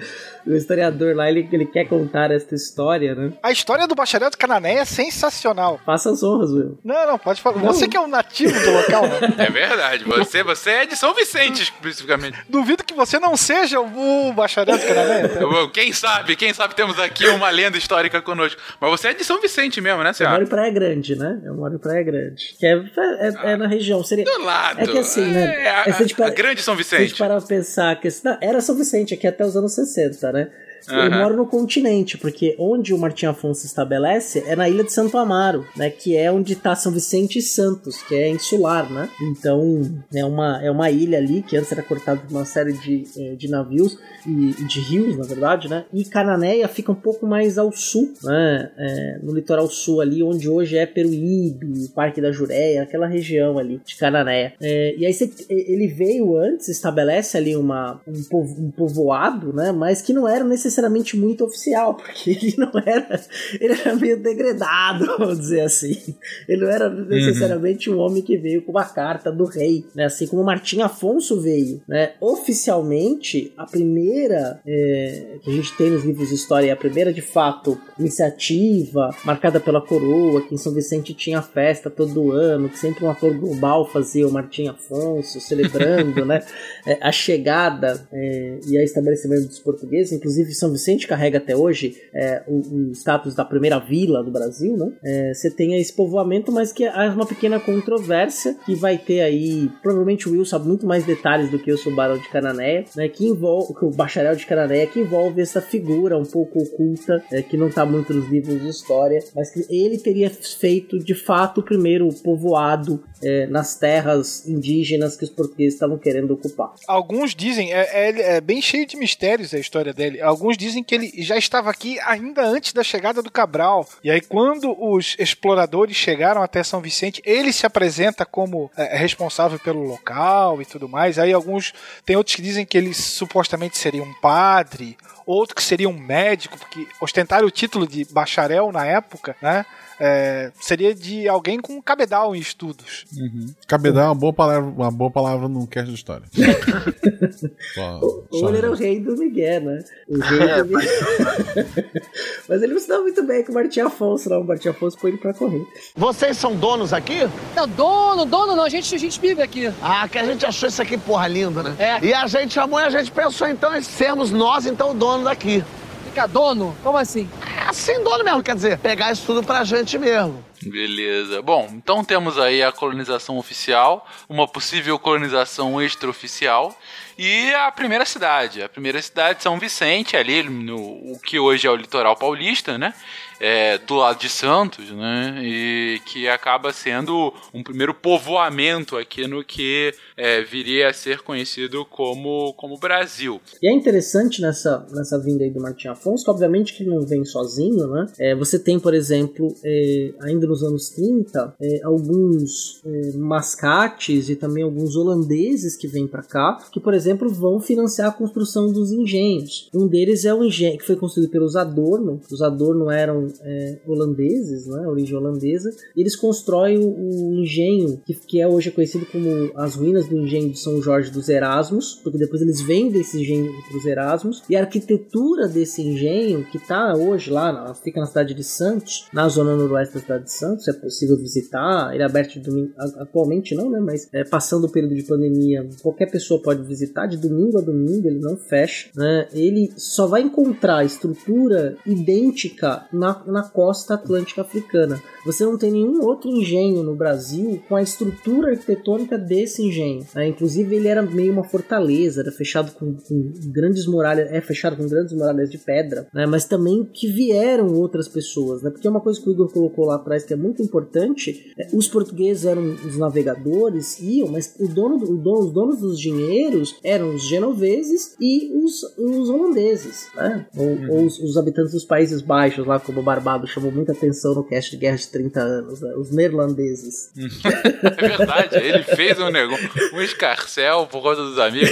o 0.46 0.54
historiador 0.54 1.16
lá, 1.16 1.30
ele, 1.30 1.48
ele 1.52 1.66
quer 1.66 1.86
contar 1.86 2.32
essa 2.32 2.56
história, 2.56 3.16
né? 3.16 3.34
A 3.42 3.52
história 3.52 3.88
do 3.88 3.96
bacharel 3.96 4.30
de 4.30 4.38
Canané 4.38 4.76
é 4.76 4.86
sensacional. 4.86 5.80
Faça 5.86 6.12
as 6.12 6.24
honras, 6.24 6.52
Will. 6.52 6.80
Não, 6.84 7.08
não, 7.08 7.20
pode 7.20 7.42
falar. 7.42 7.58
Não. 7.58 7.74
Você 7.74 7.88
que 7.88 7.98
é 7.98 8.00
um 8.00 8.08
nativo 8.08 8.58
do 8.60 8.72
local. 8.72 9.04
Né? 9.08 9.20
É 9.50 9.50
verdade. 9.50 10.04
Você, 10.04 10.44
você 10.44 10.70
é 10.70 10.86
de 10.86 10.96
São 10.96 11.14
Vicente, 11.14 11.64
especificamente. 11.64 12.38
Duvido 12.50 12.84
que 12.84 12.94
você 12.94 13.20
não 13.20 13.38
seja 13.38 13.80
o 13.80 14.34
bacharel 14.34 14.78
de 14.78 14.86
Canané. 14.86 15.26
Então. 15.26 15.70
Quem 15.70 15.94
sabe, 15.94 16.36
quem 16.36 16.54
sabe 16.54 16.76
temos 16.76 17.00
aqui 17.00 17.28
uma 17.28 17.50
lenda 17.50 17.78
histórica 17.78 18.22
conosco. 18.22 18.60
Mas 18.80 18.90
você 18.92 19.10
é 19.10 19.14
de 19.14 19.24
São 19.24 19.40
Vicente 19.42 19.80
mesmo, 19.82 20.04
né, 20.04 20.14
senhora? 20.14 20.36
Eu 20.36 20.40
moro 20.40 20.46
em 20.46 20.50
Praia 20.50 20.72
Grande, 20.72 21.16
né? 21.16 21.42
Eu 21.44 21.56
moro 21.56 21.76
em 21.76 21.78
Praia 21.78 22.04
Grande. 22.04 22.56
Que 22.60 22.66
é, 22.66 22.74
é, 22.74 23.52
é 23.52 23.58
na 23.58 23.68
região. 23.68 24.04
Seria... 24.04 24.26
Do 24.26 24.44
lado. 24.44 24.82
É 24.82 24.88
que 24.88 24.98
assim, 24.98 25.26
né? 25.26 25.64
É, 25.64 25.70
a, 25.70 25.84
a, 25.84 26.28
a 26.28 26.30
grande 26.30 26.62
São 26.62 26.76
Vicente. 26.76 27.00
Se 27.00 27.04
a 27.04 27.08
gente 27.08 27.18
parar 27.18 27.38
pra 27.38 27.48
pensar 27.48 28.00
que... 28.00 28.10
Não, 28.24 28.38
era 28.42 28.62
São 28.62 28.76
Vicente 28.76 29.14
aqui 29.14 29.28
até 29.28 29.46
os 29.46 29.56
anos 29.56 29.74
60, 29.74 30.32
né? 30.32 30.39
Yeah. 30.40 30.69
Uhum. 30.88 31.06
Eu 31.06 31.12
moro 31.12 31.36
no 31.36 31.46
continente, 31.46 32.18
porque 32.18 32.56
onde 32.60 32.94
o 32.94 32.98
Martim 32.98 33.26
Afonso 33.26 33.66
estabelece 33.66 34.44
é 34.48 34.56
na 34.56 34.70
ilha 34.70 34.84
de 34.84 34.92
Santo 34.92 35.18
Amaro, 35.18 35.66
né? 35.76 35.90
Que 35.90 36.16
é 36.16 36.32
onde 36.32 36.54
está 36.54 36.76
São 36.76 36.92
Vicente 36.92 37.40
e 37.40 37.42
Santos, 37.42 38.02
que 38.04 38.16
é 38.16 38.30
insular, 38.30 38.92
né? 38.92 39.10
Então 39.22 39.82
é 40.14 40.24
uma, 40.26 40.64
é 40.64 40.72
uma 40.72 40.90
ilha 40.90 41.18
ali 41.18 41.42
que 41.42 41.58
antes 41.58 41.72
era 41.72 41.84
cortada 41.84 42.22
por 42.22 42.32
uma 42.32 42.46
série 42.46 42.74
de, 42.74 43.04
eh, 43.18 43.36
de 43.36 43.50
navios 43.50 43.98
e, 44.26 44.64
de 44.66 44.80
rios, 44.80 45.18
na 45.18 45.26
verdade, 45.26 45.70
né? 45.70 45.86
E 45.94 46.04
Cananéia 46.06 46.68
fica 46.68 46.92
um 46.92 46.96
pouco 46.96 47.26
mais 47.26 47.58
ao 47.58 47.72
sul, 47.72 48.14
né? 48.24 48.72
É, 48.78 49.20
no 49.24 49.34
litoral 49.34 49.68
sul 49.70 50.02
ali, 50.02 50.22
onde 50.24 50.50
hoje 50.50 50.78
é 50.78 50.86
Peruíbe, 50.86 51.90
Parque 51.90 52.22
da 52.22 52.32
Jureia, 52.32 52.84
aquela 52.84 53.08
região 53.08 53.58
ali 53.58 53.82
de 53.86 53.96
Cananéia. 53.96 54.54
É, 54.62 54.96
e 54.98 55.06
aí 55.06 55.14
ele 55.50 55.88
veio 55.88 56.38
antes, 56.38 56.68
estabelece 56.70 57.38
ali 57.38 57.56
uma, 57.56 58.00
um, 58.08 58.24
povo, 58.24 58.62
um 58.62 58.72
povoado, 58.72 59.54
né? 59.54 59.72
Mas 59.72 60.02
que 60.02 60.14
não 60.14 60.28
era 60.28 60.44
necessariamente 60.44 60.79
necessariamente 60.80 61.18
muito 61.18 61.44
oficial, 61.44 61.96
porque 61.96 62.32
ele 62.32 62.56
não 62.58 62.72
era. 62.86 63.22
Ele 63.60 63.74
era 63.74 63.96
meio 63.96 64.18
degradado, 64.22 65.06
vamos 65.18 65.40
dizer 65.40 65.62
assim. 65.62 66.16
Ele 66.48 66.62
não 66.62 66.70
era 66.70 66.90
necessariamente 66.90 67.90
um 67.90 68.00
homem 68.00 68.22
que 68.22 68.38
veio 68.38 68.62
com 68.62 68.72
uma 68.72 68.86
carta 68.86 69.32
do 69.32 69.46
rei, 69.46 69.86
né? 69.94 70.06
Assim 70.06 70.28
como 70.28 70.44
Martim 70.44 70.82
Afonso 70.82 71.40
veio, 71.42 71.82
né? 71.88 72.14
Oficialmente, 72.20 73.54
a 73.58 73.66
primeira 73.66 74.62
é, 74.66 75.38
que 75.42 75.50
a 75.50 75.54
gente 75.54 75.76
tem 75.76 75.92
nos 75.92 76.04
livros 76.04 76.30
de 76.30 76.36
história, 76.36 76.72
a 76.72 76.78
primeira 76.78 77.12
de 77.12 77.22
fato 77.22 77.80
iniciativa 77.98 79.10
marcada 79.26 79.60
pela 79.60 79.82
coroa, 79.82 80.42
que 80.42 80.54
em 80.54 80.58
São 80.58 80.74
Vicente 80.74 81.14
tinha 81.14 81.42
festa 81.42 81.90
todo 81.90 82.32
ano, 82.32 82.70
que 82.70 82.78
sempre 82.78 83.04
um 83.04 83.10
ator 83.10 83.34
global 83.38 83.90
fazia 83.90 84.28
o 84.28 84.32
Martim 84.32 84.68
Afonso, 84.68 85.40
celebrando, 85.42 86.24
né? 86.26 86.44
É, 86.86 86.98
a 87.02 87.12
chegada 87.12 88.08
é, 88.12 88.60
e 88.68 88.78
a 88.78 88.84
estabelecimento 88.84 89.48
dos 89.48 89.60
portugueses. 89.60 90.14
Inclusive, 90.14 90.54
São 90.60 90.72
Vicente 90.72 91.08
carrega 91.08 91.38
até 91.38 91.56
hoje 91.56 91.96
é, 92.14 92.44
o, 92.48 92.60
o, 92.60 92.92
status 92.92 93.34
da 93.36 93.46
primeira 93.46 93.80
vila 93.80 94.24
do 94.24 94.32
Brasil, 94.32 94.76
né? 94.78 94.92
É, 95.04 95.34
você 95.34 95.50
tem 95.50 95.80
esse 95.80 95.94
povoamento, 95.94 96.52
mas 96.52 96.72
que 96.72 96.86
há 96.86 97.10
uma 97.10 97.26
pequena 97.26 97.60
controvérsia 97.60 98.56
que 98.66 98.76
vai 98.76 98.98
ter 98.98 99.22
aí. 99.22 99.70
Provavelmente 99.82 100.28
o 100.28 100.32
Will 100.32 100.46
sabe 100.46 100.68
muito 100.68 100.86
mais 100.86 101.06
detalhes 101.06 101.50
do 101.50 101.60
que 101.60 101.72
eu 101.72 101.78
sou 101.78 101.92
o 101.92 101.96
Barão 101.96 102.18
de 102.18 102.30
Cananéia, 102.30 102.86
né? 102.96 103.08
Que 103.08 103.26
envolve 103.26 103.74
o 103.82 103.92
bacharel 103.92 104.36
de 104.36 104.46
Cananéia, 104.46 104.88
que 104.88 105.00
envolve 105.00 105.42
essa 105.42 105.62
figura 105.62 106.18
um 106.18 106.26
pouco 106.26 106.60
oculta, 106.60 107.24
é, 107.32 107.42
que 107.42 107.58
não 107.58 107.68
está 107.68 107.86
muito 107.86 108.14
nos 108.14 108.30
livros 108.30 108.62
de 108.62 108.70
história, 108.70 109.24
mas 109.36 109.52
que 109.52 109.66
ele 109.70 109.98
teria 109.98 110.30
feito 110.30 111.00
de 111.00 111.14
fato 111.14 111.62
o 111.62 111.64
primeiro 111.64 112.10
povoado 112.24 113.04
é, 113.24 113.48
nas 113.48 113.76
terras 113.76 114.48
indígenas 114.48 115.16
que 115.16 115.24
os 115.24 115.30
portugueses 115.30 115.74
estavam 115.74 115.98
querendo 115.98 116.34
ocupar. 116.34 116.74
Alguns 116.88 117.36
dizem, 117.36 117.74
é, 117.74 117.82
é, 117.82 118.36
é, 118.36 118.42
bem 118.42 118.62
cheio 118.62 118.86
de 118.86 118.98
mistérios 118.98 119.54
a 119.54 119.60
história 119.60 119.94
dele. 119.94 120.22
Alguns 120.22 120.58
dizem 120.58 120.84
que 120.84 120.96
ele 120.96 121.12
já 121.18 121.38
estava 121.38 121.70
aqui 121.70 122.00
ainda 122.02 122.44
antes 122.44 122.74
da 122.74 122.84
chegada 122.84 123.22
do 123.22 123.32
Cabral. 123.32 123.88
E 124.04 124.10
aí, 124.10 124.22
quando 124.22 124.76
os 124.80 125.16
exploradores 125.20 125.96
chegaram 125.96 126.42
até 126.42 126.64
São 126.64 126.82
Vicente, 126.82 127.22
ele 127.26 127.52
se 127.52 127.66
apresenta 127.66 128.26
como 128.26 128.72
é, 128.78 128.98
responsável 128.98 129.60
pelo 129.60 129.84
local 129.84 130.62
e 130.62 130.66
tudo 130.66 130.88
mais. 130.88 131.20
Aí 131.20 131.34
alguns 131.34 131.74
tem 132.06 132.16
outros 132.16 132.36
que 132.36 132.42
dizem 132.42 132.66
que 132.66 132.78
ele 132.78 132.94
supostamente 132.94 133.78
seria 133.78 134.04
um 134.04 134.14
padre, 134.14 134.98
outro 135.26 135.56
que 135.56 135.64
seria 135.64 135.90
um 135.90 135.98
médico, 135.98 136.58
porque 136.58 136.88
ostentaram 137.02 137.48
o 137.48 137.52
título 137.52 137.88
de 137.88 138.06
bacharel 138.06 138.72
na 138.72 138.86
época, 138.86 139.36
né? 139.42 139.66
É, 140.00 140.52
seria 140.60 140.96
de 140.96 141.28
alguém 141.28 141.60
com 141.60 141.82
cabedal 141.82 142.36
em 142.36 142.40
estudos. 142.40 143.06
Uhum. 143.16 143.48
Cabedal 143.68 144.04
é 144.04 144.08
uma 144.08 144.16
boa 144.16 144.34
palavra, 144.34 144.70
uma 144.70 144.92
boa 144.92 145.12
palavra 145.12 145.48
num 145.48 145.66
cast 145.66 145.90
de 145.90 145.96
história. 145.96 146.26
só, 147.74 148.00
Ou 148.32 148.50
ele 148.50 148.58
era 148.58 148.72
o 148.72 148.76
rei 148.76 149.00
do 149.00 149.18
Miguel, 149.18 149.62
né? 149.62 149.84
O 150.08 150.20
rei 150.20 150.64
do 150.64 150.66
Miguel. 150.78 151.66
Mas 152.48 152.62
ele 152.62 152.74
não 152.74 152.80
se 152.80 152.88
dá 152.88 153.00
muito 153.00 153.24
bem 153.24 153.44
com 153.44 153.52
o 153.52 153.56
Martim 153.56 153.82
Afonso, 153.82 154.30
não. 154.30 154.42
O 154.42 154.46
Martim 154.46 154.70
Afonso 154.70 154.98
põe 154.98 155.12
ele 155.12 155.20
pra 155.20 155.34
correr. 155.34 155.66
Vocês 155.96 156.38
são 156.38 156.56
donos 156.56 156.94
aqui? 156.94 157.30
Não, 157.56 157.68
dono, 157.68 158.26
dono 158.26 158.56
não. 158.56 158.64
A 158.64 158.70
gente, 158.70 158.96
a 158.96 158.98
gente 158.98 159.20
vive 159.20 159.42
aqui. 159.42 159.72
Ah, 159.82 160.08
que 160.08 160.18
a 160.18 160.26
gente 160.26 160.46
achou 160.46 160.70
isso 160.70 160.82
aqui 160.82 160.98
porra 160.98 161.28
linda, 161.28 161.62
né? 161.62 161.76
É. 161.78 162.06
E 162.06 162.14
a 162.14 162.26
gente 162.28 162.54
chamou 162.54 162.80
e 162.80 162.84
a 162.84 162.90
gente 162.90 163.12
pensou 163.12 163.48
então 163.48 163.76
em 163.76 163.82
sermos 163.82 164.32
nós, 164.32 164.66
então, 164.66 164.92
o 164.92 164.94
dono 164.94 165.26
daqui. 165.26 165.64
Ficar 166.10 166.28
dono? 166.28 166.76
Como 166.82 166.98
assim? 166.98 167.30
É 167.58 167.70
assim, 167.70 168.04
dono 168.04 168.24
mesmo, 168.24 168.42
quer 168.42 168.56
dizer, 168.56 168.80
pegar 168.80 169.12
isso 169.12 169.26
tudo 169.26 169.44
pra 169.44 169.64
gente 169.64 169.98
mesmo. 169.98 170.44
Beleza. 170.62 171.42
Bom, 171.42 171.70
então 171.72 172.04
temos 172.04 172.38
aí 172.38 172.64
a 172.64 172.72
colonização 172.72 173.38
oficial, 173.38 174.06
uma 174.28 174.48
possível 174.48 174.98
colonização 174.98 175.82
extraoficial 175.82 176.76
e 177.18 177.54
a 177.54 177.72
primeira 177.72 178.06
cidade. 178.06 178.64
A 178.64 178.68
primeira 178.68 179.02
cidade, 179.02 179.44
São 179.44 179.60
Vicente, 179.60 180.18
ali 180.18 180.44
no 180.44 180.78
o 180.78 181.20
que 181.24 181.40
hoje 181.40 181.68
é 181.68 181.72
o 181.72 181.76
litoral 181.76 182.16
paulista, 182.16 182.78
né? 182.78 182.94
É, 183.40 183.78
do 183.78 183.96
lado 183.96 184.20
de 184.20 184.30
Santos, 184.30 184.92
né? 184.92 185.40
E 185.44 186.02
que 186.06 186.28
acaba 186.28 186.74
sendo 186.74 187.34
um 187.54 187.64
primeiro 187.64 187.94
povoamento 187.94 188.98
aqui 188.98 189.28
no 189.28 189.44
que 189.44 189.94
é, 190.18 190.42
viria 190.42 190.90
a 190.90 190.94
ser 190.94 191.22
conhecido 191.22 191.86
como, 191.86 192.54
como 192.54 192.78
Brasil. 192.78 193.40
E 193.62 193.68
é 193.68 193.74
interessante 193.74 194.42
nessa, 194.42 194.86
nessa 194.92 195.18
vinda 195.18 195.44
aí 195.44 195.50
do 195.50 195.62
Martim 195.62 195.88
Afonso, 195.88 196.24
que 196.24 196.32
obviamente 196.32 196.74
que 196.74 196.84
não 196.84 197.06
vem 197.06 197.24
sozinho, 197.24 197.88
né? 197.88 198.08
É, 198.20 198.36
você 198.36 198.60
tem, 198.60 198.80
por 198.80 198.94
exemplo, 198.94 199.56
é, 199.64 200.12
ainda 200.22 200.48
nos 200.48 200.64
anos 200.64 200.90
30, 200.90 201.56
é, 201.62 201.82
alguns 201.84 202.82
é, 202.86 203.18
mascates 203.18 204.30
e 204.30 204.36
também 204.36 204.64
alguns 204.64 204.96
holandeses 204.96 205.76
que 205.76 205.88
vêm 205.88 206.08
para 206.08 206.24
cá, 206.24 206.58
que, 206.72 206.80
por 206.80 206.94
exemplo, 206.94 207.30
vão 207.30 207.60
financiar 207.60 208.10
a 208.10 208.14
construção 208.14 208.72
dos 208.72 208.92
engenhos. 208.92 209.70
Um 209.74 209.88
deles 209.88 210.26
é 210.26 210.34
o 210.34 210.44
engenho 210.44 210.78
que 210.78 210.86
foi 210.86 210.96
construído 210.96 211.30
pelos 211.30 211.56
Adorno. 211.56 212.20
Os 212.32 212.42
Adorno 212.42 212.90
eram 212.90 213.29
é, 213.42 213.80
holandeses, 213.86 214.68
né, 214.68 214.88
origem 214.88 215.16
holandesa, 215.16 215.70
eles 215.96 216.16
constroem 216.16 216.80
o, 216.80 217.30
o 217.30 217.36
engenho, 217.36 218.02
que, 218.06 218.14
que, 218.14 218.42
é 218.42 218.48
hoje 218.48 218.72
conhecido 218.72 219.06
como 219.06 219.52
as 219.56 219.76
ruínas 219.76 220.08
do 220.08 220.18
engenho 220.18 220.52
de 220.52 220.60
São 220.60 220.82
Jorge 220.82 221.12
dos 221.12 221.30
Erasmus, 221.30 222.00
porque 222.04 222.18
depois 222.18 222.42
eles 222.42 222.62
vendem 222.62 223.02
esse 223.02 223.20
engenho 223.22 223.52
para 223.68 223.78
os 223.78 223.86
Erasmus, 223.86 224.44
e 224.50 224.56
a 224.56 224.62
arquitetura 224.62 225.48
desse 225.48 225.82
engenho, 225.82 226.46
que 226.46 226.58
está 226.58 226.94
hoje 226.96 227.30
lá, 227.30 227.74
fica 227.76 228.00
na 228.00 228.06
cidade 228.06 228.34
de 228.34 228.44
Santos, 228.44 229.08
na 229.14 229.28
zona 229.28 229.56
noroeste 229.56 229.96
da 229.96 230.02
cidade 230.02 230.24
de 230.26 230.34
Santos, 230.34 230.68
é 230.68 230.74
possível 230.74 231.18
visitar, 231.18 231.94
ele 231.94 232.04
é 232.04 232.06
aberto 232.06 232.34
de 232.34 232.42
domingo, 232.42 232.74
atualmente 232.78 233.56
não, 233.56 233.70
né, 233.70 233.80
mas 233.80 234.08
é, 234.14 234.24
passando 234.24 234.66
o 234.66 234.72
período 234.72 234.96
de 234.96 235.04
pandemia, 235.04 235.68
qualquer 235.82 236.10
pessoa 236.10 236.42
pode 236.42 236.64
visitar, 236.64 237.08
de 237.08 237.18
domingo 237.18 237.58
a 237.58 237.62
domingo, 237.62 238.08
ele 238.08 238.20
não 238.20 238.38
fecha, 238.38 238.90
né, 238.96 239.28
ele 239.34 239.72
só 239.76 240.08
vai 240.08 240.22
encontrar 240.22 240.86
estrutura 240.86 241.78
idêntica 241.86 242.88
na 242.92 243.19
na 243.26 243.44
costa 243.44 243.96
atlântica 243.96 244.42
africana. 244.42 245.02
Você 245.26 245.46
não 245.46 245.58
tem 245.58 245.72
nenhum 245.72 246.04
outro 246.04 246.30
engenho 246.30 246.84
no 246.84 246.96
Brasil 246.96 247.62
com 247.68 247.76
a 247.76 247.82
estrutura 247.82 248.52
arquitetônica 248.52 249.18
desse 249.18 249.62
engenho. 249.62 250.06
Né? 250.16 250.28
Inclusive, 250.28 250.76
ele 250.76 250.88
era 250.88 251.02
meio 251.02 251.32
uma 251.32 251.44
fortaleza, 251.44 252.22
era 252.22 252.32
fechado 252.32 252.72
com, 252.74 252.96
com, 252.96 253.32
grandes 253.52 253.86
muralhas, 253.86 254.32
é 254.32 254.42
fechado 254.42 254.76
com 254.76 254.88
grandes 254.88 255.14
muralhas 255.14 255.50
de 255.50 255.58
pedra, 255.58 256.08
né? 256.14 256.26
mas 256.26 256.46
também 256.46 256.84
que 256.84 257.08
vieram 257.08 257.74
outras 257.74 258.08
pessoas, 258.08 258.62
né? 258.62 258.70
porque 258.70 258.88
é 258.88 258.90
uma 258.92 259.02
coisa 259.02 259.22
que 259.22 259.30
o 259.30 259.32
Igor 259.32 259.52
colocou 259.52 259.86
lá 259.86 259.96
atrás 259.96 260.24
que 260.24 260.34
é 260.34 260.38
muito 260.38 260.62
importante: 260.62 261.54
é, 261.58 261.68
os 261.74 261.88
portugueses 261.88 262.46
eram 262.46 262.64
os 262.74 262.98
navegadores, 262.98 264.00
iam, 264.00 264.28
mas 264.28 264.56
o 264.60 264.68
dono, 264.68 264.96
o 264.96 265.18
dono, 265.18 265.48
os 265.48 265.54
donos 265.54 265.80
dos 265.80 266.00
dinheiros 266.00 266.76
eram 266.84 267.14
os 267.14 267.28
genoveses 267.28 268.16
e 268.20 268.52
os, 268.64 268.84
os 268.98 269.30
holandeses, 269.30 270.08
né? 270.16 270.48
ou, 270.58 270.66
uhum. 270.66 270.92
ou 270.92 271.06
os, 271.06 271.20
os 271.20 271.38
habitantes 271.38 271.74
dos 271.74 271.86
Países 271.86 272.22
Baixos, 272.22 272.66
lá 272.66 272.80
como 272.80 273.04
Bar 273.04 273.20
Barbado 273.20 273.48
chamou 273.48 273.72
muita 273.72 273.92
atenção 273.92 274.34
no 274.34 274.44
cast 274.44 274.72
de 274.72 274.78
Guerra 274.78 274.96
de 274.96 275.02
30 275.20 275.40
anos, 275.42 275.82
né? 275.82 275.94
os 275.96 276.12
neerlandeses. 276.12 277.12
é 277.84 278.18
verdade, 278.18 278.56
ele 278.56 278.84
fez 278.84 279.20
um 279.20 279.30
negócio, 279.30 279.70
um 279.94 280.02
escarcel 280.02 280.88
por 280.88 281.02
conta 281.02 281.22
dos 281.22 281.38
amigos. 281.38 281.70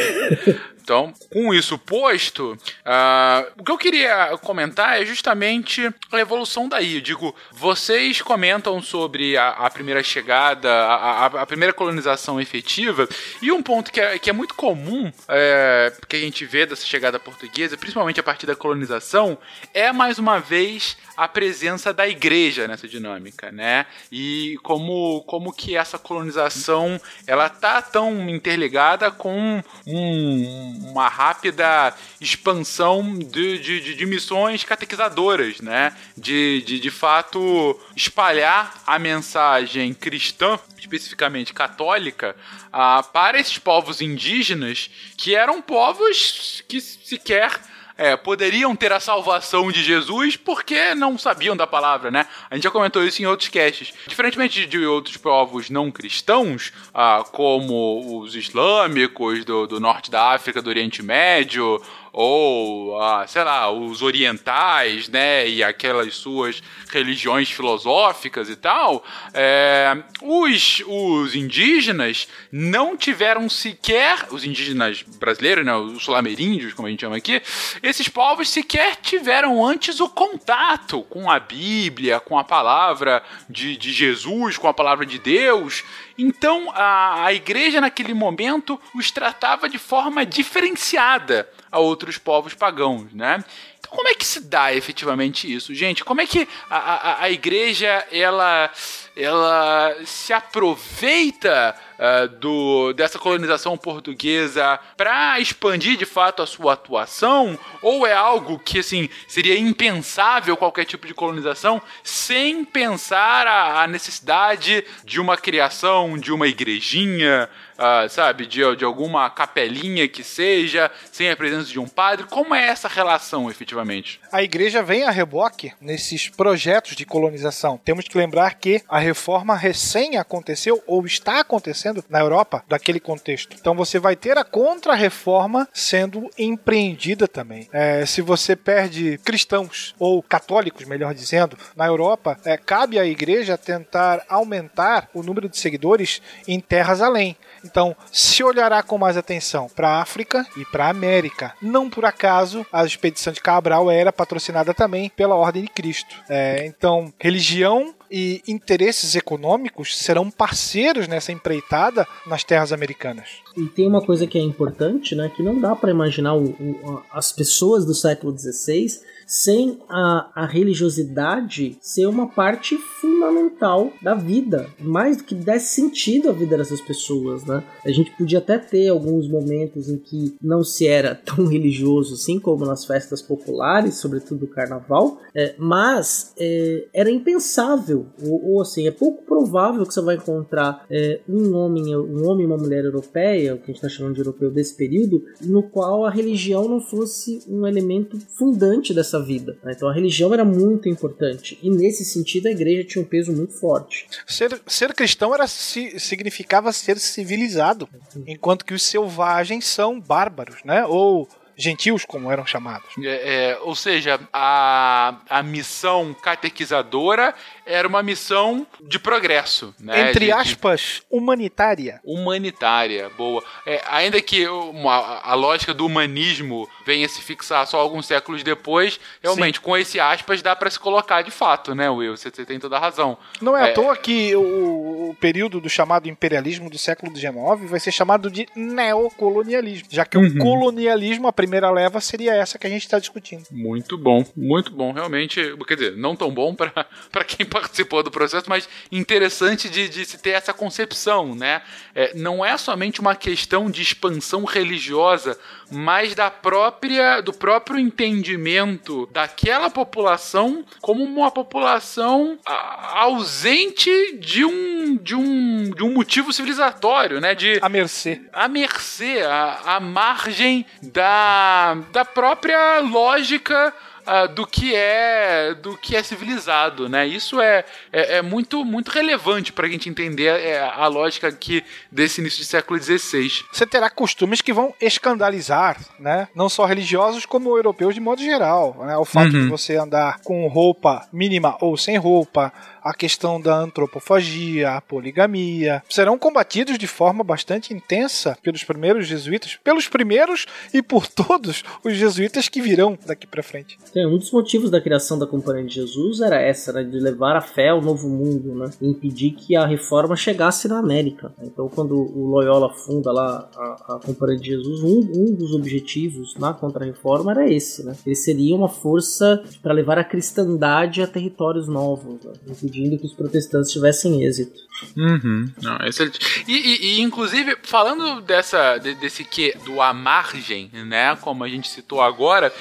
Então, 0.87 1.13
com 1.33 1.53
isso 1.53 1.77
posto, 1.77 2.53
uh, 2.53 3.51
o 3.59 3.63
que 3.65 3.71
eu 3.73 3.77
queria 3.77 4.37
comentar 4.37 5.01
é 5.01 5.05
justamente 5.05 5.93
a 6.09 6.17
evolução 6.17 6.69
daí. 6.69 6.95
Eu 6.95 7.01
digo, 7.01 7.35
vocês 7.51 8.21
comentam 8.21 8.81
sobre 8.81 9.35
a, 9.35 9.49
a 9.49 9.69
primeira 9.69 10.01
chegada, 10.01 10.71
a, 10.71 10.95
a, 10.95 11.25
a, 11.25 11.45
primeira 11.45 11.73
colonização 11.73 12.39
efetiva, 12.39 13.05
e 13.41 13.51
um 13.51 13.61
ponto 13.61 13.91
que 13.91 13.99
é, 13.99 14.17
que 14.17 14.29
é 14.29 14.33
muito 14.33 14.55
comum 14.55 15.11
é, 15.27 15.91
que 16.07 16.15
a 16.15 16.19
gente 16.21 16.45
vê 16.45 16.65
dessa 16.65 16.85
chegada 16.85 17.19
portuguesa, 17.19 17.75
principalmente 17.75 18.21
a 18.21 18.23
partir 18.23 18.45
da 18.45 18.55
colonização, 18.55 19.37
é 19.73 19.91
mais 19.91 20.17
uma 20.17 20.39
vez 20.39 20.95
a 21.17 21.27
presença 21.27 21.91
da 21.91 22.07
igreja 22.07 22.67
nessa 22.67 22.87
dinâmica, 22.87 23.51
né? 23.51 23.87
E 24.11 24.55
como, 24.61 25.23
como 25.23 25.51
que 25.51 25.75
essa 25.75 25.97
colonização 25.97 27.01
ela 27.25 27.49
tá 27.49 27.81
tão 27.81 28.29
interligada 28.29 29.09
com 29.09 29.61
um, 29.85 30.76
uma 30.77 31.07
rápida 31.07 31.93
expansão 32.19 33.17
de, 33.17 33.59
de, 33.59 33.95
de, 33.95 34.05
missões 34.05 34.63
catequizadoras, 34.63 35.61
né? 35.61 35.95
De, 36.15 36.61
de, 36.61 36.79
de 36.79 36.91
fato 36.91 37.79
espalhar 37.95 38.81
a 38.85 38.97
mensagem 38.97 39.93
cristã, 39.93 40.59
especificamente 40.77 41.53
católica, 41.53 42.35
uh, 42.67 43.03
para 43.11 43.39
esses 43.39 43.57
povos 43.57 44.01
indígenas 44.01 44.89
que 45.17 45.35
eram 45.35 45.61
povos 45.61 46.63
que 46.67 46.79
sequer 46.79 47.51
é, 47.97 48.15
poderiam 48.15 48.75
ter 48.75 48.93
a 48.93 48.99
salvação 48.99 49.71
de 49.71 49.83
Jesus 49.83 50.37
porque 50.37 50.93
não 50.93 51.17
sabiam 51.17 51.57
da 51.57 51.65
palavra, 51.65 52.11
né? 52.11 52.27
A 52.49 52.55
gente 52.55 52.63
já 52.63 52.71
comentou 52.71 53.03
isso 53.03 53.21
em 53.21 53.25
outros 53.25 53.49
casts. 53.49 53.93
Diferentemente 54.07 54.65
de 54.65 54.85
outros 54.85 55.17
povos 55.17 55.69
não 55.69 55.91
cristãos, 55.91 56.71
ah, 56.93 57.25
como 57.31 58.19
os 58.21 58.35
islâmicos 58.35 59.43
do, 59.43 59.65
do 59.65 59.79
norte 59.79 60.11
da 60.11 60.33
África, 60.33 60.61
do 60.61 60.69
Oriente 60.69 61.01
Médio, 61.01 61.81
ou, 62.19 62.99
ah, 62.99 63.27
sei 63.27 63.43
lá, 63.43 63.69
os 63.69 64.01
orientais, 64.01 65.07
né, 65.07 65.47
e 65.47 65.63
aquelas 65.63 66.15
suas 66.15 66.63
religiões 66.89 67.51
filosóficas 67.51 68.49
e 68.49 68.55
tal, 68.55 69.05
é, 69.35 69.95
os, 70.23 70.81
os 70.87 71.35
indígenas 71.35 72.27
não 72.51 72.97
tiveram 72.97 73.47
sequer, 73.47 74.25
os 74.31 74.43
indígenas 74.43 75.03
brasileiros, 75.03 75.63
né, 75.63 75.75
os 75.75 76.03
sul-ameríndios, 76.03 76.73
como 76.73 76.87
a 76.87 76.89
gente 76.89 77.01
chama 77.01 77.17
aqui, 77.17 77.39
esses 77.83 78.09
povos 78.09 78.49
sequer 78.49 78.95
tiveram 78.95 79.63
antes 79.63 79.99
o 79.99 80.09
contato 80.09 81.03
com 81.03 81.29
a 81.29 81.39
Bíblia, 81.39 82.19
com 82.19 82.39
a 82.39 82.43
palavra 82.43 83.21
de, 83.47 83.77
de 83.77 83.93
Jesus, 83.93 84.57
com 84.57 84.67
a 84.67 84.73
palavra 84.73 85.05
de 85.05 85.19
Deus. 85.19 85.83
Então 86.17 86.71
a, 86.73 87.25
a 87.25 87.33
igreja 87.33 87.79
naquele 87.79 88.15
momento 88.15 88.81
os 88.95 89.11
tratava 89.11 89.69
de 89.69 89.77
forma 89.77 90.25
diferenciada 90.25 91.47
a 91.71 91.79
outros 91.79 92.17
povos 92.17 92.53
pagãos, 92.53 93.13
né? 93.13 93.43
Então 93.79 93.91
como 93.91 94.07
é 94.07 94.15
que 94.15 94.25
se 94.25 94.41
dá 94.41 94.73
efetivamente 94.73 95.51
isso, 95.51 95.73
gente? 95.73 96.03
Como 96.03 96.21
é 96.21 96.27
que 96.27 96.47
a, 96.69 96.77
a, 96.77 97.23
a 97.23 97.29
igreja 97.31 98.05
ela 98.11 98.71
ela 99.17 99.95
se 100.05 100.31
aproveita 100.31 101.75
uh, 101.97 102.27
do, 102.27 102.93
dessa 102.93 103.17
colonização 103.17 103.77
portuguesa 103.77 104.79
para 104.95 105.39
expandir 105.39 105.97
de 105.97 106.05
fato 106.05 106.41
a 106.41 106.47
sua 106.47 106.73
atuação? 106.73 107.57
Ou 107.81 108.05
é 108.05 108.13
algo 108.13 108.59
que 108.59 108.79
assim 108.79 109.09
seria 109.27 109.57
impensável 109.57 110.55
qualquer 110.55 110.85
tipo 110.85 111.07
de 111.07 111.13
colonização 111.13 111.81
sem 112.03 112.63
pensar 112.63 113.47
a, 113.47 113.83
a 113.83 113.87
necessidade 113.87 114.85
de 115.03 115.19
uma 115.19 115.35
criação 115.35 116.17
de 116.17 116.31
uma 116.31 116.47
igrejinha? 116.47 117.49
uh, 117.77 118.09
sabe, 118.09 118.45
de, 118.45 118.75
de 118.75 118.83
alguma 118.83 119.29
capelinha 119.29 120.07
que 120.07 120.23
seja, 120.23 120.91
sem 121.11 121.29
a 121.29 121.37
presença 121.37 121.69
de 121.69 121.79
um 121.79 121.87
padre? 121.87 122.25
Como 122.27 122.53
é 122.53 122.67
essa 122.67 122.87
relação, 122.87 123.49
efetivamente? 123.49 124.19
A 124.31 124.43
igreja 124.43 124.83
vem 124.83 125.03
a 125.03 125.11
reboque 125.11 125.71
nesses 125.79 126.27
projetos 126.27 126.95
de 126.95 127.05
colonização. 127.05 127.77
Temos 127.77 128.07
que 128.07 128.17
lembrar 128.17 128.55
que 128.55 128.81
a 128.89 128.99
reforma 129.07 129.55
recém 129.55 130.17
aconteceu 130.17 130.83
ou 130.85 131.05
está 131.05 131.39
acontecendo 131.39 132.03
na 132.09 132.19
Europa 132.19 132.63
daquele 132.67 132.99
contexto. 132.99 133.55
Então 133.59 133.73
você 133.73 133.99
vai 133.99 134.15
ter 134.15 134.37
a 134.37 134.43
contra-reforma 134.43 135.67
sendo 135.73 136.29
empreendida 136.37 137.27
também. 137.27 137.69
É, 137.71 138.05
se 138.05 138.21
você 138.21 138.55
perde 138.55 139.17
cristãos 139.23 139.95
ou 139.97 140.21
católicos, 140.21 140.85
melhor 140.85 141.13
dizendo, 141.13 141.57
na 141.75 141.85
Europa, 141.85 142.37
é, 142.43 142.57
cabe 142.57 142.99
à 142.99 143.05
igreja 143.05 143.57
tentar 143.57 144.25
aumentar 144.27 145.09
o 145.13 145.23
número 145.23 145.47
de 145.47 145.57
seguidores 145.57 146.21
em 146.45 146.59
terras 146.59 147.01
além. 147.01 147.37
Então, 147.63 147.95
se 148.11 148.43
olhará 148.43 148.81
com 148.83 148.97
mais 148.97 149.17
atenção 149.17 149.67
para 149.75 149.89
a 149.89 150.01
África 150.01 150.45
e 150.57 150.65
para 150.65 150.85
a 150.85 150.89
América. 150.89 151.53
Não 151.61 151.89
por 151.89 152.05
acaso, 152.05 152.65
a 152.71 152.85
expedição 152.85 153.33
de 153.33 153.41
Cabral 153.41 153.89
era 153.91 154.11
patrocinada 154.11 154.73
também 154.73 155.09
pela 155.09 155.35
Ordem 155.35 155.63
de 155.63 155.69
Cristo. 155.69 156.15
É, 156.29 156.65
então, 156.65 157.13
religião 157.19 157.93
e 158.09 158.41
interesses 158.47 159.15
econômicos 159.15 159.97
serão 159.97 160.31
parceiros 160.31 161.07
nessa 161.07 161.31
empreitada 161.31 162.07
nas 162.25 162.43
terras 162.43 162.71
americanas. 162.71 163.41
E 163.55 163.65
tem 163.65 163.87
uma 163.87 164.01
coisa 164.01 164.25
que 164.25 164.37
é 164.37 164.41
importante, 164.41 165.15
né, 165.15 165.31
que 165.35 165.43
não 165.43 165.59
dá 165.59 165.75
para 165.75 165.91
imaginar 165.91 166.35
o, 166.35 166.45
o, 166.45 167.03
as 167.11 167.31
pessoas 167.31 167.85
do 167.85 167.93
século 167.93 168.37
XVI 168.37 168.99
sem 169.27 169.79
a, 169.89 170.31
a 170.33 170.45
religiosidade 170.45 171.77
ser 171.81 172.05
uma 172.07 172.27
parte 172.27 172.77
fundamental 172.77 173.91
da 174.01 174.15
vida, 174.15 174.67
mais 174.79 175.17
do 175.17 175.25
que 175.25 175.35
desse 175.35 175.75
sentido 175.75 176.29
à 176.29 176.31
vida 176.31 176.57
dessas 176.57 176.79
pessoas, 176.79 177.43
né? 177.43 177.61
A 177.85 177.91
gente 177.91 178.11
podia 178.11 178.39
até 178.39 178.57
ter 178.57 178.87
alguns 178.87 179.27
momentos 179.27 179.89
em 179.89 179.97
que 179.97 180.35
não 180.41 180.63
se 180.63 180.87
era 180.87 181.13
tão 181.25 181.45
religioso 181.45 182.13
assim 182.13 182.39
como 182.39 182.65
nas 182.65 182.85
festas 182.85 183.21
populares, 183.21 183.95
sobretudo 183.95 184.45
o 184.45 184.47
carnaval, 184.47 185.19
é, 185.35 185.53
mas 185.57 186.33
é, 186.39 186.85
era 186.93 187.11
impensável, 187.11 188.05
ou, 188.23 188.53
ou, 188.53 188.61
assim, 188.61 188.87
é 188.87 188.91
pouco 188.91 189.25
provável 189.25 189.85
que 189.85 189.93
você 189.93 190.01
vai 190.01 190.15
encontrar 190.15 190.85
é, 190.89 191.19
um 191.27 191.53
homem, 191.55 191.95
um 191.95 192.27
homem 192.27 192.43
e 192.43 192.47
uma 192.47 192.57
mulher 192.57 192.85
europeia, 192.85 193.55
o 193.55 193.57
que 193.57 193.63
a 193.63 193.67
gente 193.67 193.75
está 193.75 193.89
chamando 193.89 194.13
de 194.13 194.21
europeu 194.21 194.49
desse 194.49 194.75
período, 194.75 195.23
no 195.41 195.63
qual 195.63 196.05
a 196.05 196.09
religião 196.09 196.67
não 196.69 196.79
fosse 196.79 197.43
um 197.49 197.67
elemento 197.67 198.17
fundante 198.37 198.93
dessa 198.93 199.16
nossa 199.17 199.21
vida. 199.21 199.57
Né? 199.63 199.73
Então 199.75 199.89
a 199.89 199.93
religião 199.93 200.33
era 200.33 200.45
muito 200.45 200.87
importante 200.87 201.57
e 201.61 201.69
nesse 201.69 202.05
sentido 202.05 202.47
a 202.47 202.51
igreja 202.51 202.83
tinha 202.83 203.01
um 203.01 203.07
peso 203.07 203.31
muito 203.31 203.53
forte. 203.53 204.07
Ser, 204.25 204.61
ser 204.67 204.93
cristão 204.93 205.33
era 205.33 205.47
significava 205.47 206.71
ser 206.71 206.99
civilizado, 206.99 207.89
enquanto 208.25 208.65
que 208.65 208.73
os 208.73 208.83
selvagens 208.83 209.65
são 209.65 209.99
bárbaros, 209.99 210.63
né? 210.63 210.85
Ou 210.85 211.27
gentios, 211.57 212.05
como 212.05 212.31
eram 212.31 212.45
chamados. 212.45 212.87
É, 212.99 213.49
é, 213.49 213.59
ou 213.61 213.75
seja, 213.75 214.19
a, 214.31 215.19
a 215.27 215.41
missão 215.41 216.13
catequizadora 216.13 217.33
era 217.67 217.87
uma 217.87 218.01
missão 218.01 218.65
de 218.81 218.97
progresso. 218.97 219.75
Né? 219.79 220.09
Entre 220.09 220.25
de, 220.25 220.31
aspas, 220.31 221.01
de... 221.01 221.03
humanitária. 221.09 221.99
Humanitária, 222.03 223.09
boa. 223.09 223.43
É, 223.65 223.83
ainda 223.89 224.21
que 224.21 224.47
uma, 224.47 225.19
a 225.19 225.33
lógica 225.33 225.73
do 225.73 225.85
humanismo 225.85 226.67
venha 226.85 227.07
se 227.07 227.21
fixar 227.21 227.67
só 227.67 227.79
alguns 227.79 228.05
séculos 228.05 228.43
depois, 228.43 228.99
realmente, 229.21 229.57
Sim. 229.57 229.63
com 229.63 229.77
esse 229.77 229.99
aspas 229.99 230.41
dá 230.41 230.55
para 230.55 230.69
se 230.69 230.79
colocar 230.79 231.21
de 231.21 231.31
fato, 231.31 231.75
né, 231.75 231.89
Will? 231.89 232.15
Você, 232.15 232.29
você 232.29 232.45
tem 232.45 232.59
toda 232.59 232.77
a 232.77 232.79
razão. 232.79 233.17
Não 233.41 233.55
é, 233.55 233.67
é, 233.67 233.71
à 233.71 233.73
toa 233.73 233.95
que 233.95 234.35
o, 234.35 235.09
o, 235.09 235.17
período 235.19 235.59
do 235.59 235.69
chamado 235.69 236.07
imperialismo 236.07 236.69
do 236.69 236.77
século 236.77 237.15
XIX 237.15 237.35
vai 237.69 237.79
ser 237.79 237.91
chamado 237.91 238.31
de 238.31 238.47
neocolonialismo, 238.55 239.87
já 239.91 240.05
que 240.05 240.17
uhum. 240.17 240.25
o 240.27 240.37
colonialismo, 240.37 241.27
a 241.27 241.33
primeira 241.33 241.69
leva, 241.69 241.99
seria 241.99 242.33
essa 242.33 242.57
que 242.57 242.65
a 242.65 242.69
gente 242.69 242.83
está 242.83 242.99
discutindo. 242.99 243.43
Muito 243.51 243.97
bom, 243.97 244.25
muito 244.35 244.71
bom, 244.71 244.93
realmente. 244.93 245.41
Quer 245.67 245.75
dizer, 245.75 245.97
não 245.97 246.15
tão 246.15 246.31
bom 246.31 246.55
para 246.55 246.85
quem 247.27 247.45
participou 247.59 248.03
do 248.03 248.11
processo, 248.11 248.45
mas 248.47 248.69
interessante 248.91 249.69
de, 249.69 249.89
de 249.89 250.05
se 250.05 250.17
ter 250.17 250.31
essa 250.31 250.53
concepção, 250.53 251.35
né? 251.35 251.61
É, 251.95 252.13
não 252.15 252.45
é 252.45 252.55
somente 252.57 253.01
uma 253.01 253.15
questão 253.15 253.69
de 253.69 253.81
expansão 253.81 254.45
religiosa, 254.45 255.37
mas 255.71 256.13
da 256.13 256.29
própria 256.29 257.21
do 257.21 257.33
próprio 257.33 257.79
entendimento 257.79 259.07
daquela 259.11 259.69
população 259.69 260.65
como 260.81 261.03
uma 261.03 261.31
população 261.31 262.37
ausente 262.45 264.17
de 264.19 264.45
um 264.45 264.95
de 264.95 265.15
um, 265.15 265.71
de 265.71 265.83
um 265.83 265.93
motivo 265.93 266.31
civilizatório, 266.31 267.19
né? 267.19 267.33
De 267.33 267.59
a 267.61 267.69
mercê, 267.69 268.21
a 268.31 268.47
mercê, 268.47 269.21
a, 269.21 269.75
a 269.75 269.79
margem 269.79 270.65
da 270.81 271.77
da 271.91 272.05
própria 272.05 272.79
lógica 272.79 273.73
uh, 274.07 274.33
do 274.33 274.47
que 274.47 274.73
é 274.73 275.53
do 275.53 275.77
que 275.77 275.95
é 275.95 276.01
civilizado, 276.01 276.87
né? 276.87 277.05
Isso 277.05 277.41
é, 277.41 277.65
é, 277.91 278.17
é 278.17 278.21
muito 278.21 278.63
muito 278.63 278.89
relevante 278.89 279.51
para 279.51 279.67
a 279.67 279.69
gente 279.69 279.89
entender 279.89 280.29
a, 280.29 280.37
é, 280.39 280.59
a 280.61 280.87
lógica 280.87 281.27
aqui 281.27 281.63
desse 281.91 282.21
início 282.21 282.39
do 282.39 282.45
século 282.45 282.81
XVI. 282.81 283.29
Você 283.51 283.65
terá 283.65 283.89
costumes 283.89 284.41
que 284.41 284.53
vão 284.53 284.73
escandalizar, 284.81 285.77
né? 285.99 286.27
Não 286.33 286.49
só 286.49 286.65
religiosos 286.65 287.25
como 287.25 287.55
europeus 287.55 287.93
de 287.93 287.99
modo 287.99 288.21
geral, 288.21 288.75
né? 288.85 288.97
O 288.97 289.05
fato 289.05 289.35
uhum. 289.35 289.43
de 289.43 289.49
você 289.49 289.75
andar 289.75 290.19
com 290.23 290.47
roupa 290.47 291.07
mínima 291.11 291.57
ou 291.59 291.77
sem 291.77 291.97
roupa, 291.97 292.53
a 292.89 292.93
questão 292.93 293.39
da 293.39 293.59
antropofagia, 293.59 294.71
a 294.71 294.81
poligamia, 294.81 295.83
serão 295.89 296.17
combatidos 296.17 296.77
de 296.77 296.87
forma 296.87 297.23
bastante 297.23 297.73
intensa 297.73 298.37
pelos 298.41 298.63
primeiros 298.63 299.07
jesuítas, 299.07 299.57
pelos 299.63 299.87
primeiros 299.89 300.45
e 300.73 300.81
por 300.81 301.05
todos 301.07 301.63
os 301.83 301.93
jesuítas 301.93 302.47
que 302.47 302.61
virão 302.61 302.97
daqui 303.05 303.27
para 303.27 303.43
frente. 303.43 303.77
É, 303.95 304.07
um 304.07 304.17
dos 304.17 304.31
motivos 304.31 304.69
da 304.69 304.79
criação 304.79 305.19
da 305.19 305.27
Companhia 305.27 305.65
de 305.65 305.75
Jesus 305.75 306.21
era 306.21 306.41
essa, 306.41 306.71
né, 306.71 306.83
de 306.83 306.97
levar 306.99 307.35
a 307.35 307.41
fé 307.41 307.69
ao 307.69 307.81
novo 307.81 308.07
mundo, 308.07 308.55
né, 308.55 308.69
e 308.81 308.87
impedir 308.87 309.31
que 309.31 309.55
a 309.55 309.65
reforma 309.65 310.15
chegasse 310.15 310.67
na 310.67 310.79
América. 310.79 311.33
Então, 311.41 311.67
quando 311.67 311.95
o 311.95 312.27
Loyola 312.27 312.73
funda 312.73 313.11
lá 313.11 313.49
a, 313.55 313.95
a 313.95 313.99
Companhia 313.99 314.37
de 314.37 314.47
Jesus, 314.47 314.81
um, 314.81 314.99
um 315.13 315.35
dos 315.35 315.53
objetivos 315.53 316.35
na 316.35 316.53
contra-reforma 316.53 317.31
era 317.31 317.51
esse, 317.51 317.85
né, 317.85 317.95
ele 318.05 318.15
seria 318.15 318.55
uma 318.55 318.69
força 318.69 319.43
para 319.61 319.73
levar 319.73 319.97
a 319.97 320.03
cristandade 320.03 321.01
a 321.01 321.07
territórios 321.07 321.67
novos, 321.67 322.23
né, 322.23 322.33
impedir 322.47 322.76
impedindo 322.77 322.97
que 322.97 323.05
os 323.05 323.13
protestantes 323.13 323.71
tivessem 323.71 324.23
êxito. 324.23 324.59
Uhum. 324.95 325.49
Não, 325.61 325.77
excelente. 325.85 326.19
E, 326.47 326.53
e, 326.53 326.85
e, 326.85 327.01
inclusive, 327.01 327.57
falando 327.63 328.21
dessa, 328.21 328.77
desse 328.77 329.23
que 329.23 329.55
do 329.65 329.81
à 329.81 329.93
margem, 329.93 330.69
né? 330.85 331.15
Como 331.17 331.43
a 331.43 331.49
gente 331.49 331.67
citou 331.67 332.01
agora, 332.01 332.53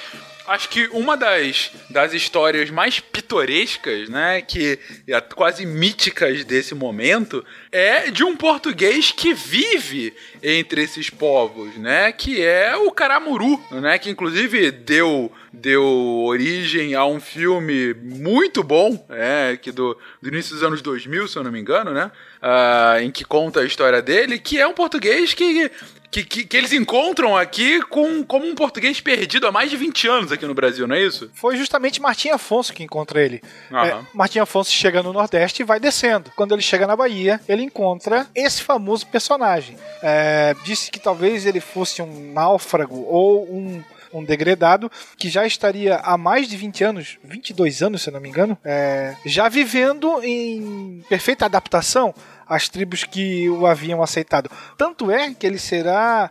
acho 0.49 0.69
que 0.69 0.87
uma 0.93 1.17
das, 1.17 1.71
das 1.91 2.13
histórias 2.13 2.71
mais 2.71 3.01
pitorescas, 3.01 4.09
né, 4.09 4.41
que 4.41 4.79
é 5.07 5.21
quase 5.21 5.67
míticas 5.67 6.45
desse 6.45 6.75
momento, 6.75 7.45
é 7.73 8.11
de 8.11 8.25
um 8.25 8.37
português 8.37 9.11
que 9.13 9.35
vive 9.35 10.15
entre 10.43 10.83
esses 10.83 11.11
povos, 11.11 11.75
né, 11.77 12.13
que 12.13 12.43
é 12.43 12.77
o 12.77 12.91
Caramuru, 12.91 13.61
né, 13.71 13.99
que 13.99 14.11
inclusive 14.11 14.71
deu 14.71 15.33
deu 15.59 15.83
origem 16.27 16.95
a 16.95 17.07
um 17.07 17.19
filme 17.19 17.95
muito 17.95 18.63
bom, 18.63 19.07
é, 19.09 19.57
que 19.57 19.73
do, 19.73 19.97
do 20.21 20.29
início 20.29 20.55
dos 20.55 20.63
anos 20.63 20.83
2000, 20.83 21.27
se 21.27 21.39
eu 21.39 21.43
não 21.43 21.51
me 21.51 21.59
engano, 21.59 21.93
né, 21.93 22.11
uh, 22.43 23.01
em 23.01 23.11
que 23.11 23.25
conta 23.25 23.61
a 23.61 23.65
história 23.65 24.03
dele, 24.03 24.39
que 24.39 24.61
é 24.61 24.67
um 24.67 24.75
português 24.75 25.33
que 25.33 25.71
que, 26.17 26.25
que, 26.25 26.45
que 26.45 26.57
eles 26.57 26.73
encontram 26.73 27.37
aqui 27.37 27.83
com, 27.83 28.25
como 28.25 28.47
um 28.47 28.55
português 28.55 29.01
perdido 29.01 29.47
há 29.47 29.53
mais 29.53 29.69
de 29.69 29.77
20 29.77 30.09
anos 30.09 30.33
aqui 30.33 30.47
no 30.47 30.55
Brasil, 30.55 30.87
não 30.87 30.97
é 30.97 31.03
isso? 31.03 31.31
Foi 31.35 31.57
justamente 31.57 32.01
Martim 32.01 32.31
Afonso 32.31 32.73
que 32.73 32.83
encontra 32.83 33.21
ele. 33.21 33.43
Aham. 33.71 33.87
É, 33.87 33.99
Martim 34.15 34.39
Afonso 34.39 34.71
chega 34.71 35.03
no 35.03 35.13
Nordeste 35.13 35.63
e 35.63 35.65
vai 35.65 35.79
descendo. 35.79 36.31
Quando 36.35 36.55
ele 36.55 36.63
chega 36.63 36.87
na 36.87 36.97
Bahia, 36.97 37.41
ele 37.49 37.63
encontra 37.63 38.27
esse 38.35 38.63
famoso 38.63 39.07
personagem. 39.07 39.77
É, 40.03 40.55
disse 40.65 40.91
que 40.91 40.99
talvez 40.99 41.45
ele 41.45 41.61
fosse 41.61 42.01
um 42.01 42.33
náufrago 42.33 43.05
ou 43.07 43.45
um, 43.53 43.83
um 44.13 44.25
degredado 44.25 44.91
que 45.19 45.29
já 45.29 45.47
estaria 45.47 45.97
há 45.97 46.17
mais 46.17 46.49
de 46.49 46.57
20 46.57 46.85
anos, 46.85 47.19
22 47.25 47.83
anos, 47.83 48.03
se 48.03 48.11
não 48.11 48.21
me 48.21 48.29
engano, 48.29 48.57
é, 48.65 49.15
já 49.27 49.49
vivendo 49.49 50.23
em 50.23 51.05
perfeita 51.09 51.45
adaptação 51.45 52.15
às 52.49 52.69
tribos 52.69 53.05
que 53.05 53.49
o 53.51 53.67
haviam 53.67 54.03
aceitado. 54.03 54.51
Tanto 54.79 55.11
é 55.11 55.35
que 55.35 55.47
ele 55.47 55.59
será, 55.59 56.31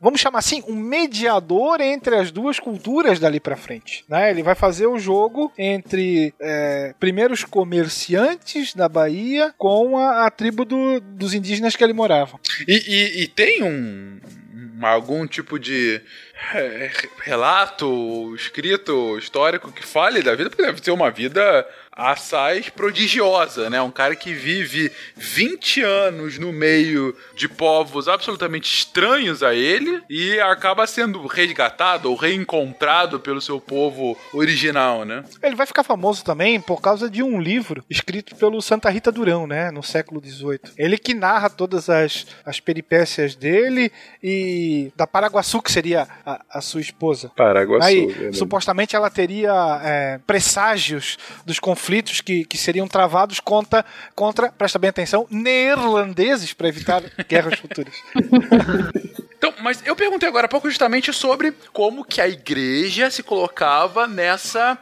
vamos 0.00 0.20
chamar 0.20 0.38
assim, 0.40 0.62
um 0.66 0.74
mediador 0.74 1.80
entre 1.80 2.16
as 2.16 2.30
duas 2.30 2.58
culturas 2.58 3.18
dali 3.18 3.38
pra 3.40 3.56
frente. 3.56 4.04
Né? 4.08 4.30
Ele 4.30 4.42
vai 4.42 4.54
fazer 4.54 4.86
o 4.86 4.98
jogo 4.98 5.52
entre 5.58 6.32
é, 6.40 6.94
primeiros 6.98 7.44
comerciantes 7.44 8.74
da 8.74 8.88
Bahia 8.88 9.54
com 9.58 9.98
a, 9.98 10.26
a 10.26 10.30
tribo 10.30 10.64
do- 10.64 11.00
dos 11.00 11.34
indígenas 11.34 11.76
que 11.76 11.84
ali 11.84 11.92
moravam. 11.92 12.38
E, 12.66 12.72
e- 12.86 13.22
e 13.22 13.28
tem 13.28 13.62
um, 13.62 14.20
um- 14.54 14.86
algum 14.86 15.26
tipo 15.26 15.58
de 15.58 16.00
é, 16.54 16.90
relato, 17.22 18.34
escrito, 18.34 19.16
histórico 19.18 19.72
que 19.72 19.84
fale 19.84 20.22
da 20.22 20.34
vida, 20.34 20.50
porque 20.50 20.62
deve 20.64 20.82
ser 20.82 20.90
uma 20.90 21.10
vida 21.10 21.66
assaz 21.96 22.68
prodigiosa, 22.68 23.70
né? 23.70 23.80
Um 23.80 23.90
cara 23.90 24.14
que 24.14 24.34
vive 24.34 24.92
20 25.16 25.82
anos 25.82 26.38
no 26.38 26.52
meio 26.52 27.16
de 27.34 27.48
povos 27.48 28.06
absolutamente 28.06 28.70
estranhos 28.70 29.42
a 29.42 29.54
ele 29.54 30.02
e 30.10 30.38
acaba 30.40 30.86
sendo 30.86 31.26
resgatado 31.26 32.10
ou 32.10 32.16
reencontrado 32.16 33.18
pelo 33.18 33.40
seu 33.40 33.58
povo 33.58 34.16
original, 34.34 35.06
né? 35.06 35.24
Ele 35.42 35.56
vai 35.56 35.66
ficar 35.66 35.82
famoso 35.82 36.22
também 36.22 36.60
por 36.60 36.82
causa 36.82 37.08
de 37.08 37.22
um 37.22 37.40
livro 37.40 37.82
escrito 37.88 38.36
pelo 38.36 38.60
Santa 38.60 38.90
Rita 38.90 39.10
Durão, 39.10 39.46
né, 39.46 39.70
no 39.70 39.82
século 39.82 40.20
XVIII. 40.22 40.60
Ele 40.76 40.98
que 40.98 41.14
narra 41.14 41.48
todas 41.48 41.88
as, 41.88 42.26
as 42.44 42.60
peripécias 42.60 43.34
dele 43.34 43.90
e 44.22 44.92
da 44.94 45.06
Paraguaçu, 45.06 45.62
que 45.62 45.72
seria 45.72 46.06
a, 46.26 46.44
a 46.50 46.60
sua 46.60 46.82
esposa. 46.82 47.30
Paraguaçu, 47.34 47.86
Aí, 47.86 48.34
supostamente 48.34 48.94
ela 48.94 49.08
teria 49.08 49.80
é, 49.82 50.20
presságios 50.26 51.16
dos 51.46 51.58
conflitos 51.58 51.85
que, 52.20 52.44
que 52.44 52.58
seriam 52.58 52.88
travados 52.88 53.40
contra, 53.40 53.84
contra, 54.14 54.50
presta 54.50 54.78
bem 54.78 54.90
atenção, 54.90 55.26
neerlandeses 55.30 56.52
para 56.52 56.68
evitar 56.68 57.02
guerras 57.28 57.58
futuras. 57.58 57.94
Então, 59.38 59.52
mas 59.60 59.82
eu 59.84 59.94
perguntei 59.94 60.28
agora 60.28 60.46
há 60.46 60.48
pouco 60.48 60.68
justamente 60.68 61.12
sobre 61.12 61.52
como 61.72 62.04
que 62.04 62.20
a 62.20 62.28
igreja 62.28 63.10
se 63.10 63.22
colocava 63.22 64.06
nessa, 64.06 64.78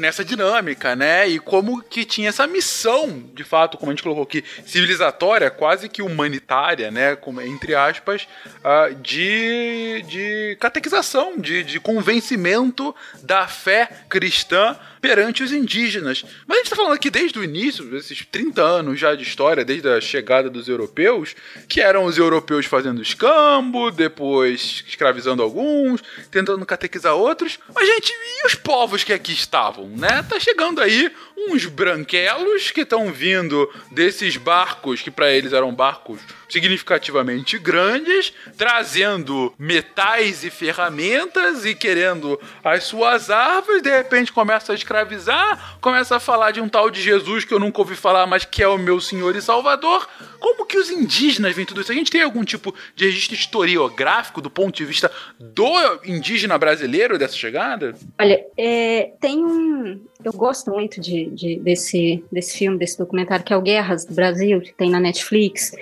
nessa 0.00 0.24
dinâmica, 0.24 0.96
né? 0.96 1.28
E 1.28 1.38
como 1.38 1.80
que 1.82 2.04
tinha 2.04 2.28
essa 2.28 2.46
missão, 2.46 3.30
de 3.32 3.44
fato, 3.44 3.78
como 3.78 3.90
a 3.90 3.94
gente 3.94 4.02
colocou 4.02 4.24
aqui, 4.24 4.44
civilizatória, 4.66 5.50
quase 5.50 5.88
que 5.88 6.02
humanitária, 6.02 6.90
né? 6.90 7.14
Como, 7.14 7.40
entre 7.40 7.74
aspas, 7.74 8.26
ah, 8.64 8.90
de, 9.00 10.04
de 10.08 10.56
catequização, 10.60 11.38
de, 11.38 11.62
de 11.62 11.78
convencimento 11.78 12.94
da 13.22 13.46
fé 13.46 13.88
cristã 14.08 14.76
perante 15.02 15.42
os 15.42 15.50
indígenas. 15.52 16.24
Mas 16.46 16.58
a 16.58 16.60
gente 16.60 16.70
tá 16.70 16.76
falando 16.76 16.92
aqui 16.92 17.10
desde 17.10 17.36
o 17.36 17.42
início, 17.42 17.84
desses 17.86 18.24
30 18.24 18.62
anos 18.62 19.00
já 19.00 19.16
de 19.16 19.24
história, 19.24 19.64
desde 19.64 19.88
a 19.88 20.00
chegada 20.00 20.48
dos 20.48 20.68
europeus, 20.68 21.34
que 21.68 21.80
eram 21.80 22.04
os 22.04 22.16
europeus 22.16 22.66
fazendo 22.66 23.02
escambo, 23.02 23.90
depois 23.90 24.84
escravizando 24.86 25.42
alguns, 25.42 26.00
tentando 26.30 26.64
catequizar 26.64 27.14
outros. 27.14 27.58
Mas, 27.74 27.86
gente, 27.86 28.12
e 28.12 28.46
os 28.46 28.54
povos 28.54 29.02
que 29.02 29.12
aqui 29.12 29.32
estavam, 29.32 29.88
né? 29.88 30.22
Tá 30.22 30.38
chegando 30.38 30.80
aí 30.80 31.10
uns 31.48 31.66
branquelos 31.66 32.70
que 32.70 32.82
estão 32.82 33.12
vindo 33.12 33.68
desses 33.90 34.36
barcos, 34.36 35.02
que 35.02 35.10
para 35.10 35.30
eles 35.30 35.52
eram 35.52 35.74
barcos 35.74 36.20
significativamente 36.52 37.58
grandes, 37.58 38.32
trazendo 38.58 39.54
metais 39.58 40.44
e 40.44 40.50
ferramentas 40.50 41.64
e 41.64 41.74
querendo 41.74 42.38
as 42.62 42.84
suas 42.84 43.30
árvores, 43.30 43.80
de 43.80 43.90
repente 43.90 44.32
começa 44.32 44.72
a 44.72 44.74
escravizar, 44.74 45.78
começa 45.80 46.16
a 46.16 46.20
falar 46.20 46.50
de 46.50 46.60
um 46.60 46.68
tal 46.68 46.90
de 46.90 47.00
Jesus 47.00 47.44
que 47.44 47.54
eu 47.54 47.58
nunca 47.58 47.80
ouvi 47.80 47.96
falar, 47.96 48.26
mas 48.26 48.44
que 48.44 48.62
é 48.62 48.68
o 48.68 48.76
meu 48.76 49.00
Senhor 49.00 49.34
e 49.34 49.40
Salvador. 49.40 50.06
Como 50.38 50.66
que 50.66 50.76
os 50.76 50.90
indígenas 50.90 51.54
veem 51.54 51.64
tudo 51.64 51.80
isso? 51.80 51.92
A 51.92 51.94
gente 51.94 52.10
tem 52.10 52.20
algum 52.20 52.44
tipo 52.44 52.74
de 52.94 53.06
registro 53.06 53.34
historiográfico 53.34 54.40
do 54.40 54.50
ponto 54.50 54.76
de 54.76 54.84
vista 54.84 55.10
do 55.38 55.72
indígena 56.04 56.58
brasileiro 56.58 57.16
dessa 57.16 57.36
chegada? 57.36 57.94
Olha, 58.18 58.44
é, 58.56 59.12
tem 59.20 59.44
um. 59.44 60.04
Eu 60.24 60.32
gosto 60.32 60.70
muito 60.70 61.00
de, 61.00 61.30
de- 61.34 61.58
desse, 61.60 62.22
desse 62.30 62.58
filme, 62.58 62.78
desse 62.78 62.98
documentário, 62.98 63.44
que 63.44 63.52
é 63.52 63.56
o 63.56 63.62
Guerras 63.62 64.04
do 64.04 64.14
Brasil, 64.14 64.60
que 64.60 64.72
tem 64.72 64.90
na 64.90 65.00
Netflix. 65.00 65.72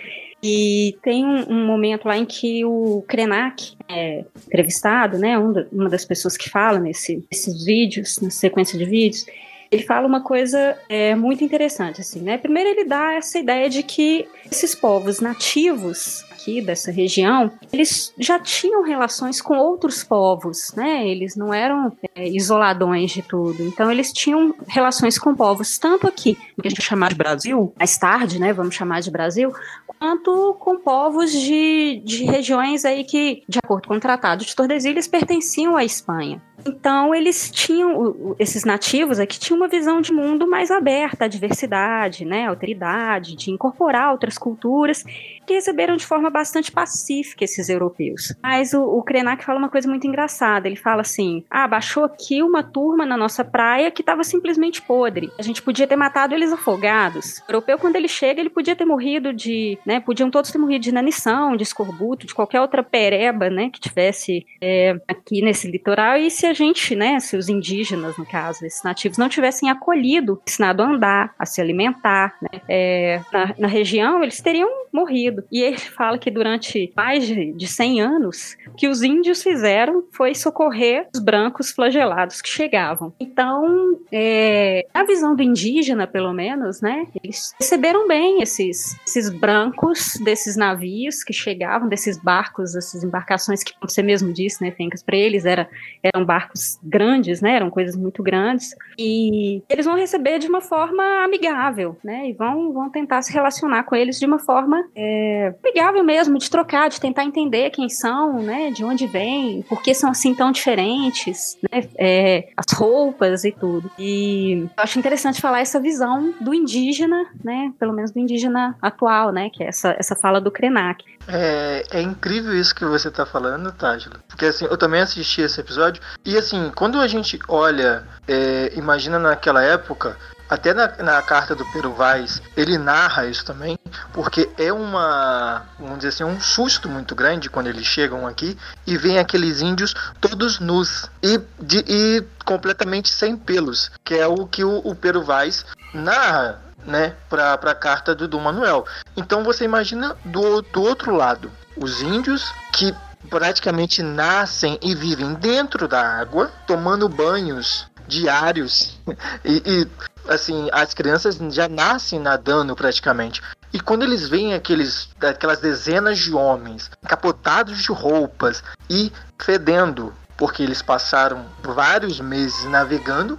E 0.42 0.96
tem 1.02 1.24
um, 1.24 1.50
um 1.50 1.66
momento 1.66 2.06
lá 2.06 2.16
em 2.16 2.24
que 2.24 2.64
o 2.64 3.04
Krenak 3.06 3.74
é 3.88 4.24
entrevistado, 4.46 5.18
né? 5.18 5.38
um 5.38 5.52
uma 5.70 5.88
das 5.88 6.04
pessoas 6.04 6.36
que 6.36 6.48
fala 6.48 6.78
nesse, 6.78 7.22
nesses 7.30 7.64
vídeos, 7.64 8.18
nessa 8.20 8.38
sequência 8.38 8.78
de 8.78 8.86
vídeos. 8.86 9.26
Ele 9.70 9.82
fala 9.84 10.06
uma 10.06 10.20
coisa 10.20 10.76
é, 10.88 11.14
muito 11.14 11.44
interessante, 11.44 12.00
assim, 12.00 12.20
né? 12.20 12.36
Primeiro 12.36 12.70
ele 12.70 12.84
dá 12.84 13.12
essa 13.12 13.38
ideia 13.38 13.70
de 13.70 13.82
que 13.84 14.26
esses 14.50 14.74
povos 14.74 15.20
nativos 15.20 16.24
aqui 16.40 16.60
dessa 16.60 16.90
região, 16.90 17.52
eles 17.72 18.12
já 18.18 18.38
tinham 18.38 18.82
relações 18.82 19.40
com 19.40 19.56
outros 19.56 20.02
povos, 20.02 20.72
né? 20.74 21.06
Eles 21.06 21.36
não 21.36 21.52
eram 21.52 21.92
é, 22.14 22.26
isoladões 22.28 23.12
de 23.12 23.22
tudo. 23.22 23.62
Então 23.62 23.90
eles 23.92 24.12
tinham 24.12 24.54
relações 24.66 25.18
com 25.18 25.34
povos 25.34 25.78
tanto 25.78 26.06
aqui, 26.06 26.34
que 26.34 26.66
a 26.66 26.70
gente 26.70 26.82
chamar 26.82 27.10
de 27.10 27.16
Brasil, 27.16 27.72
mais 27.78 27.96
tarde, 27.96 28.40
né? 28.40 28.52
Vamos 28.52 28.74
chamar 28.74 29.00
de 29.00 29.10
Brasil, 29.10 29.52
quanto 29.86 30.56
com 30.58 30.78
povos 30.78 31.30
de, 31.30 32.02
de 32.04 32.24
regiões 32.24 32.84
aí 32.84 33.04
que, 33.04 33.42
de 33.46 33.58
acordo 33.62 33.86
com 33.86 33.94
o 33.94 34.00
Tratado 34.00 34.44
de 34.44 34.56
Tordesilhas, 34.56 35.06
pertenciam 35.06 35.76
à 35.76 35.84
Espanha. 35.84 36.40
Então 36.66 37.14
eles 37.14 37.50
tinham, 37.50 38.34
esses 38.38 38.64
nativos 38.64 39.18
aqui 39.18 39.38
tinham 39.38 39.59
uma 39.60 39.68
visão 39.68 40.00
de 40.00 40.12
mundo 40.12 40.46
mais 40.46 40.70
aberta 40.70 41.26
à 41.26 41.28
diversidade, 41.28 42.24
né, 42.24 42.46
alteridade, 42.46 43.36
de 43.36 43.50
incorporar 43.50 44.10
outras 44.10 44.38
culturas, 44.38 45.04
que 45.46 45.54
receberam 45.54 45.96
de 45.96 46.06
forma 46.06 46.30
bastante 46.30 46.72
pacífica 46.72 47.44
esses 47.44 47.68
europeus. 47.68 48.34
Mas 48.42 48.72
o, 48.72 48.82
o 48.82 49.02
Krenak 49.02 49.44
fala 49.44 49.58
uma 49.58 49.68
coisa 49.68 49.88
muito 49.88 50.06
engraçada, 50.06 50.66
ele 50.66 50.76
fala 50.76 51.02
assim, 51.02 51.44
ah, 51.50 51.68
baixou 51.68 52.04
aqui 52.04 52.42
uma 52.42 52.62
turma 52.62 53.04
na 53.04 53.16
nossa 53.16 53.44
praia 53.44 53.90
que 53.90 54.00
estava 54.00 54.24
simplesmente 54.24 54.80
podre, 54.80 55.30
a 55.38 55.42
gente 55.42 55.60
podia 55.60 55.86
ter 55.86 55.96
matado 55.96 56.34
eles 56.34 56.52
afogados. 56.52 57.38
O 57.40 57.50
europeu, 57.50 57.78
quando 57.78 57.96
ele 57.96 58.08
chega, 58.08 58.40
ele 58.40 58.50
podia 58.50 58.74
ter 58.74 58.86
morrido 58.86 59.32
de, 59.32 59.78
né, 59.84 60.00
podiam 60.00 60.30
todos 60.30 60.50
ter 60.50 60.58
morrido 60.58 60.84
de 60.84 60.90
inanição, 60.90 61.54
de 61.56 61.64
escorbuto, 61.64 62.26
de 62.26 62.34
qualquer 62.34 62.62
outra 62.62 62.82
pereba, 62.82 63.50
né, 63.50 63.68
que 63.68 63.80
tivesse 63.80 64.46
é, 64.62 64.98
aqui 65.06 65.42
nesse 65.42 65.70
litoral, 65.70 66.16
e 66.16 66.30
se 66.30 66.46
a 66.46 66.54
gente, 66.54 66.96
né, 66.96 67.20
se 67.20 67.36
os 67.36 67.48
indígenas, 67.48 68.16
no 68.16 68.24
caso, 68.24 68.64
esses 68.64 68.82
nativos, 68.82 69.18
não 69.18 69.28
tivessem 69.28 69.49
acolhido, 69.68 70.40
ensinado 70.46 70.82
a 70.82 70.86
andar, 70.86 71.34
a 71.38 71.46
se 71.46 71.60
alimentar, 71.60 72.36
né, 72.40 72.60
é, 72.68 73.20
na, 73.32 73.54
na 73.58 73.68
região, 73.68 74.22
eles 74.22 74.40
teriam 74.40 74.68
morrido. 74.92 75.44
E 75.50 75.62
ele 75.62 75.78
fala 75.96 76.18
que 76.18 76.30
durante 76.30 76.92
mais 76.96 77.26
de, 77.26 77.52
de 77.52 77.66
100 77.66 78.00
anos, 78.00 78.56
o 78.66 78.72
que 78.72 78.88
os 78.88 79.02
índios 79.02 79.42
fizeram 79.42 80.04
foi 80.12 80.34
socorrer 80.34 81.08
os 81.14 81.20
brancos 81.20 81.70
flagelados 81.70 82.40
que 82.40 82.48
chegavam. 82.48 83.12
Então, 83.18 83.98
é, 84.12 84.86
a 84.92 85.04
visão 85.04 85.34
do 85.34 85.42
indígena, 85.42 86.06
pelo 86.06 86.32
menos, 86.32 86.80
né, 86.80 87.06
eles 87.22 87.54
receberam 87.58 88.06
bem 88.06 88.42
esses, 88.42 88.96
esses 89.06 89.30
brancos 89.30 90.14
desses 90.22 90.56
navios 90.56 91.22
que 91.22 91.32
chegavam, 91.32 91.88
desses 91.88 92.18
barcos, 92.18 92.72
dessas 92.72 93.02
embarcações 93.02 93.62
que, 93.62 93.72
como 93.74 93.90
você 93.90 94.02
mesmo 94.02 94.32
disse, 94.32 94.62
né, 94.62 94.70
Fencas, 94.70 95.02
para 95.02 95.16
eles 95.16 95.44
era, 95.44 95.68
eram 96.02 96.24
barcos 96.24 96.78
grandes, 96.82 97.40
né, 97.40 97.56
eram 97.56 97.70
coisas 97.70 97.96
muito 97.96 98.22
grandes, 98.22 98.74
e 98.98 99.39
eles 99.68 99.86
vão 99.86 99.96
receber 99.96 100.38
de 100.38 100.48
uma 100.48 100.60
forma 100.60 101.02
amigável, 101.24 101.96
né, 102.02 102.28
e 102.28 102.32
vão, 102.32 102.72
vão 102.72 102.90
tentar 102.90 103.22
se 103.22 103.32
relacionar 103.32 103.84
com 103.84 103.94
eles 103.94 104.18
de 104.18 104.26
uma 104.26 104.38
forma 104.38 104.84
é, 104.94 105.54
amigável 105.62 106.02
mesmo, 106.04 106.38
de 106.38 106.50
trocar, 106.50 106.88
de 106.88 107.00
tentar 107.00 107.24
entender 107.24 107.70
quem 107.70 107.88
são, 107.88 108.40
né, 108.42 108.70
de 108.70 108.84
onde 108.84 109.06
vêm, 109.06 109.62
por 109.68 109.82
que 109.82 109.94
são 109.94 110.10
assim 110.10 110.34
tão 110.34 110.50
diferentes, 110.50 111.58
né, 111.70 111.82
é, 111.98 112.48
as 112.56 112.72
roupas 112.72 113.44
e 113.44 113.52
tudo. 113.52 113.90
E 113.98 114.66
eu 114.76 114.82
acho 114.82 114.98
interessante 114.98 115.40
falar 115.40 115.60
essa 115.60 115.80
visão 115.80 116.34
do 116.40 116.54
indígena, 116.54 117.26
né, 117.42 117.72
pelo 117.78 117.92
menos 117.92 118.10
do 118.10 118.18
indígena 118.18 118.76
atual, 118.80 119.32
né, 119.32 119.50
que 119.50 119.62
é 119.62 119.68
essa, 119.68 119.94
essa 119.98 120.16
fala 120.16 120.40
do 120.40 120.50
Krenak. 120.50 121.04
É, 121.28 121.84
é 121.90 122.00
incrível 122.00 122.54
isso 122.54 122.74
que 122.74 122.84
você 122.84 123.10
tá 123.10 123.24
falando, 123.24 123.72
Tágila. 123.72 124.16
Porque 124.28 124.46
assim, 124.46 124.64
eu 124.64 124.76
também 124.76 125.00
assisti 125.00 125.40
esse 125.40 125.60
episódio. 125.60 126.02
E 126.24 126.36
assim, 126.36 126.70
quando 126.74 127.00
a 127.00 127.06
gente 127.06 127.38
olha, 127.48 128.04
é, 128.26 128.72
imagina 128.74 129.18
naquela 129.18 129.62
época, 129.62 130.16
até 130.50 130.74
na, 130.74 130.88
na 130.96 131.22
carta 131.22 131.54
do 131.54 131.64
Pero 131.66 131.92
Vaz, 131.92 132.42
ele 132.56 132.76
narra 132.76 133.26
isso 133.26 133.44
também, 133.44 133.78
porque 134.12 134.50
é 134.58 134.72
uma, 134.72 135.64
vamos 135.78 135.98
dizer 135.98 136.08
assim, 136.08 136.24
um 136.24 136.40
susto 136.40 136.88
muito 136.88 137.14
grande 137.14 137.48
quando 137.48 137.68
eles 137.68 137.86
chegam 137.86 138.26
aqui 138.26 138.58
e 138.84 138.96
vêm 138.96 139.20
aqueles 139.20 139.60
índios 139.60 139.94
todos 140.20 140.58
nus 140.58 141.08
e, 141.22 141.40
de, 141.60 141.84
e 141.86 142.24
completamente 142.44 143.08
sem 143.08 143.36
pelos, 143.36 143.92
que 144.04 144.14
é 144.14 144.26
o 144.26 144.44
que 144.44 144.64
o, 144.64 144.82
o 144.84 145.24
Vaz 145.24 145.64
narra 145.94 146.69
né, 146.84 147.14
para 147.28 147.54
a 147.54 147.74
carta 147.74 148.14
do 148.14 148.28
Dom 148.28 148.40
Manuel. 148.40 148.84
Então 149.16 149.44
você 149.44 149.64
imagina 149.64 150.16
do, 150.24 150.62
do 150.62 150.82
outro 150.82 151.14
lado, 151.14 151.50
os 151.76 152.00
índios 152.00 152.52
que 152.72 152.94
praticamente 153.28 154.02
nascem 154.02 154.78
e 154.82 154.94
vivem 154.94 155.34
dentro 155.34 155.86
da 155.86 156.00
água, 156.00 156.50
tomando 156.66 157.08
banhos 157.08 157.86
diários 158.06 158.98
e, 159.44 159.62
e 159.64 159.88
assim 160.28 160.68
as 160.72 160.92
crianças 160.94 161.36
já 161.50 161.68
nascem 161.68 162.18
nadando 162.18 162.74
praticamente. 162.74 163.40
E 163.72 163.78
quando 163.78 164.02
eles 164.02 164.28
veem 164.28 164.52
aqueles, 164.52 165.08
aquelas 165.20 165.60
dezenas 165.60 166.18
de 166.18 166.34
homens 166.34 166.90
capotados 167.06 167.78
de 167.78 167.92
roupas 167.92 168.64
e 168.88 169.12
fedendo, 169.40 170.12
porque 170.36 170.62
eles 170.62 170.82
passaram 170.82 171.46
vários 171.62 172.18
meses 172.20 172.64
navegando 172.64 173.38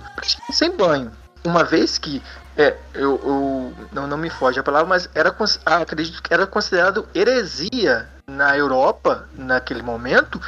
sem 0.51 0.71
banho. 0.71 1.11
Uma 1.43 1.63
vez 1.63 1.97
que 1.97 2.21
é, 2.57 2.75
eu, 2.93 3.19
eu 3.23 3.73
não, 3.91 4.07
não 4.07 4.17
me 4.17 4.29
foge 4.29 4.59
a 4.59 4.63
palavra, 4.63 4.87
mas 4.87 5.09
era 5.15 5.33
acredito 5.65 6.21
que 6.21 6.33
era 6.33 6.45
considerado 6.45 7.07
heresia 7.15 8.09
na 8.27 8.57
Europa 8.57 9.27
naquele 9.35 9.81
momento 9.81 10.39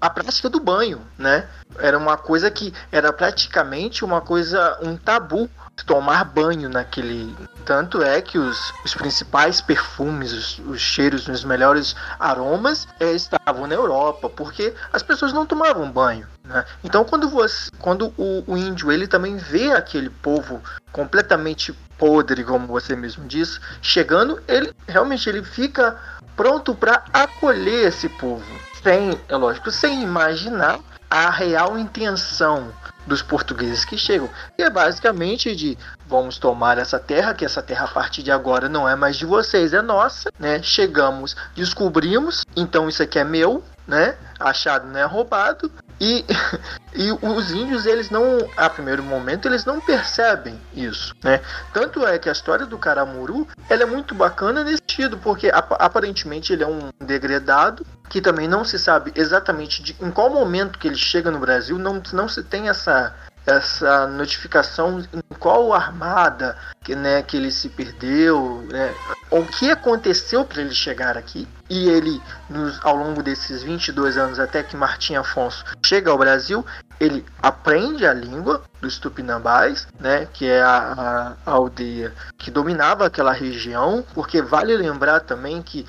a 0.00 0.10
prática 0.10 0.48
do 0.48 0.60
banho, 0.60 1.00
né? 1.18 1.46
Era 1.78 1.98
uma 1.98 2.16
coisa 2.16 2.50
que 2.50 2.72
era 2.90 3.12
praticamente 3.12 4.04
uma 4.04 4.20
coisa 4.20 4.78
um 4.82 4.96
tabu 4.96 5.48
tomar 5.84 6.24
banho 6.24 6.68
naquele. 6.68 7.34
Tanto 7.64 8.02
é 8.02 8.20
que 8.20 8.38
os, 8.38 8.72
os 8.84 8.94
principais 8.94 9.60
perfumes, 9.60 10.32
os, 10.32 10.58
os 10.66 10.80
cheiros, 10.80 11.28
os 11.28 11.44
melhores 11.44 11.94
aromas 12.18 12.88
é, 12.98 13.12
estavam 13.12 13.66
na 13.66 13.74
Europa, 13.74 14.28
porque 14.28 14.74
as 14.92 15.02
pessoas 15.02 15.32
não 15.32 15.46
tomavam 15.46 15.90
banho. 15.90 16.26
Né? 16.44 16.64
Então, 16.82 17.04
quando, 17.04 17.28
você, 17.28 17.70
quando 17.78 18.12
o, 18.16 18.44
o 18.46 18.56
índio 18.56 18.90
ele 18.90 19.06
também 19.06 19.36
vê 19.36 19.72
aquele 19.72 20.10
povo 20.10 20.62
completamente 20.92 21.72
podre, 21.98 22.44
como 22.44 22.66
você 22.66 22.96
mesmo 22.96 23.26
disse, 23.26 23.60
chegando, 23.82 24.40
ele 24.48 24.72
realmente 24.86 25.28
ele 25.28 25.42
fica 25.42 25.98
pronto 26.36 26.74
para 26.74 27.04
acolher 27.12 27.88
esse 27.88 28.08
povo, 28.08 28.44
sem, 28.82 29.20
é 29.28 29.36
lógico, 29.36 29.70
sem 29.70 30.02
imaginar 30.02 30.78
a 31.10 31.30
real 31.30 31.78
intenção 31.78 32.72
dos 33.08 33.22
portugueses 33.22 33.84
que 33.84 33.98
chegam. 33.98 34.30
E 34.56 34.62
é 34.62 34.70
basicamente 34.70 35.56
de 35.56 35.76
vamos 36.06 36.38
tomar 36.38 36.78
essa 36.78 36.98
terra, 36.98 37.34
que 37.34 37.44
essa 37.44 37.62
terra 37.62 37.86
a 37.86 37.88
partir 37.88 38.22
de 38.22 38.30
agora 38.30 38.68
não 38.68 38.88
é 38.88 38.94
mais 38.94 39.16
de 39.16 39.26
vocês, 39.26 39.72
é 39.72 39.82
nossa, 39.82 40.30
né? 40.38 40.62
Chegamos, 40.62 41.34
descobrimos, 41.56 42.44
então 42.54 42.88
isso 42.88 43.02
aqui 43.02 43.18
é 43.18 43.24
meu, 43.24 43.64
né? 43.86 44.16
Achado 44.38 44.86
não 44.86 45.00
é 45.00 45.04
roubado. 45.04 45.72
E, 46.00 46.24
e 46.94 47.10
os 47.12 47.50
índios, 47.50 47.86
eles 47.86 48.10
não, 48.10 48.48
a 48.56 48.68
primeiro 48.70 49.02
momento, 49.02 49.48
eles 49.48 49.64
não 49.64 49.80
percebem 49.80 50.58
isso, 50.74 51.14
né? 51.22 51.40
Tanto 51.72 52.06
é 52.06 52.18
que 52.18 52.28
a 52.28 52.32
história 52.32 52.66
do 52.66 52.78
Caramuru, 52.78 53.46
ela 53.68 53.82
é 53.82 53.86
muito 53.86 54.14
bacana 54.14 54.62
nesse 54.62 54.82
sentido, 54.88 55.18
porque 55.18 55.50
aparentemente 55.52 56.52
ele 56.52 56.62
é 56.62 56.66
um 56.66 56.90
degradado, 57.00 57.86
que 58.08 58.20
também 58.20 58.48
não 58.48 58.64
se 58.64 58.78
sabe 58.78 59.12
exatamente 59.14 59.82
de, 59.82 59.96
em 60.00 60.10
qual 60.10 60.30
momento 60.30 60.78
que 60.78 60.88
ele 60.88 60.96
chega 60.96 61.30
no 61.30 61.38
Brasil, 61.38 61.78
não, 61.78 62.02
não 62.12 62.28
se 62.28 62.42
tem 62.42 62.68
essa 62.68 63.14
essa 63.48 64.06
notificação 64.06 65.00
em 65.00 65.34
qual 65.38 65.72
armada 65.72 66.56
que, 66.82 66.94
né, 66.94 67.22
que 67.22 67.36
ele 67.36 67.50
se 67.50 67.68
perdeu, 67.70 68.66
né, 68.70 68.94
o 69.30 69.44
que 69.44 69.70
aconteceu 69.70 70.44
para 70.44 70.60
ele 70.60 70.74
chegar 70.74 71.16
aqui. 71.16 71.48
E 71.68 71.88
ele, 71.88 72.20
nos, 72.48 72.78
ao 72.84 72.96
longo 72.96 73.22
desses 73.22 73.62
22 73.62 74.16
anos, 74.16 74.38
até 74.38 74.62
que 74.62 74.76
Martim 74.76 75.14
Afonso 75.14 75.64
chega 75.84 76.10
ao 76.10 76.18
Brasil, 76.18 76.64
ele 77.00 77.24
aprende 77.42 78.06
a 78.06 78.12
língua 78.12 78.62
dos 78.80 78.98
tupinambás, 78.98 79.86
né, 79.98 80.26
que 80.32 80.46
é 80.46 80.60
a, 80.60 81.36
a, 81.46 81.50
aldeia 81.50 82.12
que 82.36 82.50
dominava 82.50 83.06
aquela 83.06 83.32
região, 83.32 84.04
porque 84.14 84.42
vale 84.42 84.76
lembrar 84.76 85.20
também 85.20 85.62
que 85.62 85.86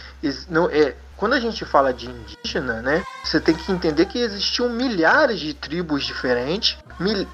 não 0.50 0.70
é 0.70 0.96
quando 1.18 1.34
a 1.34 1.40
gente 1.40 1.66
fala 1.66 1.94
de 1.94 2.10
indígena, 2.10 2.82
né, 2.82 3.04
você 3.22 3.42
tem 3.42 3.54
que 3.54 3.70
entender 3.74 4.06
que 4.06 4.20
existiam 4.20 4.70
milhares 4.70 5.42
de 5.42 5.54
tribos 5.54 6.06
diferentes 6.06 6.78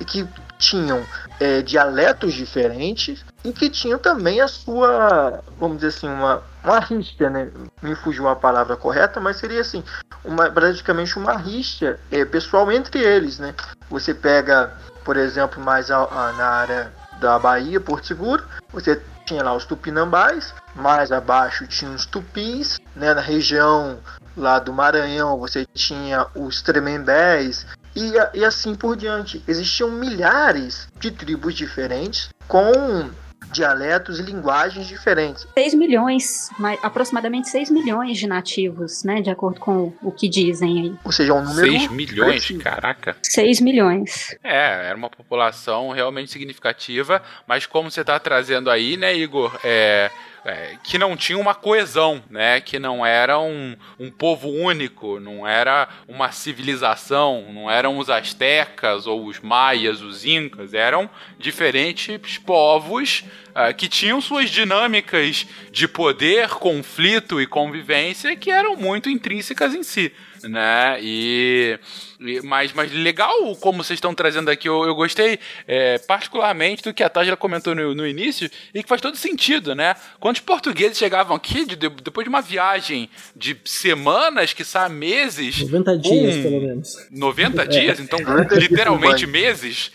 que 0.06 0.28
tinham 0.58 1.04
é, 1.40 1.62
dialetos 1.62 2.34
diferentes 2.34 3.26
e 3.44 3.52
que 3.52 3.70
tinham 3.70 4.00
também 4.00 4.42
a 4.42 4.48
sua, 4.48 5.44
vamos 5.60 5.78
dizer 5.78 5.88
assim, 5.88 6.08
uma, 6.08 6.42
uma 6.64 6.80
rixa, 6.80 7.30
né? 7.30 7.50
Me 7.82 7.96
fugiu 7.96 8.28
a 8.28 8.36
palavra 8.36 8.76
correta, 8.76 9.20
mas 9.20 9.38
seria 9.38 9.62
assim, 9.62 9.84
uma, 10.24 10.50
praticamente 10.50 11.18
uma 11.18 11.36
rixa 11.36 12.00
é, 12.12 12.24
pessoal 12.26 12.72
entre 12.72 13.00
eles, 13.00 13.40
né? 13.40 13.54
Você 13.90 14.14
pega, 14.14 14.74
por 15.04 15.18
exemplo, 15.18 15.62
mais 15.62 15.92
a, 15.92 15.98
a, 15.98 16.34
na 16.34 16.48
área 16.48 16.94
da 17.20 17.38
Bahia, 17.40 17.80
Porto 17.80 18.08
Seguro, 18.08 18.44
você 18.72 19.02
tinha 19.26 19.44
lá 19.44 19.54
os 19.54 19.66
tupinambás, 19.66 20.54
mais 20.76 21.12
abaixo 21.12 21.68
tinha 21.68 21.92
os 21.92 22.06
tupis, 22.06 22.80
né, 22.96 23.14
na 23.14 23.22
região 23.22 23.98
lá 24.38 24.60
do 24.60 24.74
Maranhão 24.74 25.40
você 25.40 25.66
tinha 25.74 26.28
os 26.36 26.62
tremembés 26.62 27.66
e, 27.96 28.40
e 28.40 28.46
assim 28.46 28.76
por 28.76 28.96
diante. 28.96 29.42
Existiam 29.48 29.92
milhares 29.92 30.88
de 31.00 31.12
tribos 31.12 31.54
diferentes 31.54 32.30
com 32.48 33.10
dialetos 33.52 34.20
e 34.20 34.24
linguagens 34.24 34.88
diferentes. 34.88 35.48
6 35.58 35.74
milhões, 35.76 36.50
aproximadamente 36.82 37.50
6 37.50 37.70
milhões 37.70 38.18
de 38.18 38.28
nativos, 38.28 39.04
né? 39.04 39.22
De 39.22 39.30
acordo 39.30 39.60
com 39.60 39.94
o 40.02 40.12
que 40.12 40.28
dizem 40.28 40.82
aí. 40.82 40.94
Ou 41.04 41.12
seja, 41.12 41.34
um 41.34 41.44
número. 41.44 41.72
6 41.72 41.92
milhões? 41.92 42.46
Preciso. 42.46 42.60
Caraca. 42.60 43.16
6 43.22 43.62
milhões. 43.62 44.36
É, 44.44 44.88
era 44.90 44.98
uma 44.98 45.10
população 45.10 45.92
realmente 45.92 46.32
significativa, 46.32 47.22
mas 47.48 47.66
como 47.66 47.90
você 47.90 48.02
está 48.02 48.20
trazendo 48.20 48.70
aí, 48.70 48.98
né, 48.98 49.16
Igor? 49.16 49.58
É 49.64 50.12
é, 50.46 50.78
que 50.84 51.00
não 51.00 51.18
tinha 51.18 51.40
uma 51.40 51.56
coesão, 51.56 52.24
né? 52.30 52.62
Que 52.62 52.78
não 52.78 53.04
era 53.04 53.40
um, 53.40 53.76
um 54.00 54.12
povo 54.12 54.48
único, 54.48 55.20
não 55.20 55.46
era 55.46 55.90
uma 56.08 56.32
civilização, 56.32 57.52
não 57.52 57.70
eram 57.70 57.98
os 57.98 58.12
astecas 58.12 59.08
ou 59.08 59.26
os 59.26 59.40
maias, 59.40 60.02
os 60.02 60.24
incas, 60.24 60.76
eram 60.76 61.10
diferentes 61.40 62.38
povos 62.38 63.24
uh, 63.50 63.74
que 63.76 63.90
tinham 63.90 64.22
suas 64.22 64.52
dinâmicas 64.52 65.48
de 65.72 65.88
poder, 65.88 66.50
conflito 66.50 67.42
e 67.42 67.48
convivência 67.48 68.36
que 68.36 68.52
eram 68.52 68.76
muito 68.76 69.10
intrínsecas 69.10 69.74
em 69.74 69.82
si 69.82 70.14
né? 70.48 70.98
E, 71.02 71.80
e 72.20 72.42
mas, 72.42 72.74
mas 72.74 72.92
legal 72.92 73.56
como 73.58 73.84
vocês 73.84 73.98
estão 73.98 74.14
trazendo 74.14 74.50
aqui, 74.50 74.68
eu, 74.68 74.84
eu 74.84 74.96
gostei 74.96 75.40
é, 75.68 75.98
particularmente 76.00 76.84
do 76.84 76.94
que 76.94 77.04
a 77.04 77.10
Tajla 77.10 77.38
comentou 77.38 77.76
no, 77.76 77.94
no, 77.94 78.08
início 78.08 78.50
e 78.74 78.84
que 78.84 78.90
faz 78.90 79.02
todo 79.02 79.18
sentido, 79.18 79.76
né? 79.76 79.96
Quando 80.20 80.36
os 80.36 80.42
portugueses 80.42 80.98
chegavam 80.98 81.36
aqui, 81.36 81.66
de, 81.66 81.76
de, 81.76 81.90
depois 81.90 82.26
de 82.26 82.30
uma 82.30 82.42
viagem 82.42 83.10
de 83.36 83.58
semanas, 83.66 84.54
que 84.54 84.64
sabe 84.64 84.96
meses... 84.96 85.62
90 85.62 85.98
dias, 85.98 86.36
um, 86.36 86.42
pelo 86.42 86.62
menos. 86.62 86.94
90 87.12 87.62
é. 87.64 87.68
dias? 87.68 88.00
Então, 88.00 88.20
literalmente 88.52 89.26
meses... 89.28 89.92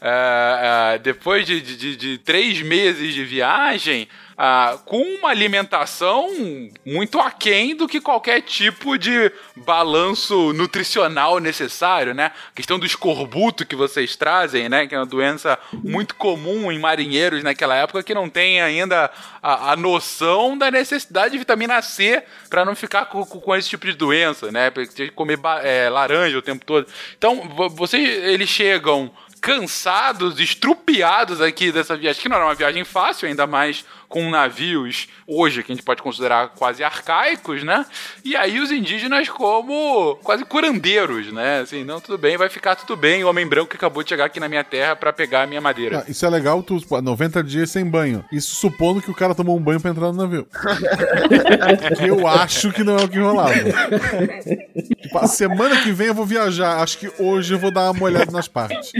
Uh, 0.00 0.96
uh, 0.96 0.98
depois 1.00 1.46
de, 1.46 1.60
de, 1.60 1.96
de, 1.96 2.18
três 2.18 2.60
meses 2.60 3.14
de 3.14 3.24
viagem, 3.24 4.08
uh, 4.32 4.78
com 4.84 5.00
uma 5.00 5.30
alimentação 5.30 6.28
muito 6.84 7.18
aquém 7.18 7.74
do 7.74 7.88
que 7.88 8.00
qualquer 8.00 8.42
tipo 8.42 8.98
de 8.98 9.32
balanço 9.56 10.52
nutricional 10.52 11.38
necessário, 11.40 12.14
né? 12.14 12.32
A 12.50 12.54
questão 12.54 12.78
do 12.78 12.86
escorbuto 12.86 13.66
que 13.66 13.74
vocês 13.74 14.14
trazem, 14.14 14.68
né? 14.68 14.86
Que 14.86 14.94
é 14.94 14.98
uma 14.98 15.06
doença 15.06 15.58
muito 15.72 16.14
comum 16.14 16.70
em 16.70 16.78
marinheiros 16.78 17.42
naquela 17.42 17.74
época 17.74 18.02
que 18.02 18.14
não 18.14 18.28
tem 18.28 18.60
ainda 18.60 19.10
a, 19.42 19.72
a 19.72 19.76
noção 19.76 20.56
da 20.56 20.70
necessidade 20.70 21.32
de 21.32 21.38
vitamina 21.38 21.80
C 21.82 22.22
para 22.48 22.64
não 22.64 22.74
ficar 22.74 23.06
com, 23.06 23.24
com, 23.24 23.56
esse 23.56 23.68
tipo 23.68 23.86
de 23.86 23.94
doença, 23.94 24.52
né? 24.52 24.70
Ter 24.70 24.86
que 24.86 25.10
comer 25.10 25.38
é, 25.62 25.88
laranja 25.88 26.38
o 26.38 26.42
tempo 26.42 26.64
todo. 26.64 26.86
Então, 27.16 27.48
vocês 27.70 28.08
eles 28.24 28.48
chegam 28.48 29.10
cansados, 29.40 30.38
estrupiados 30.40 31.40
aqui 31.40 31.72
dessa 31.72 31.96
viagem, 31.96 32.20
que 32.22 32.28
não 32.28 32.36
era 32.36 32.46
uma 32.46 32.54
viagem 32.54 32.84
fácil, 32.84 33.28
ainda 33.28 33.46
mais 33.46 33.84
com 34.08 34.30
navios 34.30 35.08
hoje 35.26 35.62
que 35.62 35.72
a 35.72 35.74
gente 35.74 35.84
pode 35.84 36.02
considerar 36.02 36.48
quase 36.50 36.84
arcaicos, 36.84 37.62
né? 37.62 37.84
E 38.24 38.36
aí 38.36 38.60
os 38.60 38.70
indígenas 38.70 39.28
como 39.28 40.16
quase 40.22 40.44
curandeiros, 40.44 41.32
né? 41.32 41.60
Assim, 41.60 41.84
não, 41.84 42.00
tudo 42.00 42.18
bem, 42.18 42.36
vai 42.36 42.48
ficar 42.48 42.76
tudo 42.76 42.96
bem. 42.96 43.24
O 43.24 43.28
homem 43.28 43.46
branco 43.46 43.70
que 43.70 43.76
acabou 43.76 44.02
de 44.02 44.08
chegar 44.10 44.26
aqui 44.26 44.38
na 44.38 44.48
minha 44.48 44.62
terra 44.62 44.94
para 44.94 45.12
pegar 45.12 45.42
a 45.42 45.46
minha 45.46 45.60
madeira. 45.60 46.04
Ah, 46.06 46.10
isso 46.10 46.24
é 46.24 46.30
legal, 46.30 46.62
tu 46.62 46.78
90 47.02 47.42
dias 47.42 47.70
sem 47.70 47.84
banho. 47.84 48.24
Isso 48.30 48.54
supondo 48.56 49.00
que 49.00 49.10
o 49.10 49.14
cara 49.14 49.34
tomou 49.34 49.56
um 49.56 49.60
banho 49.62 49.80
para 49.80 49.90
entrar 49.90 50.12
no 50.12 50.14
navio. 50.14 50.46
que 51.96 52.08
eu 52.08 52.26
acho 52.26 52.72
que 52.72 52.84
não 52.84 52.98
é 52.98 53.04
o 53.04 53.08
que 53.08 53.18
rolava. 53.18 53.54
tipo, 55.02 55.18
a 55.18 55.26
semana 55.26 55.82
que 55.82 55.92
vem 55.92 56.08
eu 56.08 56.14
vou 56.14 56.26
viajar. 56.26 56.82
Acho 56.82 56.98
que 56.98 57.10
hoje 57.18 57.54
eu 57.54 57.58
vou 57.58 57.70
dar 57.70 57.90
uma 57.90 58.04
olhada 58.04 58.30
nas 58.30 58.48
partes. 58.48 58.92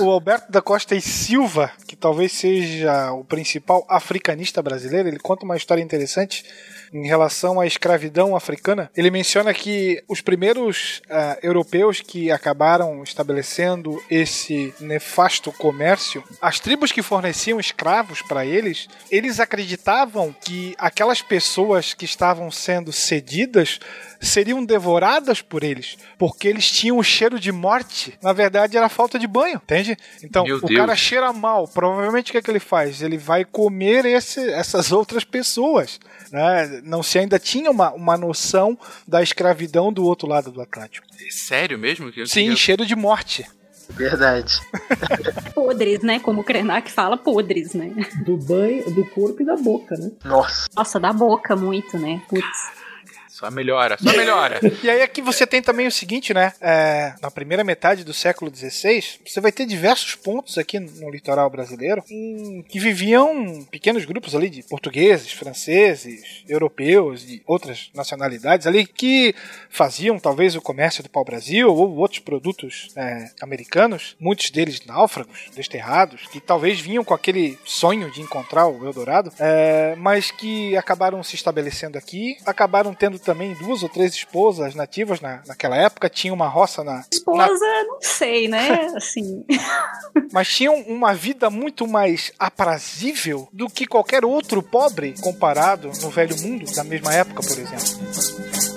o 0.00 0.10
Alberto 0.10 0.50
da 0.50 0.62
Costa 0.62 0.94
e 0.94 1.00
Silva, 1.00 1.70
que 1.86 1.96
que 1.96 2.00
talvez 2.00 2.32
seja 2.32 3.10
o 3.12 3.24
principal 3.24 3.84
africanista 4.16 4.62
brasileiro. 4.62 5.08
Ele 5.08 5.18
conta 5.18 5.44
uma 5.44 5.56
história 5.56 5.82
interessante 5.82 6.44
em 6.92 7.06
relação 7.06 7.60
à 7.60 7.66
escravidão 7.66 8.36
africana. 8.36 8.90
Ele 8.96 9.10
menciona 9.10 9.52
que 9.52 10.02
os 10.08 10.20
primeiros 10.20 11.02
uh, 11.06 11.38
europeus 11.42 12.00
que 12.00 12.30
acabaram 12.30 13.02
estabelecendo 13.02 14.02
esse 14.10 14.74
nefasto 14.80 15.52
comércio, 15.52 16.22
as 16.40 16.60
tribos 16.60 16.92
que 16.92 17.02
forneciam 17.02 17.60
escravos 17.60 18.22
para 18.22 18.44
eles, 18.44 18.88
eles 19.10 19.40
acreditavam 19.40 20.34
que 20.44 20.74
aquelas 20.78 21.22
pessoas 21.22 21.94
que 21.94 22.04
estavam 22.04 22.50
sendo 22.50 22.92
cedidas 22.92 23.78
seriam 24.20 24.64
devoradas 24.64 25.40
por 25.42 25.62
eles, 25.62 25.96
porque 26.18 26.48
eles 26.48 26.70
tinham 26.70 26.98
o 26.98 27.04
cheiro 27.04 27.38
de 27.38 27.52
morte. 27.52 28.18
Na 28.22 28.32
verdade, 28.32 28.76
era 28.76 28.88
falta 28.88 29.18
de 29.18 29.26
banho, 29.26 29.56
entende? 29.62 29.96
Então, 30.22 30.44
Meu 30.44 30.56
o 30.56 30.60
Deus. 30.60 30.78
cara 30.78 30.96
cheira 30.96 31.32
mal. 31.32 31.68
Provavelmente, 31.68 32.30
o 32.30 32.32
que, 32.32 32.38
é 32.38 32.42
que 32.42 32.50
ele 32.50 32.60
faz? 32.60 33.02
Ele 33.02 33.18
vai 33.18 33.44
comer 33.44 34.04
esse, 34.04 34.50
essas 34.50 34.92
outras 34.92 35.24
pessoas. 35.24 36.00
Né? 36.30 36.75
Não 36.82 37.02
se 37.02 37.18
ainda 37.18 37.38
tinha 37.38 37.70
uma, 37.70 37.90
uma 37.92 38.16
noção 38.16 38.78
da 39.06 39.22
escravidão 39.22 39.92
do 39.92 40.04
outro 40.04 40.28
lado 40.28 40.50
do 40.50 40.60
Atlântico. 40.60 41.06
Sério 41.30 41.78
mesmo? 41.78 42.10
Que- 42.12 42.26
Sim, 42.26 42.54
cheiro 42.56 42.84
de 42.86 42.94
morte. 42.96 43.44
Verdade. 43.90 44.60
Podres, 45.54 46.02
né? 46.02 46.18
Como 46.18 46.40
o 46.40 46.44
Krenak 46.44 46.90
fala, 46.90 47.16
podres, 47.16 47.72
né? 47.74 47.92
Do 48.24 48.36
banho, 48.36 48.90
do 48.90 49.04
corpo 49.10 49.42
e 49.42 49.44
da 49.46 49.56
boca, 49.56 49.96
né? 49.96 50.10
Nossa. 50.24 50.66
Nossa, 50.76 50.98
da 50.98 51.12
boca 51.12 51.54
muito, 51.54 51.96
né? 51.98 52.20
Putz. 52.28 52.46
Só 53.36 53.50
melhora, 53.50 53.98
só 54.02 54.16
melhora. 54.16 54.58
E 54.82 54.88
aí 54.88 55.02
aqui 55.02 55.20
você 55.20 55.46
tem 55.46 55.60
também 55.60 55.86
o 55.86 55.92
seguinte, 55.92 56.32
né? 56.32 56.52
É, 56.60 57.14
na 57.20 57.30
primeira 57.30 57.62
metade 57.62 58.02
do 58.02 58.14
século 58.14 58.54
XVI, 58.54 59.02
você 59.26 59.40
vai 59.40 59.52
ter 59.52 59.66
diversos 59.66 60.14
pontos 60.14 60.56
aqui 60.56 60.78
no 60.78 61.10
litoral 61.10 61.50
brasileiro 61.50 62.02
em 62.10 62.62
que 62.62 62.78
viviam 62.78 63.66
pequenos 63.70 64.06
grupos 64.06 64.34
ali 64.34 64.48
de 64.48 64.62
portugueses, 64.62 65.32
franceses, 65.32 66.44
europeus 66.48 67.24
e 67.24 67.42
outras 67.46 67.90
nacionalidades 67.94 68.66
ali 68.66 68.86
que 68.86 69.34
faziam 69.68 70.18
talvez 70.18 70.56
o 70.56 70.62
comércio 70.62 71.02
do 71.02 71.10
pau-brasil 71.10 71.68
ou 71.68 71.96
outros 71.96 72.20
produtos 72.20 72.88
é, 72.96 73.30
americanos, 73.42 74.16
muitos 74.18 74.50
deles 74.50 74.84
náufragos, 74.86 75.50
desterrados, 75.54 76.26
que 76.28 76.40
talvez 76.40 76.80
vinham 76.80 77.04
com 77.04 77.12
aquele 77.12 77.58
sonho 77.64 78.10
de 78.10 78.22
encontrar 78.22 78.66
o 78.66 78.86
Eldorado, 78.86 79.30
é, 79.38 79.94
mas 79.96 80.30
que 80.30 80.74
acabaram 80.76 81.22
se 81.22 81.34
estabelecendo 81.34 81.98
aqui, 81.98 82.36
acabaram 82.46 82.94
tendo 82.94 83.25
também 83.26 83.52
duas 83.54 83.82
ou 83.82 83.88
três 83.88 84.14
esposas 84.14 84.74
nativas 84.74 85.20
na, 85.20 85.42
naquela 85.46 85.76
época, 85.76 86.08
tinha 86.08 86.32
uma 86.32 86.48
roça 86.48 86.82
na, 86.82 87.04
Esposa, 87.12 87.66
não 87.88 87.98
sei, 88.00 88.48
né? 88.48 88.86
Assim. 88.96 89.44
mas 90.32 90.48
tinham 90.48 90.74
uma 90.82 91.12
vida 91.12 91.50
muito 91.50 91.86
mais 91.86 92.32
aprazível 92.38 93.48
do 93.52 93.68
que 93.68 93.86
qualquer 93.86 94.24
outro 94.24 94.62
pobre 94.62 95.14
comparado 95.20 95.90
no 96.00 96.08
velho 96.08 96.40
mundo 96.40 96.72
da 96.74 96.84
mesma 96.84 97.12
época, 97.12 97.42
por 97.42 97.58
exemplo. 97.58 98.75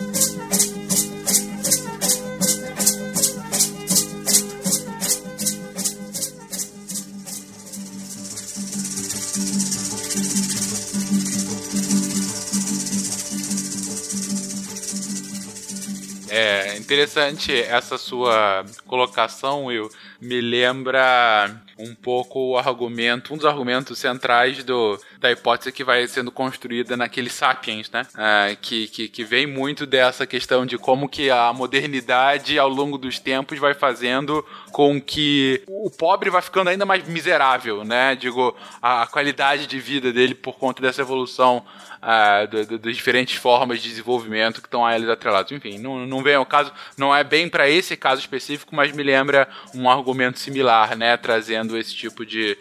É 16.30 16.78
interessante 16.78 17.54
essa 17.62 17.98
sua 17.98 18.66
colocação, 18.86 19.66
Will. 19.66 19.90
Me 20.22 20.42
lembra 20.42 21.50
um 21.78 21.96
pouco 21.96 22.40
o 22.52 22.58
argumento, 22.58 23.34
um 23.34 23.38
dos 23.38 23.46
argumentos 23.46 23.98
centrais 23.98 24.62
do, 24.66 25.00
da 25.18 25.32
hipótese 25.32 25.72
que 25.72 25.82
vai 25.82 26.06
sendo 26.10 26.30
construída 26.30 26.98
naquele 26.98 27.30
Sapiens, 27.30 27.90
né? 27.90 28.06
Ah, 28.16 28.48
que, 28.62 28.88
que, 28.88 29.08
que 29.08 29.24
vem 29.24 29.48
muito 29.48 29.86
dessa 29.86 30.28
questão 30.28 30.66
de 30.66 30.78
como 30.78 31.08
que 31.08 31.30
a 31.30 31.54
modernidade, 31.54 32.60
ao 32.60 32.68
longo 32.68 32.98
dos 32.98 33.18
tempos, 33.18 33.58
vai 33.60 33.74
fazendo 33.74 34.46
com 34.74 35.00
que 35.02 35.64
o 35.70 35.90
pobre 35.90 36.30
vai 36.30 36.42
ficando 36.42 36.70
ainda 36.70 36.86
mais 36.86 37.08
miserável, 37.08 37.86
né? 37.86 38.14
Digo, 38.14 38.54
a, 38.82 39.04
a 39.04 39.08
qualidade 39.08 39.68
de 39.68 39.80
vida 39.80 40.12
dele 40.12 40.36
por 40.36 40.58
conta 40.58 40.82
dessa 40.82 41.00
evolução 41.02 41.64
ah, 42.02 42.46
do- 42.46 42.66
do- 42.66 42.80
das 42.80 42.96
diferentes 42.96 43.36
formas 43.38 43.82
de 43.82 43.88
desenvolvimento 43.88 44.62
que 44.62 44.68
estão 44.68 44.86
a 44.86 44.94
eles 44.98 45.08
atrelados. 45.08 45.50
Enfim, 45.54 45.78
não, 45.78 46.06
não 46.06 46.22
vem 46.22 46.36
ao 46.36 46.46
caso, 46.46 46.74
não 46.98 47.16
é 47.16 47.24
bem 47.24 47.48
para 47.48 47.70
esse 47.70 47.96
caso 47.96 48.20
específico, 48.20 48.76
mas 48.76 48.92
me 48.92 49.02
lembra 49.04 49.48
um 49.74 49.90
argumento 49.90 50.09
similar, 50.40 50.96
né? 50.98 51.18
Trazendo 51.18 51.78
esse 51.78 51.94
tipo 51.96 52.26
de, 52.26 52.58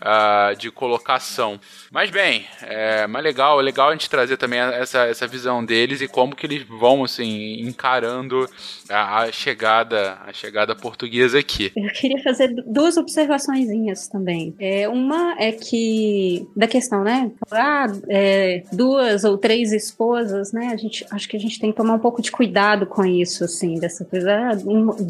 ah, 0.00 0.52
de 0.58 0.70
colocação. 0.70 1.60
Mas 1.90 2.10
bem, 2.10 2.44
é 2.62 3.06
mais 3.06 3.24
legal, 3.24 3.58
é 3.60 3.62
legal 3.62 3.88
a 3.88 3.92
gente 3.92 4.08
trazer 4.08 4.36
também 4.36 4.60
essa, 4.60 5.06
essa 5.06 5.26
visão 5.26 5.64
deles 5.64 6.00
e 6.00 6.08
como 6.08 6.36
que 6.36 6.46
eles 6.46 6.62
vão 6.62 7.04
assim 7.04 7.60
encarando 7.60 8.48
a, 8.88 9.22
a 9.22 9.32
chegada 9.32 10.18
a 10.26 10.32
chegada 10.32 10.74
portuguesa 10.76 11.38
aqui. 11.38 11.72
Eu 11.76 11.90
queria 11.92 12.22
fazer 12.22 12.48
du- 12.48 12.62
duas 12.66 12.96
observaçõezinhas 12.96 14.06
também. 14.08 14.54
É, 14.58 14.88
uma 14.88 15.34
é 15.38 15.52
que, 15.52 16.46
da 16.54 16.66
questão, 16.66 17.02
né? 17.02 17.30
Ah, 17.50 17.86
é, 18.08 18.62
duas 18.72 19.24
ou 19.24 19.36
três 19.36 19.72
esposas, 19.72 20.52
né? 20.52 20.70
A 20.72 20.76
gente, 20.76 21.04
acho 21.10 21.28
que 21.28 21.36
a 21.36 21.40
gente 21.40 21.58
tem 21.58 21.70
que 21.70 21.76
tomar 21.76 21.94
um 21.94 21.98
pouco 21.98 22.22
de 22.22 22.30
cuidado 22.30 22.86
com 22.86 23.04
isso, 23.04 23.44
assim, 23.44 23.78
dessa 23.78 24.04
coisa. 24.04 24.32
Ah, 24.32 24.50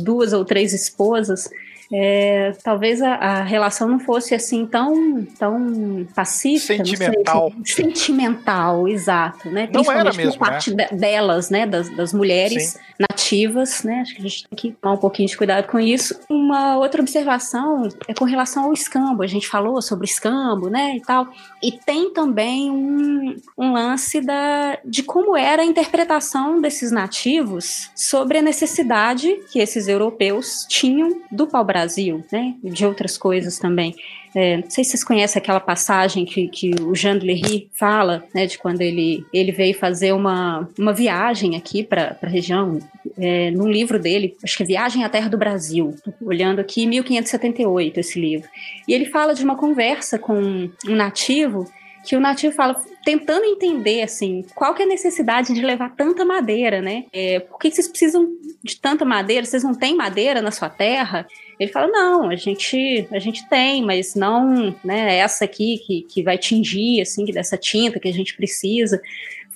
duas 0.03 0.33
ou 0.33 0.45
três 0.45 0.73
esposas. 0.73 1.49
É, 1.93 2.53
talvez 2.63 3.03
a, 3.03 3.15
a 3.15 3.43
relação 3.43 3.89
não 3.89 3.99
fosse 3.99 4.35
assim 4.35 4.65
tão, 4.67 5.25
tão 5.39 6.07
pacífica. 6.15 6.79
não 6.79 6.85
sei, 6.85 6.97
Sentimental. 6.97 7.53
sentimental, 7.65 8.89
exato, 8.89 9.51
né? 9.51 9.69
Não 9.73 9.91
era 9.91 10.13
mesmo, 10.13 10.33
por 10.33 10.39
parte 10.39 10.73
de- 10.75 10.87
delas, 10.93 11.51
né? 11.51 11.67
Das, 11.67 11.89
das 11.97 12.13
mulheres 12.13 12.71
Sim. 12.75 12.79
nativas, 12.99 13.83
né? 13.83 14.01
Acho 14.01 14.15
que 14.15 14.21
a 14.21 14.23
gente 14.23 14.49
tem 14.49 14.57
que 14.57 14.73
tomar 14.81 14.95
um 14.95 14.99
pouquinho 14.99 15.29
de 15.29 15.37
cuidado 15.37 15.67
com 15.67 15.81
isso. 15.81 16.19
Uma 16.29 16.77
outra 16.79 17.01
observação 17.03 17.89
é 18.07 18.15
com 18.15 18.25
relação 18.25 18.65
ao 18.65 18.73
escambo. 18.73 19.23
A 19.23 19.27
gente 19.27 19.49
falou 19.49 19.81
sobre 19.83 20.07
escambo, 20.07 20.69
né? 20.69 20.97
E 20.97 21.01
tal. 21.03 21.29
E 21.63 21.73
tem 21.73 22.13
também 22.13 22.71
um, 22.71 23.37
um 23.59 23.73
lance 23.73 24.21
da, 24.21 24.79
de 24.85 25.03
como 25.03 25.37
era 25.37 25.63
a 25.63 25.65
interpretação 25.65 26.61
desses 26.61 26.91
nativos 26.93 27.91
sobre 27.97 28.39
a 28.39 28.43
necessidade 28.43 29.29
que 29.51 29.59
esses 29.59 29.89
europeus 29.89 30.67
tinham 30.69 31.21
do 31.31 31.47
pau-brasil, 31.47 31.80
né? 32.33 32.55
E 32.63 32.71
de 32.71 32.85
outras 32.85 33.17
coisas 33.17 33.59
também. 33.59 33.95
É, 34.35 34.59
não 34.59 34.71
sei 34.71 34.85
se 34.85 34.91
vocês 34.91 35.05
conhecem 35.05 35.41
aquela 35.41 35.59
passagem 35.59 36.25
que, 36.25 36.49
que 36.49 36.71
o 36.83 36.95
Jean 36.95 37.19
de 37.19 37.27
Lery 37.27 37.69
fala, 37.73 38.25
né, 38.33 38.47
de 38.47 38.59
quando 38.59 38.81
ele, 38.81 39.25
ele 39.33 39.51
veio 39.51 39.75
fazer 39.75 40.13
uma, 40.13 40.69
uma 40.79 40.93
viagem 40.93 41.57
aqui 41.57 41.83
para 41.83 42.17
a 42.23 42.27
região, 42.29 42.79
é, 43.19 43.51
num 43.51 43.69
livro 43.69 43.99
dele, 43.99 44.37
acho 44.43 44.57
que 44.57 44.63
é 44.63 44.67
Viagem 44.67 45.05
à 45.05 45.09
Terra 45.09 45.29
do 45.29 45.37
Brasil, 45.37 45.95
olhando 46.21 46.61
aqui, 46.61 46.87
1578 46.87 47.99
esse 47.99 48.21
livro. 48.21 48.49
E 48.87 48.95
ele 48.95 49.07
fala 49.07 49.35
de 49.35 49.45
uma 49.45 49.57
conversa 49.57 50.19
com 50.19 50.71
um 50.87 50.95
nativo, 50.95 51.67
que 52.05 52.17
o 52.17 52.21
nativo 52.21 52.55
fala, 52.55 52.81
tentando 53.05 53.45
entender, 53.45 54.03
assim, 54.03 54.45
qual 54.55 54.75
que 54.75 54.83
é 54.83 54.85
a 54.85 54.89
necessidade 54.89 55.53
de 55.53 55.61
levar 55.61 55.95
tanta 55.95 56.25
madeira, 56.25 56.81
né? 56.81 57.05
É, 57.13 57.41
por 57.41 57.59
que 57.59 57.71
vocês 57.71 57.89
precisam 57.89 58.29
de 58.63 58.81
tanta 58.81 59.05
madeira? 59.05 59.45
Vocês 59.45 59.63
não 59.63 59.75
têm 59.75 59.95
madeira 59.95 60.41
na 60.41 60.51
sua 60.51 60.71
terra? 60.71 61.27
Ele 61.61 61.71
fala, 61.71 61.89
não, 61.89 62.31
a 62.31 62.37
gente, 62.37 63.07
a 63.13 63.19
gente 63.19 63.47
tem, 63.47 63.83
mas 63.83 64.15
não, 64.15 64.75
né, 64.83 65.19
essa 65.19 65.45
aqui 65.45 65.77
que, 65.87 66.01
que 66.01 66.23
vai 66.23 66.39
tingir, 66.39 67.03
assim, 67.03 67.27
dessa 67.27 67.59
tinta 67.59 68.01
que 68.01 68.09
a 68.09 68.13
gente 68.13 68.35
precisa. 68.35 68.99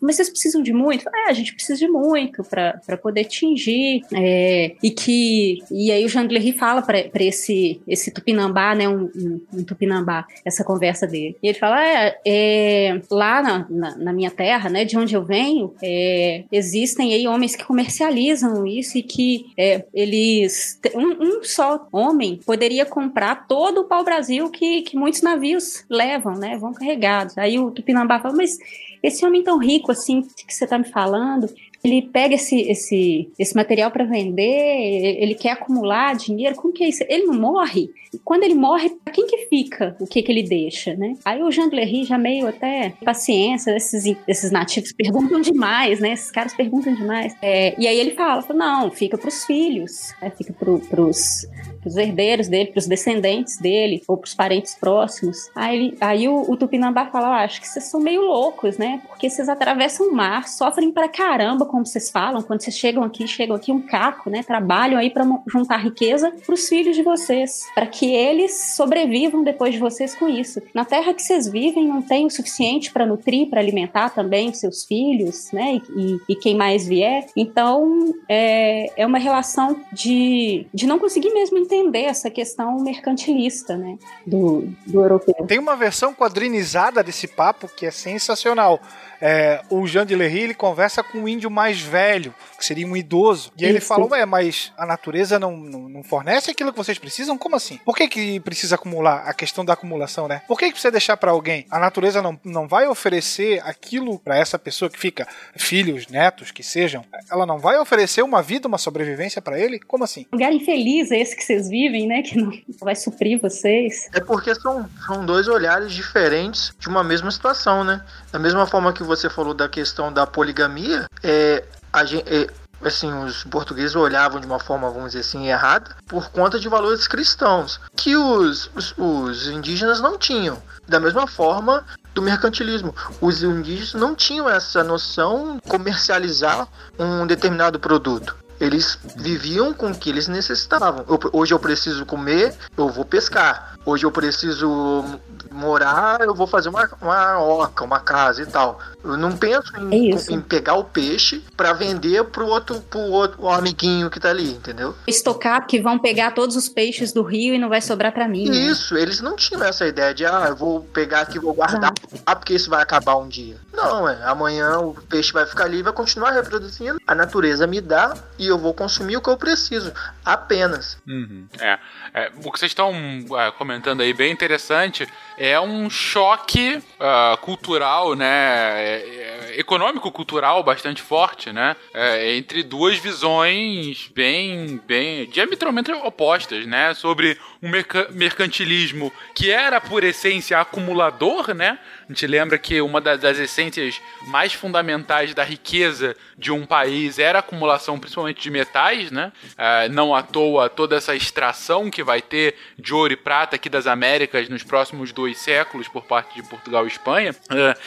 Mas 0.04 0.16
vocês 0.16 0.30
precisam 0.30 0.62
de 0.62 0.72
muito? 0.72 1.08
É, 1.08 1.30
a 1.30 1.32
gente 1.32 1.54
precisa 1.54 1.78
de 1.78 1.88
muito 1.88 2.44
para 2.44 2.96
poder 3.02 3.24
tingir. 3.24 4.02
é, 4.12 4.74
e 4.82 4.90
que 4.90 5.62
e 5.70 5.90
aí 5.90 6.04
o 6.04 6.08
Jean 6.08 6.26
Lery 6.28 6.52
fala 6.52 6.82
para 6.82 6.98
esse 7.20 7.80
esse 7.86 8.10
tupinambá, 8.10 8.74
né, 8.74 8.88
um, 8.88 9.10
um, 9.14 9.40
um 9.54 9.64
tupinambá, 9.64 10.26
essa 10.44 10.64
conversa 10.64 11.06
dele. 11.06 11.36
E 11.42 11.48
ele 11.48 11.58
fala, 11.58 11.82
é, 11.84 12.18
é, 12.26 13.00
lá 13.10 13.42
na, 13.42 13.66
na, 13.68 13.96
na 13.96 14.12
minha 14.12 14.30
terra, 14.30 14.68
né, 14.68 14.84
de 14.84 14.96
onde 14.98 15.14
eu 15.14 15.24
venho, 15.24 15.74
é, 15.82 16.44
existem 16.52 17.14
aí 17.14 17.26
homens 17.26 17.56
que 17.56 17.64
comercializam 17.64 18.66
isso 18.66 18.98
e 18.98 19.02
que 19.02 19.46
é, 19.56 19.84
eles 19.92 20.78
um, 20.94 21.38
um 21.38 21.42
só 21.42 21.86
homem 21.92 22.40
poderia 22.44 22.84
comprar 22.84 23.46
todo 23.46 23.82
o 23.82 23.84
pau-brasil 23.84 24.50
que, 24.50 24.82
que 24.82 24.96
muitos 24.96 25.22
navios 25.22 25.84
levam, 25.88 26.34
né, 26.34 26.56
vão 26.56 26.72
carregados. 26.72 27.36
Aí 27.38 27.58
o 27.58 27.70
tupinambá 27.70 28.20
fala, 28.20 28.34
mas 28.34 28.58
esse 29.04 29.24
homem 29.24 29.42
tão 29.42 29.58
rico 29.58 29.92
assim 29.92 30.22
que 30.22 30.52
você 30.52 30.64
está 30.64 30.78
me 30.78 30.84
falando, 30.84 31.48
ele 31.84 32.00
pega 32.00 32.34
esse, 32.34 32.62
esse, 32.62 33.30
esse 33.38 33.54
material 33.54 33.90
para 33.90 34.06
vender, 34.06 35.18
ele 35.20 35.34
quer 35.34 35.50
acumular 35.50 36.16
dinheiro, 36.16 36.56
como 36.56 36.72
que 36.72 36.82
é 36.82 36.88
isso? 36.88 37.04
Ele 37.06 37.24
não 37.24 37.34
morre? 37.34 37.90
E 38.12 38.18
quando 38.24 38.44
ele 38.44 38.54
morre, 38.54 38.88
para 39.04 39.12
quem 39.12 39.26
que 39.26 39.46
fica 39.48 39.94
o 40.00 40.06
que 40.06 40.22
que 40.22 40.32
ele 40.32 40.42
deixa, 40.42 40.94
né? 40.94 41.14
Aí 41.22 41.42
o 41.42 41.50
Jean 41.50 41.68
Lery 41.70 42.04
já 42.04 42.16
meio 42.16 42.46
até 42.46 42.94
paciência, 43.04 43.76
esses, 43.76 44.16
esses 44.26 44.50
nativos 44.50 44.92
perguntam 44.92 45.42
demais, 45.42 46.00
né? 46.00 46.12
Esses 46.12 46.30
caras 46.30 46.54
perguntam 46.54 46.94
demais. 46.94 47.36
É, 47.42 47.74
e 47.78 47.86
aí 47.86 48.00
ele 48.00 48.12
fala, 48.12 48.40
fala, 48.40 48.58
não, 48.58 48.90
fica 48.90 49.18
para 49.18 49.28
os 49.28 49.44
filhos, 49.44 50.14
né? 50.22 50.30
fica 50.30 50.54
para 50.54 51.02
os 51.02 51.46
pros 51.84 51.96
herdeiros 51.98 52.48
dele, 52.48 52.72
pros 52.72 52.86
descendentes 52.86 53.58
dele, 53.58 54.02
ou 54.08 54.16
pros 54.16 54.34
parentes 54.34 54.74
próximos. 54.74 55.50
Aí, 55.54 55.76
ele, 55.76 55.98
aí 56.00 56.28
o, 56.28 56.50
o 56.50 56.56
Tupinambá 56.56 57.06
fala, 57.06 57.28
ah, 57.28 57.44
acho 57.44 57.60
que 57.60 57.68
vocês 57.68 57.84
são 57.84 58.00
meio 58.00 58.22
loucos, 58.22 58.78
né? 58.78 59.02
Porque 59.06 59.28
vocês 59.28 59.48
atravessam 59.48 60.08
o 60.08 60.14
mar, 60.14 60.48
sofrem 60.48 60.90
pra 60.90 61.08
caramba, 61.08 61.66
como 61.66 61.84
vocês 61.84 62.10
falam, 62.10 62.42
quando 62.42 62.62
vocês 62.62 62.76
chegam 62.76 63.04
aqui, 63.04 63.28
chegam 63.28 63.54
aqui 63.54 63.70
um 63.70 63.82
caco, 63.82 64.30
né? 64.30 64.42
Trabalham 64.42 64.98
aí 64.98 65.10
para 65.10 65.26
juntar 65.46 65.76
riqueza 65.76 66.32
pros 66.46 66.68
filhos 66.68 66.96
de 66.96 67.02
vocês, 67.02 67.60
para 67.74 67.86
que 67.86 68.10
eles 68.10 68.74
sobrevivam 68.74 69.44
depois 69.44 69.74
de 69.74 69.78
vocês 69.78 70.14
com 70.14 70.26
isso. 70.26 70.62
Na 70.72 70.86
terra 70.86 71.12
que 71.12 71.22
vocês 71.22 71.46
vivem 71.46 71.86
não 71.86 72.00
tem 72.00 72.24
o 72.24 72.30
suficiente 72.30 72.90
para 72.90 73.04
nutrir, 73.04 73.48
para 73.50 73.60
alimentar 73.60 74.08
também 74.08 74.48
os 74.48 74.58
seus 74.58 74.84
filhos, 74.84 75.52
né? 75.52 75.80
E, 75.94 76.18
e, 76.30 76.36
quem 76.36 76.56
mais 76.56 76.86
vier. 76.86 77.26
Então, 77.36 78.14
é, 78.28 79.02
é 79.02 79.06
uma 79.06 79.18
relação 79.18 79.76
de, 79.92 80.66
de 80.72 80.86
não 80.86 80.98
conseguir 80.98 81.32
mesmo 81.32 81.58
entender 81.58 81.73
essa 81.94 82.30
questão 82.30 82.78
mercantilista, 82.80 83.76
né? 83.76 83.96
Do, 84.26 84.68
do 84.86 85.00
europeu. 85.00 85.34
Tem 85.46 85.58
uma 85.58 85.76
versão 85.76 86.14
quadrinizada 86.14 87.02
desse 87.02 87.26
papo 87.26 87.68
que 87.68 87.86
é 87.86 87.90
sensacional. 87.90 88.80
É, 89.20 89.62
o 89.70 89.86
Jean 89.86 90.04
de 90.04 90.14
Lery 90.14 90.40
ele 90.40 90.54
conversa 90.54 91.02
com 91.02 91.18
um 91.20 91.28
índio 91.28 91.50
mais 91.50 91.80
velho, 91.80 92.34
que 92.58 92.64
seria 92.64 92.86
um 92.86 92.94
idoso. 92.94 93.52
E 93.56 93.64
ele 93.64 93.80
fala: 93.80 94.06
Ué, 94.06 94.26
mas 94.26 94.72
a 94.76 94.84
natureza 94.84 95.38
não, 95.38 95.56
não, 95.56 95.88
não, 95.88 96.02
fornece 96.02 96.50
aquilo 96.50 96.70
que 96.72 96.76
vocês 96.76 96.98
precisam? 96.98 97.38
Como 97.38 97.56
assim? 97.56 97.78
Por 97.84 97.96
que, 97.96 98.06
que 98.06 98.40
precisa 98.40 98.74
acumular? 98.74 99.24
A 99.26 99.32
questão 99.32 99.64
da 99.64 99.72
acumulação, 99.72 100.28
né? 100.28 100.42
Por 100.46 100.58
que, 100.58 100.66
que 100.66 100.72
precisa 100.72 100.90
deixar 100.90 101.16
para 101.16 101.30
alguém? 101.30 101.64
A 101.70 101.78
natureza 101.78 102.20
não, 102.20 102.38
não 102.44 102.68
vai 102.68 102.86
oferecer 102.86 103.62
aquilo 103.64 104.18
para 104.18 104.36
essa 104.36 104.58
pessoa 104.58 104.90
que 104.90 104.98
fica, 104.98 105.26
filhos, 105.56 106.06
netos, 106.08 106.50
que 106.50 106.62
sejam. 106.62 107.02
Ela 107.30 107.46
não 107.46 107.58
vai 107.58 107.78
oferecer 107.78 108.22
uma 108.22 108.42
vida, 108.42 108.68
uma 108.68 108.78
sobrevivência 108.78 109.40
para 109.40 109.58
ele? 109.58 109.78
Como 109.78 110.04
assim? 110.04 110.26
Um 110.32 110.36
lugar 110.36 110.52
infeliz 110.52 111.10
é 111.10 111.18
esse 111.18 111.34
que 111.34 111.44
vocês 111.44 111.63
vivem, 111.68 112.06
né? 112.06 112.22
Que 112.22 112.40
não 112.40 112.52
vai 112.80 112.94
suprir 112.94 113.40
vocês. 113.40 114.08
É 114.12 114.20
porque 114.20 114.54
são, 114.54 114.88
são 115.06 115.24
dois 115.24 115.48
olhares 115.48 115.92
diferentes 115.92 116.72
de 116.78 116.88
uma 116.88 117.02
mesma 117.02 117.30
situação, 117.30 117.84
né? 117.84 118.02
Da 118.32 118.38
mesma 118.38 118.66
forma 118.66 118.92
que 118.92 119.02
você 119.02 119.28
falou 119.28 119.54
da 119.54 119.68
questão 119.68 120.12
da 120.12 120.26
poligamia, 120.26 121.06
é, 121.22 121.64
a 121.92 122.04
gente, 122.04 122.24
é, 122.28 122.48
assim, 122.82 123.12
os 123.24 123.44
portugueses 123.44 123.94
olhavam 123.94 124.40
de 124.40 124.46
uma 124.46 124.58
forma, 124.58 124.90
vamos 124.90 125.12
dizer 125.12 125.20
assim, 125.20 125.48
errada, 125.48 125.96
por 126.06 126.30
conta 126.30 126.58
de 126.58 126.68
valores 126.68 127.06
cristãos, 127.06 127.80
que 127.96 128.16
os, 128.16 128.70
os, 128.74 128.94
os 128.96 129.48
indígenas 129.48 130.00
não 130.00 130.18
tinham. 130.18 130.62
Da 130.86 131.00
mesma 131.00 131.26
forma 131.26 131.84
do 132.14 132.22
mercantilismo. 132.22 132.94
Os 133.20 133.42
indígenas 133.42 133.94
não 133.94 134.14
tinham 134.14 134.48
essa 134.48 134.84
noção 134.84 135.56
de 135.56 135.68
comercializar 135.68 136.68
um 136.98 137.26
determinado 137.26 137.78
produto. 137.80 138.36
Eles 138.64 138.98
viviam 139.16 139.72
com 139.74 139.90
o 139.90 139.94
que 139.94 140.08
eles 140.08 140.28
necessitavam. 140.28 141.04
Eu, 141.08 141.18
hoje 141.32 141.52
eu 141.52 141.58
preciso 141.58 142.06
comer, 142.06 142.54
eu 142.76 142.88
vou 142.88 143.04
pescar. 143.04 143.74
Hoje 143.84 144.06
eu 144.06 144.10
preciso 144.10 145.04
morar, 145.50 146.20
eu 146.20 146.34
vou 146.34 146.46
fazer 146.46 146.68
uma, 146.68 146.88
uma 147.00 147.40
oca, 147.40 147.84
uma 147.84 148.00
casa 148.00 148.42
e 148.42 148.46
tal. 148.46 148.78
Eu 149.02 149.16
não 149.16 149.36
penso 149.36 149.70
em, 149.92 150.12
é 150.12 150.16
em 150.30 150.40
pegar 150.40 150.74
o 150.74 150.84
peixe 150.84 151.42
para 151.56 151.72
vender 151.72 152.24
pro 152.24 152.46
outro, 152.46 152.80
pro 152.80 153.00
outro 153.00 153.48
amiguinho 153.48 154.10
que 154.10 154.18
tá 154.18 154.30
ali, 154.30 154.50
entendeu? 154.50 154.94
Estocar 155.06 155.66
que 155.66 155.80
vão 155.80 155.98
pegar 155.98 156.32
todos 156.32 156.56
os 156.56 156.68
peixes 156.68 157.12
do 157.12 157.22
rio 157.22 157.54
e 157.54 157.58
não 157.58 157.68
vai 157.68 157.80
sobrar 157.80 158.12
para 158.12 158.26
mim. 158.26 158.48
Né? 158.48 158.56
Isso, 158.56 158.94
né? 158.94 159.02
eles 159.02 159.20
não 159.20 159.36
tinham 159.36 159.62
essa 159.62 159.86
ideia 159.86 160.14
de, 160.14 160.24
ah, 160.24 160.46
eu 160.48 160.56
vou 160.56 160.80
pegar 160.80 161.20
aqui, 161.20 161.38
vou 161.38 161.54
guardar, 161.54 161.92
ah, 162.24 162.36
porque 162.36 162.54
isso 162.54 162.70
vai 162.70 162.82
acabar 162.82 163.16
um 163.16 163.28
dia. 163.28 163.56
Não, 163.72 164.08
é, 164.08 164.24
amanhã 164.24 164.78
o 164.78 164.94
peixe 164.94 165.32
vai 165.32 165.44
ficar 165.44 165.64
ali, 165.64 165.82
vai 165.82 165.92
continuar 165.92 166.30
reproduzindo, 166.30 166.98
a 167.06 167.14
natureza 167.14 167.66
me 167.66 167.80
dá 167.80 168.16
e 168.38 168.46
eu 168.46 168.58
vou 168.58 168.72
consumir 168.72 169.16
o 169.16 169.20
que 169.20 169.28
eu 169.28 169.36
preciso, 169.36 169.92
apenas. 170.24 170.96
Uhum. 171.06 171.46
É, 171.60 171.78
é, 172.14 172.32
o 172.36 172.50
que 172.50 172.58
vocês 172.58 172.70
estão 172.70 172.94
é, 173.38 173.50
comentando 173.52 174.00
aí, 174.00 174.14
bem 174.14 174.32
interessante, 174.32 175.06
é 175.36 175.60
um 175.60 175.90
choque 175.90 176.76
uh, 176.76 177.36
cultural, 177.38 178.14
né? 178.14 178.26
É, 178.26 179.50
é, 179.54 179.60
econômico-cultural 179.60 180.62
bastante 180.62 181.02
forte, 181.02 181.52
né? 181.52 181.76
É, 181.92 182.36
entre 182.36 182.62
duas 182.62 182.98
visões 182.98 184.10
bem, 184.14 184.80
bem 184.86 185.26
diametralmente 185.28 185.92
opostas, 185.92 186.66
né? 186.66 186.94
Sobre 186.94 187.38
um 187.64 187.70
mercantilismo 188.10 189.10
que 189.34 189.50
era 189.50 189.80
por 189.80 190.04
essência 190.04 190.60
acumulador, 190.60 191.54
né? 191.54 191.78
A 192.06 192.12
gente 192.12 192.26
lembra 192.26 192.58
que 192.58 192.78
uma 192.82 193.00
das 193.00 193.38
essências 193.38 193.98
mais 194.26 194.52
fundamentais 194.52 195.32
da 195.32 195.42
riqueza 195.42 196.14
de 196.36 196.52
um 196.52 196.66
país 196.66 197.18
era 197.18 197.38
a 197.38 197.40
acumulação, 197.40 197.98
principalmente 197.98 198.42
de 198.42 198.50
metais, 198.50 199.10
né? 199.10 199.32
Uh, 199.52 199.90
não 199.90 200.14
à 200.14 200.22
toa 200.22 200.68
toda 200.68 200.96
essa 200.96 201.16
extração 201.16 201.90
que 201.90 202.02
vai 202.02 202.20
ter 202.20 202.54
de 202.78 202.92
ouro 202.92 203.14
e 203.14 203.16
prata 203.16 203.56
aqui 203.56 203.70
das 203.70 203.86
Américas 203.86 204.46
nos 204.50 204.62
próximos 204.62 205.10
dois 205.10 205.38
séculos 205.38 205.88
por 205.88 206.04
parte 206.04 206.34
de 206.34 206.46
Portugal 206.46 206.84
e 206.84 206.88
Espanha. 206.88 207.34
Uh, 207.44 207.80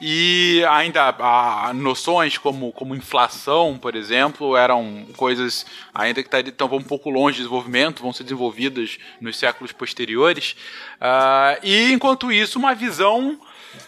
e 0.00 0.64
ainda 0.70 1.72
noções 1.74 2.38
como, 2.38 2.70
como 2.72 2.94
inflação, 2.94 3.76
por 3.76 3.96
exemplo, 3.96 4.56
eram 4.56 5.08
coisas 5.16 5.66
ainda 5.92 6.22
que 6.22 6.36
estão 6.36 6.68
um 6.72 6.82
pouco 6.82 7.10
longe 7.10 7.38
de 7.38 7.42
desenvolvimento, 7.42 8.00
vão 8.00 8.12
ser 8.12 8.22
desenvolvidas 8.22 8.98
nos 9.24 9.36
séculos 9.36 9.72
posteriores. 9.72 10.54
Uh, 11.00 11.58
e 11.62 11.92
enquanto 11.92 12.30
isso, 12.30 12.58
uma 12.58 12.74
visão 12.74 13.40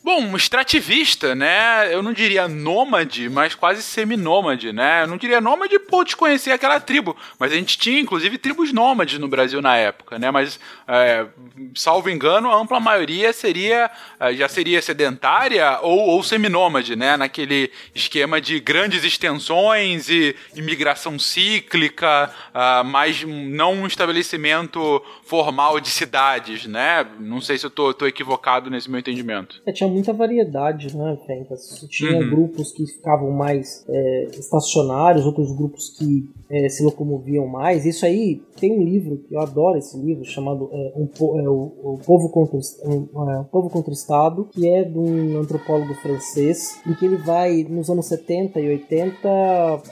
Bom, 0.06 0.36
extrativista, 0.36 1.34
né? 1.34 1.92
Eu 1.92 2.00
não 2.00 2.12
diria 2.12 2.46
nômade, 2.46 3.28
mas 3.28 3.56
quase 3.56 3.82
seminômade, 3.82 4.72
né? 4.72 5.02
Eu 5.02 5.08
não 5.08 5.16
diria 5.16 5.40
nômade 5.40 5.80
por 5.80 6.04
desconhecer 6.04 6.52
aquela 6.52 6.78
tribo, 6.78 7.16
mas 7.40 7.50
a 7.50 7.56
gente 7.56 7.76
tinha, 7.76 7.98
inclusive, 7.98 8.38
tribos 8.38 8.72
nômades 8.72 9.18
no 9.18 9.26
Brasil 9.26 9.60
na 9.60 9.76
época, 9.76 10.16
né? 10.16 10.30
Mas, 10.30 10.60
é, 10.86 11.26
salvo 11.74 12.08
engano, 12.08 12.52
a 12.52 12.54
ampla 12.54 12.78
maioria 12.78 13.32
seria, 13.32 13.90
é, 14.20 14.32
já 14.32 14.48
seria 14.48 14.80
sedentária 14.80 15.80
ou, 15.82 15.98
ou 15.98 16.22
seminômade, 16.22 16.94
né? 16.94 17.16
Naquele 17.16 17.72
esquema 17.92 18.40
de 18.40 18.60
grandes 18.60 19.02
extensões 19.02 20.08
e 20.08 20.36
imigração 20.54 21.18
cíclica, 21.18 22.32
uh, 22.54 22.84
mas 22.84 23.24
não 23.24 23.72
um 23.72 23.88
estabelecimento 23.88 25.04
formal 25.24 25.80
de 25.80 25.90
cidades, 25.90 26.64
né? 26.64 27.04
Não 27.18 27.40
sei 27.40 27.58
se 27.58 27.66
eu 27.66 27.70
tô, 27.70 27.92
tô 27.92 28.06
equivocado 28.06 28.70
nesse 28.70 28.88
meu 28.88 29.00
entendimento. 29.00 29.60
É, 29.66 29.72
tinha 29.72 29.95
muita 29.97 30.12
variedade, 30.12 30.97
né, 30.97 31.18
Fencas? 31.27 31.86
Tinha 31.89 32.18
uhum. 32.18 32.31
grupos 32.31 32.70
que 32.73 32.86
ficavam 32.86 33.31
mais 33.31 33.85
é, 33.89 34.24
estacionários, 34.39 35.24
outros 35.24 35.52
grupos 35.56 35.89
que 35.90 36.28
é, 36.51 36.68
se 36.68 36.85
locomoviam 36.85 37.47
mais. 37.47 37.86
Isso 37.86 38.05
aí 38.05 38.43
tem 38.60 38.78
um 38.78 38.82
livro, 38.82 39.24
eu 39.31 39.40
adoro 39.40 39.78
esse 39.78 39.98
livro, 39.98 40.24
chamado 40.24 40.68
é, 40.70 40.93
um, 40.97 41.09
é, 41.39 41.48
o, 41.48 41.73
o, 41.82 42.01
Povo 42.05 42.28
contra, 42.31 42.59
um, 42.85 43.31
é, 43.31 43.40
o 43.40 43.44
Povo 43.44 43.70
contra 43.70 43.90
o 43.90 43.94
Estado, 43.94 44.48
que 44.52 44.68
é 44.68 44.85
de 44.85 44.98
um 44.98 45.40
antropólogo 45.40 45.94
francês, 45.94 46.78
em 46.86 46.94
que 46.94 47.06
ele 47.06 47.16
vai, 47.16 47.64
nos 47.64 47.89
anos 47.89 48.06
70 48.06 48.60
e 48.60 48.68
80, 48.68 49.28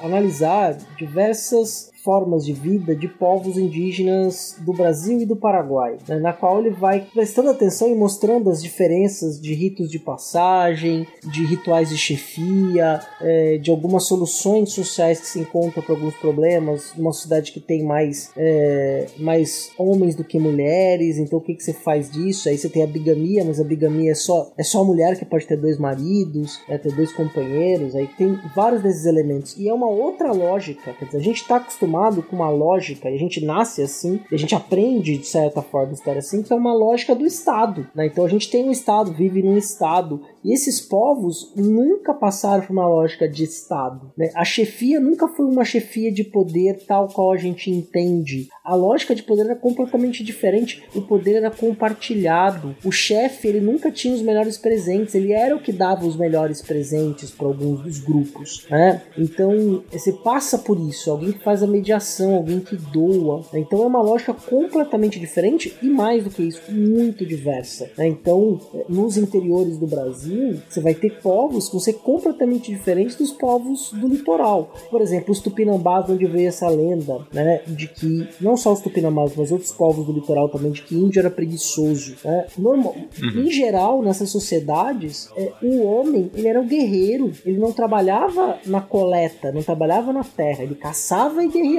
analisar 0.01 0.77
diversas 0.99 1.94
formas 2.05 2.45
de 2.45 2.53
vida 2.53 2.95
de 2.95 3.09
povos 3.09 3.57
indígenas 3.57 4.57
do 4.61 4.75
Brasil 4.75 5.23
e 5.23 5.25
do 5.27 5.35
Paraguai, 5.35 5.97
né, 6.07 6.19
na 6.19 6.35
qual 6.35 6.61
ele 6.61 6.69
vai 6.69 7.01
prestando 7.01 7.49
atenção 7.49 7.89
e 7.91 7.95
mostrando 7.95 8.51
as 8.51 8.63
diferenças 8.63 9.41
de 9.41 9.55
ritos 9.55 9.91
de 9.91 9.99
passagem, 9.99 11.07
de 11.25 11.47
rituais 11.47 11.89
de 11.89 11.97
chefia, 11.97 13.01
é, 13.23 13.57
de 13.57 13.71
algumas 13.71 14.05
soluções 14.05 14.71
sociais 14.73 15.19
que 15.19 15.27
se 15.27 15.41
encontram 15.41 15.83
para 15.83 15.95
alguns 15.95 16.15
problemas, 16.17 16.93
uma 16.93 17.13
sociedade 17.13 17.53
que 17.53 17.61
tem 17.61 17.83
mais, 17.83 18.31
é, 18.37 19.07
mais 19.19 19.73
homens 19.79 20.15
do 20.15 20.23
que 20.23 20.39
mulheres, 20.39 21.17
então 21.17 21.39
o 21.39 21.43
que, 21.43 21.55
que 21.55 21.63
você 21.63 21.73
faz 21.73 22.11
disso? 22.11 22.51
Aí 22.51 22.59
você 22.59 22.69
tem 22.69 22.83
a 22.83 22.87
bigamia, 22.87 23.45
mas 23.45 23.59
a 23.59 23.65
bigamia 23.65 24.13
é 24.13 24.15
só, 24.15 24.53
é 24.59 24.63
só 24.63 24.83
a 24.83 24.85
mulher 24.85 25.19
que 25.19 25.25
pode 25.25 25.47
ter 25.47 25.57
dois 25.57 25.79
maridos, 25.79 26.61
é, 26.69 26.77
ter 26.77 26.93
dois 26.93 27.13
companheiros, 27.13 27.97
aí 27.97 28.07
tem 28.07 28.39
vários 28.55 28.83
desses 28.83 29.07
elementos. 29.07 29.57
E 29.57 29.69
é 29.69 29.73
uma 29.73 29.89
outra 29.89 30.33
lógica, 30.33 30.93
quer 30.93 31.07
dizer, 31.07 31.19
a 31.19 31.23
gente 31.23 31.41
está 31.41 31.57
acostumado 31.57 31.94
acostumado 31.95 32.23
com 32.23 32.37
uma 32.37 32.51
lógica, 32.51 33.09
e 33.09 33.15
a 33.15 33.19
gente 33.19 33.45
nasce 33.45 33.83
assim, 33.83 34.21
e 34.31 34.35
a 34.35 34.39
gente 34.39 34.55
aprende 34.55 35.17
de 35.17 35.27
certa 35.27 35.63
forma 35.63 35.91
a 35.91 35.95
estar 35.95 36.17
assim, 36.17 36.43
que 36.43 36.53
é 36.53 36.57
uma 36.57 36.75
lógica 36.75 37.15
do 37.15 37.27
Estado. 37.27 37.87
Né? 37.95 38.07
Então 38.07 38.25
a 38.25 38.29
gente 38.29 38.51
tem 38.51 38.65
um 38.65 38.73
Estado, 38.73 39.13
vive 39.13 39.43
num 39.43 39.57
Estado, 39.57 40.21
e 40.45 40.53
esses 40.53 40.81
povos 40.81 41.53
nunca 41.57 42.13
passaram 42.13 42.65
por 42.65 42.73
uma 42.73 42.87
lógica 42.87 43.29
de 43.29 43.45
Estado. 43.45 44.13
Né? 44.17 44.31
A 44.35 44.45
chefia 44.45 45.01
nunca 45.01 45.29
foi 45.29 45.47
uma 45.47 45.65
chefia 45.65 46.13
de 46.13 46.25
poder 46.25 46.85
tal 46.87 47.09
qual 47.09 47.33
a 47.33 47.37
gente 47.37 47.71
entende. 47.71 48.49
A 48.63 48.75
lógica 48.75 49.15
de 49.15 49.23
poder 49.23 49.47
era 49.47 49.57
completamente 49.57 50.23
diferente. 50.23 50.85
O 50.95 51.03
poder 51.03 51.37
era 51.37 51.51
compartilhado. 51.51 52.75
O 52.85 52.91
chefe 52.91 53.49
ele 53.49 53.61
nunca 53.61 53.91
tinha 53.91 54.15
os 54.15 54.23
melhores 54.23 54.59
presentes, 54.59 55.15
ele 55.15 55.33
era 55.33 55.57
o 55.57 55.61
que 55.61 55.73
dava 55.73 56.07
os 56.07 56.17
melhores 56.17 56.61
presentes 56.61 57.31
para 57.31 57.47
alguns 57.47 57.81
dos 57.81 57.99
grupos. 58.01 58.67
Né? 58.71 59.03
Então 59.17 59.83
você 59.91 60.13
passa 60.13 60.59
por 60.59 60.79
isso. 60.79 61.11
Alguém 61.11 61.33
que 61.33 61.43
faz 61.43 61.63
a 61.63 61.67
mediação, 61.85 62.35
alguém 62.37 62.61
que 62.61 62.77
doa. 62.77 63.43
né? 63.53 63.61
Então 63.61 63.83
é 63.83 63.87
uma 63.87 64.01
lógica 64.01 64.33
completamente 64.33 65.21
diferente 65.21 65.77
e 65.83 65.87
mais 65.89 66.25
do 66.25 66.31
que 66.31 66.43
isso, 66.43 66.61
muito 66.73 67.27
diversa. 67.27 67.91
né? 67.99 68.09
Então, 68.09 68.59
eh, 68.75 68.85
nos 68.89 69.19
interiores 69.19 69.77
do 69.77 69.87
Brasil, 69.87 70.59
você 70.69 70.81
vai 70.81 70.95
ter 70.95 71.21
povos 71.21 71.67
que 71.67 71.73
vão 71.73 71.81
ser 71.81 71.95
completamente 71.95 72.73
diferentes 72.73 73.17
dos 73.17 73.33
povos 73.33 73.93
do 73.93 74.09
litoral. 74.09 74.73
Por 74.91 75.03
exemplo, 75.03 75.31
os 75.33 75.41
tupinambás, 75.41 76.09
onde 76.09 76.27
veio 76.27 76.49
essa 76.49 76.69
lenda, 76.69 77.19
né, 77.33 77.61
de 77.67 77.87
que 77.89 78.27
não 78.41 78.57
só 78.57 78.73
os 78.73 78.81
tupinambás, 78.81 79.33
mas 79.37 79.53
outros 79.53 79.73
povos 79.73 80.07
do 80.07 80.13
litoral 80.13 80.49
também, 80.49 80.73
de 80.73 80.83
que 80.83 80.95
índio 80.95 81.21
era 81.21 81.31
preguiçoso. 81.31 82.15
Né? 82.25 82.47
Normal, 82.57 82.95
Em 83.23 83.51
geral, 83.51 84.01
nessas 84.03 84.31
sociedades, 84.31 85.29
é, 85.37 85.53
o 85.63 85.83
homem 85.85 86.31
ele 86.35 86.49
era 86.49 86.61
um 86.61 86.67
guerreiro, 86.67 87.33
ele 87.45 87.59
não 87.59 87.73
trabalhava 87.73 88.59
na 88.67 88.81
coleta, 88.81 89.53
não 89.53 89.63
trabalhava 89.63 90.13
na 90.13 90.25
terra, 90.25 90.63
ele 90.63 90.75
caçava 90.75 91.45
e 91.45 91.49
guerreava. 91.49 91.74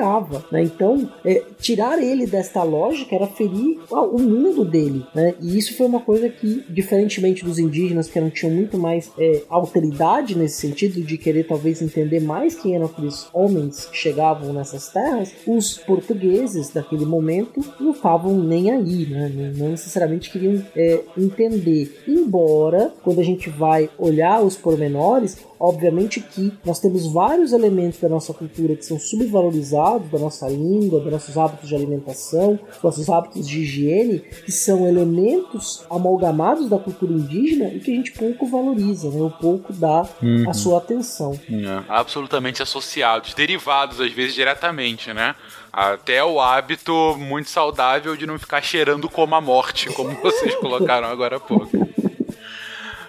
Né? 0.52 0.64
Então, 0.64 1.10
é, 1.24 1.44
tirar 1.60 2.02
ele 2.02 2.26
desta 2.26 2.64
lógica 2.64 3.16
era 3.16 3.28
ferir 3.28 3.80
o 3.90 4.20
mundo 4.20 4.64
dele. 4.66 5.06
Né? 5.14 5.36
E 5.42 5.58
isso 5.58 5.76
foi 5.76 5.86
uma 5.86 6.00
coisa 6.00 6.30
que, 6.30 6.64
diferentemente 6.70 7.44
dos 7.44 7.60
indígenas, 7.60 8.08
que 8.08 8.20
não 8.20 8.30
tinham 8.30 8.54
muito 8.54 8.78
mais 8.78 9.12
é, 9.18 9.44
autoridade 9.50 10.38
nesse 10.38 10.60
sentido 10.62 11.02
de 11.02 11.18
querer 11.18 11.46
talvez 11.48 11.82
entender 11.82 12.20
mais 12.20 12.56
quem 12.56 12.76
eram 12.76 12.86
aqueles 12.86 13.28
homens 13.34 13.86
que 13.86 13.98
chegavam 13.98 14.54
nessas 14.54 14.90
terras, 14.90 15.32
os 15.46 15.78
portugueses 15.78 16.70
daquele 16.70 17.06
momento 17.06 17.62
não 17.80 17.92
estavam 17.92 18.38
nem 18.38 18.72
aí, 18.72 19.06
né? 19.06 19.54
não 19.58 19.70
necessariamente 19.70 20.30
queriam 20.32 20.62
é, 20.76 21.02
entender. 21.18 22.04
Embora, 22.08 22.94
quando 23.04 23.20
a 23.20 23.24
gente 23.24 23.50
vai 23.50 23.90
olhar 23.98 24.42
os 24.42 24.56
pormenores, 24.56 25.38
obviamente 25.60 26.20
que 26.22 26.52
nós 26.66 26.80
temos 26.80 27.12
vários 27.12 27.54
elementos 27.54 28.00
da 28.00 28.10
nossa 28.10 28.34
cultura 28.34 28.76
que 28.76 28.86
são 28.86 29.00
subvalorizados, 29.00 30.10
da 30.12 30.20
nossa 30.20 30.48
língua, 30.48 31.00
dos 31.00 31.12
nossos 31.12 31.38
hábitos 31.38 31.68
de 31.70 31.76
alimentação, 31.76 32.60
dos 32.74 32.84
nossos 32.84 33.10
hábitos 33.10 33.48
de 33.48 33.62
higiene, 33.62 34.20
que 34.20 34.52
são 34.52 34.88
elementos 34.88 35.84
amalgamados 35.90 36.70
da 36.70 36.78
cultura 36.80 37.14
indígena 37.14 37.70
e 37.70 37.80
que 37.80 37.92
a 37.92 37.96
gente 37.96 38.12
pouco 38.12 38.46
valoriza, 38.48 39.10
né? 39.10 39.22
ou 39.22 39.30
pouco 39.32 39.72
dá 39.74 40.08
Uhum. 40.22 40.50
a 40.50 40.54
sua 40.54 40.78
atenção. 40.78 41.38
É, 41.50 41.84
absolutamente 41.90 42.62
associados, 42.62 43.34
derivados 43.34 44.00
às 44.02 44.12
vezes 44.12 44.34
diretamente, 44.36 45.14
né? 45.14 45.36
Até 45.72 46.24
o 46.24 46.40
hábito 46.40 47.16
muito 47.18 47.50
saudável 47.50 48.16
de 48.16 48.26
não 48.26 48.40
ficar 48.40 48.62
cheirando 48.62 49.10
como 49.10 49.36
a 49.36 49.42
morte, 49.42 49.90
como 49.90 50.10
vocês 50.22 50.56
colocaram 50.56 51.08
agora 51.08 51.36
há 51.38 51.40
pouco. 51.40 51.70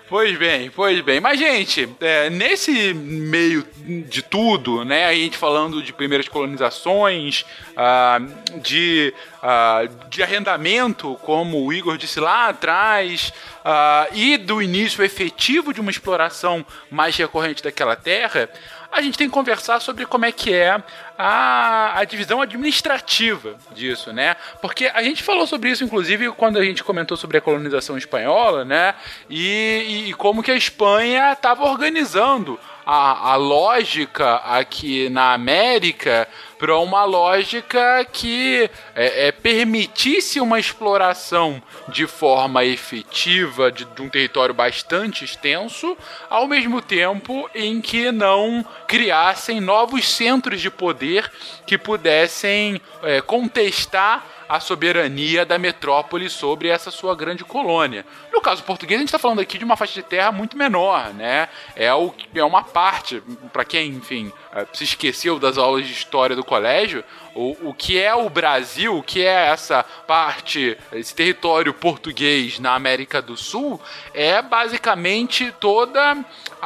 Pois 0.09 0.39
bem, 0.39 0.71
pois 0.71 1.01
bem. 1.01 1.19
Mas, 1.19 1.37
gente, 1.37 1.89
é, 2.01 2.31
nesse 2.31 2.95
meio 2.95 3.67
de 4.09 4.23
tudo, 4.23 4.85
né? 4.85 5.07
A 5.07 5.13
gente 5.13 5.37
falando 5.37 5.83
de 5.83 5.93
primeiras 5.93 6.29
colonizações, 6.29 7.45
ah, 7.77 8.21
de, 8.63 9.13
ah, 9.43 9.83
de 10.09 10.23
arrendamento, 10.23 11.19
como 11.23 11.65
o 11.65 11.73
Igor 11.73 11.97
disse 11.97 12.21
lá 12.21 12.49
atrás, 12.49 13.33
ah, 13.65 14.07
e 14.13 14.37
do 14.37 14.63
início 14.63 15.03
efetivo 15.03 15.75
de 15.75 15.81
uma 15.81 15.91
exploração 15.91 16.65
mais 16.89 17.17
recorrente 17.17 17.61
daquela 17.61 17.97
terra, 17.97 18.49
a 18.97 19.03
gente 19.03 19.19
tem 19.19 19.29
que 19.29 19.35
conversar 19.35 19.81
sobre 19.81 20.07
como 20.07 20.25
é 20.25 20.33
que 20.33 20.53
é 20.53 20.83
a, 21.19 21.99
a 21.99 22.05
divisão 22.05 22.41
administrativa 22.41 23.57
disso, 23.73 24.13
né? 24.13 24.37
Porque 24.61 24.87
a 24.87 25.03
gente 25.03 25.23
falou 25.23 25.47
sobre 25.47 25.71
isso, 25.71 25.85
inclusive, 25.85 26.31
quando 26.33 26.59
a 26.59 26.65
gente 26.65 26.83
comentou 26.83 27.17
sobre 27.17 27.37
a 27.37 27.41
colonização 27.41 27.99
espanhola, 27.99 28.65
né? 28.65 28.95
E, 29.29 30.07
e 30.09 30.15
como 30.15 30.43
que 30.43 30.51
a 30.51 30.57
Espanha 30.57 31.33
estava 31.33 31.65
organizando 31.65 32.59
a, 32.87 33.33
a 33.33 33.37
lógica 33.37 34.37
aqui 34.37 35.09
na 35.09 35.33
América 35.33 36.29
para 36.57 36.79
uma 36.79 37.05
lógica 37.05 38.07
que 38.11 38.71
é, 38.95 39.27
é, 39.27 39.33
permitisse 39.33 40.41
uma 40.41 40.61
exploração 40.61 41.61
de 41.89 42.07
forma 42.07 42.65
efetiva 42.65 43.73
de, 43.73 43.85
de 43.85 44.03
um 44.03 44.09
território 44.09 44.55
bastante 44.55 45.25
extenso, 45.25 45.97
ao 46.31 46.47
mesmo 46.47 46.81
tempo 46.81 47.51
em 47.53 47.81
que 47.81 48.13
não 48.13 48.65
criassem 48.87 49.61
novos 49.61 50.09
centros 50.09 50.61
de 50.61 50.71
poder 50.71 51.31
que 51.67 51.77
pudessem 51.77 52.81
é, 53.03 53.21
contestar 53.21 54.25
a 54.49 54.61
soberania 54.61 55.45
da 55.45 55.59
metrópole 55.59 56.29
sobre 56.31 56.69
essa 56.69 56.91
sua 56.91 57.15
grande 57.15 57.45
colônia. 57.45 58.05
No 58.33 58.41
caso 58.41 58.63
português, 58.63 58.99
a 58.99 59.01
gente 59.01 59.09
está 59.09 59.19
falando 59.19 59.41
aqui 59.41 59.59
de 59.59 59.65
uma 59.65 59.77
faixa 59.77 59.95
de 59.95 60.03
terra 60.03 60.31
muito 60.31 60.57
menor, 60.57 61.13
né? 61.15 61.49
É, 61.75 61.93
o, 61.93 62.13
é 62.35 62.45
uma 62.45 62.63
parte, 62.63 63.23
para 63.53 63.65
quem, 63.65 63.91
enfim, 63.91 64.33
eh, 64.53 64.67
se 64.73 64.85
esqueceu 64.85 65.39
das 65.39 65.59
aulas 65.59 65.87
de 65.87 65.93
história 65.93 66.37
do 66.37 66.45
colégio, 66.45 67.05
o, 67.35 67.69
o 67.69 67.75
que 67.75 68.01
é 68.01 68.15
o 68.15 68.31
Brasil, 68.31 68.97
o 68.97 69.03
que 69.03 69.23
é 69.23 69.49
essa 69.49 69.83
parte, 69.83 70.77
esse 70.93 71.15
território 71.15 71.75
português 71.75 72.59
na 72.59 72.75
América 72.75 73.21
do 73.21 73.37
Sul, 73.37 73.81
é 74.15 74.41
basicamente 74.41 75.53
toda 75.61 76.17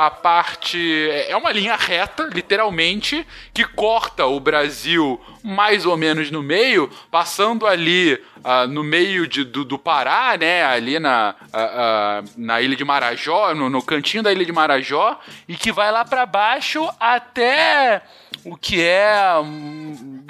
a 0.07 0.11
parte. 0.11 1.11
É 1.29 1.37
uma 1.37 1.53
linha 1.53 1.77
reta, 1.77 2.29
literalmente, 2.33 3.27
que 3.53 3.65
corta 3.65 4.25
o 4.25 4.41
Brasil 4.41 5.21
mais 5.43 5.85
ou 5.85 5.97
menos 5.97 6.31
no 6.31 6.43
meio, 6.43 6.91
passando 7.11 7.67
ali 7.67 8.19
ah, 8.45 8.67
no 8.67 8.83
meio 8.83 9.27
de, 9.27 9.45
do, 9.45 9.65
do 9.65 9.79
Pará, 9.79 10.37
né? 10.39 10.65
Ali 10.65 10.99
na, 10.99 11.35
ah, 11.53 12.21
ah, 12.23 12.23
na 12.37 12.61
ilha 12.61 12.77
de 12.77 12.85
Marajó, 12.85 13.55
no, 13.55 13.69
no 13.71 13.83
cantinho 13.83 14.23
da 14.23 14.33
ilha 14.33 14.45
de 14.45 14.53
Marajó, 14.53 15.19
e 15.49 15.57
que 15.57 15.73
vai 15.73 15.91
lá 15.93 16.05
para 16.05 16.25
baixo 16.27 16.89
até 16.99 18.03
o 18.45 18.57
que 18.57 18.81
é 18.83 19.35
hum, 19.43 20.25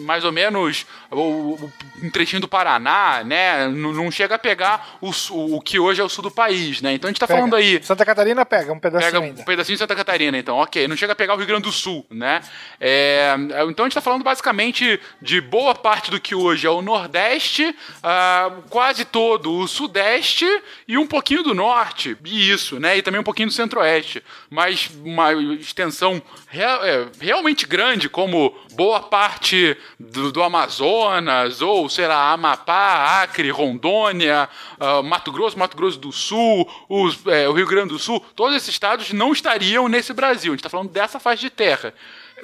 mais 0.00 0.24
ou 0.24 0.32
menos 0.32 0.84
o, 1.10 1.16
o- 1.20 1.72
um 2.02 2.10
trechinho 2.10 2.40
do 2.42 2.48
Paraná, 2.48 3.22
né? 3.24 3.66
Não, 3.68 3.92
não 3.92 4.10
chega 4.10 4.34
a 4.34 4.38
pegar 4.38 4.96
o, 5.00 5.12
sul- 5.12 5.54
o 5.56 5.60
que 5.60 5.78
hoje 5.78 6.00
é 6.00 6.04
o 6.04 6.08
sul 6.08 6.22
do 6.24 6.30
país, 6.30 6.82
né? 6.82 6.92
Então 6.92 7.08
a 7.08 7.10
gente 7.10 7.20
tá 7.20 7.26
Pega. 7.26 7.38
falando 7.38 7.56
aí. 7.56 7.82
Santa 7.82 8.04
Catarina 8.04 8.44
pega 8.44 8.72
um 8.72 8.78
pedacinho 8.78 9.12
Pega 9.12 9.24
ainda. 9.24 9.40
um 9.40 9.44
pedacinho 9.44 9.76
de 9.76 9.78
Santa 9.78 9.94
Catarina, 9.96 10.36
então, 10.36 10.56
ok. 10.58 10.86
Não 10.88 10.96
chega 10.96 11.12
a 11.12 11.16
pegar 11.16 11.34
o 11.34 11.36
Rio 11.38 11.46
Grande 11.46 11.62
do 11.62 11.72
Sul, 11.72 12.04
né? 12.10 12.40
É, 12.80 13.34
então 13.70 13.84
a 13.84 13.88
gente 13.88 13.94
tá 13.94 14.00
falando 14.00 14.22
basicamente 14.24 15.00
de 15.22 15.40
boa 15.40 15.74
parte 15.74 16.10
do 16.10 16.20
que 16.20 16.34
hoje 16.34 16.66
é 16.66 16.70
o 16.70 16.82
Nordeste, 16.82 17.53
ah, 18.02 18.50
quase 18.70 19.04
todo 19.04 19.52
o 19.52 19.68
Sudeste 19.68 20.46
e 20.88 20.96
um 20.96 21.06
pouquinho 21.06 21.42
do 21.42 21.54
Norte. 21.54 22.16
E 22.24 22.50
isso, 22.50 22.80
né? 22.80 22.96
E 22.96 23.02
também 23.02 23.20
um 23.20 23.24
pouquinho 23.24 23.48
do 23.48 23.54
Centro-Oeste. 23.54 24.22
Mas 24.50 24.90
uma 25.04 25.32
extensão 25.54 26.22
rea- 26.48 26.80
é, 26.82 27.06
realmente 27.20 27.66
grande, 27.66 28.08
como 28.08 28.54
boa 28.72 29.00
parte 29.00 29.76
do, 29.98 30.32
do 30.32 30.42
Amazonas, 30.42 31.60
ou 31.60 31.88
sei 31.88 32.06
lá, 32.06 32.32
Amapá, 32.32 33.22
Acre, 33.22 33.50
Rondônia, 33.50 34.48
ah, 34.80 35.02
Mato 35.02 35.30
Grosso, 35.30 35.58
Mato 35.58 35.76
Grosso 35.76 35.98
do 35.98 36.10
Sul, 36.12 36.68
os, 36.88 37.26
é, 37.26 37.48
o 37.48 37.52
Rio 37.52 37.66
Grande 37.66 37.88
do 37.90 37.98
Sul, 37.98 38.24
todos 38.34 38.56
esses 38.56 38.70
estados 38.70 39.12
não 39.12 39.32
estariam 39.32 39.88
nesse 39.88 40.12
Brasil. 40.12 40.52
A 40.52 40.54
gente 40.54 40.60
está 40.60 40.70
falando 40.70 40.90
dessa 40.90 41.20
faixa 41.20 41.42
de 41.42 41.50
terra. 41.50 41.94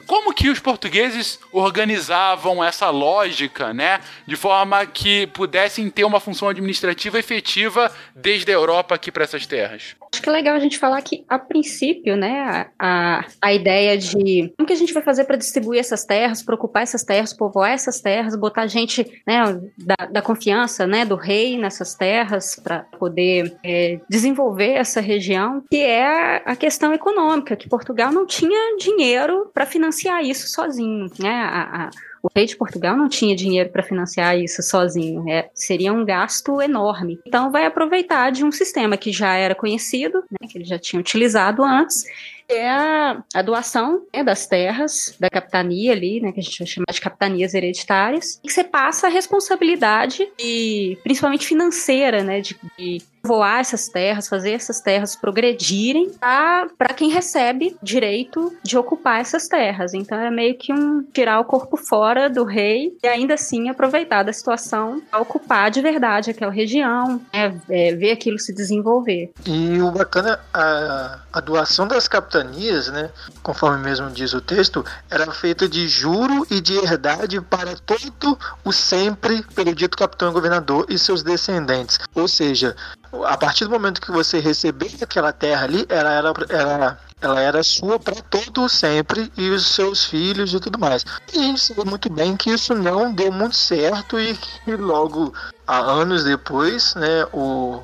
Como 0.07 0.33
que 0.35 0.49
os 0.49 0.59
portugueses 0.59 1.39
organizavam 1.53 2.63
essa 2.63 2.91
lógica, 2.91 3.73
né? 3.73 4.01
De 4.27 4.37
forma 4.37 4.85
que 4.87 5.27
pudessem 5.29 5.89
ter 5.91 6.05
uma 6.05 6.21
função 6.21 6.49
administrativa 6.49 7.19
efetiva 7.19 7.93
desde 8.15 8.51
a 8.51 8.55
Europa 8.55 8.95
aqui 8.95 9.11
para 9.13 9.25
essas 9.25 9.47
terras? 9.47 9.97
Acho 10.13 10.23
que 10.23 10.29
é 10.29 10.33
legal 10.33 10.57
a 10.57 10.61
gente 10.61 10.79
falar 10.79 11.01
que, 11.03 11.25
a 11.29 11.39
princípio, 11.39 12.17
né, 12.17 12.67
a, 12.79 13.25
a 13.41 13.53
ideia 13.55 13.97
de 13.97 14.53
como 14.57 14.67
que 14.67 14.73
a 14.73 14.77
gente 14.77 14.93
vai 14.93 15.03
fazer 15.03 15.25
para 15.25 15.37
distribuir 15.37 15.79
essas 15.79 16.05
terras, 16.05 16.43
para 16.43 16.55
ocupar 16.55 16.83
essas 16.83 17.05
terras, 17.05 17.33
povoar 17.33 17.71
essas 17.71 18.01
terras, 18.01 18.35
botar 18.35 18.67
gente 18.67 19.23
né, 19.27 19.41
da, 19.79 20.07
da 20.07 20.23
confiança 20.23 20.87
né, 20.87 21.05
do 21.05 21.15
rei 21.15 21.57
nessas 21.57 21.95
terras 21.95 22.57
para 22.57 22.81
poder 22.99 23.57
é, 23.63 24.01
desenvolver 24.09 24.73
essa 24.73 25.01
região, 25.01 25.63
que 25.71 25.79
é 25.79 26.43
a 26.45 26.57
questão 26.57 26.93
econômica, 26.93 27.55
que 27.55 27.69
Portugal 27.69 28.11
não 28.13 28.27
tinha 28.27 28.77
dinheiro 28.77 29.51
para 29.55 29.65
financiar 29.65 30.25
isso 30.25 30.49
sozinho, 30.49 31.07
né? 31.21 31.31
A, 31.31 31.85
a, 31.85 31.91
o 32.23 32.29
rei 32.35 32.47
de 32.47 32.57
Portugal 32.57 32.97
não 32.97 33.09
tinha 33.09 33.35
dinheiro 33.35 33.71
para 33.71 33.83
financiar 33.83 34.39
isso 34.39 34.63
sozinho, 34.63 35.29
é, 35.29 35.49
seria 35.55 35.93
um 35.93 36.05
gasto 36.05 36.61
enorme. 36.61 37.19
Então, 37.27 37.51
vai 37.51 37.65
aproveitar 37.65 38.31
de 38.31 38.45
um 38.45 38.53
sistema 38.53 38.97
que 38.97 39.13
já 39.13 39.35
era 39.35 39.55
conhecido, 39.55 40.23
né, 40.31 40.49
que 40.49 40.59
ele 40.59 40.65
já 40.65 40.79
tinha 40.79 41.01
utilizado 41.01 41.63
antes, 41.63 42.05
é 42.49 42.69
a, 42.69 43.43
doação 43.45 44.03
né, 44.13 44.25
das 44.25 44.47
terras 44.47 45.15
da 45.21 45.31
capitania 45.31 45.93
ali, 45.93 46.21
né, 46.21 46.33
que 46.33 46.41
a 46.41 46.43
gente 46.43 46.59
vai 46.59 46.67
chamar 46.67 46.93
de 46.93 47.01
capitanias 47.01 47.55
hereditárias, 47.55 48.41
e 48.43 48.51
você 48.51 48.65
passa 48.65 49.07
a 49.07 49.11
responsabilidade, 49.11 50.29
de, 50.37 50.99
principalmente 51.03 51.47
financeira, 51.47 52.23
né, 52.23 52.41
de, 52.41 52.57
de 52.77 53.03
voar 53.23 53.61
essas 53.61 53.89
terras, 53.89 54.29
fazer 54.29 54.53
essas 54.53 54.81
terras 54.81 55.15
progredirem 55.15 56.13
para 56.21 56.95
quem 56.95 57.11
recebe 57.11 57.77
direito 57.83 58.57
de 58.63 58.77
ocupar 58.79 59.21
essas 59.21 59.49
terras. 59.49 59.95
Então 59.95 60.19
é 60.19 60.31
meio 60.31 60.57
que 60.57 60.73
um 60.73 61.03
tirar 61.03 61.41
o 61.41 61.45
corpo 61.45 61.77
fora 61.77 62.29
do 62.29 62.45
rei 62.45 62.97
e 63.03 63.07
ainda 63.07 63.35
assim 63.35 63.69
aproveitar 63.69 64.23
da 64.23 64.33
situação 64.33 65.03
para 65.11 65.21
ocupar 65.21 65.71
de 65.71 65.81
verdade 65.81 66.31
aquela 66.31 66.53
região, 66.53 67.21
né, 67.33 67.61
é, 67.69 67.95
ver 67.95 68.13
aquilo 68.13 68.39
se 68.39 68.55
desenvolver. 68.55 69.31
E 69.47 69.81
o 69.81 69.91
bacana, 69.91 70.41
a, 70.53 71.21
a 71.33 71.41
doação 71.41 71.87
das 71.87 72.09
capitanias, 72.09 72.89
né, 72.89 73.11
conforme 73.43 73.85
mesmo 73.85 74.11
diz 74.11 74.33
o 74.33 74.41
texto, 74.41 74.85
era 75.11 75.31
feita 75.33 75.69
de 75.69 75.89
juro 75.89 76.47
e 76.51 76.61
de 76.61 76.77
herdade 76.77 77.41
para 77.41 77.75
todo 77.77 78.39
o 78.65 78.73
sempre 78.73 79.43
pelo 79.55 79.75
dito 79.75 79.97
capitão 79.97 80.33
governador 80.33 80.87
e 80.89 80.99
seus 80.99 81.23
descendentes. 81.23 81.99
Ou 82.15 82.27
seja, 82.29 82.75
a 83.25 83.37
partir 83.37 83.65
do 83.65 83.71
momento 83.71 84.01
que 84.01 84.13
você 84.13 84.39
receber 84.39 84.93
aquela 85.01 85.33
terra 85.33 85.65
ali, 85.65 85.85
ela 85.89 86.11
era, 86.11 86.33
ela, 86.49 86.99
ela 87.21 87.41
era 87.41 87.63
sua 87.63 87.99
para 87.99 88.17
todo 88.23 88.69
sempre 88.69 89.33
e 89.37 89.51
os 89.51 89.67
seus 89.67 90.05
filhos 90.05 90.55
e 90.55 90.61
tudo 90.61 90.79
mais. 90.79 91.05
E 91.33 91.39
a 91.39 91.43
gente 91.43 91.61
sabe 91.61 91.85
muito 91.85 92.11
bem 92.11 92.37
que 92.37 92.51
isso 92.51 92.75
não 92.75 93.13
deu 93.13 93.33
muito 93.33 93.57
certo 93.57 94.19
e 94.19 94.37
que 94.37 94.77
logo, 94.77 95.35
há 95.67 95.79
anos 95.79 96.25
depois, 96.25 96.95
né, 96.95 97.25
o, 97.33 97.83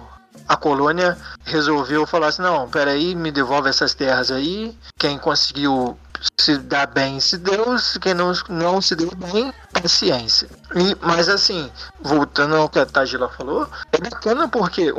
a 0.48 0.56
colônia 0.56 1.16
resolveu 1.44 2.06
falar 2.06 2.28
assim: 2.28 2.42
não, 2.42 2.68
peraí, 2.68 3.14
me 3.14 3.32
devolve 3.32 3.68
essas 3.68 3.94
terras 3.94 4.30
aí. 4.30 4.76
Quem 4.98 5.18
conseguiu 5.18 5.98
se 6.40 6.58
dar 6.58 6.86
bem 6.86 7.18
se 7.20 7.36
deu, 7.38 7.76
quem 8.00 8.14
não, 8.14 8.32
não 8.48 8.80
se 8.80 8.94
deu 8.94 9.10
bem, 9.16 9.52
paciência. 9.72 10.48
E, 10.74 10.96
mas 11.00 11.28
assim, 11.28 11.70
voltando 12.00 12.56
ao 12.56 12.68
que 12.68 12.78
a 12.78 12.86
Tagila 12.86 13.28
falou, 13.28 13.68
é 13.92 13.98
bacana 13.98 14.48
porque 14.48 14.92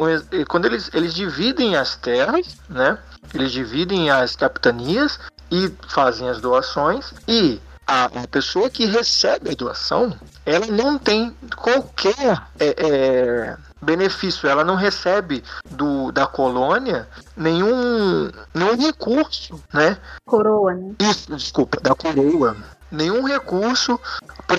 quando 0.48 0.66
eles, 0.66 0.90
eles 0.94 1.14
dividem 1.14 1.76
as 1.76 1.96
terras, 1.96 2.58
né? 2.70 2.98
Eles 3.34 3.52
dividem 3.52 4.10
as 4.10 4.36
capitanias 4.36 5.20
e 5.52 5.72
fazem 5.88 6.30
as 6.30 6.40
doações 6.40 7.14
e 7.28 7.62
a, 7.88 8.06
a 8.06 8.28
pessoa 8.28 8.70
que 8.70 8.86
recebe 8.86 9.52
a 9.52 9.56
doação, 9.56 10.18
ela 10.46 10.68
não 10.68 10.98
tem 10.98 11.36
qualquer 11.56 12.44
é, 12.60 12.76
é, 12.78 13.58
benefício, 13.82 14.48
ela 14.50 14.64
não 14.64 14.76
recebe 14.76 15.44
do, 15.70 16.12
da 16.12 16.26
colônia 16.26 17.08
nenhum, 17.36 18.32
nenhum 18.54 18.78
recurso, 18.78 19.62
né? 19.74 19.98
Coroa, 20.26 20.74
né? 20.74 20.96
Isso, 21.00 21.36
desculpa, 21.36 21.80
da 21.82 21.94
coroa. 21.96 22.56
Nenhum 22.92 23.26
recurso 23.26 24.00
para 24.48 24.58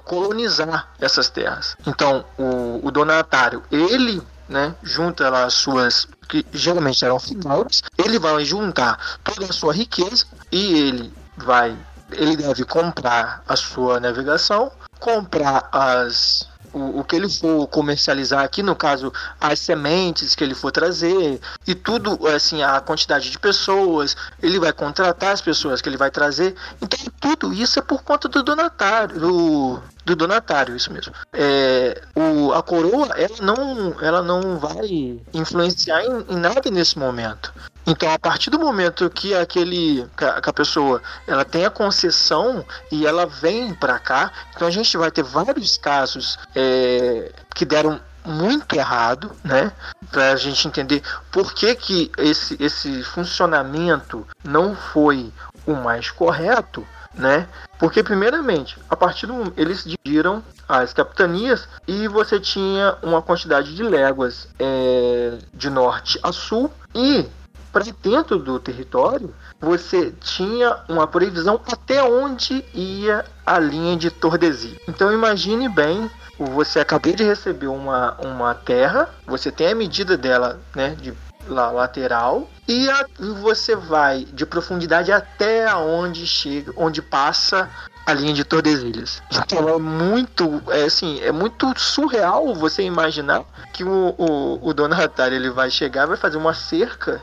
colonizar 0.00 0.88
essas 1.00 1.28
terras. 1.28 1.76
Então, 1.86 2.24
o, 2.36 2.86
o 2.86 2.90
donatário, 2.90 3.62
ele 3.70 4.20
né, 4.48 4.74
junta 4.82 5.30
lá 5.30 5.44
as 5.44 5.54
suas, 5.54 6.08
que 6.28 6.44
geralmente 6.52 7.04
eram 7.04 7.20
finais, 7.20 7.82
ele 7.96 8.18
vai 8.18 8.44
juntar 8.44 8.98
toda 9.22 9.46
a 9.46 9.52
sua 9.52 9.72
riqueza 9.72 10.26
e 10.50 10.74
ele 10.74 11.14
vai, 11.36 11.76
ele 12.10 12.36
deve 12.36 12.64
comprar 12.64 13.44
a 13.46 13.54
sua 13.54 14.00
navegação, 14.00 14.72
comprar 14.98 15.68
as 15.70 16.49
o, 16.72 17.00
o 17.00 17.04
que 17.04 17.16
ele 17.16 17.28
for 17.28 17.66
comercializar 17.68 18.44
aqui, 18.44 18.62
no 18.62 18.76
caso, 18.76 19.12
as 19.40 19.58
sementes 19.58 20.34
que 20.34 20.44
ele 20.44 20.54
for 20.54 20.70
trazer 20.70 21.40
e 21.66 21.74
tudo, 21.74 22.26
assim, 22.28 22.62
a 22.62 22.80
quantidade 22.80 23.30
de 23.30 23.38
pessoas, 23.38 24.16
ele 24.42 24.58
vai 24.58 24.72
contratar 24.72 25.32
as 25.32 25.40
pessoas 25.40 25.80
que 25.80 25.88
ele 25.88 25.96
vai 25.96 26.10
trazer. 26.10 26.54
Então, 26.80 26.98
tudo 27.20 27.52
isso 27.52 27.78
é 27.78 27.82
por 27.82 28.02
conta 28.02 28.28
do 28.28 28.42
donatário, 28.42 29.18
do, 29.18 29.80
do 30.04 30.16
donatário, 30.16 30.76
isso 30.76 30.92
mesmo. 30.92 31.12
É, 31.32 32.00
o, 32.14 32.52
a 32.52 32.62
coroa, 32.62 33.08
ela 33.16 33.36
não, 33.40 33.94
ela 34.00 34.22
não 34.22 34.58
vai 34.58 35.20
influenciar 35.32 36.04
em, 36.04 36.34
em 36.34 36.36
nada 36.36 36.70
nesse 36.70 36.98
momento. 36.98 37.52
Então, 37.86 38.12
a 38.12 38.18
partir 38.18 38.50
do 38.50 38.58
momento 38.58 39.08
que 39.10 39.34
aquele 39.34 40.06
que 40.16 40.24
a, 40.24 40.52
pessoa 40.52 41.02
ela 41.26 41.44
tem 41.44 41.64
a 41.64 41.70
concessão 41.70 42.64
e 42.90 43.06
ela 43.06 43.26
vem 43.26 43.74
para 43.74 43.98
cá, 43.98 44.30
então 44.54 44.68
a 44.68 44.70
gente 44.70 44.96
vai 44.96 45.10
ter 45.10 45.22
vários 45.22 45.78
casos 45.78 46.38
é, 46.54 47.32
que 47.54 47.64
deram 47.64 48.00
muito 48.24 48.74
errado, 48.76 49.32
né? 49.42 49.72
Para 50.10 50.32
a 50.32 50.36
gente 50.36 50.68
entender 50.68 51.02
por 51.30 51.54
que, 51.54 51.74
que 51.74 52.12
esse, 52.18 52.56
esse 52.60 53.02
funcionamento 53.02 54.26
não 54.44 54.76
foi 54.76 55.32
o 55.66 55.74
mais 55.74 56.10
correto, 56.10 56.86
né? 57.14 57.48
Porque 57.78 58.02
primeiramente, 58.02 58.76
a 58.88 58.96
partir 58.96 59.26
do 59.26 59.52
eles 59.56 59.84
dividiram 59.84 60.44
as 60.68 60.92
capitanias 60.92 61.66
e 61.88 62.06
você 62.06 62.38
tinha 62.38 62.96
uma 63.02 63.22
quantidade 63.22 63.74
de 63.74 63.82
léguas 63.82 64.48
é, 64.58 65.38
de 65.52 65.70
norte 65.70 66.20
a 66.22 66.30
sul 66.30 66.70
e 66.94 67.26
para 67.72 67.84
dentro 68.02 68.38
do 68.38 68.58
território, 68.58 69.34
você 69.60 70.12
tinha 70.20 70.78
uma 70.88 71.06
previsão 71.06 71.60
até 71.70 72.02
onde 72.02 72.64
ia 72.74 73.24
a 73.44 73.58
linha 73.58 73.96
de 73.96 74.10
Tordesilhas. 74.10 74.80
Então 74.88 75.12
imagine 75.12 75.68
bem, 75.68 76.10
você 76.38 76.80
acabou 76.80 77.12
de 77.12 77.24
receber 77.24 77.66
uma, 77.66 78.16
uma 78.20 78.54
terra, 78.54 79.08
você 79.26 79.50
tem 79.50 79.68
a 79.68 79.74
medida 79.74 80.16
dela, 80.16 80.60
né, 80.74 80.96
de 81.00 81.12
lateral 81.48 82.48
e 82.68 82.88
a, 82.88 83.06
você 83.42 83.74
vai 83.74 84.24
de 84.24 84.46
profundidade 84.46 85.10
até 85.10 85.74
onde 85.74 86.26
chega, 86.26 86.72
onde 86.76 87.02
passa 87.02 87.68
a 88.06 88.14
linha 88.14 88.32
de 88.32 88.44
Tordesilhas. 88.44 89.22
Então 89.30 89.68
é 89.68 89.78
muito, 89.78 90.62
é 90.68 90.84
assim, 90.84 91.20
é 91.20 91.32
muito 91.32 91.72
surreal 91.78 92.54
você 92.54 92.82
imaginar 92.82 93.44
que 93.72 93.84
o, 93.84 94.14
o, 94.16 94.68
o 94.68 94.74
donatário 94.74 95.36
ele 95.36 95.50
vai 95.50 95.70
chegar, 95.70 96.06
vai 96.06 96.16
fazer 96.16 96.36
uma 96.36 96.54
cerca 96.54 97.20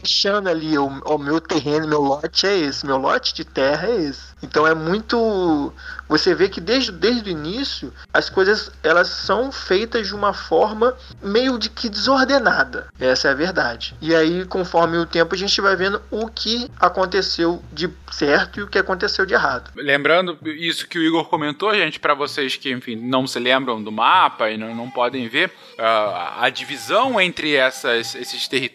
fechando 0.00 0.48
ali 0.48 0.76
o, 0.78 0.86
o, 0.86 1.18
meu 1.18 1.40
terreno, 1.40 1.88
meu 1.88 2.00
lote 2.00 2.46
é 2.46 2.56
esse, 2.56 2.86
meu 2.86 2.96
lote 2.96 3.34
de 3.34 3.44
terra 3.44 3.88
é 3.88 3.96
esse. 4.02 4.34
Então 4.42 4.66
é 4.66 4.74
muito. 4.74 5.72
Você 6.08 6.34
vê 6.34 6.48
que 6.48 6.60
desde, 6.60 6.92
desde 6.92 7.30
o 7.30 7.32
início 7.32 7.92
as 8.12 8.28
coisas 8.28 8.70
elas 8.82 9.08
são 9.08 9.50
feitas 9.50 10.06
de 10.06 10.14
uma 10.14 10.34
forma 10.34 10.94
meio 11.22 11.58
de 11.58 11.70
que 11.70 11.88
desordenada. 11.88 12.88
Essa 13.00 13.28
é 13.28 13.30
a 13.30 13.34
verdade. 13.34 13.96
E 14.00 14.14
aí, 14.14 14.44
conforme 14.44 14.98
o 14.98 15.06
tempo, 15.06 15.34
a 15.34 15.38
gente 15.38 15.60
vai 15.60 15.74
vendo 15.76 16.00
o 16.10 16.28
que 16.28 16.70
aconteceu 16.78 17.62
de 17.72 17.88
certo 18.12 18.60
e 18.60 18.62
o 18.62 18.68
que 18.68 18.78
aconteceu 18.78 19.24
de 19.24 19.34
errado. 19.34 19.70
Lembrando 19.76 20.38
isso 20.44 20.86
que 20.86 20.98
o 20.98 21.02
Igor 21.02 21.24
comentou, 21.24 21.74
gente, 21.74 21.98
para 21.98 22.14
vocês 22.14 22.56
que, 22.56 22.70
enfim, 22.70 22.96
não 22.96 23.26
se 23.26 23.38
lembram 23.38 23.82
do 23.82 23.90
mapa 23.90 24.50
e 24.50 24.56
não, 24.56 24.74
não 24.74 24.90
podem 24.90 25.28
ver, 25.28 25.48
uh, 25.78 26.40
a 26.40 26.50
divisão 26.50 27.20
entre 27.20 27.54
essas, 27.54 28.14
esses 28.14 28.46
territórios, 28.46 28.73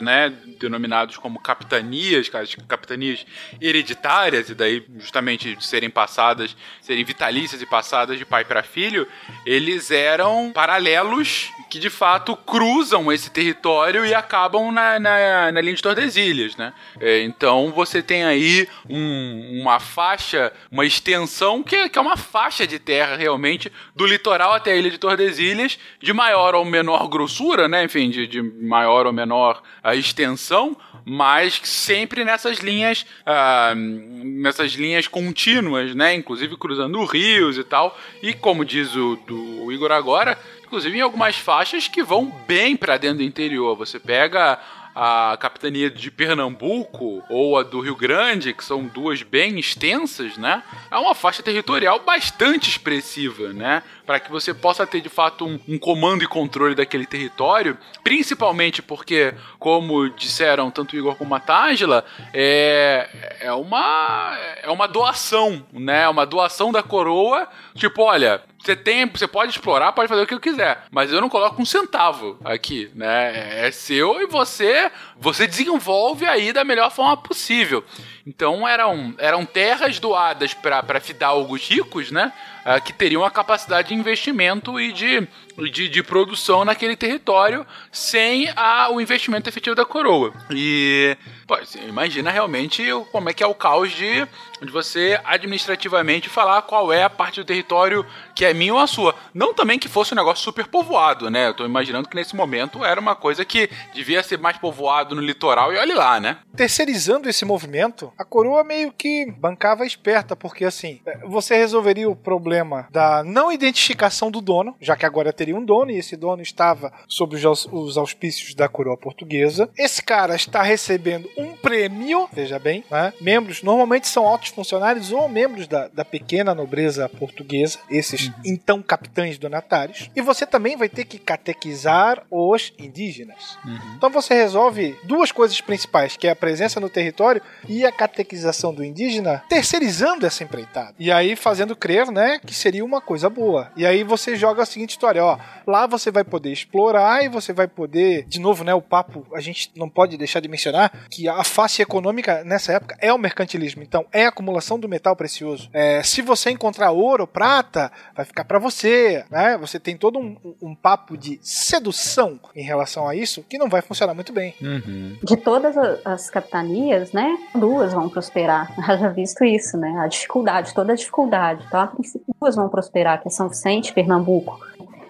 né, 0.00 0.32
denominados 0.58 1.16
como 1.16 1.38
capitanias, 1.38 2.28
capitanias 2.68 3.24
hereditárias, 3.60 4.50
e 4.50 4.54
daí 4.54 4.84
justamente 4.98 5.56
serem 5.60 5.90
passadas, 5.90 6.56
serem 6.80 7.04
vitalícias 7.04 7.62
e 7.62 7.66
passadas 7.66 8.18
de 8.18 8.24
pai 8.24 8.44
para 8.44 8.62
filho, 8.62 9.06
eles 9.44 9.90
eram 9.90 10.52
paralelos 10.52 11.50
que 11.68 11.78
de 11.78 11.90
fato 11.90 12.36
cruzam 12.36 13.12
esse 13.12 13.30
território 13.30 14.04
e 14.06 14.14
acabam 14.14 14.70
na, 14.70 14.98
na, 14.98 15.52
na 15.52 15.60
linha 15.60 15.74
de 15.74 15.82
Tordesilhas, 15.82 16.56
né? 16.56 16.72
É, 17.00 17.22
então 17.22 17.72
você 17.72 18.02
tem 18.02 18.24
aí 18.24 18.68
um, 18.88 19.60
uma 19.62 19.80
faixa, 19.80 20.52
uma 20.70 20.86
extensão 20.86 21.62
que, 21.62 21.74
é, 21.74 21.88
que 21.88 21.98
é 21.98 22.02
uma 22.02 22.16
faixa 22.16 22.66
de 22.66 22.78
terra 22.78 23.16
realmente 23.16 23.70
do 23.94 24.06
litoral 24.06 24.52
até 24.52 24.72
a 24.72 24.76
ilha 24.76 24.90
de 24.90 24.98
Tordesilhas, 24.98 25.78
de 26.00 26.12
maior 26.12 26.54
ou 26.54 26.64
menor 26.64 27.08
grossura, 27.08 27.68
né? 27.68 27.84
Enfim, 27.84 28.10
de, 28.10 28.26
de 28.26 28.42
maior 28.42 29.06
ou 29.06 29.12
menor 29.12 29.35
a 29.82 29.94
extensão, 29.94 30.76
mas 31.04 31.60
sempre 31.62 32.24
nessas 32.24 32.58
linhas, 32.58 33.06
ah, 33.24 33.72
nessas 33.76 34.72
linhas 34.72 35.06
contínuas, 35.06 35.94
né? 35.94 36.14
Inclusive 36.14 36.56
cruzando 36.56 37.04
rios 37.04 37.56
e 37.58 37.64
tal. 37.64 37.96
E 38.22 38.32
como 38.32 38.64
diz 38.64 38.94
o, 38.96 39.16
do, 39.26 39.64
o 39.64 39.72
Igor 39.72 39.92
agora, 39.92 40.38
inclusive 40.64 40.98
em 40.98 41.00
algumas 41.00 41.36
faixas 41.36 41.88
que 41.88 42.02
vão 42.02 42.26
bem 42.46 42.76
para 42.76 42.96
dentro 42.96 43.18
do 43.18 43.22
interior. 43.22 43.76
Você 43.76 44.00
pega 44.00 44.58
a 44.98 45.36
capitania 45.36 45.90
de 45.90 46.10
Pernambuco 46.10 47.22
ou 47.28 47.58
a 47.58 47.62
do 47.62 47.80
Rio 47.80 47.94
Grande, 47.94 48.54
que 48.54 48.64
são 48.64 48.86
duas 48.86 49.22
bem 49.22 49.58
extensas, 49.58 50.38
né? 50.38 50.62
É 50.90 50.96
uma 50.96 51.14
faixa 51.14 51.42
territorial 51.42 52.00
bastante 52.00 52.70
expressiva, 52.70 53.52
né? 53.52 53.82
Para 54.06 54.18
que 54.18 54.30
você 54.30 54.54
possa 54.54 54.86
ter 54.86 55.02
de 55.02 55.10
fato 55.10 55.44
um, 55.44 55.60
um, 55.68 55.78
comando 55.78 56.24
e 56.24 56.26
controle 56.26 56.74
daquele 56.74 57.04
território, 57.04 57.76
principalmente 58.02 58.80
porque, 58.80 59.34
como 59.58 60.08
disseram 60.08 60.70
tanto 60.70 60.94
o 60.94 60.98
Igor 60.98 61.14
como 61.16 61.34
a 61.34 61.40
Tágila, 61.40 62.02
é, 62.32 63.36
é, 63.40 63.52
uma, 63.52 64.34
é 64.62 64.70
uma 64.70 64.88
doação, 64.88 65.62
né? 65.74 66.04
É 66.04 66.08
uma 66.08 66.24
doação 66.24 66.72
da 66.72 66.82
coroa, 66.82 67.46
tipo, 67.74 68.02
olha, 68.02 68.42
você 68.66 68.74
tem, 68.74 69.06
você 69.06 69.28
pode 69.28 69.52
explorar, 69.52 69.92
pode 69.92 70.08
fazer 70.08 70.22
o 70.22 70.26
que 70.26 70.34
eu 70.34 70.40
quiser, 70.40 70.82
mas 70.90 71.12
eu 71.12 71.20
não 71.20 71.28
coloco 71.28 71.62
um 71.62 71.64
centavo 71.64 72.36
aqui, 72.44 72.90
né? 72.96 73.66
É 73.66 73.70
seu 73.70 74.20
e 74.20 74.26
você, 74.26 74.90
você 75.18 75.46
desenvolve 75.46 76.26
aí 76.26 76.52
da 76.52 76.64
melhor 76.64 76.90
forma 76.90 77.16
possível. 77.16 77.84
Então 78.26 78.66
eram, 78.66 79.14
eram 79.18 79.44
terras 79.44 79.98
doadas 79.98 80.52
para 80.52 81.00
fidalgos 81.00 81.68
ricos, 81.68 82.10
né? 82.10 82.32
uh, 82.66 82.80
que 82.82 82.92
teriam 82.92 83.24
a 83.24 83.30
capacidade 83.30 83.88
de 83.88 83.94
investimento 83.94 84.80
e 84.80 84.92
de, 84.92 85.28
de, 85.70 85.88
de 85.88 86.02
produção 86.02 86.64
naquele 86.64 86.96
território 86.96 87.64
sem 87.92 88.50
a, 88.56 88.90
o 88.90 89.00
investimento 89.00 89.48
efetivo 89.48 89.76
da 89.76 89.84
coroa. 89.84 90.32
E 90.50 91.16
pô, 91.46 91.56
imagina 91.86 92.30
realmente 92.30 92.82
como 93.12 93.30
é 93.30 93.32
que 93.32 93.44
é 93.44 93.46
o 93.46 93.54
caos 93.54 93.92
de, 93.92 94.26
de 94.60 94.72
você 94.72 95.20
administrativamente 95.24 96.28
falar 96.28 96.62
qual 96.62 96.92
é 96.92 97.04
a 97.04 97.10
parte 97.10 97.40
do 97.40 97.46
território 97.46 98.04
que 98.34 98.44
é 98.44 98.52
minha 98.52 98.74
ou 98.74 98.80
a 98.80 98.86
sua. 98.86 99.14
Não 99.32 99.54
também 99.54 99.78
que 99.78 99.88
fosse 99.88 100.12
um 100.12 100.16
negócio 100.16 100.42
super 100.42 100.66
povoado, 100.66 101.30
né? 101.30 101.48
Eu 101.48 101.54
tô 101.54 101.64
imaginando 101.64 102.08
que 102.08 102.16
nesse 102.16 102.34
momento 102.34 102.84
era 102.84 103.00
uma 103.00 103.14
coisa 103.14 103.44
que 103.44 103.70
devia 103.94 104.22
ser 104.22 104.38
mais 104.38 104.58
povoado 104.58 105.05
no 105.14 105.20
litoral 105.20 105.72
e 105.72 105.78
olhe 105.78 105.94
lá, 105.94 106.20
né? 106.20 106.38
Terceirizando 106.54 107.28
esse 107.28 107.44
movimento, 107.44 108.12
a 108.18 108.24
coroa 108.24 108.64
meio 108.64 108.92
que 108.92 109.30
bancava 109.38 109.86
esperta, 109.86 110.34
porque 110.34 110.64
assim, 110.64 111.00
você 111.26 111.56
resolveria 111.56 112.08
o 112.08 112.16
problema 112.16 112.88
da 112.90 113.22
não 113.22 113.52
identificação 113.52 114.30
do 114.30 114.40
dono, 114.40 114.74
já 114.80 114.96
que 114.96 115.06
agora 115.06 115.32
teria 115.32 115.56
um 115.56 115.64
dono 115.64 115.90
e 115.90 115.98
esse 115.98 116.16
dono 116.16 116.42
estava 116.42 116.92
sob 117.06 117.36
os 117.36 117.96
auspícios 117.96 118.54
da 118.54 118.68
coroa 118.68 118.96
portuguesa. 118.96 119.68
Esse 119.76 120.02
cara 120.02 120.34
está 120.34 120.62
recebendo 120.62 121.28
um 121.36 121.54
prêmio, 121.54 122.28
veja 122.32 122.58
bem, 122.58 122.84
né? 122.90 123.12
Membros 123.20 123.62
normalmente 123.62 124.08
são 124.08 124.26
altos 124.26 124.50
funcionários 124.50 125.12
ou 125.12 125.28
membros 125.28 125.66
da, 125.66 125.88
da 125.88 126.04
pequena 126.04 126.54
nobreza 126.54 127.08
portuguesa, 127.08 127.78
esses 127.90 128.28
uhum. 128.28 128.34
então 128.44 128.82
capitães 128.82 129.38
donatários. 129.38 130.10
E 130.14 130.20
você 130.20 130.46
também 130.46 130.76
vai 130.76 130.88
ter 130.88 131.04
que 131.04 131.18
catequizar 131.18 132.22
os 132.30 132.72
indígenas. 132.78 133.58
Uhum. 133.64 133.94
Então 133.96 134.10
você 134.10 134.34
resolve 134.34 134.95
duas 135.04 135.32
coisas 135.32 135.60
principais, 135.60 136.16
que 136.16 136.26
é 136.26 136.30
a 136.30 136.36
presença 136.36 136.80
no 136.80 136.88
território 136.88 137.42
e 137.68 137.84
a 137.84 137.92
catequização 137.92 138.72
do 138.72 138.84
indígena, 138.84 139.42
terceirizando 139.48 140.26
essa 140.26 140.44
empreitada. 140.44 140.94
E 140.98 141.10
aí 141.10 141.36
fazendo 141.36 141.76
crer, 141.76 142.10
né, 142.10 142.38
que 142.44 142.54
seria 142.54 142.84
uma 142.84 143.00
coisa 143.00 143.28
boa. 143.28 143.70
E 143.76 143.86
aí 143.86 144.02
você 144.02 144.36
joga 144.36 144.62
a 144.62 144.66
seguinte 144.66 144.90
história, 144.90 145.24
ó, 145.24 145.38
lá 145.66 145.86
você 145.86 146.10
vai 146.10 146.24
poder 146.24 146.52
explorar 146.52 147.24
e 147.24 147.28
você 147.28 147.52
vai 147.52 147.66
poder, 147.66 148.24
de 148.26 148.40
novo, 148.40 148.64
né, 148.64 148.74
o 148.74 148.82
papo, 148.82 149.26
a 149.34 149.40
gente 149.40 149.70
não 149.76 149.88
pode 149.88 150.16
deixar 150.16 150.40
de 150.40 150.48
mencionar 150.48 151.06
que 151.10 151.28
a 151.28 151.44
face 151.44 151.82
econômica 151.82 152.44
nessa 152.44 152.72
época 152.72 152.96
é 153.00 153.12
o 153.12 153.18
mercantilismo. 153.18 153.82
Então, 153.82 154.06
é 154.12 154.24
a 154.24 154.28
acumulação 154.28 154.78
do 154.78 154.88
metal 154.88 155.16
precioso. 155.16 155.68
É, 155.72 156.02
se 156.02 156.22
você 156.22 156.50
encontrar 156.50 156.90
ouro, 156.90 157.26
prata, 157.26 157.90
vai 158.14 158.24
ficar 158.24 158.44
para 158.44 158.58
você, 158.58 159.24
né? 159.30 159.56
Você 159.58 159.78
tem 159.78 159.96
todo 159.96 160.18
um, 160.18 160.36
um, 160.60 160.74
papo 160.74 161.16
de 161.16 161.38
sedução 161.42 162.38
em 162.54 162.62
relação 162.62 163.08
a 163.08 163.14
isso 163.14 163.44
que 163.48 163.58
não 163.58 163.68
vai 163.68 163.82
funcionar 163.82 164.14
muito 164.14 164.32
bem. 164.32 164.54
Uhum. 164.60 164.82
De 165.22 165.36
todas 165.36 165.76
as 166.04 166.30
capitanias, 166.30 167.12
né? 167.12 167.36
Duas 167.54 167.92
vão 167.92 168.08
prosperar. 168.08 168.72
Já 168.98 169.08
visto 169.08 169.44
isso, 169.44 169.76
né? 169.76 169.98
A 169.98 170.06
dificuldade, 170.06 170.74
toda 170.74 170.92
a 170.92 170.96
dificuldade. 170.96 171.64
Então, 171.66 171.80
a 171.80 171.86
princípio, 171.86 172.34
duas 172.40 172.56
vão 172.56 172.68
prosperar, 172.68 173.20
que 173.20 173.28
é 173.28 173.30
São 173.30 173.48
Vicente, 173.48 173.92
Pernambuco. 173.92 174.58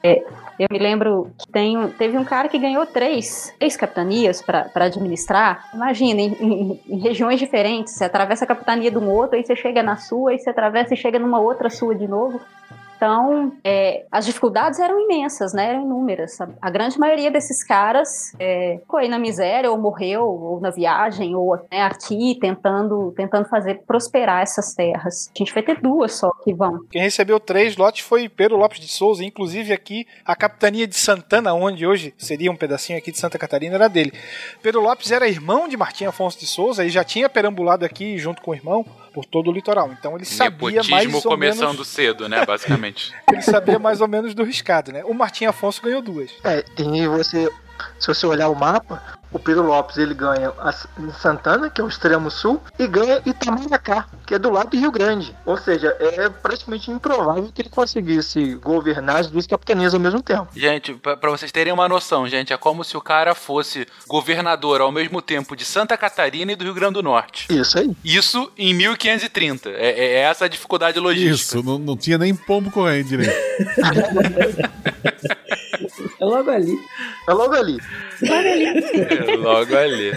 É, 0.03 0.24
eu 0.59 0.69
me 0.70 0.78
lembro 0.78 1.31
que 1.39 1.48
tem, 1.53 1.89
teve 1.98 2.16
um 2.16 2.24
cara 2.24 2.48
que 2.48 2.59
ganhou 2.59 2.86
três, 2.86 3.53
três 3.59 3.77
capitanias 3.77 4.40
para 4.40 4.70
administrar. 4.74 5.69
Imagina, 5.74 6.20
em, 6.20 6.32
em, 6.40 6.81
em, 6.89 6.98
regiões 6.98 7.39
diferentes, 7.39 7.94
você 7.94 8.05
atravessa 8.05 8.44
a 8.44 8.48
capitania 8.48 8.90
de 8.90 8.97
um 8.97 9.11
outro, 9.11 9.36
aí 9.36 9.44
você 9.44 9.55
chega 9.55 9.82
na 9.82 9.97
sua, 9.97 10.31
aí 10.31 10.39
você 10.39 10.48
atravessa 10.48 10.94
e 10.94 10.97
chega 10.97 11.19
numa 11.19 11.40
outra 11.40 11.69
sua 11.69 11.94
de 11.94 12.09
novo. 12.09 12.40
Então, 12.97 13.52
é, 13.62 14.05
as 14.10 14.24
dificuldades 14.24 14.81
eram 14.81 14.98
imensas, 15.01 15.52
né? 15.52 15.70
Eram 15.70 15.82
inúmeras. 15.82 16.40
A, 16.40 16.48
a 16.62 16.70
grande 16.70 16.98
maioria 16.98 17.31
desses 17.31 17.62
caras 17.62 18.32
é, 18.40 18.81
foi 18.90 19.09
na 19.09 19.18
miséria, 19.18 19.70
ou 19.70 19.78
morreu, 19.78 20.24
ou 20.24 20.60
na 20.60 20.70
viagem, 20.70 21.35
ou 21.35 21.56
né, 21.70 21.82
aqui, 21.82 22.36
tentando, 22.40 23.12
tentando 23.16 23.48
fazer 23.48 23.82
prosperar 23.86 24.43
essas 24.43 24.74
terras. 24.74 25.31
A 25.35 25.39
gente 25.39 25.52
vai 25.52 25.62
ter 25.62 25.81
duas 25.81 26.14
só 26.14 26.31
que 26.43 26.55
vão. 26.55 26.81
Quem 26.90 27.02
recebeu 27.02 27.39
três 27.39 27.77
lotes 27.77 28.05
foi 28.05 28.28
Pedro 28.28 28.56
Lopes 28.56 28.81
de 28.81 28.89
Souza, 28.89 29.24
inclusive 29.24 29.73
aqui 29.73 30.06
a 30.24 30.35
capitania 30.35 30.86
de 30.86 30.97
Santana, 30.97 31.52
onde 31.55 31.86
hoje 31.86 32.14
seria 32.16 32.51
um 32.51 32.56
pedacinho 32.56 32.98
aqui 32.98 33.12
de 33.12 33.18
Santa 33.18 33.39
Catarina, 33.39 33.74
era 33.74 33.89
dele. 33.89 34.12
Pedro 34.62 34.81
Lopes 34.81 35.10
era 35.10 35.28
irmão 35.28 35.68
de 35.68 35.77
Martim 35.77 36.06
Afonso 36.06 36.39
de 36.39 36.47
Souza 36.47 36.85
e 36.85 36.89
já 36.89 37.05
tinha 37.05 37.28
perambulado 37.28 37.85
aqui 37.85 38.16
junto 38.18 38.40
com 38.40 38.51
o 38.52 38.55
irmão 38.55 38.85
por 39.17 39.25
todo 39.25 39.49
o 39.49 39.53
litoral. 39.53 39.91
Então 39.99 40.15
ele 40.15 40.27
sabia 40.27 40.83
mais 40.91 41.15
ou 41.15 41.23
começando 41.23 41.73
menos... 41.73 41.89
cedo, 41.89 42.29
né, 42.29 42.45
basicamente. 42.45 43.15
ele 43.33 43.41
sabia 43.41 43.79
mais 43.79 44.03
ou 44.03 44.07
menos 44.07 44.35
do 44.35 44.45
riscado, 44.45 44.93
né? 44.93 45.03
O 45.07 45.15
Martim 45.15 45.47
Afonso 45.47 45.81
ganhou 45.81 46.03
duas. 46.03 46.31
É, 46.45 46.63
e 46.77 47.09
você, 47.09 47.51
se 47.98 48.09
você 48.09 48.27
olhar 48.27 48.48
o 48.48 48.55
mapa, 48.55 49.03
o 49.36 49.39
Pedro 49.39 49.66
Lopes 49.66 49.98
ele 49.98 50.15
ganha 50.15 50.51
a 50.59 50.73
Santana, 51.20 51.69
que 51.69 51.81
é 51.81 51.85
o 51.85 51.89
extremo 51.89 52.31
sul, 52.31 52.61
e 52.78 52.86
ganha 52.86 53.20
Itamaracá, 53.27 54.07
que 54.27 54.35
é 54.35 54.39
do 54.39 54.51
lado 54.51 54.70
do 54.70 54.78
Rio 54.78 54.90
Grande. 54.90 55.36
Ou 55.44 55.59
seja, 55.59 55.94
é 56.01 56.31
praticamente 56.31 56.90
improvável 56.90 57.51
que 57.53 57.62
ele 57.62 57.69
conseguisse 57.69 58.55
governar 58.55 59.16
as 59.16 59.27
duas 59.27 59.47
capitanias 59.47 59.93
ao 59.93 60.01
mesmo 60.01 60.23
tempo. 60.23 60.48
Gente, 60.57 60.94
para 60.94 61.31
vocês 61.31 61.53
terem 61.53 61.73
uma 61.73 61.89
noção, 61.89 62.27
gente, 62.27 62.53
é 62.53 62.57
como 62.57 62.82
se 62.82 62.97
o 62.97 63.01
cara 63.01 63.35
fosse 63.35 63.86
governador 64.07 64.81
ao 64.81 64.90
mesmo 64.90 65.20
tempo 65.20 65.55
de 65.55 65.66
Santa 65.66 65.98
Catarina 65.98 66.53
e 66.53 66.57
do 66.57 66.65
Rio 66.65 66.74
Grande 66.74 66.94
do 66.94 67.03
Norte. 67.03 67.47
Isso 67.51 67.78
aí. 67.78 67.94
Isso 68.03 68.51
em 68.57 68.73
1530. 68.73 69.69
É, 69.70 69.74
é, 69.74 70.05
é 70.05 70.19
essa 70.20 70.47
a 70.47 70.48
dificuldade 70.48 70.98
logística. 70.98 71.59
Isso, 71.59 71.62
não, 71.62 71.78
não 71.78 71.97
tinha 71.97 72.16
nem 72.16 72.35
pombo 72.35 72.70
correndo 72.70 73.09
direito. 73.09 73.36
É 76.21 76.25
logo 76.25 76.51
ali. 76.51 76.79
É 77.29 77.33
logo 77.33 77.55
ali. 77.55 77.79
Logo 78.23 78.49
ali. 78.49 78.65
É 78.67 79.37
logo 79.37 79.77
ali. 79.77 80.13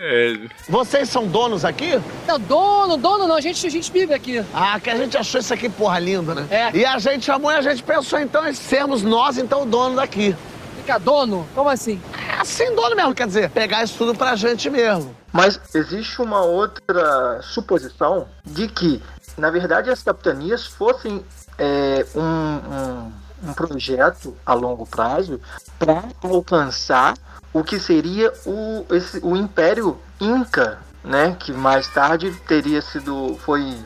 É. 0.00 0.48
Vocês 0.68 1.08
são 1.08 1.26
donos 1.26 1.64
aqui? 1.64 2.00
Não, 2.26 2.38
dono, 2.38 2.96
dono 2.96 3.26
não, 3.26 3.36
a 3.36 3.40
gente, 3.40 3.66
a 3.66 3.70
gente 3.70 3.92
vive 3.92 4.14
aqui. 4.14 4.44
Ah, 4.54 4.78
que 4.80 4.88
a 4.88 4.96
gente 4.96 5.16
achou 5.16 5.40
isso 5.40 5.52
aqui 5.52 5.68
porra 5.68 5.98
lindo, 5.98 6.34
né? 6.34 6.46
É. 6.50 6.76
E 6.76 6.84
a 6.84 6.98
gente 6.98 7.24
chamou 7.24 7.50
e 7.52 7.56
a 7.56 7.62
gente 7.62 7.82
pensou 7.82 8.18
então 8.18 8.48
em 8.48 8.54
sermos 8.54 9.02
nós 9.02 9.36
então 9.36 9.62
o 9.62 9.66
dono 9.66 9.96
daqui. 9.96 10.34
Ficar 10.78 10.98
dono? 10.98 11.46
Como 11.54 11.68
assim? 11.68 12.00
É 12.28 12.40
assim, 12.40 12.74
dono 12.74 12.94
mesmo, 12.96 13.14
quer 13.14 13.26
dizer, 13.26 13.50
pegar 13.50 13.82
isso 13.82 13.96
tudo 13.96 14.14
pra 14.14 14.36
gente 14.36 14.68
mesmo. 14.70 15.14
Mas 15.32 15.58
existe 15.74 16.20
uma 16.20 16.42
outra 16.42 17.40
suposição 17.42 18.28
de 18.44 18.68
que, 18.68 19.02
na 19.36 19.50
verdade, 19.50 19.90
as 19.90 20.02
capitanias 20.02 20.66
fossem 20.66 21.24
é, 21.58 22.06
um, 22.14 22.20
um 22.20 23.12
um 23.44 23.52
projeto 23.52 24.36
a 24.44 24.54
longo 24.54 24.86
prazo 24.86 25.40
para 25.78 26.04
alcançar 26.22 27.14
o 27.52 27.62
que 27.62 27.78
seria 27.78 28.32
o, 28.44 28.84
esse, 28.90 29.20
o 29.22 29.36
Império 29.36 29.98
Inca, 30.20 30.78
né, 31.02 31.36
que 31.38 31.52
mais 31.52 31.86
tarde 31.88 32.32
teria 32.46 32.80
sido 32.80 33.36
foi 33.44 33.78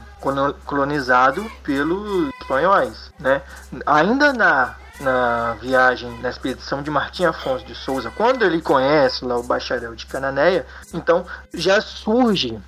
colonizado 0.64 1.48
pelos 1.62 2.28
espanhóis, 2.40 3.12
né? 3.20 3.40
Ainda 3.86 4.32
na 4.32 4.74
na 5.00 5.56
viagem, 5.60 6.10
na 6.20 6.28
expedição 6.28 6.82
de 6.82 6.90
Martim 6.90 7.24
Afonso 7.24 7.64
de 7.64 7.74
Souza, 7.74 8.10
quando 8.16 8.44
ele 8.44 8.60
conhece 8.60 9.24
lá 9.24 9.38
o 9.38 9.42
bacharel 9.42 9.94
de 9.94 10.06
Cananéia, 10.06 10.66
então 10.92 11.24
já 11.54 11.80
surgem 11.80 12.62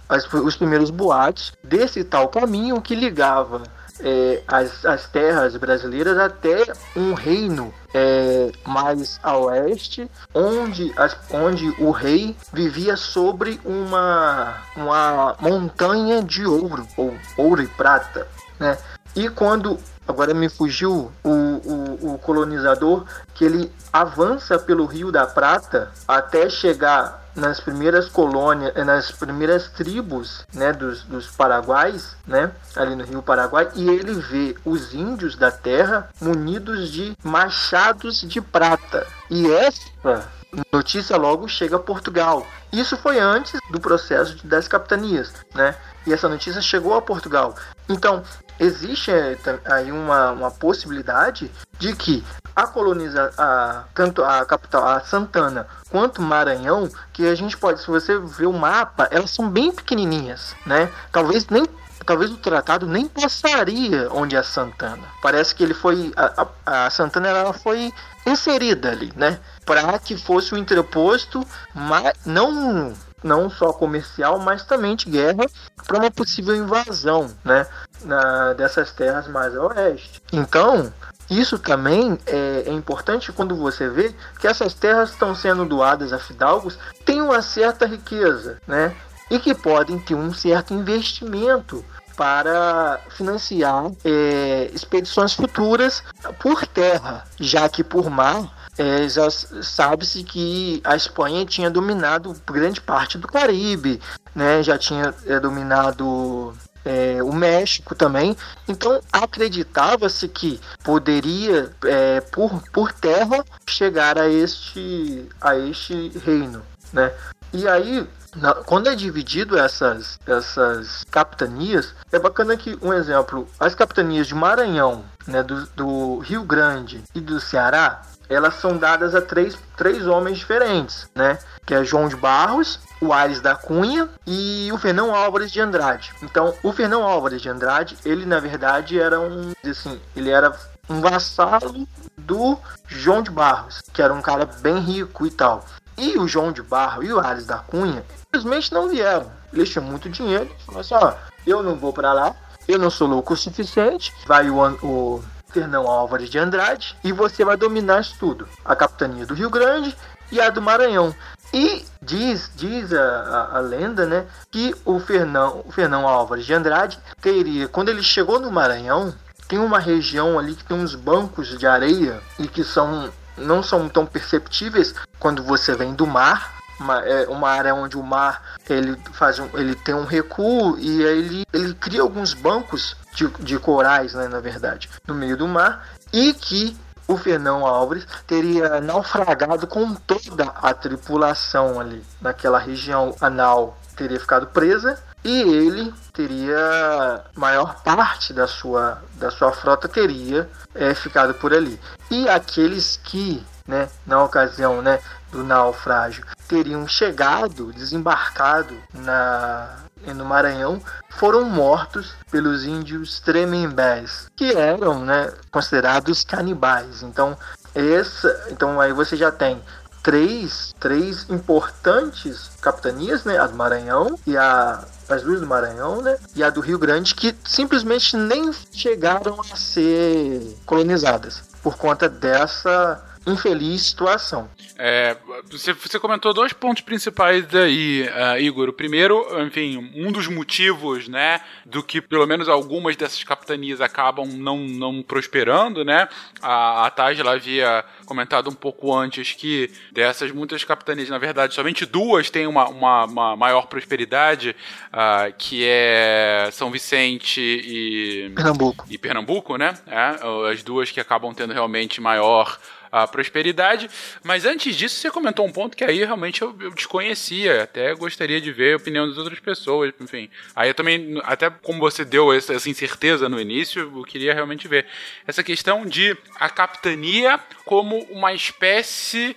os 0.45 0.57
primeiros 0.57 0.91
boatos 0.91 1.53
desse 1.62 2.05
tal 2.05 2.29
caminho 2.29 2.81
que 2.81 2.95
ligava 2.95 3.62
é, 4.02 4.43
as, 4.47 4.85
as 4.85 5.06
terras 5.06 5.56
brasileiras 5.56 6.18
até 6.18 6.64
um 6.97 7.14
reino 7.14 7.72
é, 7.93 8.51
mais 8.66 9.18
a 9.22 9.36
oeste, 9.36 10.10
onde, 10.35 10.93
as, 10.97 11.16
onde 11.31 11.68
o 11.78 11.90
rei 11.90 12.36
vivia 12.52 12.97
sobre 12.97 13.60
uma, 13.64 14.55
uma 14.77 15.36
montanha 15.40 16.22
de 16.22 16.47
ouro, 16.47 16.86
ou 16.97 17.14
ouro 17.36 17.62
e 17.62 17.66
prata. 17.66 18.27
Né? 18.59 18.77
E 19.14 19.28
quando 19.28 19.78
agora 20.06 20.35
me 20.35 20.48
fugiu 20.48 21.10
o, 21.22 21.31
o, 21.31 22.14
o, 22.14 22.18
colonizador, 22.18 23.05
que 23.35 23.44
ele 23.44 23.72
avança 23.93 24.59
pelo 24.59 24.85
Rio 24.85 25.10
da 25.10 25.27
Prata 25.27 25.90
até 26.06 26.48
chegar 26.48 27.20
nas 27.35 27.61
primeiras 27.61 28.09
colônias, 28.09 28.73
eh, 28.74 28.85
nas 28.85 29.11
primeiras 29.11 29.69
tribos 29.69 30.44
né, 30.52 30.73
dos, 30.73 31.02
dos 31.05 31.27
paraguaios, 31.28 32.15
né, 32.27 32.51
ali 32.77 32.94
no 32.94 33.05
Rio 33.05 33.23
Paraguai, 33.23 33.69
e 33.74 33.89
ele 33.89 34.15
vê 34.15 34.57
os 34.65 34.94
índios 34.94 35.36
da 35.36 35.51
terra 35.51 36.09
munidos 36.20 36.90
de 36.90 37.16
machados 37.23 38.20
de 38.20 38.40
prata. 38.40 39.07
E 39.28 39.51
essa 39.51 40.28
notícia 40.73 41.16
logo 41.16 41.48
chega 41.48 41.77
a 41.77 41.81
Portugal. 41.81 42.47
Isso 42.73 42.97
foi 42.97 43.19
antes 43.19 43.59
do 43.70 43.81
processo 43.81 44.47
das 44.47 44.66
capitanias, 44.66 45.32
né? 45.55 45.74
E 46.07 46.12
essa 46.12 46.28
notícia 46.28 46.61
chegou 46.61 46.94
a 46.94 47.02
Portugal. 47.02 47.55
Então, 47.89 48.23
existe 48.61 49.11
eh, 49.11 49.39
aí 49.65 49.91
uma, 49.91 50.31
uma 50.32 50.51
possibilidade 50.51 51.51
de 51.78 51.97
que 51.97 52.23
a 52.55 52.66
coloniza 52.66 53.32
a, 53.39 53.85
tanto 53.95 54.23
a 54.23 54.45
capital, 54.45 54.87
a 54.87 55.01
Santana, 55.01 55.66
quanto 55.89 56.20
Maranhão, 56.20 56.89
que 57.12 57.27
a 57.27 57.35
gente 57.35 57.57
pode, 57.57 57.81
se 57.81 57.87
você 57.87 58.19
ver 58.19 58.47
o 58.47 58.53
mapa, 58.53 59.09
elas 59.11 59.31
são 59.31 59.49
bem 59.49 59.73
pequenininhas, 59.73 60.55
né? 60.66 60.91
Talvez 61.11 61.47
nem 61.49 61.66
talvez 62.05 62.31
o 62.31 62.37
tratado 62.37 62.87
nem 62.87 63.07
passaria 63.07 64.09
onde 64.11 64.35
é 64.35 64.43
Santana. 64.43 65.07
Parece 65.23 65.55
que 65.55 65.62
ele 65.62 65.74
foi 65.74 66.12
a, 66.16 66.47
a, 66.66 66.87
a 66.87 66.91
Santana 66.91 67.28
ela 67.28 67.53
foi 67.53 67.93
inserida 68.27 68.91
ali, 68.91 69.12
né? 69.16 69.39
Para 69.65 69.99
que 69.99 70.16
fosse 70.16 70.53
o 70.53 70.57
um 70.57 70.59
interposto, 70.59 71.47
mas 71.74 72.12
não 72.27 72.93
não 73.23 73.51
só 73.51 73.73
comercial, 73.73 74.39
mas 74.39 74.65
também 74.65 74.97
de 74.97 75.09
guerra 75.11 75.47
para 75.87 75.99
uma 75.99 76.11
possível 76.11 76.55
invasão, 76.55 77.31
né, 77.45 77.67
na, 78.05 78.53
dessas 78.53 78.93
terras 78.93 79.29
mais 79.29 79.57
a 79.57 79.63
oeste. 79.67 80.23
Então, 80.33 80.93
isso 81.31 81.59
também 81.59 82.19
é, 82.27 82.65
é, 82.67 82.73
importante 82.73 83.31
quando 83.31 83.55
você 83.55 83.89
vê 83.89 84.13
que 84.41 84.49
essas 84.49 84.75
terras 84.75 85.11
estão 85.11 85.35
sendo 85.35 85.65
doadas 85.65 86.13
a 86.13 86.19
fidalgos, 86.19 86.77
têm 87.05 87.23
uma 87.23 87.41
certa 87.41 87.87
riqueza, 87.87 88.59
né? 88.67 88.95
E 89.31 89.39
que 89.39 89.55
podem 89.55 89.97
ter 89.97 90.17
um 90.17 90.35
certo 90.35 90.75
investimento 90.75 91.85
para 92.17 93.01
financiar 93.11 93.93
é, 94.05 94.71
expedições 94.75 95.33
futuras 95.33 96.03
por 96.41 96.67
terra, 96.67 97.25
já 97.39 97.69
que 97.69 97.85
por 97.85 98.11
mar 98.11 98.60
é, 98.81 99.07
já 99.11 99.28
sabe-se 99.31 100.24
que 100.24 100.81
a 100.82 100.97
Espanha 100.97 101.44
tinha 101.44 101.69
dominado 101.69 102.35
grande 102.47 102.81
parte 102.81 103.19
do 103.19 103.28
Caribe, 103.28 104.01
né? 104.35 104.62
já 104.62 104.78
tinha 104.78 105.15
é, 105.27 105.39
dominado 105.39 106.55
é, 106.82 107.23
o 107.23 107.31
México 107.31 107.94
também. 107.94 108.35
Então 108.66 108.98
acreditava-se 109.12 110.27
que 110.28 110.59
poderia, 110.82 111.70
é, 111.85 112.23
por, 112.23 112.62
por 112.73 112.90
terra, 112.90 113.44
chegar 113.69 114.19
a 114.19 114.31
este, 114.31 115.28
a 115.39 115.59
este 115.59 116.09
reino. 116.24 116.62
Né? 116.90 117.12
E 117.52 117.69
aí, 117.69 118.09
na, 118.35 118.55
quando 118.55 118.89
é 118.89 118.94
dividido 118.94 119.59
essas, 119.59 120.19
essas 120.27 121.05
capitanias, 121.11 121.94
é 122.11 122.19
bacana 122.19 122.57
que, 122.57 122.78
um 122.81 122.94
exemplo, 122.94 123.47
as 123.59 123.74
capitanias 123.74 124.27
de 124.27 124.35
Maranhão, 124.35 125.05
né, 125.27 125.43
do, 125.43 125.66
do 125.77 126.19
Rio 126.20 126.44
Grande 126.44 127.05
e 127.15 127.20
do 127.20 127.39
Ceará, 127.39 128.02
elas 128.31 128.55
são 128.55 128.78
dadas 128.78 129.15
a 129.15 129.20
três, 129.20 129.59
três 129.77 130.07
homens 130.07 130.39
diferentes, 130.39 131.11
né? 131.15 131.39
Que 131.66 131.74
é 131.74 131.85
João 131.85 132.09
de 132.09 132.15
Barros, 132.15 132.78
o 133.01 133.12
Aires 133.12 133.40
da 133.40 133.57
Cunha 133.57 134.09
e 134.24 134.70
o 134.73 134.78
Fernão 134.78 135.15
Álvares 135.15 135.51
de 135.51 135.61
Andrade. 135.61 136.12
Então, 136.23 136.55
o 136.62 136.73
Fernão 136.73 137.02
Álvares 137.02 137.43
de 137.43 137.48
Andrade, 137.48 137.98
ele 138.05 138.24
na 138.24 138.39
verdade 138.39 139.01
era 139.01 139.20
um, 139.20 139.52
assim, 139.69 140.01
ele 140.15 140.31
era 140.31 140.55
um 140.89 141.01
vassalo 141.01 141.86
do 142.16 142.57
João 142.86 143.23
de 143.23 143.31
Barros, 143.31 143.82
que 143.93 144.01
era 144.01 144.15
um 144.15 144.23
cara 144.23 144.47
bem 144.47 144.78
rico 144.78 145.27
e 145.27 145.31
tal. 145.31 145.65
E 145.98 146.16
o 146.16 146.28
João 146.28 146.52
de 146.52 146.62
Barro 146.62 147.02
e 147.02 147.12
o 147.12 147.19
Ares 147.19 147.47
da 147.47 147.59
Cunha 147.59 148.05
simplesmente 148.23 148.73
não 148.73 148.89
vieram. 148.89 149.31
Eles 149.52 149.69
tinham 149.69 149.85
muito 149.85 150.09
dinheiro. 150.09 150.51
Falaram 150.65 150.81
assim: 150.81 150.94
ó, 150.94 151.15
eu 151.47 151.62
não 151.62 151.74
vou 151.74 151.93
para 151.93 152.12
lá, 152.12 152.35
eu 152.66 152.78
não 152.78 152.90
sou 152.90 153.09
louco 153.09 153.35
o 153.35 153.36
suficiente. 153.36 154.12
Vai 154.27 154.48
o, 154.48 154.57
o 154.82 155.24
Fernão 155.51 155.86
Álvares 155.86 156.31
de 156.31 156.39
Andrade 156.39 156.97
e 157.02 157.12
você 157.12 157.44
vai 157.44 157.56
dominar 157.56 158.01
isso 158.01 158.16
tudo. 158.18 158.48
A 158.64 158.74
capitania 158.74 159.27
do 159.27 159.35
Rio 159.35 159.51
Grande 159.51 159.97
e 160.31 160.40
a 160.40 160.51
do 160.51 160.62
Maranhão. 160.62 161.14
E 161.52 161.85
diz, 162.01 162.51
diz 162.55 162.93
a, 162.93 163.02
a, 163.02 163.56
a, 163.59 163.60
lenda, 163.60 164.06
né, 164.06 164.27
que 164.51 164.74
o 164.85 165.01
Fernão, 165.01 165.64
o 165.66 165.72
Fernão 165.72 166.06
Álvares 166.06 166.47
de 166.47 166.55
Andrade 166.55 166.98
teria, 167.20 167.66
quando 167.66 167.89
ele 167.89 168.02
chegou 168.02 168.39
no 168.39 168.51
Maranhão, 168.51 169.12
tem 169.48 169.59
uma 169.59 169.81
região 169.81 170.39
ali 170.39 170.55
que 170.55 170.64
tem 170.64 170.77
uns 170.77 170.94
bancos 170.94 171.59
de 171.59 171.66
areia 171.66 172.20
e 172.39 172.47
que 172.47 172.62
são 172.62 173.12
não 173.36 173.62
são 173.62 173.89
tão 173.89 174.05
perceptíveis 174.05 174.94
quando 175.18 175.43
você 175.43 175.74
vem 175.74 175.94
do 175.94 176.06
mar, 176.06 176.60
uma, 176.78 177.01
é 177.01 177.28
uma 177.28 177.48
área 177.48 177.74
onde 177.74 177.97
o 177.97 178.02
mar 178.02 178.43
ele 178.68 178.97
faz 179.12 179.39
um, 179.39 179.48
ele 179.55 179.74
tem 179.74 179.94
um 179.94 180.05
recuo 180.05 180.78
e 180.78 181.02
ele, 181.02 181.47
ele 181.52 181.74
cria 181.74 182.02
alguns 182.02 182.32
bancos 182.32 182.97
de, 183.21 183.29
de 183.43 183.59
corais, 183.59 184.15
né, 184.15 184.29
na 184.29 184.41
verdade, 184.41 184.89
no 185.07 185.15
meio 185.15 185.37
do 185.37 185.47
mar 185.47 185.87
e 186.13 186.33
que 186.33 186.77
o 187.07 187.17
Fernão 187.17 187.67
Álvares 187.67 188.07
teria 188.27 188.81
naufragado 188.81 189.67
com 189.67 189.95
toda 189.95 190.45
a 190.45 190.73
tripulação 190.73 191.81
ali 191.81 192.05
naquela 192.21 192.59
região 192.59 193.15
anal 193.21 193.77
teria 193.97 194.19
ficado 194.19 194.47
presa 194.47 194.99
e 195.25 195.41
ele 195.43 195.93
teria 196.13 197.25
maior 197.35 197.83
parte 197.83 198.33
da 198.33 198.47
sua 198.47 199.03
da 199.17 199.31
sua 199.31 199.53
frota 199.53 199.89
teria 199.89 200.49
é, 200.75 200.95
ficado 200.95 201.35
por 201.35 201.53
ali. 201.53 201.79
E 202.11 202.29
aqueles 202.29 202.99
que 203.03 203.45
né 203.67 203.91
na 204.07 204.23
ocasião 204.23 204.81
né 204.81 205.01
do 205.33 205.45
naufrágio 205.45 206.25
teriam 206.49 206.87
chegado, 206.87 207.73
desembarcado 207.73 208.77
na, 208.95 209.81
no 210.14 210.24
Maranhão, 210.24 210.81
foram 211.10 211.44
mortos 211.44 212.12
pelos 212.31 212.64
índios 212.64 213.20
Tremembés, 213.20 214.27
que 214.36 214.52
eram 214.52 215.05
né, 215.05 215.32
considerados 215.51 216.24
canibais. 216.24 217.02
Então, 217.02 217.36
essa, 217.74 218.48
então 218.51 218.81
aí 218.81 218.93
você 218.93 219.16
já 219.16 219.31
tem 219.31 219.60
três, 220.02 220.74
três 220.81 221.28
importantes 221.28 222.51
capitanias, 222.60 223.24
né? 223.24 223.39
A 223.39 223.47
do 223.47 223.56
Maranhão 223.56 224.18
e 224.27 224.36
a 224.36 224.85
as 225.09 225.22
duas 225.22 225.40
do 225.40 225.47
Maranhão, 225.47 226.01
né? 226.01 226.16
E 226.36 226.43
a 226.43 226.51
do 226.51 226.60
Rio 226.60 226.78
Grande, 226.78 227.16
que 227.16 227.36
simplesmente 227.44 228.16
nem 228.16 228.52
chegaram 228.72 229.40
a 229.40 229.56
ser 229.56 230.56
colonizadas 230.64 231.43
por 231.62 231.77
conta 231.77 232.09
dessa 232.09 233.02
infeliz 233.27 233.83
situação. 233.83 234.49
É, 234.79 235.17
você, 235.51 235.73
você, 235.75 235.99
comentou 235.99 236.33
dois 236.33 236.53
pontos 236.53 236.83
principais 236.83 237.47
daí, 237.47 238.09
uh, 238.09 238.39
Igor. 238.41 238.69
O 238.71 238.73
primeiro, 238.73 239.27
enfim, 239.43 239.93
um 239.95 240.11
dos 240.11 240.27
motivos, 240.27 241.07
né, 241.07 241.41
do 241.67 241.83
que 241.83 242.01
pelo 242.01 242.27
menos 242.27 242.49
algumas 242.49 242.97
dessas 242.97 243.23
capitanias 243.23 243.81
acabam 243.81 244.27
não, 244.27 244.59
não 244.59 245.03
prosperando, 245.03 245.85
né? 245.85 246.09
A, 246.41 246.87
a 246.87 246.91
Taj 246.91 247.21
havia 247.21 247.85
comentado 248.07 248.49
um 248.49 248.55
pouco 248.55 248.97
antes 248.97 249.35
que 249.35 249.71
dessas 249.93 250.33
muitas 250.33 250.65
capitanias, 250.65 251.11
na 251.11 251.19
verdade, 251.19 251.55
somente 251.55 251.85
duas 251.85 252.31
têm 252.31 252.47
uma, 252.47 252.69
uma, 252.69 253.05
uma 253.05 253.37
maior 253.37 253.67
prosperidade, 253.67 254.57
uh, 254.93 255.33
que 255.37 255.65
é 255.67 256.49
São 256.53 256.71
Vicente 256.71 257.41
e 257.41 258.33
Pernambuco, 258.35 258.87
e 258.89 258.97
Pernambuco 258.99 259.57
né? 259.57 259.75
É, 259.87 260.51
as 260.51 260.63
duas 260.63 260.91
que 260.91 261.01
acabam 261.01 261.35
tendo 261.35 261.53
realmente 261.53 262.01
maior 262.01 262.59
a 262.91 263.07
prosperidade. 263.07 263.91
Mas 264.23 264.45
antes 264.45 264.75
disso, 264.77 264.97
você 264.97 265.11
comentou 265.11 265.47
um 265.47 265.53
ponto 265.53 265.77
que 265.77 265.85
aí 265.85 266.05
realmente 266.05 266.43
eu, 266.43 266.55
eu 266.61 266.71
desconhecia. 266.71 267.62
Até 267.62 267.95
gostaria 267.95 268.41
de 268.41 268.53
ver 268.53 268.75
a 268.75 268.77
opinião 268.77 269.09
das 269.09 269.19
outras 269.19 269.41
pessoas. 269.41 269.93
Enfim, 270.01 270.31
aí 270.55 270.71
eu 270.71 270.75
também, 270.75 271.21
até 271.25 271.51
como 271.51 271.79
você 271.79 272.05
deu 272.05 272.33
essa, 272.33 272.55
essa 272.55 272.69
incerteza 272.69 273.29
no 273.29 273.41
início, 273.41 273.91
eu 273.95 274.03
queria 274.05 274.35
realmente 274.35 274.67
ver 274.67 274.87
essa 275.27 275.43
questão 275.43 275.87
de 275.87 276.17
a 276.39 276.49
capitania 276.49 277.39
como 277.65 277.99
uma 278.11 278.33
espécie 278.33 279.37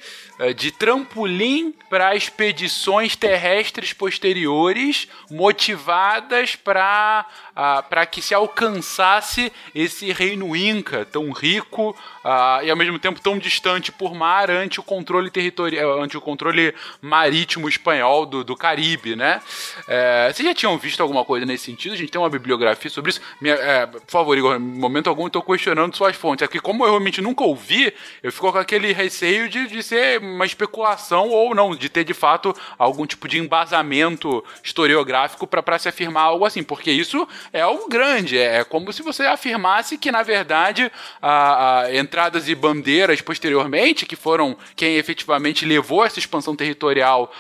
de 0.52 0.72
trampolim 0.72 1.74
para 1.90 2.16
expedições 2.16 3.16
terrestres 3.16 3.94
posteriores 3.94 5.08
motivadas 5.30 6.56
para 6.56 7.26
uh, 7.52 7.84
para 7.88 8.06
que 8.06 8.22
se 8.22 8.34
alcançasse 8.34 9.52
esse 9.74 10.12
reino 10.12 10.56
inca 10.56 11.06
tão 11.06 11.32
rico 11.32 11.96
uh, 12.24 12.64
e 12.64 12.70
ao 12.70 12.76
mesmo 12.76 12.98
tempo 13.00 13.22
tão 13.22 13.38
distante 13.38 13.92
por 13.92 14.14
mar 14.14 14.50
ante 14.50 14.80
o 14.80 14.84
controle 14.84 15.30
territorial, 15.30 16.02
ante 16.02 16.18
o 16.18 16.22
controle 16.22 16.74
marítimo 17.02 17.70
espanhol 17.70 18.26
do, 18.26 18.44
do 18.44 18.56
Caribe, 18.56 19.16
né? 19.16 19.42
É, 19.88 20.32
vocês 20.32 20.48
já 20.48 20.54
tinham 20.54 20.78
visto 20.78 21.02
alguma 21.02 21.24
coisa 21.24 21.46
nesse 21.46 21.66
sentido? 21.66 21.94
A 21.94 21.98
gente 21.98 22.12
tem 22.12 22.20
uma 22.20 22.30
bibliografia 22.30 22.90
sobre 22.90 23.12
isso. 23.12 23.22
Minha, 23.40 23.88
por 23.88 24.12
favor, 24.12 24.38
Igor, 24.38 24.60
momento 24.60 25.10
algum 25.10 25.28
estou 25.28 25.42
questionando 25.42 25.96
suas 25.96 26.16
fontes. 26.16 26.44
É 26.44 26.48
que 26.48 26.60
como 26.60 26.84
eu 26.84 26.90
realmente 26.90 27.22
nunca 27.22 27.44
ouvi, 27.44 27.94
eu 28.22 28.32
fico 28.32 28.52
com 28.52 28.58
aquele 28.58 28.92
receio 28.94 29.50
de, 29.50 29.68
de 29.68 29.84
ser 29.84 30.20
uma 30.34 30.46
especulação 30.46 31.30
ou 31.30 31.54
não, 31.54 31.76
de 31.76 31.90
ter 31.90 32.04
de 32.04 32.14
fato 32.14 32.56
algum 32.78 33.06
tipo 33.06 33.28
de 33.28 33.40
embasamento 33.40 34.44
historiográfico 34.64 35.48
para 35.48 35.80
se 35.80 35.90
afirmar 35.90 36.24
algo 36.24 36.46
assim, 36.46 36.64
porque 36.64 36.92
isso 36.92 37.28
é 37.52 37.62
algo 37.62 37.88
grande. 37.88 38.38
É, 38.38 38.58
é 38.58 38.64
como 38.64 38.92
se 38.92 39.02
você 39.02 39.24
afirmasse 39.24 39.98
que, 39.98 40.12
na 40.12 40.24
verdade, 40.24 40.92
a, 41.22 41.82
a 41.82 41.96
entradas 41.96 42.48
e 42.48 42.56
bandeiras 42.56 43.22
posteriormente, 43.22 44.06
que 44.06 44.16
foram 44.16 44.58
quem 44.76 44.98
efetivamente 44.98 45.66
levou 45.66 46.06
essa 46.06 46.20
expansão 46.20 46.56
territorial 46.56 47.32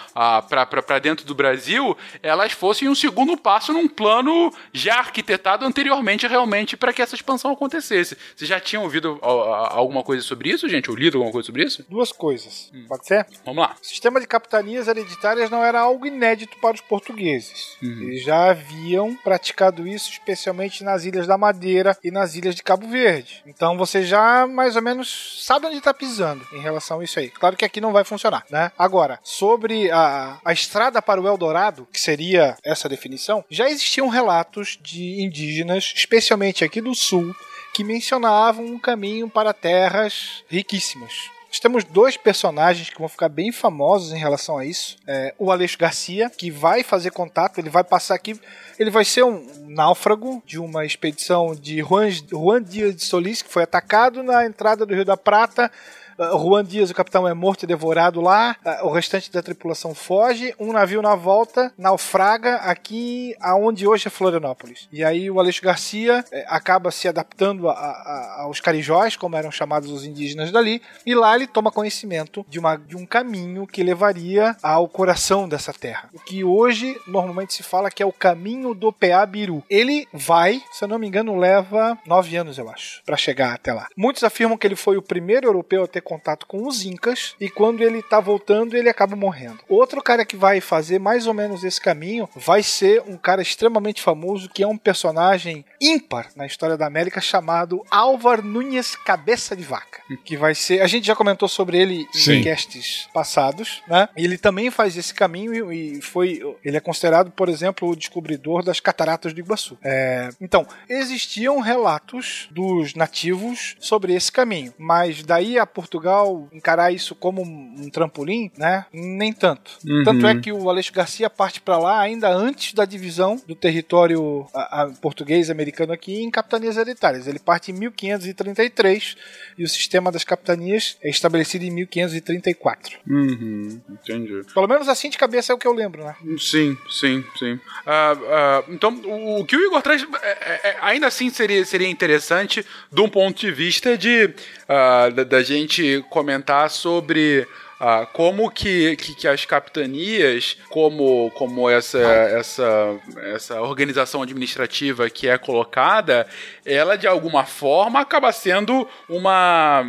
para 0.47 0.99
dentro 0.99 1.25
do 1.25 1.35
Brasil, 1.35 1.97
elas 2.21 2.51
fossem 2.51 2.87
um 2.89 2.95
segundo 2.95 3.37
passo 3.37 3.73
num 3.73 3.87
plano 3.87 4.51
já 4.71 4.99
arquitetado 4.99 5.65
anteriormente 5.65 6.27
realmente 6.27 6.75
para 6.75 6.93
que 6.93 7.01
essa 7.01 7.15
expansão 7.15 7.51
acontecesse. 7.51 8.17
Vocês 8.35 8.47
já 8.47 8.59
tinham 8.59 8.83
ouvido 8.83 9.19
alguma 9.21 10.03
coisa 10.03 10.23
sobre 10.23 10.49
isso, 10.49 10.67
gente? 10.67 10.89
Ou 10.89 10.95
lido 10.95 11.17
alguma 11.17 11.31
coisa 11.31 11.45
sobre 11.45 11.63
isso? 11.63 11.85
Duas 11.89 12.11
coisas. 12.11 12.71
Hum. 12.73 12.85
Pode 12.87 13.05
ser? 13.05 13.25
Vamos 13.45 13.61
lá. 13.61 13.75
O 13.79 13.85
sistema 13.85 14.19
de 14.19 14.25
capitanias 14.25 14.87
hereditárias 14.87 15.49
não 15.49 15.63
era 15.63 15.79
algo 15.79 16.07
inédito 16.07 16.57
para 16.59 16.73
os 16.73 16.81
portugueses. 16.81 17.77
Uhum. 17.81 18.03
Eles 18.03 18.23
já 18.23 18.49
haviam 18.49 19.15
praticado 19.15 19.87
isso, 19.87 20.11
especialmente 20.11 20.83
nas 20.83 21.05
Ilhas 21.05 21.27
da 21.27 21.37
Madeira 21.37 21.95
e 22.03 22.09
nas 22.09 22.35
Ilhas 22.35 22.55
de 22.55 22.63
Cabo 22.63 22.87
Verde. 22.87 23.43
Então 23.45 23.77
você 23.77 24.03
já 24.03 24.47
mais 24.47 24.75
ou 24.75 24.81
menos 24.81 25.43
sabe 25.45 25.67
onde 25.67 25.77
está 25.77 25.93
pisando 25.93 26.45
em 26.51 26.59
relação 26.59 26.99
a 26.99 27.03
isso 27.03 27.19
aí. 27.19 27.29
Claro 27.29 27.55
que 27.55 27.65
aqui 27.65 27.79
não 27.79 27.91
vai 27.91 28.03
funcionar, 28.03 28.43
né? 28.49 28.71
Agora, 28.77 29.19
sobre 29.23 29.91
a, 29.91 30.39
a 30.43 30.51
estrada 30.51 31.01
para 31.01 31.21
o 31.21 31.27
Eldorado, 31.27 31.87
que 31.91 32.01
seria 32.01 32.57
essa 32.63 32.89
definição, 32.89 33.45
já 33.49 33.69
existiam 33.69 34.07
relatos 34.07 34.79
de 34.81 35.21
indígenas, 35.21 35.93
especialmente 35.95 36.63
aqui 36.63 36.81
do 36.81 36.95
sul, 36.95 37.35
que 37.73 37.83
mencionavam 37.83 38.65
um 38.65 38.79
caminho 38.79 39.29
para 39.29 39.53
terras 39.53 40.43
riquíssimas 40.47 41.32
Nós 41.53 41.59
temos 41.59 41.83
dois 41.83 42.17
personagens 42.17 42.89
que 42.89 42.97
vão 42.97 43.07
ficar 43.07 43.29
bem 43.29 43.51
famosos 43.51 44.11
em 44.11 44.17
relação 44.17 44.57
a 44.57 44.65
isso. 44.65 44.97
É, 45.05 45.35
o 45.37 45.51
Aleixo 45.51 45.77
Garcia, 45.77 46.27
que 46.27 46.49
vai 46.49 46.81
fazer 46.81 47.11
contato, 47.11 47.59
ele 47.59 47.69
vai 47.69 47.83
passar 47.83 48.15
aqui. 48.15 48.35
Ele 48.79 48.89
vai 48.89 49.05
ser 49.05 49.23
um 49.23 49.67
náufrago 49.67 50.41
de 50.47 50.57
uma 50.57 50.83
expedição 50.83 51.53
de 51.53 51.77
Juan, 51.77 52.09
Juan 52.09 52.63
Dias 52.63 52.95
de 52.95 53.03
Solis, 53.03 53.43
que 53.43 53.51
foi 53.51 53.61
atacado 53.61 54.23
na 54.23 54.47
entrada 54.47 54.83
do 54.83 54.95
Rio 54.95 55.05
da 55.05 55.15
Prata 55.15 55.71
Juan 56.17 56.63
Dias, 56.63 56.89
o 56.89 56.95
capitão, 56.95 57.27
é 57.27 57.33
morto 57.33 57.63
e 57.63 57.67
devorado 57.67 58.21
lá. 58.21 58.55
Uh, 58.65 58.87
o 58.87 58.91
restante 58.91 59.31
da 59.31 59.41
tripulação 59.41 59.93
foge. 59.93 60.53
Um 60.59 60.73
navio 60.73 61.01
na 61.01 61.15
volta 61.15 61.71
naufraga 61.77 62.55
aqui 62.57 63.35
aonde 63.39 63.87
hoje 63.87 64.07
é 64.07 64.09
Florianópolis. 64.09 64.87
E 64.91 65.03
aí 65.03 65.29
o 65.29 65.39
Aleixo 65.39 65.61
Garcia 65.61 66.23
eh, 66.31 66.45
acaba 66.47 66.91
se 66.91 67.07
adaptando 67.07 67.69
a, 67.69 67.73
a, 67.73 68.41
aos 68.43 68.59
carijóis, 68.59 69.15
como 69.15 69.35
eram 69.35 69.51
chamados 69.51 69.89
os 69.89 70.05
indígenas 70.05 70.51
dali. 70.51 70.81
E 71.05 71.15
lá 71.15 71.35
ele 71.35 71.47
toma 71.47 71.71
conhecimento 71.71 72.45
de, 72.47 72.59
uma, 72.59 72.75
de 72.75 72.95
um 72.95 73.05
caminho 73.05 73.67
que 73.67 73.83
levaria 73.83 74.55
ao 74.61 74.87
coração 74.87 75.47
dessa 75.47 75.73
terra. 75.73 76.09
O 76.13 76.19
que 76.19 76.43
hoje 76.43 76.99
normalmente 77.07 77.53
se 77.53 77.63
fala 77.63 77.89
que 77.89 78.03
é 78.03 78.05
o 78.05 78.11
caminho 78.11 78.73
do 78.73 78.91
Peabiru. 78.91 79.63
Ele 79.69 80.07
vai, 80.13 80.61
se 80.71 80.83
eu 80.83 80.87
não 80.87 80.99
me 80.99 81.07
engano, 81.07 81.35
leva 81.35 81.97
nove 82.05 82.35
anos, 82.35 82.57
eu 82.57 82.69
acho, 82.69 83.01
para 83.05 83.17
chegar 83.17 83.53
até 83.53 83.73
lá. 83.73 83.87
Muitos 83.97 84.23
afirmam 84.23 84.57
que 84.57 84.67
ele 84.67 84.75
foi 84.75 84.97
o 84.97 85.01
primeiro 85.01 85.47
europeu 85.47 85.83
a 85.83 85.87
ter 85.87 86.01
contato 86.03 86.45
com 86.45 86.67
os 86.67 86.85
Incas 86.85 87.35
e 87.39 87.49
quando 87.49 87.81
ele 87.81 88.01
tá 88.01 88.19
voltando, 88.19 88.75
ele 88.75 88.89
acaba 88.89 89.15
morrendo. 89.15 89.59
Outro 89.67 90.01
cara 90.01 90.25
que 90.25 90.35
vai 90.35 90.61
fazer 90.61 90.99
mais 90.99 91.27
ou 91.27 91.33
menos 91.33 91.63
esse 91.63 91.79
caminho 91.79 92.29
vai 92.35 92.61
ser 92.61 93.01
um 93.07 93.17
cara 93.17 93.41
extremamente 93.41 94.01
famoso 94.01 94.49
que 94.49 94.63
é 94.63 94.67
um 94.67 94.77
personagem 94.77 95.65
ímpar 95.81 96.29
na 96.35 96.45
história 96.45 96.77
da 96.77 96.85
América 96.85 97.21
chamado 97.21 97.83
Álvar 97.89 98.43
Nunes 98.43 98.95
Cabeça 98.95 99.55
de 99.55 99.63
Vaca, 99.63 100.01
que 100.23 100.37
vai 100.37 100.55
ser, 100.55 100.81
a 100.81 100.87
gente 100.87 101.07
já 101.07 101.15
comentou 101.15 101.47
sobre 101.47 101.77
ele 101.77 102.07
Sim. 102.13 102.33
em 102.33 102.43
casts 102.43 103.07
passados, 103.13 103.81
né? 103.87 104.09
Ele 104.15 104.37
também 104.37 104.69
faz 104.69 104.97
esse 104.97 105.13
caminho 105.13 105.71
e 105.71 106.01
foi, 106.01 106.41
ele 106.63 106.77
é 106.77 106.79
considerado, 106.79 107.31
por 107.31 107.49
exemplo, 107.49 107.89
o 107.89 107.95
descobridor 107.95 108.63
das 108.63 108.79
cataratas 108.79 109.33
do 109.33 109.39
Iguaçu. 109.39 109.77
É, 109.83 110.29
então, 110.39 110.65
existiam 110.89 111.59
relatos 111.59 112.47
dos 112.51 112.93
nativos 112.95 113.75
sobre 113.79 114.13
esse 114.13 114.31
caminho, 114.31 114.73
mas 114.77 115.23
daí 115.23 115.57
a 115.57 115.65
Portugal 115.93 116.49
encarar 116.51 116.91
isso 116.91 117.13
como 117.13 117.43
um 117.43 117.87
trampolim, 117.89 118.51
né? 118.57 118.85
Nem 118.91 119.31
tanto. 119.31 119.71
Uhum. 119.85 120.03
Tanto 120.03 120.25
é 120.25 120.39
que 120.39 120.51
o 120.51 120.69
Aleixo 120.69 120.91
Garcia 120.91 121.29
parte 121.29 121.61
para 121.61 121.77
lá 121.77 121.99
ainda 121.99 122.29
antes 122.29 122.73
da 122.73 122.83
divisão 122.83 123.39
do 123.47 123.53
território 123.53 124.47
a, 124.53 124.81
a, 124.81 124.89
português 124.89 125.51
americano 125.51 125.93
aqui 125.93 126.23
em 126.23 126.31
capitanias 126.31 126.77
hereditárias. 126.77 127.27
Ele 127.27 127.37
parte 127.37 127.71
em 127.71 127.75
1533 127.75 129.15
e 129.57 129.63
o 129.63 129.69
sistema 129.69 130.11
das 130.11 130.23
capitanias 130.23 130.97
é 131.03 131.09
estabelecido 131.09 131.63
em 131.63 131.69
1534. 131.69 132.97
Uhum, 133.07 133.79
entendi. 133.89 134.41
Pelo 134.51 134.67
menos 134.67 134.87
assim 134.89 135.09
de 135.09 135.17
cabeça 135.17 135.51
é 135.51 135.55
o 135.55 135.59
que 135.59 135.67
eu 135.67 135.73
lembro, 135.73 136.03
né? 136.03 136.15
Sim, 136.39 136.75
sim, 136.89 137.23
sim. 137.37 137.59
Ah, 137.85 138.17
ah, 138.29 138.63
então, 138.69 138.93
o, 139.05 139.41
o 139.41 139.45
que 139.45 139.55
o 139.55 139.61
Igor 139.61 139.81
traz 139.81 140.01
é, 140.01 140.27
é, 140.27 140.69
é, 140.69 140.77
ainda 140.81 141.07
assim 141.07 141.29
seria, 141.29 141.63
seria 141.65 141.87
interessante 141.87 142.65
de 142.91 143.01
um 143.01 143.09
ponto 143.09 143.39
de 143.39 143.51
vista 143.51 143.95
de 143.95 144.33
ah, 144.67 145.09
da, 145.09 145.23
da 145.23 145.43
gente 145.43 145.82
comentar 146.09 146.69
sobre 146.69 147.47
ah, 147.85 148.05
como 148.05 148.49
que, 148.49 148.95
que, 148.95 149.13
que, 149.13 149.27
as 149.27 149.43
capitanias, 149.43 150.55
como, 150.69 151.29
como 151.31 151.69
essa, 151.69 151.99
essa, 151.99 152.97
essa 153.33 153.61
organização 153.61 154.21
administrativa 154.21 155.09
que 155.09 155.27
é 155.27 155.37
colocada, 155.37 156.25
ela 156.65 156.95
de 156.95 157.07
alguma 157.07 157.43
forma 157.45 157.99
acaba 157.99 158.31
sendo 158.31 158.87
uma, 159.09 159.81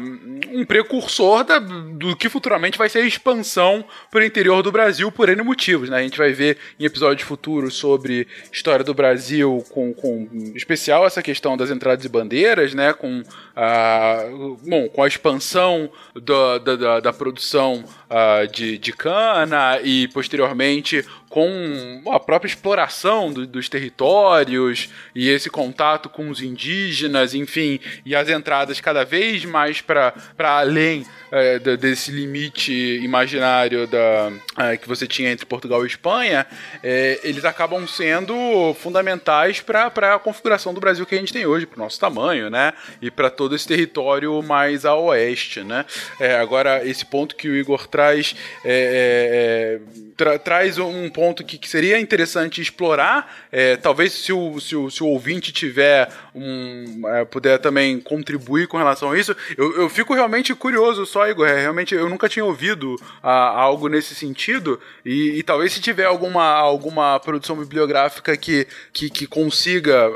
um 0.51 0.65
precursor 0.65 1.45
da, 1.45 1.61
do 1.61 2.16
que 2.16 2.29
futuramente 2.29 2.77
vai 2.77 2.89
ser 2.89 2.99
a 2.99 3.07
expansão 3.07 3.85
para 4.11 4.23
o 4.23 4.25
interior 4.25 4.61
do 4.61 4.73
Brasil 4.73 5.12
por 5.12 5.29
N 5.29 5.43
motivos. 5.43 5.89
Né? 5.89 5.99
A 5.99 6.03
gente 6.03 6.19
vai 6.19 6.33
ver 6.33 6.59
em 6.81 6.87
episódios 6.87 7.29
futuros 7.29 7.77
sobre 7.77 8.27
história 8.53 8.85
do 8.85 8.93
Brasil, 8.93 9.65
com, 9.71 9.95
com 9.95 10.29
especial 10.57 11.07
essa 11.07 11.23
questão 11.23 11.57
das 11.57 11.71
entradas 11.71 12.05
e 12.05 12.09
bandeiras, 12.09 12.75
né? 12.75 12.93
com, 12.93 13.23
a, 13.55 14.19
bom, 14.66 14.89
com 14.89 15.01
a 15.01 15.07
expansão 15.07 15.89
da, 16.21 16.59
da, 16.59 16.99
da 17.01 17.12
produção 17.12 17.84
uh, 17.85 18.51
de, 18.51 18.78
de 18.78 18.93
cana 18.93 19.81
e 19.82 20.09
posteriormente 20.09 21.05
com 21.35 22.01
a 22.12 22.20
própria 22.20 22.48
exploração 22.48 23.32
do, 23.32 23.44
dos 23.44 23.69
territórios 23.69 24.89
e 25.16 25.28
esse 25.28 25.51
contato 25.51 26.09
com 26.09 26.28
os 26.28 26.40
indígenas, 26.40 27.35
enfim, 27.35 27.81
e 28.06 28.15
as 28.15 28.28
entradas 28.28 28.81
cada 28.81 29.05
vez 29.05 29.44
mais 29.44 29.81
para 29.81 30.15
além 30.39 31.05
é, 31.32 31.59
desse 31.77 32.12
limite 32.12 32.73
imaginário 33.02 33.85
da, 33.89 34.32
é, 34.59 34.77
que 34.77 34.86
você 34.86 35.09
tinha 35.09 35.32
entre 35.32 35.44
Portugal 35.44 35.82
e 35.82 35.89
Espanha, 35.89 36.47
é, 36.81 37.19
eles 37.24 37.44
acabam 37.44 37.85
sendo 37.89 38.73
fundamentais 38.74 39.61
para 39.61 40.15
a 40.15 40.19
configuração 40.20 40.73
do 40.73 40.81
Brasil 40.81 41.05
que 41.05 41.16
a 41.16 41.19
gente 41.19 41.32
tem 41.32 41.47
hoje, 41.47 41.66
para 41.66 41.81
o 41.81 41.82
nosso 41.82 41.98
tamanho, 41.98 42.48
né? 42.48 42.73
E 43.02 43.11
para 43.11 43.28
todo 43.28 43.56
esse 43.56 43.66
território 43.66 44.40
mais 44.40 44.85
a 44.85 44.94
oeste, 44.94 45.65
né? 45.65 45.85
É, 46.20 46.36
agora, 46.36 46.86
esse 46.86 47.05
ponto 47.05 47.35
que 47.35 47.48
o 47.48 47.56
Igor 47.56 47.89
traz, 47.89 48.36
é, 48.65 49.81
é, 49.81 50.11
tra 50.16 50.39
traz 50.39 50.78
um 50.78 51.11
ponto 51.11 51.24
que, 51.33 51.57
que, 51.57 51.69
seria 51.69 51.99
interessante 51.99 52.61
explorar, 52.61 53.47
talvez 53.83 54.13
se 54.13 54.33
o, 54.33 54.61
se, 54.61 54.75
o, 54.77 54.91
se 54.91 55.03
o 55.03 55.07
ouvinte 55.07 55.53
tiver 55.53 56.11
um, 56.35 57.03
puder 57.31 57.59
também 57.59 58.01
contribuir 58.01 58.67
com 58.67 58.77
relação 58.77 59.13
a 59.13 59.19
isso, 59.19 59.37
eu, 59.57 59.77
eu 59.77 59.89
fico 59.89 60.15
realmente 60.15 60.55
curioso 60.55 61.07
só 61.07 61.29
Igor, 61.29 61.47
é, 61.47 61.61
realmente 61.61 61.95
eu 61.95 62.09
nunca 62.09 62.29
tinha 62.29 62.45
ouvido 62.45 62.97
ah, 63.23 63.49
algo 63.61 63.89
nesse 63.89 64.15
sentido, 64.15 64.81
e, 65.05 65.39
e, 65.39 65.43
talvez 65.43 65.73
se 65.73 65.81
tiver 65.81 66.05
alguma, 66.05 66.45
alguma 66.45 67.19
produção 67.21 67.57
bibliográfica 67.57 68.37
que, 68.37 68.67
que, 68.93 69.09
que 69.09 69.27
consiga. 69.27 70.11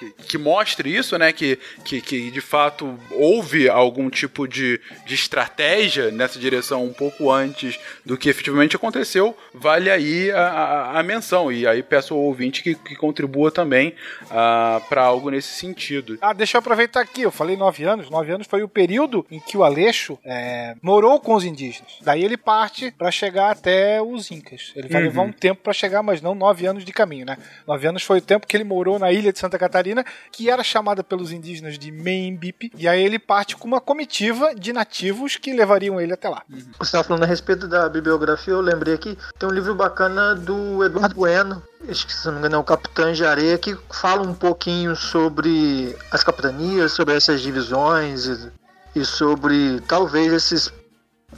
Que, 0.00 0.12
que, 0.28 0.38
mostre 0.38 0.96
isso, 0.96 1.18
né? 1.18 1.30
Que, 1.30 1.58
que, 1.84 2.00
que, 2.00 2.30
de 2.30 2.40
fato 2.40 2.98
houve 3.10 3.68
algum 3.68 4.08
tipo 4.08 4.48
de, 4.48 4.80
de 5.04 5.14
estratégia 5.14 6.10
nessa 6.10 6.38
direção 6.38 6.82
um 6.86 6.92
pouco 6.92 7.30
antes 7.30 7.78
do 8.02 8.16
que 8.16 8.30
efetivamente 8.30 8.74
aconteceu, 8.74 9.36
vale 9.52 9.90
aí 9.90 10.30
a, 10.30 10.40
a, 10.40 11.00
a 11.00 11.02
menção. 11.02 11.52
E 11.52 11.66
aí 11.66 11.82
peço 11.82 12.14
ao 12.14 12.20
ouvinte 12.20 12.62
que, 12.62 12.74
que 12.74 12.96
contribua 12.96 13.50
também 13.50 13.94
uh, 14.22 14.80
para 14.88 15.02
algo 15.02 15.28
nesse 15.28 15.48
sentido. 15.48 16.16
Ah, 16.22 16.32
deixa 16.32 16.56
eu 16.56 16.60
aproveitar 16.60 17.02
aqui, 17.02 17.20
eu 17.20 17.30
falei 17.30 17.54
nove 17.54 17.84
anos. 17.84 18.08
Nove 18.08 18.32
anos 18.32 18.46
foi 18.46 18.62
o 18.62 18.68
período 18.68 19.26
em 19.30 19.38
que 19.38 19.58
o 19.58 19.62
Aleixo 19.64 20.18
é, 20.24 20.74
morou 20.80 21.20
com 21.20 21.34
os 21.34 21.44
indígenas. 21.44 21.98
Daí 22.00 22.24
ele 22.24 22.38
parte 22.38 22.90
para 22.90 23.10
chegar 23.10 23.50
até 23.50 24.00
os 24.00 24.30
Incas. 24.30 24.72
Ele 24.74 24.88
vai 24.88 25.02
uhum. 25.02 25.08
levar 25.08 25.22
um 25.22 25.32
tempo 25.32 25.60
para 25.62 25.74
chegar, 25.74 26.02
mas 26.02 26.22
não 26.22 26.34
nove 26.34 26.64
anos 26.64 26.86
de 26.86 26.92
caminho, 26.92 27.26
né? 27.26 27.36
Nove 27.66 27.86
anos 27.86 28.02
foi 28.02 28.18
o 28.18 28.22
tempo 28.22 28.46
que 28.46 28.56
ele 28.56 28.64
morou 28.64 28.98
na 28.98 29.12
ilha 29.12 29.30
de 29.30 29.38
Santa 29.38 29.58
Catarina 29.58 29.89
que 30.32 30.50
era 30.50 30.62
chamada 30.62 31.02
pelos 31.02 31.32
indígenas 31.32 31.78
de 31.78 31.90
Membipe, 31.90 32.70
e 32.76 32.88
aí 32.88 33.02
ele 33.02 33.18
parte 33.18 33.56
com 33.56 33.66
uma 33.66 33.80
comitiva 33.80 34.54
de 34.54 34.72
nativos 34.72 35.36
que 35.36 35.52
levariam 35.52 36.00
ele 36.00 36.12
até 36.12 36.28
lá. 36.28 36.42
Você 36.78 36.82
estava 36.82 37.04
falando 37.04 37.22
a 37.22 37.26
respeito 37.26 37.66
da 37.68 37.88
bibliografia, 37.88 38.52
eu 38.52 38.60
lembrei 38.60 38.94
aqui, 38.94 39.16
tem 39.38 39.48
um 39.48 39.52
livro 39.52 39.74
bacana 39.74 40.34
do 40.34 40.84
Eduardo 40.84 41.14
Bueno, 41.14 41.62
acho 41.88 42.06
que 42.06 42.12
se 42.12 42.26
não 42.26 42.34
me 42.34 42.38
engano 42.38 42.56
é 42.56 42.58
o 42.58 42.64
Capitão 42.64 43.12
de 43.12 43.24
Areia, 43.24 43.58
que 43.58 43.76
fala 43.90 44.22
um 44.22 44.34
pouquinho 44.34 44.94
sobre 44.94 45.96
as 46.10 46.22
capitanias, 46.22 46.92
sobre 46.92 47.14
essas 47.14 47.40
divisões 47.40 48.26
e, 48.26 48.52
e 48.96 49.04
sobre 49.04 49.80
talvez 49.82 50.32
esses 50.32 50.72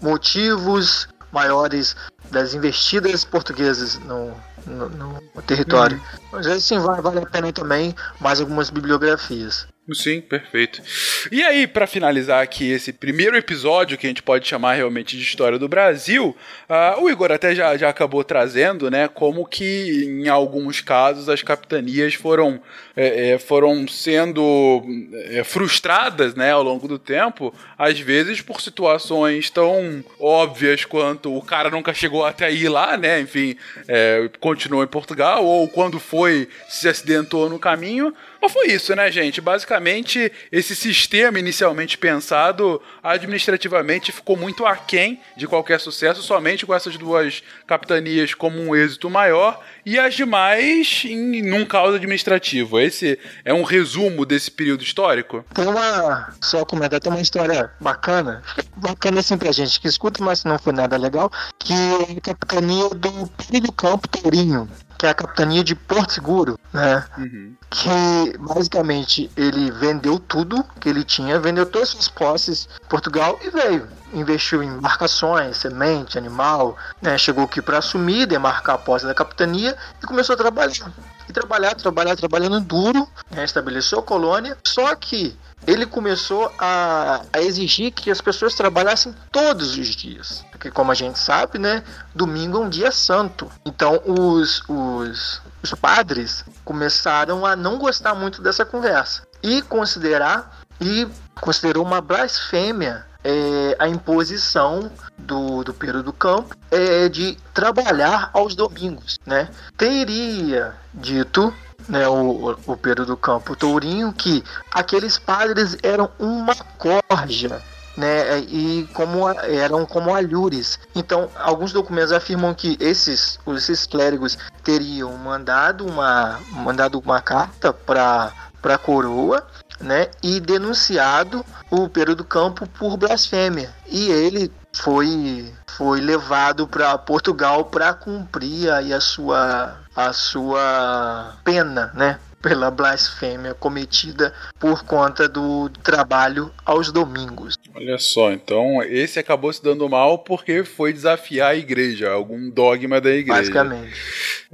motivos 0.00 1.08
maiores 1.32 1.96
das 2.30 2.54
investidas 2.54 3.24
portuguesas 3.24 3.98
no, 4.00 4.34
no, 4.66 4.89
no 5.34 5.43
território. 5.43 5.97
Uhum. 5.97 6.28
Mas 6.32 6.47
assim 6.47 6.78
vale 6.78 7.18
a 7.18 7.26
pena 7.26 7.52
também 7.52 7.94
mais 8.20 8.40
algumas 8.40 8.70
bibliografias. 8.70 9.66
Sim, 9.94 10.20
perfeito. 10.20 10.82
E 11.31 11.43
aí, 11.43 11.66
para 11.66 11.86
finalizar 11.86 12.43
aqui 12.43 12.70
esse 12.70 12.93
primeiro 12.93 13.36
episódio, 13.36 13.97
que 13.98 14.06
a 14.06 14.10
gente 14.10 14.23
pode 14.23 14.47
chamar 14.47 14.74
realmente 14.74 15.16
de 15.16 15.23
História 15.23 15.59
do 15.59 15.69
Brasil, 15.69 16.36
uh, 16.69 17.02
o 17.02 17.10
Igor 17.10 17.31
até 17.31 17.55
já, 17.55 17.77
já 17.77 17.89
acabou 17.89 18.24
trazendo, 18.24 18.90
né, 18.90 19.09
como 19.09 19.47
que 19.47 20.05
em 20.05 20.28
alguns 20.28 20.81
casos 20.81 21.28
as 21.28 21.43
capitanias 21.43 22.14
foram, 22.14 22.60
é, 22.97 23.31
é, 23.31 23.39
foram 23.39 23.86
sendo 23.89 24.82
é, 25.31 25.44
frustradas, 25.44 26.35
né, 26.35 26.52
ao 26.52 26.62
longo 26.62 26.89
do 26.89 26.98
tempo, 26.98 27.55
às 27.78 27.98
vezes 27.98 28.40
por 28.40 28.60
situações 28.60 29.51
tão 29.51 30.05
óbvias 30.19 30.85
quanto 30.85 31.36
o 31.36 31.43
cara 31.43 31.70
nunca 31.70 31.93
chegou 31.94 32.24
até 32.24 32.52
ir 32.52 32.69
lá, 32.69 32.97
né, 32.97 33.20
enfim, 33.20 33.56
é, 33.89 34.31
continuou 34.40 34.82
em 34.85 34.89
Portugal, 34.89 35.44
ou 35.44 35.69
quando 35.69 35.98
foi, 35.98 36.48
se 36.69 36.89
acidentou 36.89 37.48
no 37.48 37.59
caminho, 37.59 38.14
mas 38.43 38.52
foi 38.52 38.73
isso, 38.73 38.93
né, 38.97 39.09
gente? 39.09 39.40
Basicamente, 39.40 40.32
esse 40.51 40.74
sistema 40.74 41.39
inicialmente 41.39 41.97
pensado 41.97 42.82
administrativamente 43.01 44.10
ficou 44.10 44.36
muito 44.36 44.66
aquém 44.66 45.20
de 45.36 45.47
qualquer 45.47 45.78
sucesso, 45.78 46.23
somente 46.23 46.66
com 46.66 46.74
essas 46.74 46.97
duas 46.97 47.40
capitanias 47.69 48.35
como 48.35 48.60
um 48.60 48.74
êxito 48.74 49.09
maior 49.09 49.60
e 49.86 49.97
as 49.97 50.14
demais 50.14 51.05
em 51.05 51.40
num 51.40 51.64
caos 51.64 51.94
administrativo. 51.94 52.81
Esse 52.81 53.16
é 53.44 53.55
um 53.55 53.62
resumo 53.62 54.27
desse 54.27 54.51
período 54.51 54.82
histórico? 54.82 55.44
Tem 55.55 55.66
uma. 55.66 56.35
Só 56.43 56.64
comentar, 56.64 56.98
tem 56.98 57.12
uma 57.12 57.23
história 57.23 57.70
bacana. 57.81 58.43
Bacana 58.77 59.20
assim 59.20 59.39
pra 59.39 59.52
gente 59.52 59.81
que 59.81 59.86
escuta, 59.86 60.23
mas 60.23 60.43
não 60.43 60.59
foi 60.59 60.73
nada 60.73 60.97
legal. 60.97 61.31
Que 61.60 61.73
é 61.73 62.19
a 62.19 62.20
capitania 62.20 62.89
do 62.89 63.28
Piri 63.28 63.70
Campo 63.77 64.09
Tourinho 64.09 64.69
que 65.02 65.06
é 65.06 65.10
a 65.10 65.14
capitania 65.14 65.64
de 65.64 65.74
Porto 65.74 66.12
Seguro, 66.12 66.56
né? 66.72 67.04
Uhum. 67.18 67.56
Que 67.68 68.38
basicamente 68.38 69.28
ele 69.36 69.68
vendeu 69.72 70.16
tudo 70.16 70.62
que 70.78 70.88
ele 70.88 71.02
tinha, 71.02 71.40
vendeu 71.40 71.66
todas 71.66 71.88
as 71.88 71.94
suas 71.94 72.08
posses 72.08 72.68
em 72.80 72.86
Portugal 72.86 73.36
e 73.42 73.50
veio. 73.50 73.88
Investiu 74.14 74.62
em 74.62 74.68
embarcações, 74.68 75.56
semente, 75.56 76.16
animal, 76.16 76.76
né? 77.00 77.18
Chegou 77.18 77.42
aqui 77.42 77.60
para 77.60 77.78
assumir, 77.78 78.26
demarcar 78.26 78.76
a 78.76 78.78
posse 78.78 79.04
da 79.04 79.12
capitania 79.12 79.76
e 80.00 80.06
começou 80.06 80.34
a 80.34 80.36
trabalhar. 80.36 80.92
E 81.28 81.32
trabalhar, 81.32 81.74
trabalhar, 81.74 82.16
trabalhando 82.16 82.60
duro, 82.60 83.08
estabeleceu 83.44 83.98
a 83.98 84.02
colônia. 84.02 84.56
Só 84.66 84.94
que 84.94 85.36
ele 85.66 85.86
começou 85.86 86.52
a, 86.58 87.22
a, 87.32 87.40
exigir 87.40 87.92
que 87.92 88.10
as 88.10 88.20
pessoas 88.20 88.54
trabalhassem 88.54 89.14
todos 89.30 89.76
os 89.76 89.88
dias. 89.88 90.44
Porque, 90.50 90.70
como 90.70 90.90
a 90.90 90.94
gente 90.94 91.18
sabe, 91.18 91.58
né, 91.58 91.84
domingo 92.14 92.58
é 92.58 92.60
um 92.60 92.68
dia 92.68 92.90
santo. 92.90 93.50
Então, 93.64 94.00
os, 94.04 94.62
os, 94.68 95.40
os 95.62 95.74
padres 95.74 96.44
começaram 96.64 97.46
a 97.46 97.54
não 97.54 97.78
gostar 97.78 98.14
muito 98.14 98.42
dessa 98.42 98.64
conversa 98.64 99.22
e 99.42 99.62
considerar 99.62 100.60
e 100.80 101.06
considerou 101.40 101.84
uma 101.84 102.00
blasfêmia 102.00 103.06
é, 103.24 103.76
a 103.78 103.88
imposição 103.88 104.90
do, 105.16 105.62
do 105.62 105.72
Pedro 105.72 106.02
do 106.02 106.12
Campo 106.12 106.56
é, 106.70 107.08
de 107.08 107.36
trabalhar 107.54 108.30
aos 108.32 108.54
domingos, 108.54 109.18
né? 109.24 109.48
Teria 109.76 110.74
dito 110.92 111.52
né, 111.88 112.08
o, 112.08 112.56
o 112.66 112.76
Pedro 112.76 113.06
do 113.06 113.16
Campo 113.16 113.56
Tourinho, 113.56 114.12
que 114.12 114.42
aqueles 114.70 115.18
padres 115.18 115.76
eram 115.82 116.10
uma 116.18 116.54
corja. 116.78 117.62
Né, 117.94 118.38
e 118.38 118.88
como 118.94 119.28
eram 119.28 119.84
como 119.84 120.14
alhures. 120.14 120.78
Então, 120.94 121.28
alguns 121.36 121.74
documentos 121.74 122.10
afirmam 122.10 122.54
que 122.54 122.74
esses, 122.80 123.38
esses 123.54 123.84
clérigos 123.84 124.38
teriam 124.64 125.14
mandado 125.18 125.84
uma, 125.84 126.40
mandado 126.52 126.98
uma 126.98 127.20
carta 127.20 127.70
para 127.70 128.32
a 128.64 128.78
coroa 128.78 129.46
né, 129.82 130.09
e 130.22 130.40
denunciado 130.40 131.44
o 131.70 131.88
Pedro 131.88 132.14
do 132.14 132.24
Campo 132.24 132.66
por 132.78 132.96
blasfêmia. 132.96 133.70
E 133.86 134.10
ele 134.10 134.50
foi 134.72 135.52
foi 135.76 136.00
levado 136.00 136.66
para 136.66 136.96
Portugal 136.98 137.64
para 137.66 137.92
cumprir 137.94 138.70
aí 138.70 138.92
a 138.92 139.00
sua 139.00 139.76
a 139.94 140.12
sua 140.12 141.34
pena, 141.44 141.90
né? 141.94 142.18
Pela 142.43 142.70
blasfêmia 142.70 143.55
cometida 143.55 144.35
por 144.59 144.85
conta 144.85 145.28
do 145.28 145.70
trabalho 145.82 146.51
aos 146.64 146.90
domingos. 146.90 147.56
Olha 147.74 147.97
só, 147.98 148.32
então 148.32 148.82
esse 148.82 149.19
acabou 149.19 149.52
se 149.52 149.62
dando 149.62 149.89
mal 149.89 150.19
porque 150.19 150.64
foi 150.64 150.93
desafiar 150.93 151.52
a 151.52 151.56
igreja, 151.56 152.10
algum 152.10 152.51
dogma 152.51 153.01
da 153.01 153.10
igreja. 153.10 153.40
Basicamente. 153.40 153.93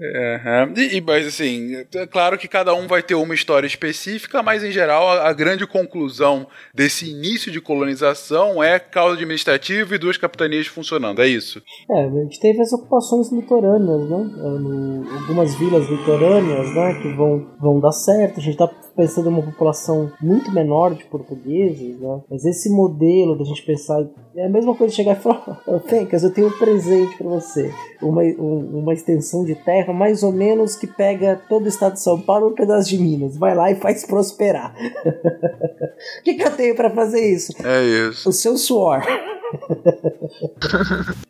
É, 0.01 0.69
e, 0.93 1.01
mas 1.01 1.27
assim, 1.27 1.75
é 1.75 2.07
claro 2.07 2.39
que 2.39 2.47
cada 2.47 2.73
um 2.73 2.87
vai 2.87 3.03
ter 3.03 3.17
uma 3.17 3.35
história 3.35 3.67
específica, 3.67 4.43
mas 4.45 4.63
em 4.63 4.71
geral 4.71 5.09
a, 5.09 5.29
a, 5.29 5.33
grande 5.33 5.67
conclusão 5.67 6.47
desse 6.73 7.11
início 7.11 7.51
de 7.51 7.61
colonização 7.61 8.63
é 8.63 8.79
causa 8.79 9.15
administrativa 9.15 9.95
e 9.95 9.99
duas 9.99 10.17
capitanias 10.17 10.69
funcionando, 10.69 11.21
é 11.21 11.27
isso? 11.27 11.61
É, 11.91 12.05
a 12.05 12.11
gente 12.11 12.39
teve 12.39 12.61
as 12.61 12.73
ocupações 12.73 13.33
litorâneas, 13.33 14.09
né? 14.09 14.31
É, 14.37 14.59
no, 14.59 15.19
algumas 15.19 15.55
vilas 15.57 15.89
litorâneas, 15.89 16.75
né? 16.75 16.95
Que 17.03 17.13
vão, 17.15 17.57
vão 17.61 17.78
dar 17.81 17.93
certo. 17.93 18.39
A 18.39 18.43
gente 18.43 18.57
tá 18.57 18.69
pensando 18.99 19.31
em 19.31 19.33
uma 19.33 19.43
população 19.43 20.11
muito 20.21 20.51
menor 20.51 20.93
de 20.93 21.05
portugueses, 21.05 22.01
né? 22.01 22.21
Mas 22.29 22.45
esse 22.45 22.69
modelo 22.69 23.39
da 23.39 23.45
gente 23.45 23.63
pensar 23.63 24.05
é 24.37 24.45
a 24.45 24.49
mesma 24.49 24.75
coisa 24.75 24.91
de 24.91 24.97
chegar 24.97 25.17
e 25.17 25.23
falar, 25.23 25.63
oh, 25.65 25.79
Fencas, 25.79 26.25
eu 26.25 26.33
tenho 26.33 26.49
um 26.49 26.59
presente 26.59 27.17
para 27.17 27.29
você, 27.29 27.73
uma, 28.03 28.23
um, 28.23 28.81
uma 28.81 28.93
extensão 28.93 29.45
de 29.45 29.55
terra 29.55 29.93
mais 29.93 30.25
ou 30.25 30.33
menos 30.33 30.75
que 30.75 30.89
pega 30.89 31.41
todo 31.49 31.67
o 31.67 31.69
estado 31.69 31.93
de 31.93 32.01
São 32.01 32.21
Paulo 32.21 32.49
e 32.49 32.53
um 32.53 32.57
pedaço 32.57 32.89
de 32.89 32.99
Minas, 32.99 33.37
vai 33.37 33.55
lá 33.55 33.71
e 33.71 33.77
faz 33.77 34.05
prosperar. 34.05 34.75
O 36.21 36.23
que, 36.23 36.35
que 36.35 36.45
eu 36.45 36.51
tenho 36.53 36.77
para 36.77 36.91
fazer 36.91 37.21
isso? 37.21 37.53
É 37.65 38.09
isso. 38.09 38.29
O 38.29 38.33
seu 38.33 38.57
suor. 38.57 39.03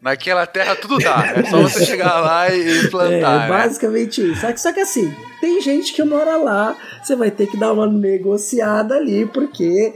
Naquela 0.03 0.47
terra 0.47 0.77
tudo 0.77 0.99
dá. 0.99 1.35
É 1.36 1.45
só 1.45 1.62
você 1.62 1.85
chegar 1.85 2.20
lá 2.20 2.55
e 2.55 2.89
plantar. 2.89 3.12
É, 3.12 3.20
né? 3.20 3.49
basicamente 3.49 4.32
isso. 4.32 4.40
Só 4.40 4.53
que, 4.53 4.61
só 4.61 4.73
que 4.73 4.81
assim, 4.81 5.15
tem 5.40 5.61
gente 5.61 5.93
que 5.93 6.03
mora 6.03 6.36
lá, 6.36 6.77
você 7.03 7.15
vai 7.15 7.31
ter 7.31 7.47
que 7.47 7.57
dar 7.59 7.73
uma 7.73 7.87
negociada 7.87 8.95
ali, 8.95 9.27
porque 9.27 9.93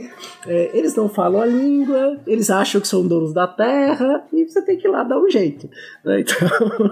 é, 0.47 0.71
eles 0.73 0.95
não 0.95 1.07
falam 1.07 1.41
a 1.41 1.45
língua, 1.45 2.19
eles 2.27 2.49
acham 2.49 2.81
que 2.81 2.87
são 2.87 3.07
donos 3.07 3.33
da 3.33 3.47
terra, 3.47 4.25
e 4.33 4.45
você 4.45 4.61
tem 4.61 4.77
que 4.77 4.87
ir 4.87 4.91
lá 4.91 5.03
dar 5.03 5.19
um 5.19 5.29
jeito. 5.29 5.69
Né? 6.03 6.23
Então, 6.33 6.89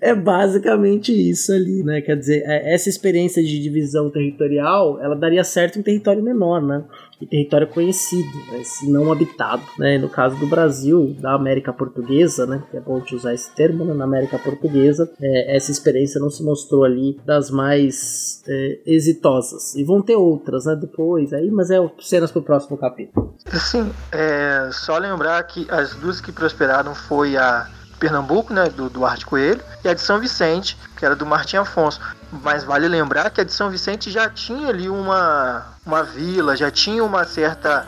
é 0.00 0.14
basicamente 0.14 1.12
isso 1.12 1.52
ali, 1.52 1.82
né? 1.82 2.00
Quer 2.00 2.16
dizer, 2.16 2.42
é, 2.44 2.74
essa 2.74 2.88
experiência 2.88 3.42
de 3.42 3.60
divisão 3.60 4.10
territorial, 4.10 5.00
ela 5.00 5.14
daria 5.14 5.44
certo 5.44 5.78
em 5.78 5.82
território 5.82 6.22
menor, 6.22 6.60
né? 6.60 6.84
Território 7.26 7.66
conhecido, 7.68 8.36
né, 8.50 8.62
se 8.64 8.90
não 8.90 9.12
habitado. 9.12 9.62
Né? 9.78 9.98
No 9.98 10.08
caso 10.08 10.36
do 10.36 10.46
Brasil, 10.46 11.14
da 11.18 11.34
América 11.34 11.72
Portuguesa, 11.72 12.46
né, 12.46 12.62
que 12.70 12.76
é 12.76 12.80
bom 12.80 13.00
te 13.00 13.14
usar 13.14 13.34
esse 13.34 13.54
termo, 13.54 13.84
né, 13.84 13.94
na 13.94 14.04
América 14.04 14.38
Portuguesa, 14.38 15.10
é, 15.20 15.56
essa 15.56 15.70
experiência 15.70 16.20
não 16.20 16.30
se 16.30 16.42
mostrou 16.42 16.84
ali 16.84 17.18
das 17.24 17.50
mais 17.50 18.42
é, 18.46 18.80
exitosas. 18.86 19.74
E 19.74 19.84
vão 19.84 20.02
ter 20.02 20.16
outras 20.16 20.66
né, 20.66 20.76
depois, 20.76 21.32
aí, 21.32 21.50
mas 21.50 21.70
é 21.70 21.78
cenas 22.00 22.30
para 22.30 22.40
o 22.40 22.44
próximo 22.44 22.76
capítulo. 22.76 23.34
Sim, 23.52 23.90
é, 24.12 24.68
só 24.72 24.98
lembrar 24.98 25.42
que 25.44 25.66
as 25.70 25.94
duas 25.94 26.20
que 26.20 26.32
prosperaram 26.32 26.94
foi 26.94 27.36
a 27.36 27.68
Pernambuco, 28.04 28.52
né, 28.52 28.68
do 28.68 28.90
Duarte 28.90 29.24
Coelho, 29.24 29.62
e 29.82 29.88
a 29.88 29.94
de 29.94 30.00
São 30.02 30.20
Vicente, 30.20 30.76
que 30.94 31.06
era 31.06 31.16
do 31.16 31.24
Martim 31.24 31.56
Afonso. 31.56 31.98
Mas 32.30 32.62
vale 32.62 32.86
lembrar 32.86 33.30
que 33.30 33.40
a 33.40 33.44
de 33.44 33.52
São 33.52 33.70
Vicente 33.70 34.10
já 34.10 34.28
tinha 34.28 34.68
ali 34.68 34.90
uma, 34.90 35.64
uma 35.86 36.02
vila, 36.02 36.54
já 36.54 36.70
tinha 36.70 37.02
uma 37.02 37.24
certa, 37.24 37.86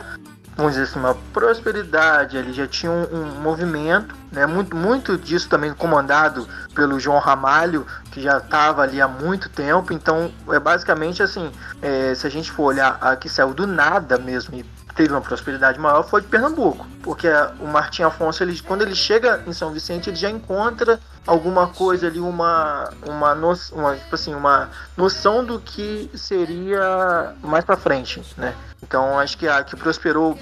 vamos 0.55 0.71
dizer 0.71 0.85
assim, 0.85 0.97
uma 0.97 1.13
prosperidade 1.31 2.35
ali, 2.35 2.51
já 2.51 2.65
tinha 2.65 2.91
um, 2.91 3.03
um 3.13 3.25
movimento, 3.41 4.15
né? 4.31 4.47
Muito, 4.47 4.75
muito 4.75 5.15
disso 5.19 5.47
também 5.49 5.71
comandado 5.71 6.47
pelo 6.73 6.99
João 6.99 7.19
Ramalho, 7.19 7.85
que 8.11 8.19
já 8.19 8.39
estava 8.39 8.81
ali 8.81 8.99
há 8.99 9.07
muito 9.07 9.49
tempo. 9.49 9.93
Então, 9.93 10.31
é 10.49 10.59
basicamente 10.59 11.21
assim, 11.21 11.51
é, 11.79 12.15
se 12.15 12.25
a 12.25 12.29
gente 12.31 12.51
for 12.51 12.63
olhar 12.63 12.97
a 13.01 13.15
que 13.15 13.29
saiu 13.29 13.53
do 13.53 13.67
nada 13.67 14.17
mesmo 14.17 14.55
e 14.55 14.65
teve 14.97 15.13
uma 15.13 15.21
prosperidade 15.21 15.79
maior 15.79 16.03
foi 16.03 16.21
de 16.21 16.27
Pernambuco, 16.27 16.85
porque 17.03 17.27
o 17.61 17.67
Martim 17.67 18.01
Afonso, 18.01 18.43
ele, 18.43 18.59
quando 18.61 18.81
ele 18.81 18.95
chega 18.95 19.43
em 19.45 19.53
São 19.53 19.71
Vicente, 19.71 20.09
ele 20.09 20.17
já 20.17 20.29
encontra 20.29 20.99
alguma 21.25 21.67
coisa 21.67 22.07
ali, 22.07 22.19
uma 22.19 22.89
uma, 23.05 23.35
no, 23.35 23.53
uma, 23.73 23.95
tipo 23.95 24.15
assim, 24.15 24.33
uma 24.33 24.69
noção 24.97 25.45
do 25.45 25.59
que 25.59 26.09
seria 26.15 27.35
mais 27.43 27.63
para 27.63 27.77
frente, 27.77 28.23
né? 28.35 28.55
Então 28.81 29.19
acho 29.19 29.37
que 29.37 29.47
a 29.47 29.63
que 29.63 29.75
prosperou 29.75 30.37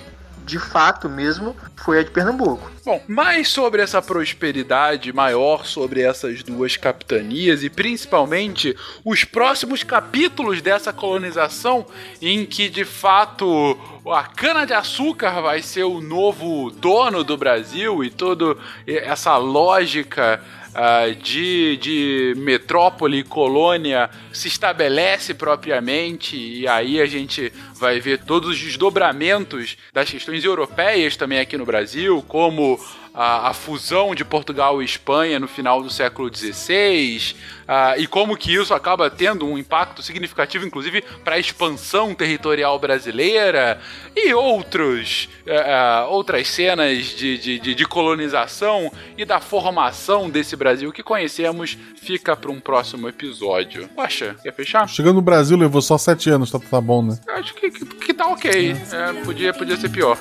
de 0.46 0.60
fato 0.60 1.10
mesmo 1.10 1.56
foi 1.76 2.00
a 2.00 2.04
de 2.04 2.12
Pernambuco. 2.12 2.72
Bom, 2.86 3.02
mais 3.08 3.50
sobre 3.50 3.82
essa 3.82 4.02
prosperidade 4.02 5.12
maior 5.12 5.66
sobre 5.66 6.02
essas 6.02 6.44
duas 6.44 6.78
capitanias 6.78 7.64
e 7.64 7.70
principalmente 7.70 8.76
os 9.04 9.24
próximos 9.24 9.84
capítulos 9.84 10.62
dessa 10.62 10.94
colonização 10.94 11.86
em 12.22 12.46
que 12.46 12.70
de 12.70 12.86
fato 12.86 13.78
a 14.08 14.24
cana-de-açúcar 14.24 15.42
vai 15.42 15.64
ser 15.64 15.84
o 15.84 16.00
novo 16.00 16.70
dono 16.70 17.24
do 17.24 17.36
Brasil 17.36 18.04
e 18.04 18.12
toda 18.12 18.56
essa 18.86 19.36
lógica 19.38 20.42
uh, 20.76 21.16
de, 21.16 21.78
de 21.78 22.34
metrópole, 22.38 23.24
colônia, 23.24 24.10
se 24.32 24.48
estabelece 24.48 25.34
propriamente, 25.34 26.36
e 26.36 26.68
aí 26.68 27.00
a 27.00 27.06
gente 27.06 27.52
vai 27.86 28.00
ver 28.00 28.18
todos 28.24 28.50
os 28.50 28.60
desdobramentos 28.60 29.78
das 29.94 30.10
questões 30.10 30.44
europeias 30.44 31.16
também 31.16 31.38
aqui 31.38 31.56
no 31.56 31.68
Brasil, 31.68 32.26
como 32.28 32.80
a, 33.16 33.50
a, 33.50 33.54
fusão 33.54 34.14
de 34.14 34.26
Portugal 34.26 34.82
e 34.82 34.86
Espanha 34.86 35.40
no 35.40 35.48
final 35.48 35.82
do 35.82 35.90
século 35.90 36.30
XVI, 36.36 37.34
uh, 37.64 38.00
e 38.00 38.06
como 38.08 38.36
que 38.36 38.54
isso 38.54 38.74
acaba 38.74 39.10
tendo 39.10 39.46
um 39.46 39.58
impacto 39.58 40.04
significativo, 40.04 40.66
inclusive, 40.66 41.02
para 41.24 41.36
a 41.36 41.40
expansão 41.40 42.14
territorial 42.14 42.78
brasileira, 42.78 43.80
e 44.16 44.34
outros, 44.34 45.30
uh, 45.48 46.10
outras 46.10 46.48
cenas 46.48 47.06
de, 47.06 47.38
de, 47.38 47.76
de, 47.76 47.86
colonização 47.86 48.92
e 49.18 49.24
da 49.24 49.40
formação 49.40 50.30
desse 50.30 50.56
Brasil 50.56 50.92
que 50.92 51.02
conhecemos, 51.02 51.78
fica 51.96 52.36
para 52.36 52.52
um 52.52 52.60
próximo 52.60 53.08
episódio. 53.08 53.88
Poxa, 53.96 54.36
quer 54.44 54.54
fechar? 54.54 54.88
Chegando 54.90 55.16
no 55.16 55.22
Brasil 55.22 55.58
levou 55.58 55.82
só 55.82 55.98
sete 55.98 56.30
anos, 56.30 56.52
tá, 56.52 56.60
tá 56.60 56.82
bom, 56.82 57.02
né? 57.02 57.18
Acho 57.30 57.54
que, 57.54 57.72
que, 57.76 57.86
que 57.86 58.14
tá 58.14 58.28
ok. 58.28 58.72
É, 58.72 59.14
podia, 59.24 59.54
podia 59.54 59.78
ser 59.78 59.90
pior. 59.90 60.18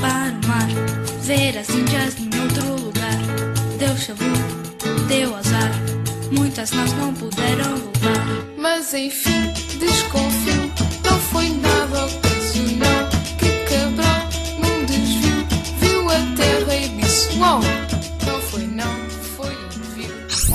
para 0.00 0.32
o 0.32 0.48
mar, 0.48 0.68
ver 1.22 1.58
as 1.58 1.68
índias 1.70 2.16
em 2.18 2.30
outro 2.40 2.84
lugar. 2.84 3.18
Deu 3.78 3.96
chabu, 3.96 4.24
deu 5.06 5.36
azar, 5.36 5.70
muitas 6.32 6.70
nós 6.72 6.92
não 6.94 7.12
puderam 7.14 7.76
voltar. 7.76 8.26
Mas 8.56 8.94
enfim, 8.94 9.52
desconfio, 9.78 10.72
não 11.04 11.18
foi 11.20 11.48
nada 11.50 12.06
ocasional. 12.06 13.08
Que 13.38 13.64
Cabral, 13.68 14.28
num 14.58 14.84
desvio, 14.84 15.46
viu 15.80 16.08
a 16.08 16.36
terra 16.36 16.74
e 16.76 16.88
disse: 16.88 17.38
Uau! 17.38 17.60
Não 18.26 18.40
foi, 18.40 18.66
não, 18.66 19.10
foi 19.36 19.54
um 19.76 19.82
vírus. 19.94 20.48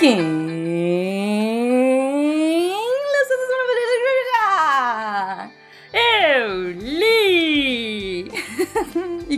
Quem 0.00 0.31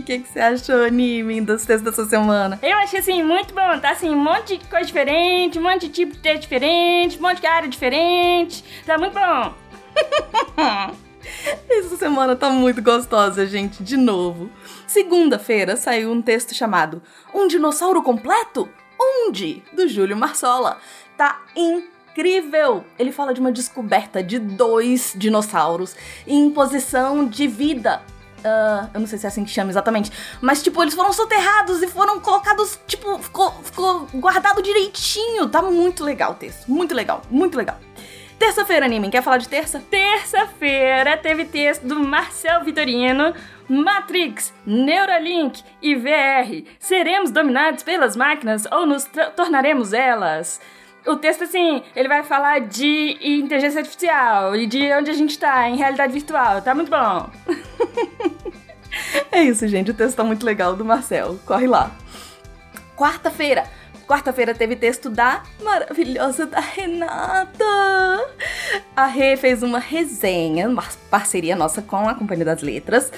que, 0.05 0.19
que 0.19 0.29
você 0.29 0.39
achou, 0.39 0.83
anime, 0.83 1.41
dos 1.41 1.65
textos 1.65 1.91
dessa 1.91 2.07
semana? 2.07 2.59
Eu 2.61 2.77
achei 2.77 2.99
assim 2.99 3.23
muito 3.23 3.53
bom, 3.53 3.79
tá 3.79 3.89
assim, 3.89 4.09
um 4.09 4.23
monte 4.23 4.57
de 4.57 4.65
coisa 4.67 4.85
diferente, 4.85 5.57
um 5.59 5.63
monte 5.63 5.87
de 5.87 5.89
tipo 5.89 6.13
de 6.13 6.19
texto 6.19 6.43
diferente, 6.43 7.17
um 7.17 7.21
monte 7.21 7.41
de 7.41 7.47
área 7.47 7.67
diferente. 7.67 8.63
Tá 8.85 8.97
muito 8.97 9.13
bom. 9.13 9.53
Essa 11.67 11.97
semana 11.97 12.35
tá 12.35 12.49
muito 12.51 12.81
gostosa, 12.81 13.47
gente, 13.47 13.83
de 13.83 13.97
novo. 13.97 14.49
Segunda-feira 14.85 15.75
saiu 15.75 16.11
um 16.11 16.21
texto 16.21 16.53
chamado 16.53 17.01
Um 17.33 17.47
Dinossauro 17.47 18.03
Completo? 18.03 18.69
Onde? 18.99 19.63
Do 19.73 19.87
Júlio 19.87 20.15
Marsola. 20.15 20.77
Tá 21.17 21.41
incrível! 21.55 22.85
Ele 22.99 23.11
fala 23.11 23.33
de 23.33 23.39
uma 23.39 23.51
descoberta 23.51 24.21
de 24.21 24.37
dois 24.37 25.13
dinossauros 25.17 25.95
em 26.27 26.49
posição 26.51 27.25
de 27.27 27.47
vida. 27.47 28.03
Ah, 28.45 28.89
eu 28.93 28.99
não 28.99 29.07
sei 29.07 29.17
se 29.17 29.25
é 29.25 29.29
assim 29.29 29.43
que 29.43 29.49
chama 29.49 29.71
exatamente. 29.71 30.11
Mas, 30.39 30.61
tipo, 30.61 30.81
eles 30.83 30.93
foram 30.93 31.11
soterrados 31.11 31.81
e 31.81 31.87
foram 31.87 32.19
colocados, 32.19 32.79
tipo, 32.85 33.17
ficou, 33.17 33.51
ficou 33.63 34.07
guardado 34.13 34.61
direitinho. 34.61 35.49
Tá 35.49 35.63
muito 35.63 36.03
legal 36.03 36.33
o 36.33 36.35
texto. 36.35 36.67
Muito 36.67 36.93
legal, 36.93 37.23
muito 37.31 37.57
legal. 37.57 37.79
Terça-feira, 38.37 38.85
anime, 38.85 39.09
quer 39.09 39.23
falar 39.23 39.37
de 39.37 39.47
terça? 39.47 39.81
Terça-feira 39.89 41.17
teve 41.17 41.45
texto 41.45 41.83
do 41.87 41.99
Marcel 41.99 42.63
Vitorino, 42.63 43.33
Matrix, 43.67 44.53
Neuralink 44.65 45.63
e 45.81 45.95
VR. 45.95 46.69
Seremos 46.77 47.31
dominados 47.31 47.81
pelas 47.81 48.15
máquinas 48.15 48.67
ou 48.71 48.85
nos 48.85 49.09
tornaremos 49.35 49.93
elas? 49.93 50.59
O 51.05 51.15
texto, 51.15 51.43
assim, 51.43 51.83
ele 51.95 52.07
vai 52.07 52.23
falar 52.23 52.61
de 52.61 53.17
inteligência 53.21 53.79
artificial 53.79 54.55
e 54.55 54.65
de 54.65 54.91
onde 54.93 55.11
a 55.11 55.13
gente 55.13 55.37
tá 55.37 55.69
em 55.69 55.77
realidade 55.77 56.11
virtual. 56.11 56.61
Tá 56.61 56.73
muito 56.73 56.89
bom. 56.89 57.29
É 59.31 59.43
isso, 59.43 59.67
gente. 59.67 59.91
O 59.91 59.93
texto 59.93 60.15
tá 60.15 60.23
muito 60.23 60.45
legal 60.45 60.75
do 60.75 60.85
Marcel. 60.85 61.37
Corre 61.45 61.67
lá. 61.67 61.91
Quarta-feira. 62.95 63.69
Quarta-feira 64.07 64.53
teve 64.53 64.75
texto 64.75 65.09
da 65.09 65.41
maravilhosa 65.61 66.45
da 66.45 66.59
Renata. 66.59 67.65
A 68.95 69.05
Rê 69.07 69.35
fez 69.35 69.63
uma 69.63 69.79
resenha, 69.79 70.69
uma 70.69 70.83
parceria 71.09 71.55
nossa 71.55 71.81
com 71.81 72.07
a 72.07 72.13
Companhia 72.13 72.45
das 72.45 72.61
Letras. 72.61 73.11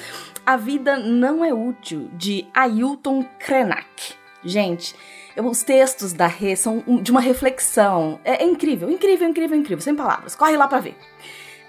A 0.45 0.55
Vida 0.55 0.97
Não 0.97 1.43
é 1.43 1.53
Útil, 1.53 2.09
de 2.13 2.47
Ailton 2.53 3.25
Krenak. 3.37 4.15
Gente, 4.43 4.95
os 5.41 5.63
textos 5.63 6.13
da 6.13 6.27
Rê 6.27 6.55
são 6.55 6.83
um- 6.87 7.01
de 7.01 7.11
uma 7.11 7.21
reflexão. 7.21 8.19
É, 8.23 8.43
é 8.43 8.45
incrível, 8.45 8.89
incrível, 8.89 9.27
incrível, 9.27 9.57
incrível. 9.57 9.81
Sem 9.81 9.95
palavras. 9.95 10.35
Corre 10.35 10.57
lá 10.57 10.67
pra 10.67 10.79
ver. 10.79 10.95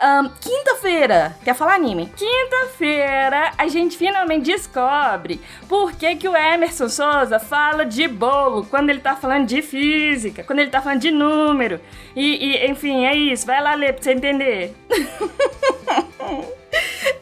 Ahn, 0.00 0.28
Quinta-feira, 0.40 1.36
quer 1.44 1.54
falar 1.56 1.74
anime? 1.74 2.06
Quinta-feira, 2.16 3.50
a 3.58 3.66
gente 3.66 3.96
finalmente 3.96 4.44
descobre 4.44 5.40
por 5.68 5.90
que, 5.92 6.14
que 6.14 6.28
o 6.28 6.36
Emerson 6.36 6.88
Souza 6.88 7.40
fala 7.40 7.84
de 7.84 8.06
bolo 8.06 8.64
quando 8.66 8.90
ele 8.90 9.00
tá 9.00 9.16
falando 9.16 9.46
de 9.46 9.60
física, 9.60 10.44
quando 10.44 10.60
ele 10.60 10.70
tá 10.70 10.80
falando 10.80 11.00
de 11.00 11.10
número. 11.10 11.80
E, 12.14 12.46
e, 12.64 12.70
enfim, 12.70 13.06
é 13.06 13.16
isso. 13.16 13.44
Vai 13.44 13.60
lá 13.60 13.74
ler 13.74 13.92
pra 13.94 14.02
você 14.04 14.12
entender. 14.12 14.72